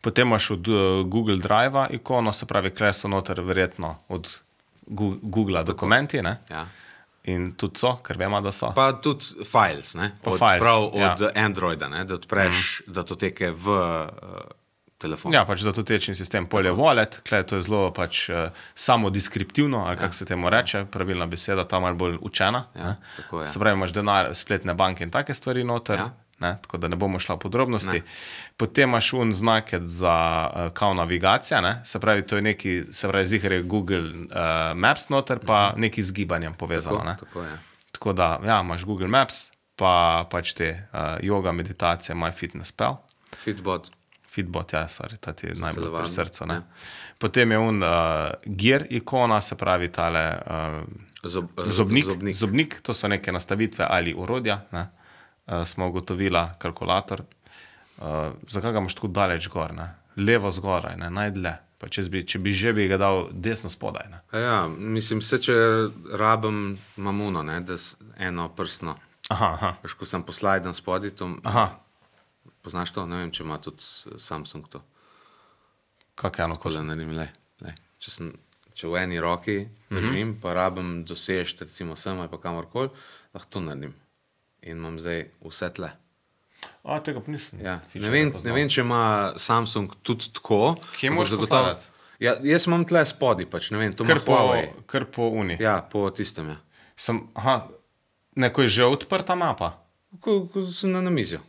Potem 0.03 0.29
imaš 0.29 0.51
od 0.51 0.69
uh, 0.69 0.77
Google 1.07 1.37
Drive 1.37 1.87
ikono, 1.91 2.33
se 2.33 2.47
pravi, 2.47 2.71
kle 2.71 2.93
so 2.93 3.09
noter 3.09 3.41
verjetno 3.41 3.97
od 4.09 4.29
Google 5.23 5.65
dokumenti. 5.65 6.23
Ne? 6.23 6.37
Ja. 6.51 6.67
In 7.25 7.53
tudi 7.55 7.79
so, 7.79 7.95
ker 8.03 8.19
vemo, 8.19 8.41
da 8.43 8.51
so. 8.53 8.73
Pa 8.75 8.89
tudi 8.99 9.47
files, 9.47 9.95
ne? 9.95 10.11
Pa 10.25 10.33
od, 10.35 10.41
files, 10.43 10.59
prav 10.59 10.89
ja. 10.95 11.13
od 11.13 11.23
Androida, 11.39 11.89
ne? 11.89 12.03
da 12.05 12.19
odpreš 12.19 12.81
mm. 12.81 12.93
datoteke 12.93 13.53
v 13.55 13.77
uh, 13.77 14.09
telefon. 14.99 15.35
Ja, 15.35 15.45
pač 15.47 15.63
da 15.63 15.71
to 15.75 15.85
tečni 15.87 16.17
sistem. 16.19 16.49
Pol 16.51 16.67
je 16.67 16.73
wallet, 16.75 17.21
kle 17.27 17.45
to 17.47 17.61
je 17.61 17.67
zelo 17.69 17.85
pač 17.95 18.25
uh, 18.31 18.51
samo 18.75 19.11
deskriptivno, 19.15 19.85
ali 19.87 20.01
kako 20.03 20.19
se 20.19 20.27
temu 20.27 20.51
reče, 20.51 20.85
pravilna 20.91 21.31
beseda, 21.31 21.63
tam 21.69 21.87
malo 21.87 21.99
bolj 22.01 22.19
učena. 22.27 22.65
Ja, 22.75 22.97
tako 23.21 23.45
je. 23.45 23.53
Se 23.55 23.63
pravi, 23.63 23.79
imaš 23.79 23.95
denar, 23.95 24.35
spletne 24.35 24.75
banke 24.75 25.07
in 25.07 25.15
take 25.15 25.35
stvari 25.35 25.63
noter. 25.65 26.03
Ja. 26.03 26.11
Ne, 26.43 26.57
tako 26.63 26.79
da 26.83 26.89
ne 26.89 26.97
bomo 26.97 27.21
šla 27.23 27.35
v 27.35 27.39
podrobnosti. 27.39 28.01
Ne. 28.03 28.03
Potem 28.57 28.91
imaš 28.91 29.13
un 29.13 29.33
znak 29.33 29.71
za 29.75 30.17
uh, 30.51 30.73
kao 30.75 30.95
navigacija, 30.95 31.61
ne? 31.61 31.81
se 31.85 32.01
pravi, 32.01 32.27
to 32.27 32.37
je 32.37 32.43
neki, 32.43 32.83
se 32.93 33.09
pravi, 33.09 33.27
zihar 33.27 33.53
je 33.53 33.63
Google 33.63 34.11
uh, 34.11 34.27
Maps 34.75 35.09
noter, 35.09 35.39
pa 35.47 35.73
neki 35.77 36.03
z 36.03 36.13
gibanjem 36.13 36.55
povezano. 36.55 36.97
tako, 36.99 37.09
ne. 37.09 37.17
tako 37.21 37.43
je. 37.43 37.59
Tako 37.93 38.13
da, 38.13 38.41
ja, 38.47 38.61
imaš 38.61 38.85
Google 38.85 39.09
Maps, 39.09 39.51
pa 39.77 40.27
pač 40.31 40.53
te 40.59 40.71
uh, 40.93 40.99
yoga, 41.23 41.53
meditacije, 41.53 42.17
MyFitnessPal. 42.17 42.97
Fitbot. 43.37 43.91
Fitbot, 44.33 44.73
ja, 44.73 44.87
sorry, 44.89 45.17
ta 45.21 45.33
ti 45.33 45.47
je 45.47 45.55
najbolj 45.55 45.97
pri 45.97 46.09
srcu. 46.09 46.47
ne. 46.47 46.55
ja. 46.55 46.63
Potem 47.19 47.51
je 47.51 47.59
un 47.59 47.83
uh, 47.83 47.89
gear 48.47 48.87
ikona, 48.91 49.41
se 49.41 49.57
pravi 49.57 49.89
tale 49.93 50.27
uh, 50.47 51.09
Zob, 51.23 51.51
eh, 51.59 51.71
zobnik, 51.71 52.05
zobnik. 52.05 52.37
zobnik, 52.37 52.81
to 52.83 52.95
so 52.95 53.09
neke 53.09 53.33
nastavitve 53.33 53.87
ali 53.89 54.15
urodja, 54.15 54.65
ne. 54.73 54.87
Uh, 55.47 55.65
smo 55.65 55.89
ugotovila 55.89 56.55
kalkulator. 56.59 57.23
Uh, 57.99 58.33
zakaj 58.49 58.73
ga 58.73 58.79
imaš 58.79 58.95
tako 58.95 59.09
daleč 59.09 59.49
gor, 59.49 59.75
ne? 59.75 59.95
levo 60.17 60.51
zgoraj, 60.51 60.97
ne? 60.97 61.11
najdlje. 61.11 61.57
Pa 61.83 61.89
če 61.91 62.05
bi, 62.07 62.21
če 62.23 62.39
bi 62.39 62.53
že 62.55 62.71
bi 62.77 62.85
ga 62.87 62.95
dal 63.01 63.25
desno 63.35 63.67
spodaj. 63.71 64.07
Ne? 64.11 64.21
A 64.31 64.39
Ja, 64.39 64.59
mislim, 64.71 65.19
se 65.23 65.41
če 65.43 65.55
rabim 66.15 66.77
mamuno, 66.97 67.43
ne, 67.43 67.59
da 67.67 67.75
s 67.75 67.97
eno 68.23 68.47
prstno. 68.55 68.95
Aha, 69.35 69.49
aha. 69.57 69.71
Veš, 69.83 69.97
ko 69.99 70.07
sem 70.07 70.23
poslajden 70.23 70.77
spodaj, 70.79 71.11
to 71.19 71.33
aha. 71.43 71.73
poznaš 72.63 72.95
to, 72.95 73.03
ne 73.11 73.25
vem, 73.25 73.33
če 73.35 73.43
ima 73.43 73.59
tudi 73.59 73.83
Samsung 74.23 74.71
to. 74.71 74.83
Kak 76.15 76.39
je 76.39 76.47
eno 76.47 76.59
kolo? 76.63 76.85
naredim, 76.87 77.17
le, 77.19 77.27
le. 77.67 77.75
Če, 77.99 78.15
sem, 78.15 78.31
če 78.79 78.87
v 78.87 79.03
eni 79.03 79.19
roki 79.19 79.59
držim, 79.91 80.13
mm 80.13 80.15
-hmm. 80.23 80.41
pa 80.43 80.55
rabim 80.55 81.05
dosež, 81.05 81.57
recimo 81.61 81.97
sem 81.97 82.21
ali 82.21 82.39
kamorkoli, 82.43 82.91
lahko 83.35 83.51
to 83.51 83.61
naredim. 83.61 83.95
In 84.63 84.77
imam 84.77 84.99
zdaj 84.99 85.25
vse 85.43 85.71
tle. 85.71 85.91
A, 86.85 87.01
tega 87.01 87.21
pa 87.21 87.31
nisem. 87.31 87.61
Ja. 87.61 87.81
Ne, 87.95 88.11
vem, 88.11 88.33
ne 88.45 88.53
vem, 88.53 88.69
če 88.69 88.81
ima 88.81 89.01
Samsung 89.37 89.95
tudi 90.03 90.29
tako. 90.31 90.77
Kje 90.97 91.11
moraš 91.11 91.35
postavljati? 91.37 91.89
Ja, 92.19 92.37
jaz 92.41 92.67
imam 92.67 92.85
tle 92.85 93.03
spodaj, 93.03 93.47
pač, 93.47 93.71
ne 93.71 93.79
vem, 93.79 93.93
to 93.93 94.05
Kar 94.05 94.21
po, 94.21 94.33
Huawei. 94.33 94.69
kar 94.87 95.05
po 95.07 95.27
uni. 95.29 95.57
Ja, 95.61 95.81
po 95.83 96.05
tistem. 96.11 96.49
Ja. 96.49 96.57
Sem, 96.97 97.19
aha, 97.35 97.67
neko 98.37 98.63
je 98.63 98.69
že 98.71 98.85
odprta 98.87 99.35
mapa. 99.35 99.73
Ko, 100.21 100.47
ko 100.47 100.63
sem 100.69 100.93
na 100.93 101.01
namizju, 101.01 101.41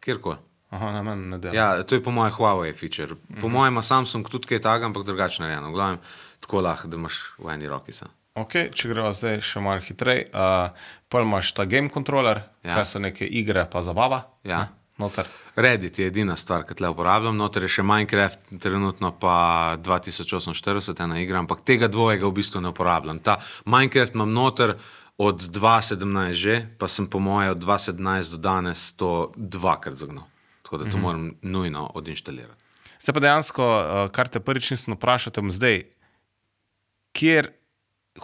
kjerkoli. 0.00 0.38
Aha, 0.70 0.92
na 0.92 1.02
meni 1.02 1.26
ne 1.26 1.38
dela. 1.38 1.54
Ja, 1.54 1.82
to 1.82 1.94
je 1.94 2.02
po 2.02 2.10
mojem 2.10 2.32
Huawei 2.32 2.72
feature. 2.72 3.14
Po 3.34 3.46
Mhm. 3.46 3.52
mojem 3.52 3.74
ima 3.74 3.82
Samsung 3.82 4.24
tudi 4.24 4.46
kaj 4.46 4.60
takega, 4.60 4.86
ampak 4.86 5.02
drugače 5.02 5.42
narejeno. 5.42 5.68
V 5.68 5.74
glavnem, 5.74 5.98
tako 6.40 6.60
lahko, 6.60 6.88
da 6.88 6.96
imaš 6.96 7.18
v 7.38 7.50
eni 7.50 7.68
roki. 7.68 7.92
Sam. 7.92 8.08
Okay, 8.34 8.70
če 8.72 8.88
gremo 8.88 9.10
zdaj 9.12 9.42
še 9.44 9.60
malo 9.60 9.82
hitreje, 9.84 10.30
uh, 10.32 10.72
pa 11.12 11.20
imaš 11.20 11.52
ta 11.52 11.66
game 11.68 11.90
controller, 11.92 12.42
Ja. 12.64 12.78
kaj 12.78 12.86
so 12.86 12.98
neke 12.98 13.26
igre, 13.28 13.66
pa 13.68 13.82
zabava. 13.82 14.22
Ja. 14.44 14.68
Noter. 14.98 15.26
Reddit 15.56 15.98
je 15.98 16.06
edina 16.06 16.36
stvar, 16.36 16.64
ki 16.68 16.76
tle 16.78 16.88
uporabljam, 16.92 17.36
noter 17.36 17.64
je 17.64 17.68
še 17.76 17.82
Minecraft, 17.84 18.52
trenutno 18.60 19.10
pa 19.20 19.76
2048, 19.80 21.00
ena 21.00 21.18
igra, 21.20 21.40
ampak 21.42 21.64
tega 21.64 21.88
dvojega 21.88 22.28
v 22.28 22.36
bistvu 22.36 22.60
ne 22.60 22.72
uporabljam. 22.72 23.18
Ta 23.24 23.38
Minecraft 23.64 24.14
imam 24.14 24.32
noter 24.36 24.76
od 25.18 25.40
2017 25.48 26.32
že, 26.38 26.54
pa 26.78 26.88
sem 26.88 27.08
po 27.08 27.20
moje 27.20 27.50
od 27.52 27.60
2017 27.64 28.36
do 28.36 28.38
danes 28.38 28.92
to 28.96 29.32
dvakrat 29.36 29.96
zagnal. 29.96 30.28
Tako 30.62 30.78
da 30.78 30.84
to 30.84 30.88
mm 30.88 31.00
-hmm. 31.00 31.02
moram 31.02 31.34
nujno 31.42 31.90
odinštalirati. 31.94 32.62
Se 32.98 33.12
pa 33.12 33.20
dejansko, 33.20 33.64
kar 34.12 34.28
te 34.28 34.40
prvič 34.40 34.70
nisem 34.70 34.94
vprašal, 34.94 35.32
zdaj, 35.50 35.82
kjer 37.12 37.50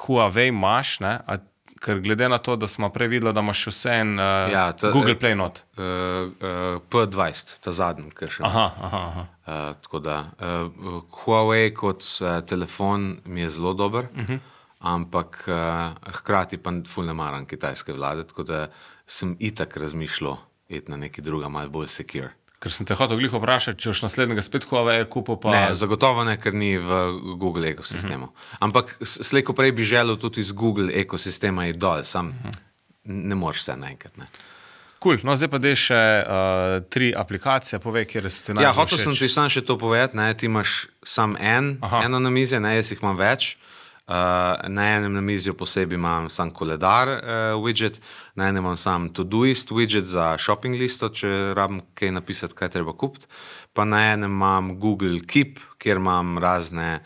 Huawei 0.07 0.49
imaš, 0.49 1.01
ne, 1.01 1.19
a, 1.27 1.37
ker 1.81 2.01
glede 2.03 2.27
na 2.29 2.39
to, 2.43 2.57
da 2.57 2.67
smo 2.67 2.89
prej 2.91 3.09
videli, 3.09 3.33
da 3.33 3.41
imaš 3.41 3.67
vse 3.71 3.93
en 4.01 4.15
uh, 4.19 4.51
Ja, 4.53 4.73
ta- 4.73 4.91
Google 4.93 5.15
Play 5.19 5.35
not. 5.39 5.61
Uh, 5.79 5.85
uh, 5.85 6.81
P20, 6.91 7.59
ta 7.63 7.73
zadnji, 7.73 8.11
ki 8.19 8.27
še. 8.27 8.43
Aha, 8.47 8.65
aha, 8.89 9.03
aha. 9.11 9.27
Uh, 9.47 9.77
tako 9.83 10.01
da 10.03 10.17
uh, 10.43 11.03
Huawei 11.23 11.71
kot 11.75 12.03
uh, 12.21 12.41
telefon 12.47 13.21
mi 13.25 13.41
je 13.47 13.51
zelo 13.51 13.73
dober, 13.75 14.09
uh 14.15 14.25
-huh. 14.27 14.39
ampak 14.81 15.45
uh, 15.49 15.95
hkrati 16.19 16.59
pa 16.59 16.71
ful 16.87 17.05
ne 17.07 17.13
maram 17.13 17.47
kitajske 17.47 17.93
vlade, 17.93 18.27
tako 18.27 18.43
da 18.43 18.67
sem 19.07 19.37
itak 19.41 19.77
razmišljal 19.77 20.37
iti 20.69 20.91
na 20.91 20.97
neki 20.97 21.23
druga, 21.23 21.49
malo 21.49 21.69
bolj 21.71 21.87
secure. 21.87 22.31
Ker 22.59 22.73
sem 22.73 22.87
te 22.87 22.95
hotel 22.95 23.17
glih 23.17 23.31
vprašati, 23.31 23.79
če 23.79 23.91
boš 23.91 24.03
naslednjega 24.03 24.43
spet 24.43 24.65
Huawei 24.65 25.05
kupil, 25.07 25.37
pa 25.37 25.51
Ne, 25.51 25.75
zagotovo 25.75 26.25
ne, 26.25 26.37
ker 26.37 26.53
ni 26.53 26.75
v 26.77 26.91
Google 27.37 27.69
ekosistemu. 27.69 28.25
Uh 28.25 28.31
-huh. 28.31 28.57
Ampak 28.61 28.97
s- 29.01 29.23
slej 29.23 29.43
ko 29.43 29.53
prej 29.53 29.73
bi 29.73 29.85
želel 29.85 30.17
tudi 30.17 30.41
iz 30.41 30.53
Google 30.53 30.91
ekosistema 30.93 31.67
iti 31.67 31.79
dol, 31.79 32.05
sam 32.05 32.29
uh 32.29 32.35
-huh. 32.35 32.55
ne 33.05 33.35
moreš 33.35 33.59
vse 33.59 33.77
naenkrat. 33.77 34.17
Ne. 34.17 34.27
Cool. 35.03 35.19
No, 35.23 35.37
zdaj 35.37 35.49
pa 35.49 35.59
dej 35.59 35.75
še 35.77 35.95
uh, 35.95 36.33
tri 36.91 37.15
aplikacije, 37.17 37.79
povej, 37.79 38.05
kje 38.05 38.31
so 38.31 38.43
ti 38.43 38.53
najbolj 38.53 38.65
Ja, 38.65 38.73
hotel 38.73 38.99
sem 38.99 39.13
všeč. 39.13 39.19
ti 39.21 39.29
sam 39.29 39.49
še 39.49 39.61
to 39.61 39.79
povedati. 39.79 40.17
Ne, 40.17 40.35
ti 40.35 40.47
imaš 40.47 40.87
sam 41.05 41.37
en, 41.37 41.79
Aha. 41.81 42.03
eno 42.05 42.19
na 42.19 42.31
mizi, 42.31 42.59
ne, 42.61 42.77
jaz 42.77 42.91
jih 42.91 42.99
imam 43.03 43.17
več. 43.17 43.58
Uh, 44.09 44.15
na 44.69 44.87
enem 44.97 45.13
na 45.13 45.21
mizi 45.21 45.53
posebej 45.53 45.99
imam 45.99 46.31
sam 46.31 46.49
koledar 46.51 47.09
uh, 47.09 47.65
widget, 47.65 48.01
na 48.35 48.49
enem 48.49 48.65
imam 48.65 48.77
sam 48.77 49.11
Todoist 49.13 49.71
widget 49.71 50.05
za 50.09 50.39
shopping 50.39 50.79
listo, 50.81 51.11
če 51.13 51.53
rabim 51.57 51.83
kaj 51.95 52.15
napisati, 52.17 52.57
kaj 52.57 52.71
treba 52.73 52.95
kupiti. 52.97 53.29
Pa 53.77 53.85
na 53.85 54.01
enem 54.15 54.33
imam 54.33 54.79
Google 54.81 55.21
Keep, 55.21 55.61
kjer 55.77 56.01
imam 56.01 56.39
razne 56.41 57.03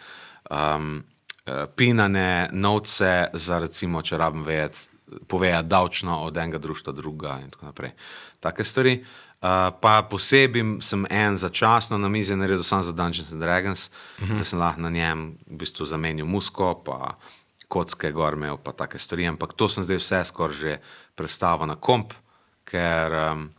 um, 0.47 1.03
uh, 1.47 1.65
pinane 1.77 2.49
notese 2.53 3.33
za 3.35 3.59
recimo, 3.59 4.03
če 4.03 4.23
rabim 4.23 4.47
vedeti, 4.47 4.87
povedati 5.27 5.69
davčno 5.69 6.21
od 6.23 6.37
enega 6.37 6.63
društva 6.63 6.93
do 6.93 7.03
drugega 7.03 7.41
in 7.43 7.51
tako 7.51 7.67
naprej. 7.67 7.97
Take 8.41 8.65
stvari. 8.65 9.01
Uh, 9.43 9.75
pa 9.81 10.03
posebej 10.07 10.79
sem 10.81 11.07
en 11.11 11.37
začasno 11.37 11.99
na 11.99 12.09
mizi 12.09 12.37
naredil 12.37 12.63
samo 12.63 12.83
za 12.83 12.93
Dungeons 12.93 13.33
and 13.33 13.43
Dragons, 13.43 13.91
uh 14.19 14.29
-huh. 14.29 14.39
da 14.39 14.45
sem 14.45 14.59
lahko 14.59 14.81
na 14.81 14.91
njem 14.91 15.39
v 15.47 15.57
bistvu 15.57 15.85
zamenil 15.87 16.27
musko, 16.27 16.75
pa 16.85 17.19
kocke 17.69 18.13
gor 18.13 18.35
imel, 18.35 18.57
pa 18.57 18.73
take 18.73 18.99
stvari. 18.99 19.27
Ampak 19.27 19.53
to 19.53 19.69
sem 19.69 19.85
zdaj 19.85 19.97
vse 19.97 20.25
skoraj 20.25 20.57
že 20.57 20.79
prestavil 21.15 21.67
na 21.67 21.77
komp, 21.77 22.13
ker 22.65 23.13
um, 23.13 23.51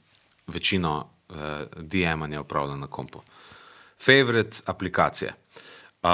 večino 0.48 1.10
uh, 1.30 1.36
DM-anja 1.78 2.42
upravljam 2.42 2.80
na 2.80 2.88
kompu. 2.88 3.22
Favorite 4.06 4.62
aplikacije. 4.66 5.34
Uh, 6.04 6.10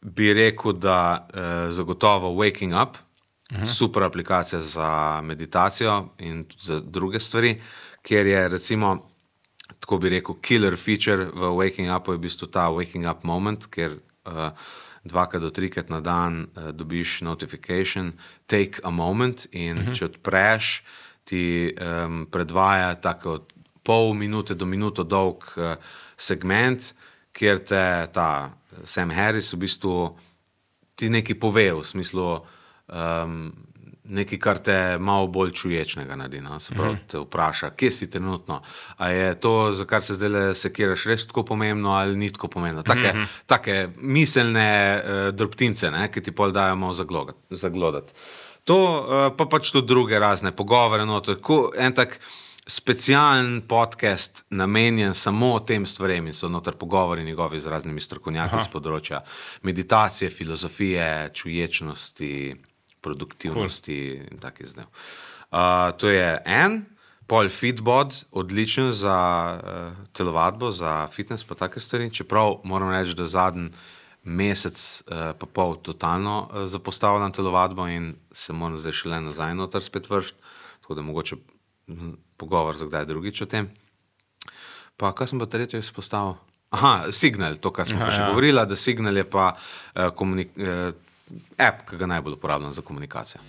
bi 0.00 0.32
rekel, 0.32 0.72
da 0.72 1.28
uh, 1.28 1.72
zagotovo 1.72 2.28
Waking 2.28 2.82
Up, 2.82 2.96
uh 2.96 3.58
-huh. 3.58 3.66
super 3.66 4.02
aplikacija 4.02 4.60
za 4.60 5.20
meditacijo 5.24 6.08
in 6.18 6.46
za 6.58 6.80
druge 6.80 7.20
stvari, 7.20 7.62
ker 8.02 8.26
je 8.26 8.48
recimo, 8.48 9.10
tako 9.80 9.98
bi 9.98 10.08
rekel, 10.08 10.38
killer 10.42 10.76
feature 10.76 11.24
v 11.24 11.50
Waking 11.56 11.90
Upu 11.96 12.12
je 12.12 12.18
v 12.18 12.24
bistvu 12.26 12.46
ta 12.50 12.68
Waking 12.70 13.10
Up 13.10 13.24
moment, 13.24 13.66
ker 13.70 13.98
uh, 14.26 14.50
dvakrat 15.04 15.42
do 15.42 15.50
trikrat 15.50 15.90
na 15.90 16.00
dan 16.00 16.46
uh, 16.54 16.70
dobiš 16.72 17.20
notification, 17.22 18.12
take 18.46 18.80
a 18.84 18.90
moment 18.90 19.46
in 19.52 19.78
uh 19.78 19.84
-huh. 19.84 19.94
če 19.94 20.04
odpreš, 20.04 20.82
ti 21.24 21.74
um, 21.80 22.26
predvaja 22.30 22.94
tako 22.94 23.46
pol 23.82 24.14
minute 24.14 24.54
do 24.54 24.66
minuto 24.66 25.04
dolg 25.04 25.44
uh, 25.56 25.74
segment, 26.16 26.94
kjer 27.32 27.58
te 27.58 28.08
ta 28.12 28.50
Sam 28.84 29.10
Harris 29.10 29.52
v 29.52 29.56
bistvu 29.56 30.18
ti 30.94 31.08
nekaj 31.08 31.38
pove, 31.40 31.72
v 31.72 31.84
smislu 31.84 32.40
um, 32.88 33.52
nekaj, 34.10 34.38
kar 34.42 34.58
te 34.58 34.76
malo 34.98 35.28
bolj 35.30 35.52
čuječnega 35.56 36.16
naredi. 36.18 36.40
No? 36.44 36.58
Se 36.60 36.74
pravi, 36.74 36.98
te 37.08 37.20
vpraša, 37.22 37.70
kje 37.78 37.90
si 37.94 38.10
trenutno. 38.10 38.60
A 38.98 39.08
je 39.14 39.32
to, 39.40 39.72
za 39.74 39.86
kar 39.86 40.02
se 40.02 40.18
zdaj 40.18 40.54
sekiraš, 40.58 41.06
res 41.10 41.26
tako 41.30 41.44
pomembno 41.52 41.94
ali 41.96 42.16
ni 42.16 42.32
tako 42.34 42.50
pomembno. 42.56 42.82
Take, 42.82 43.14
take 43.46 43.88
miselne 43.96 44.68
uh, 44.98 45.22
drobtince, 45.34 45.90
ne, 45.94 46.08
ki 46.10 46.22
ti 46.22 46.34
pol 46.34 46.52
dajo 46.52 46.76
malo 46.76 46.96
zaglogat- 46.96 47.40
zaglodati. 47.50 48.12
To 48.68 48.76
uh, 48.76 49.24
pa 49.36 49.46
pač 49.50 49.72
tudi 49.72 49.88
druge 49.88 50.18
razne 50.18 50.52
pogovore. 50.52 51.06
No, 51.06 51.20
tako, 51.24 51.70
en 51.78 51.94
tak 51.96 52.18
specialen 52.70 53.62
podcast 53.68 54.44
namenjen 54.50 55.14
samo 55.14 55.58
tem 55.66 55.86
stvarem 55.86 56.26
in 56.26 56.34
so 56.34 56.48
noter 56.48 56.76
pogovori 56.78 57.24
njegovi 57.24 57.60
z 57.60 57.66
raznimi 57.66 58.00
strokovnjaki 58.00 58.62
z 58.62 58.70
področja 58.70 59.22
meditacije, 59.66 60.30
filozofije, 60.30 61.30
čuječnosti, 61.34 62.34
produktivnosti 63.00 63.98
cool. 64.16 64.28
in 64.30 64.38
takih 64.38 64.68
zdaj. 64.68 64.84
Uh, 65.50 65.90
to 65.98 66.08
je 66.08 66.42
en. 66.44 66.84
Pol 67.30 67.46
Fitbod, 67.48 68.24
odličen 68.34 68.90
za 68.92 69.14
uh, 69.54 69.94
telovadbo, 70.12 70.72
za 70.74 71.06
fitness, 71.14 71.46
pa 71.46 71.54
take 71.54 71.80
stvari. 71.80 72.10
Čeprav 72.10 72.58
moram 72.64 72.90
reči, 72.90 73.14
da 73.14 73.26
zadnji 73.26 73.70
mesec, 74.22 75.02
uh, 75.06 75.30
pa 75.38 75.46
pol, 75.46 75.76
totalno 75.78 76.48
uh, 76.50 76.66
zapostavljam 76.66 77.32
telovadbo 77.32 77.86
in 77.88 78.14
se 78.32 78.52
moram 78.52 78.78
zdaj 78.78 78.92
šele 78.92 79.20
nazaj 79.20 79.54
noter 79.54 79.82
spet 79.82 80.10
vršiti. 80.10 80.42
Tako 80.80 80.94
da 80.94 81.02
mogoče 81.02 81.36
hm, 81.86 82.12
pogovor 82.36 82.76
za 82.76 82.86
kdaj 82.86 83.06
drugič 83.06 83.42
o 83.42 83.46
tem. 83.46 83.70
Pa 84.96 85.12
kaj 85.14 85.30
sem 85.30 85.38
pa 85.38 85.46
tretjo 85.46 85.78
izpostavil? 85.78 86.34
Aha, 86.70 87.12
Signal, 87.12 87.56
to, 87.56 87.70
kar 87.74 87.86
smo 87.86 87.98
Aha, 87.98 88.10
še 88.10 88.20
ja. 88.20 88.24
ja. 88.24 88.28
govorili, 88.30 88.66
da 88.66 88.76
Signal 88.76 89.16
je 89.16 89.24
pa 89.30 89.52
uh, 89.54 90.10
komunik- 90.14 90.58
uh, 90.58 90.90
app, 91.58 91.88
ki 91.90 91.96
ga 91.96 92.06
najbolj 92.06 92.32
uporabljam 92.32 92.72
za 92.72 92.82
komunikacijo. 92.82 93.40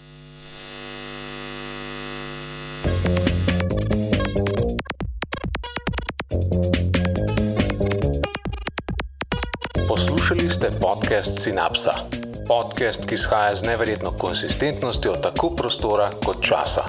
Poslušali 9.88 10.50
ste 10.50 10.70
podcast 10.82 11.48
Synapsa. 11.48 11.94
Podcast, 12.48 13.06
ki 13.08 13.16
izhaja 13.16 13.56
z 13.56 13.64
neverjetno 13.64 14.12
konsistentnostjo 14.12 15.14
tako 15.14 15.50
prostora 15.56 16.10
kot 16.26 16.44
časa. 16.44 16.84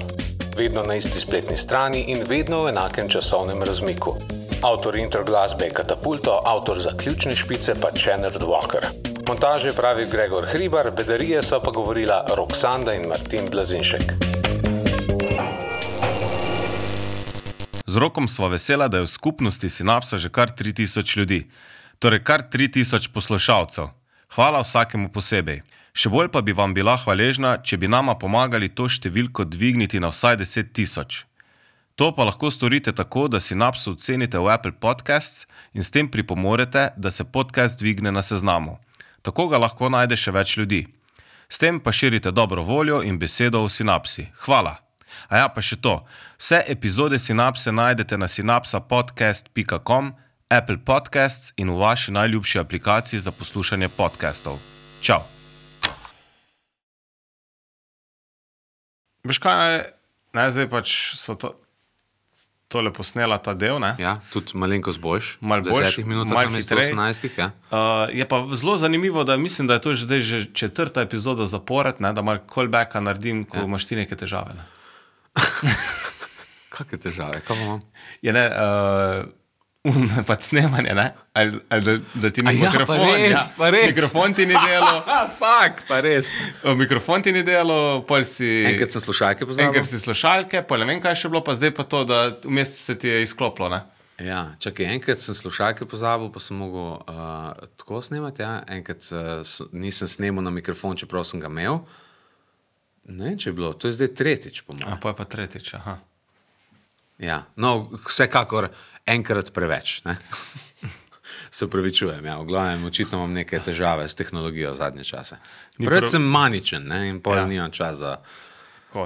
Vedno 0.56 0.82
na 0.82 0.94
isti 0.94 1.20
spletni 1.20 1.56
strani 1.58 2.04
in 2.08 2.24
vedno 2.28 2.64
v 2.64 2.68
enakem 2.68 3.08
časovnem 3.08 3.62
razmiku. 3.62 4.16
Avtor 4.62 4.96
intro 4.96 5.24
glasbe 5.24 5.64
je 5.64 5.70
Katapulto, 5.70 6.42
avtor 6.46 6.78
zaključne 6.78 7.36
špice 7.36 7.72
pa 7.82 7.90
Channel 7.90 8.30
Walker. 8.30 9.11
Montaže 9.32 9.72
pravi 9.72 10.04
Gregor 10.12 10.44
Hribar, 10.44 10.90
bedarije 10.96 11.42
so 11.42 11.56
pa 11.64 11.70
govorila 11.70 12.24
Roksanda 12.36 12.92
in 12.92 13.08
Martin 13.08 13.46
Blazinšek. 13.50 14.12
Z 17.86 17.96
rokom 17.96 18.28
smo 18.28 18.48
vesela, 18.48 18.88
da 18.88 19.00
je 19.00 19.08
v 19.08 19.08
skupnosti 19.08 19.68
Synapsa 19.68 20.20
že 20.20 20.28
kar 20.28 20.52
3000 20.52 21.16
ljudi, 21.16 21.48
torej 21.98 22.20
kar 22.20 22.44
3000 22.52 23.08
poslušalcev. 23.08 23.88
Hvala 24.36 24.60
vsakemu 24.60 25.08
posebej. 25.08 25.62
Še 25.96 26.12
bolj 26.12 26.28
pa 26.28 26.44
bi 26.44 26.52
vam 26.52 26.76
bila 26.76 27.00
hvaležna, 27.00 27.56
če 27.64 27.80
bi 27.80 27.88
nama 27.88 28.12
pomagali 28.20 28.68
to 28.68 28.84
številko 28.84 29.48
dvigniti 29.48 29.96
na 29.96 30.12
vsaj 30.12 30.44
10 30.44 30.76
tisoč. 30.76 31.24
To 31.96 32.12
pa 32.12 32.28
lahko 32.28 32.52
storite 32.52 32.92
tako, 32.92 33.28
da 33.32 33.40
si 33.40 33.56
napso 33.56 33.96
ocenite 33.96 34.36
v 34.36 34.52
Apple 34.52 34.76
Podcasts 34.76 35.48
in 35.72 35.80
s 35.80 35.90
tem 35.90 36.08
pripomorete, 36.08 36.90
da 36.96 37.10
se 37.10 37.24
podcast 37.24 37.80
dvigne 37.80 38.12
na 38.12 38.20
seznamu. 38.20 38.76
Tako 39.22 39.48
ga 39.48 39.60
lahko 39.62 39.88
najde 39.88 40.18
še 40.18 40.34
več 40.34 40.56
ljudi. 40.58 40.86
S 41.52 41.60
tem 41.62 41.78
pa 41.80 41.92
širite 41.92 42.32
dobro 42.32 42.62
voljo 42.64 43.02
in 43.02 43.18
besedo 43.18 43.62
o 43.62 43.68
sinapsi. 43.68 44.26
Hvala. 44.46 44.76
A 45.28 45.42
ja, 45.42 45.48
pa 45.52 45.62
še 45.62 45.76
to. 45.76 46.00
Vse 46.40 46.62
epizode 46.72 47.18
sinapse 47.20 47.72
najdete 47.72 48.18
na 48.18 48.28
sinapsapodcast.com, 48.28 50.12
Apple 50.52 50.80
Podcasts 50.84 51.52
in 51.56 51.70
v 51.70 51.78
vaši 51.80 52.12
najljubši 52.12 52.58
aplikaciji 52.58 53.20
za 53.20 53.32
poslušanje 53.32 53.88
podcastov. 53.96 54.58
Čau. 55.04 55.22
Veš 59.22 59.38
kaj, 59.38 59.92
ne, 60.34 60.44
zdaj 60.50 60.66
pač 60.72 60.92
so 61.14 61.36
to, 61.38 61.54
tole 62.72 62.92
posnela 62.92 63.36
ta 63.38 63.54
del. 63.54 63.76
Ne? 63.82 63.92
Ja, 64.00 64.16
tudi 64.32 64.56
malenkost 64.58 65.00
boljš. 65.02 65.36
Malo 65.40 65.66
boljš, 65.68 65.98
10 65.98 66.08
minutah, 66.08 66.34
malo 66.34 66.50
namesto 66.50 66.74
hitreje. 66.74 66.94
18. 66.94 67.28
Ja. 67.38 67.50
Uh, 67.70 68.08
je 68.16 68.28
pa 68.28 68.40
zelo 68.56 68.76
zanimivo, 68.80 69.24
da 69.28 69.36
mislim, 69.36 69.68
da 69.68 69.76
je 69.78 69.84
to 69.84 69.94
že, 69.94 70.06
zdaj 70.06 70.20
že 70.20 70.44
četrta 70.54 71.04
epizoda 71.04 71.46
zapored, 71.46 72.00
ne, 72.00 72.12
da 72.12 72.22
malo 72.22 72.40
callbacka 72.54 73.00
naredim, 73.00 73.44
ko 73.44 73.58
ja. 73.58 73.68
imaš 73.68 73.86
ti 73.86 73.96
neke 73.96 74.16
težave. 74.16 74.56
Ne. 74.56 74.64
Kakšne 76.72 76.98
težave, 76.98 77.44
kaj 77.44 77.56
pa 77.56 77.62
imam? 77.62 77.82
Je 78.22 78.32
ne, 78.32 78.46
uh, 78.48 79.28
pač 80.30 80.44
snemanje, 80.52 80.92
ne? 80.94 81.08
ali, 81.34 81.58
ali 81.68 81.82
da, 81.82 81.94
da 82.22 82.30
ti 82.30 82.42
ni 82.46 82.52
ja, 82.54 82.70
pa 82.70 82.70
mikrofon. 82.70 83.00
res, 83.02 83.48
pa 83.56 83.70
res. 83.74 83.86
Mikrofon 83.90 84.34
ti 84.34 84.46
ni 84.46 84.54
delo, 84.68 84.92
Ah, 85.10 85.24
fak, 85.38 85.82
pa 85.88 85.98
res. 86.00 86.28
mikrofon 86.78 87.22
ti 87.22 87.32
ni 87.34 87.42
delo, 87.42 88.02
pol 88.06 88.22
si. 88.22 88.46
Enkrat 88.68 88.94
sem 88.94 89.02
slušalke 89.02 89.42
pozabil. 89.48 89.66
Enkrat 89.66 89.88
si 89.90 89.98
slušalke, 89.98 90.62
pol 90.62 90.84
ne 90.84 90.86
vem, 90.86 91.00
kaj 91.02 91.16
še 91.24 91.32
bilo, 91.32 91.42
pa 91.42 91.56
zdaj 91.58 91.74
pa 91.74 91.82
to, 91.84 92.04
da 92.06 92.20
vmes 92.44 92.76
se 92.78 92.94
ti 92.94 93.10
je 93.10 93.24
izklopilo. 93.26 93.72
Ne? 93.74 93.82
Ja, 94.22 94.52
čakaj, 94.62 94.86
enkrat 94.94 95.18
sem 95.18 95.34
slušalke 95.34 95.88
pozabil, 95.90 96.30
pa 96.30 96.38
sem 96.38 96.54
mogel 96.54 97.02
uh, 97.02 97.50
tako 97.80 97.98
snemati. 98.06 98.44
Ja. 98.46 98.60
Enkrat 98.70 99.02
uh, 99.10 99.42
nisem 99.74 100.06
snemal 100.06 100.46
na 100.46 100.54
mikrofon, 100.54 100.94
čeprav 100.94 101.26
sem 101.26 101.42
ga 101.42 101.50
imel. 101.50 101.80
Ne 103.10 103.32
vem, 103.32 103.34
če 103.34 103.50
je 103.50 103.56
bilo, 103.58 103.72
to 103.74 103.90
je 103.90 103.98
zdaj 103.98 104.12
tretjič, 104.14 104.62
po 104.62 104.76
mojem. 104.78 104.94
A 104.94 105.00
pa 105.02 105.10
je 105.10 105.18
pa 105.18 105.26
tretjič. 105.26 105.72
Aha. 105.80 105.98
Ja, 107.18 107.44
no, 107.56 107.90
vsekakor 108.06 108.68
enkrat 109.06 109.52
preveč. 109.52 110.02
Se 111.50 111.64
upravičujem, 111.64 112.24
ja, 112.24 112.38
v 112.38 112.44
glavnem, 112.44 112.84
očitno 112.84 113.18
imam 113.18 113.32
neke 113.32 113.58
težave 113.60 114.08
s 114.08 114.14
tehnologijo 114.14 114.74
zadnje 114.74 115.04
čase. 115.04 115.36
Preveč 115.78 116.06
sem 116.08 116.22
maničen 116.22 116.86
ne, 116.88 117.08
in 117.08 117.20
pol 117.20 117.36
Ja. 117.36 117.46
nimam 117.46 117.70
časa 117.70 117.94
za. 117.94 118.16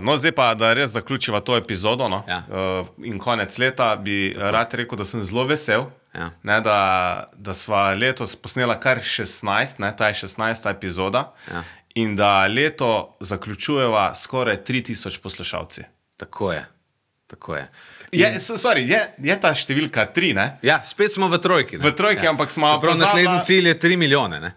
No, 0.01 0.17
zdaj 0.17 0.33
pa, 0.33 0.55
da 0.55 0.73
res 0.75 0.91
zaključiva 0.91 1.41
to 1.41 1.57
epizodo 1.57 2.09
no, 2.09 2.25
Ja. 2.29 2.43
uh, 2.49 2.87
in 3.05 3.19
konec 3.19 3.59
leta, 3.59 3.97
bi 3.97 4.33
Tako. 4.35 4.51
rad 4.51 4.75
rekel, 4.75 4.99
da 4.99 5.05
sem 5.05 5.25
zelo 5.25 5.45
vesel, 5.45 5.85
Ja. 6.15 6.31
ne, 6.43 6.61
da, 6.61 6.79
da 7.35 7.55
sva 7.55 7.95
letos 7.95 8.37
posnela 8.37 8.81
kar 8.81 8.99
16, 8.99 9.79
ne, 9.79 9.97
ta 9.97 10.09
je 10.09 10.15
16. 10.15 10.71
epizoda, 10.71 11.33
Ja. 11.53 11.63
in 11.95 12.17
da 12.17 12.47
leto 12.47 13.17
zaključujeva 13.21 14.15
skoraj 14.15 14.57
3000 14.65 15.19
poslušalci. 15.21 15.83
Tako 16.17 16.53
je. 16.53 16.67
Tako 17.27 17.57
je. 17.57 17.71
Je, 18.13 18.27
sorry, 18.41 18.87
je, 18.87 19.01
je 19.21 19.37
ta 19.37 19.51
številka 19.51 20.07
3, 20.09 20.35
ne? 20.35 20.55
Ja, 20.63 20.81
spet 20.83 21.13
smo 21.13 21.29
v 21.29 21.39
trojki. 21.39 21.79
ne. 21.79 21.83
V 21.83 21.93
trojki, 21.93 22.27
ampak 22.27 22.51
smo 22.51 22.67
Prav 22.77 22.93
pozabila- 22.93 23.01
naslednji 23.01 23.45
cilj 23.45 23.67
je 23.67 23.75
3 23.77 23.97
milijone. 23.97 24.41
Ne? 24.41 24.55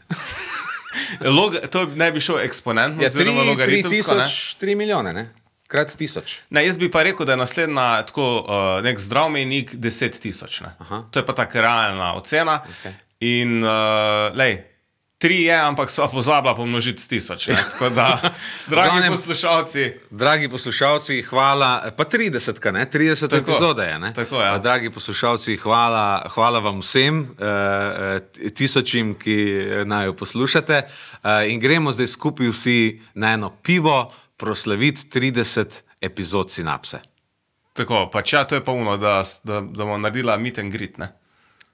Log, 1.31 1.55
to 1.69 1.85
ne 1.95 2.11
bi 2.11 2.19
šel 2.19 2.39
eksponentno, 2.39 3.03
Ja, 3.03 3.09
3 3.09 3.25
logaritemsko. 3.45 3.89
ne. 4.15 4.23
tisoč, 4.23 4.55
3 4.57 4.75
milijone, 4.75 5.13
ne? 5.13 5.29
krat 5.67 5.93
tisoč. 5.93 6.39
Ne, 6.49 6.63
jaz 6.65 6.77
bi 6.77 6.89
pa 6.89 7.03
rekel, 7.03 7.25
da 7.25 7.31
je 7.31 7.37
naslednja 7.37 8.01
tako 8.01 8.23
uh, 8.39 8.47
nek 8.81 8.97
zdrav 8.99 9.29
mejnik 9.29 9.73
10 9.73 10.19
tisoč. 10.19 10.61
ne. 10.61 10.71
To 11.11 11.19
je 11.19 11.25
pa 11.25 11.33
tako 11.35 11.61
realna 11.61 12.13
ocena. 12.15 12.63
Okej. 12.63 12.93
In, 13.21 13.59
uh, 13.61 13.69
lej, 14.33 14.63
tri 15.19 15.43
je, 15.43 15.51
ampak 15.53 15.91
so 15.91 16.07
pozabila 16.07 16.55
pomnožiti 16.55 16.97
s 16.97 17.07
tisoč. 17.07 17.47
ne. 17.47 17.59
Tako 17.69 17.89
da, 17.89 18.07
dragi 18.67 18.89
glavnem- 18.89 19.11
poslušalci, 19.11 19.83
Dragi 20.09 20.47
poslušalci, 20.47 21.21
hvala. 21.21 21.91
Pa 21.91 22.03
30, 22.05 22.55
ka, 22.55 22.71
ne? 22.71 22.85
30 22.85 23.27
Tako, 23.27 23.35
epizode 23.43 23.83
je. 23.83 23.99
Ne? 23.99 24.13
tako, 24.13 24.39
ja. 24.39 24.57
Dragi 24.57 24.89
poslušalci, 24.89 25.57
hvala, 25.57 26.23
hvala 26.29 26.59
vam 26.59 26.79
vsem, 26.79 27.19
uh, 27.21 28.23
tisočim, 28.49 29.13
ki 29.13 29.37
naj 29.85 30.05
jo 30.05 30.13
poslušate. 30.13 30.81
In 31.45 31.59
gremo 31.59 31.91
zdaj 31.91 32.07
skupaj 32.07 32.47
vsi 32.47 32.79
na 33.13 33.33
eno 33.33 33.49
pivo, 33.53 34.07
proslaviti 34.37 35.11
30 35.11 35.81
epizod 36.01 36.47
sinapse. 36.47 36.99
tako, 37.73 38.07
pač 38.07 38.33
ja, 38.33 38.43
to 38.43 38.55
je 38.55 38.63
pa 38.63 38.71
uno, 38.71 38.97
da, 38.97 39.19
da, 39.43 39.59
da 39.61 39.83
bomo 39.83 39.97
naredila 39.97 40.37
meet 40.37 40.57
and 40.57 40.71
greet. 40.71 40.97
Ne. 40.97 41.11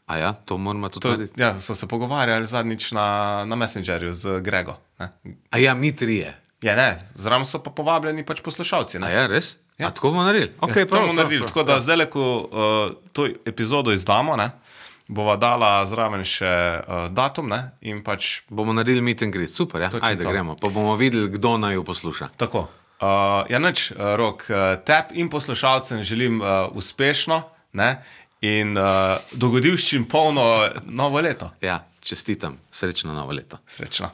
A 0.06 0.18
ja, 0.18 0.34
to 0.36 0.57
moramo 0.57 0.90
tudi 0.90 1.02
To, 1.02 1.10
narediti. 1.10 1.41
ja, 1.41 1.60
so 1.60 1.76
se 1.76 1.88
pogovarjali 1.88 2.45
zadnjič 2.45 2.91
na, 2.91 3.06
na 3.45 3.56
Messengerju 3.56 4.14
z 4.14 4.40
Grego. 4.40 4.77
Ne. 4.99 5.10
A 5.49 5.57
ja, 5.57 5.73
mi 5.73 5.90
trije. 5.91 6.36
Ja, 6.61 6.76
ne, 6.76 6.88
zraven 7.15 7.45
so 7.45 7.60
pa 7.60 7.69
povabljeni 7.69 8.23
pač 8.23 8.41
poslušalci. 8.41 8.99
ne. 8.99 9.07
A 9.07 9.10
ja, 9.11 9.27
res? 9.27 9.56
Ja. 9.77 9.88
A 9.88 9.91
tako 9.91 10.10
bomo 10.10 10.23
naredili? 10.23 10.52
Okay, 10.60 10.80
Ja, 10.80 10.86
to 10.86 10.99
bomo 10.99 11.14
naredili. 11.14 11.48
Tako 11.48 11.64
da 11.64 11.80
zdaj, 11.80 12.06
ko 12.06 12.22
uh, 12.22 12.48
to 13.14 13.26
epizodo 13.45 13.91
izdamo, 13.91 14.36
ne, 14.36 14.49
bova 15.07 15.36
dala 15.36 15.86
zraven 15.86 16.23
še 16.23 16.53
uh, 16.80 17.10
datum 17.10 17.49
ne, 17.49 17.60
in 17.82 17.99
pač 18.02 18.41
Bomo 18.49 18.73
naredili 18.73 19.02
meet 19.02 19.22
and 19.22 19.34
greet, 19.34 19.52
super, 19.52 19.82
ja. 19.82 19.90
Ajde, 20.02 20.23
to. 20.23 20.30
gremo. 20.30 20.56
Pa 20.56 20.69
bomo 20.69 20.95
videli, 20.95 21.27
kdo 21.30 21.57
naj 21.57 21.73
jo 21.73 21.84
posluša. 21.84 22.30
tako. 22.38 22.68
Uh, 22.95 23.44
ja, 23.49 23.60
nič, 23.60 23.91
uh, 23.91 24.15
rok, 24.15 24.45
uh, 24.48 24.80
tep 24.82 25.11
in 25.14 25.30
poslušalcem 25.30 25.99
želim 26.02 26.40
uh, 26.40 26.48
uspešno 26.72 27.41
ne, 27.73 27.99
in 28.45 28.77
uh, 28.77 29.17
dogodivščin 29.31 30.05
polno 30.11 30.45
novo 30.85 31.22
leto. 31.22 31.51
Ja, 31.61 31.80
čestitam, 31.99 32.59
srečno 32.72 33.13
novo 33.13 33.34
leto. 33.34 33.59
Srečno. 33.67 34.11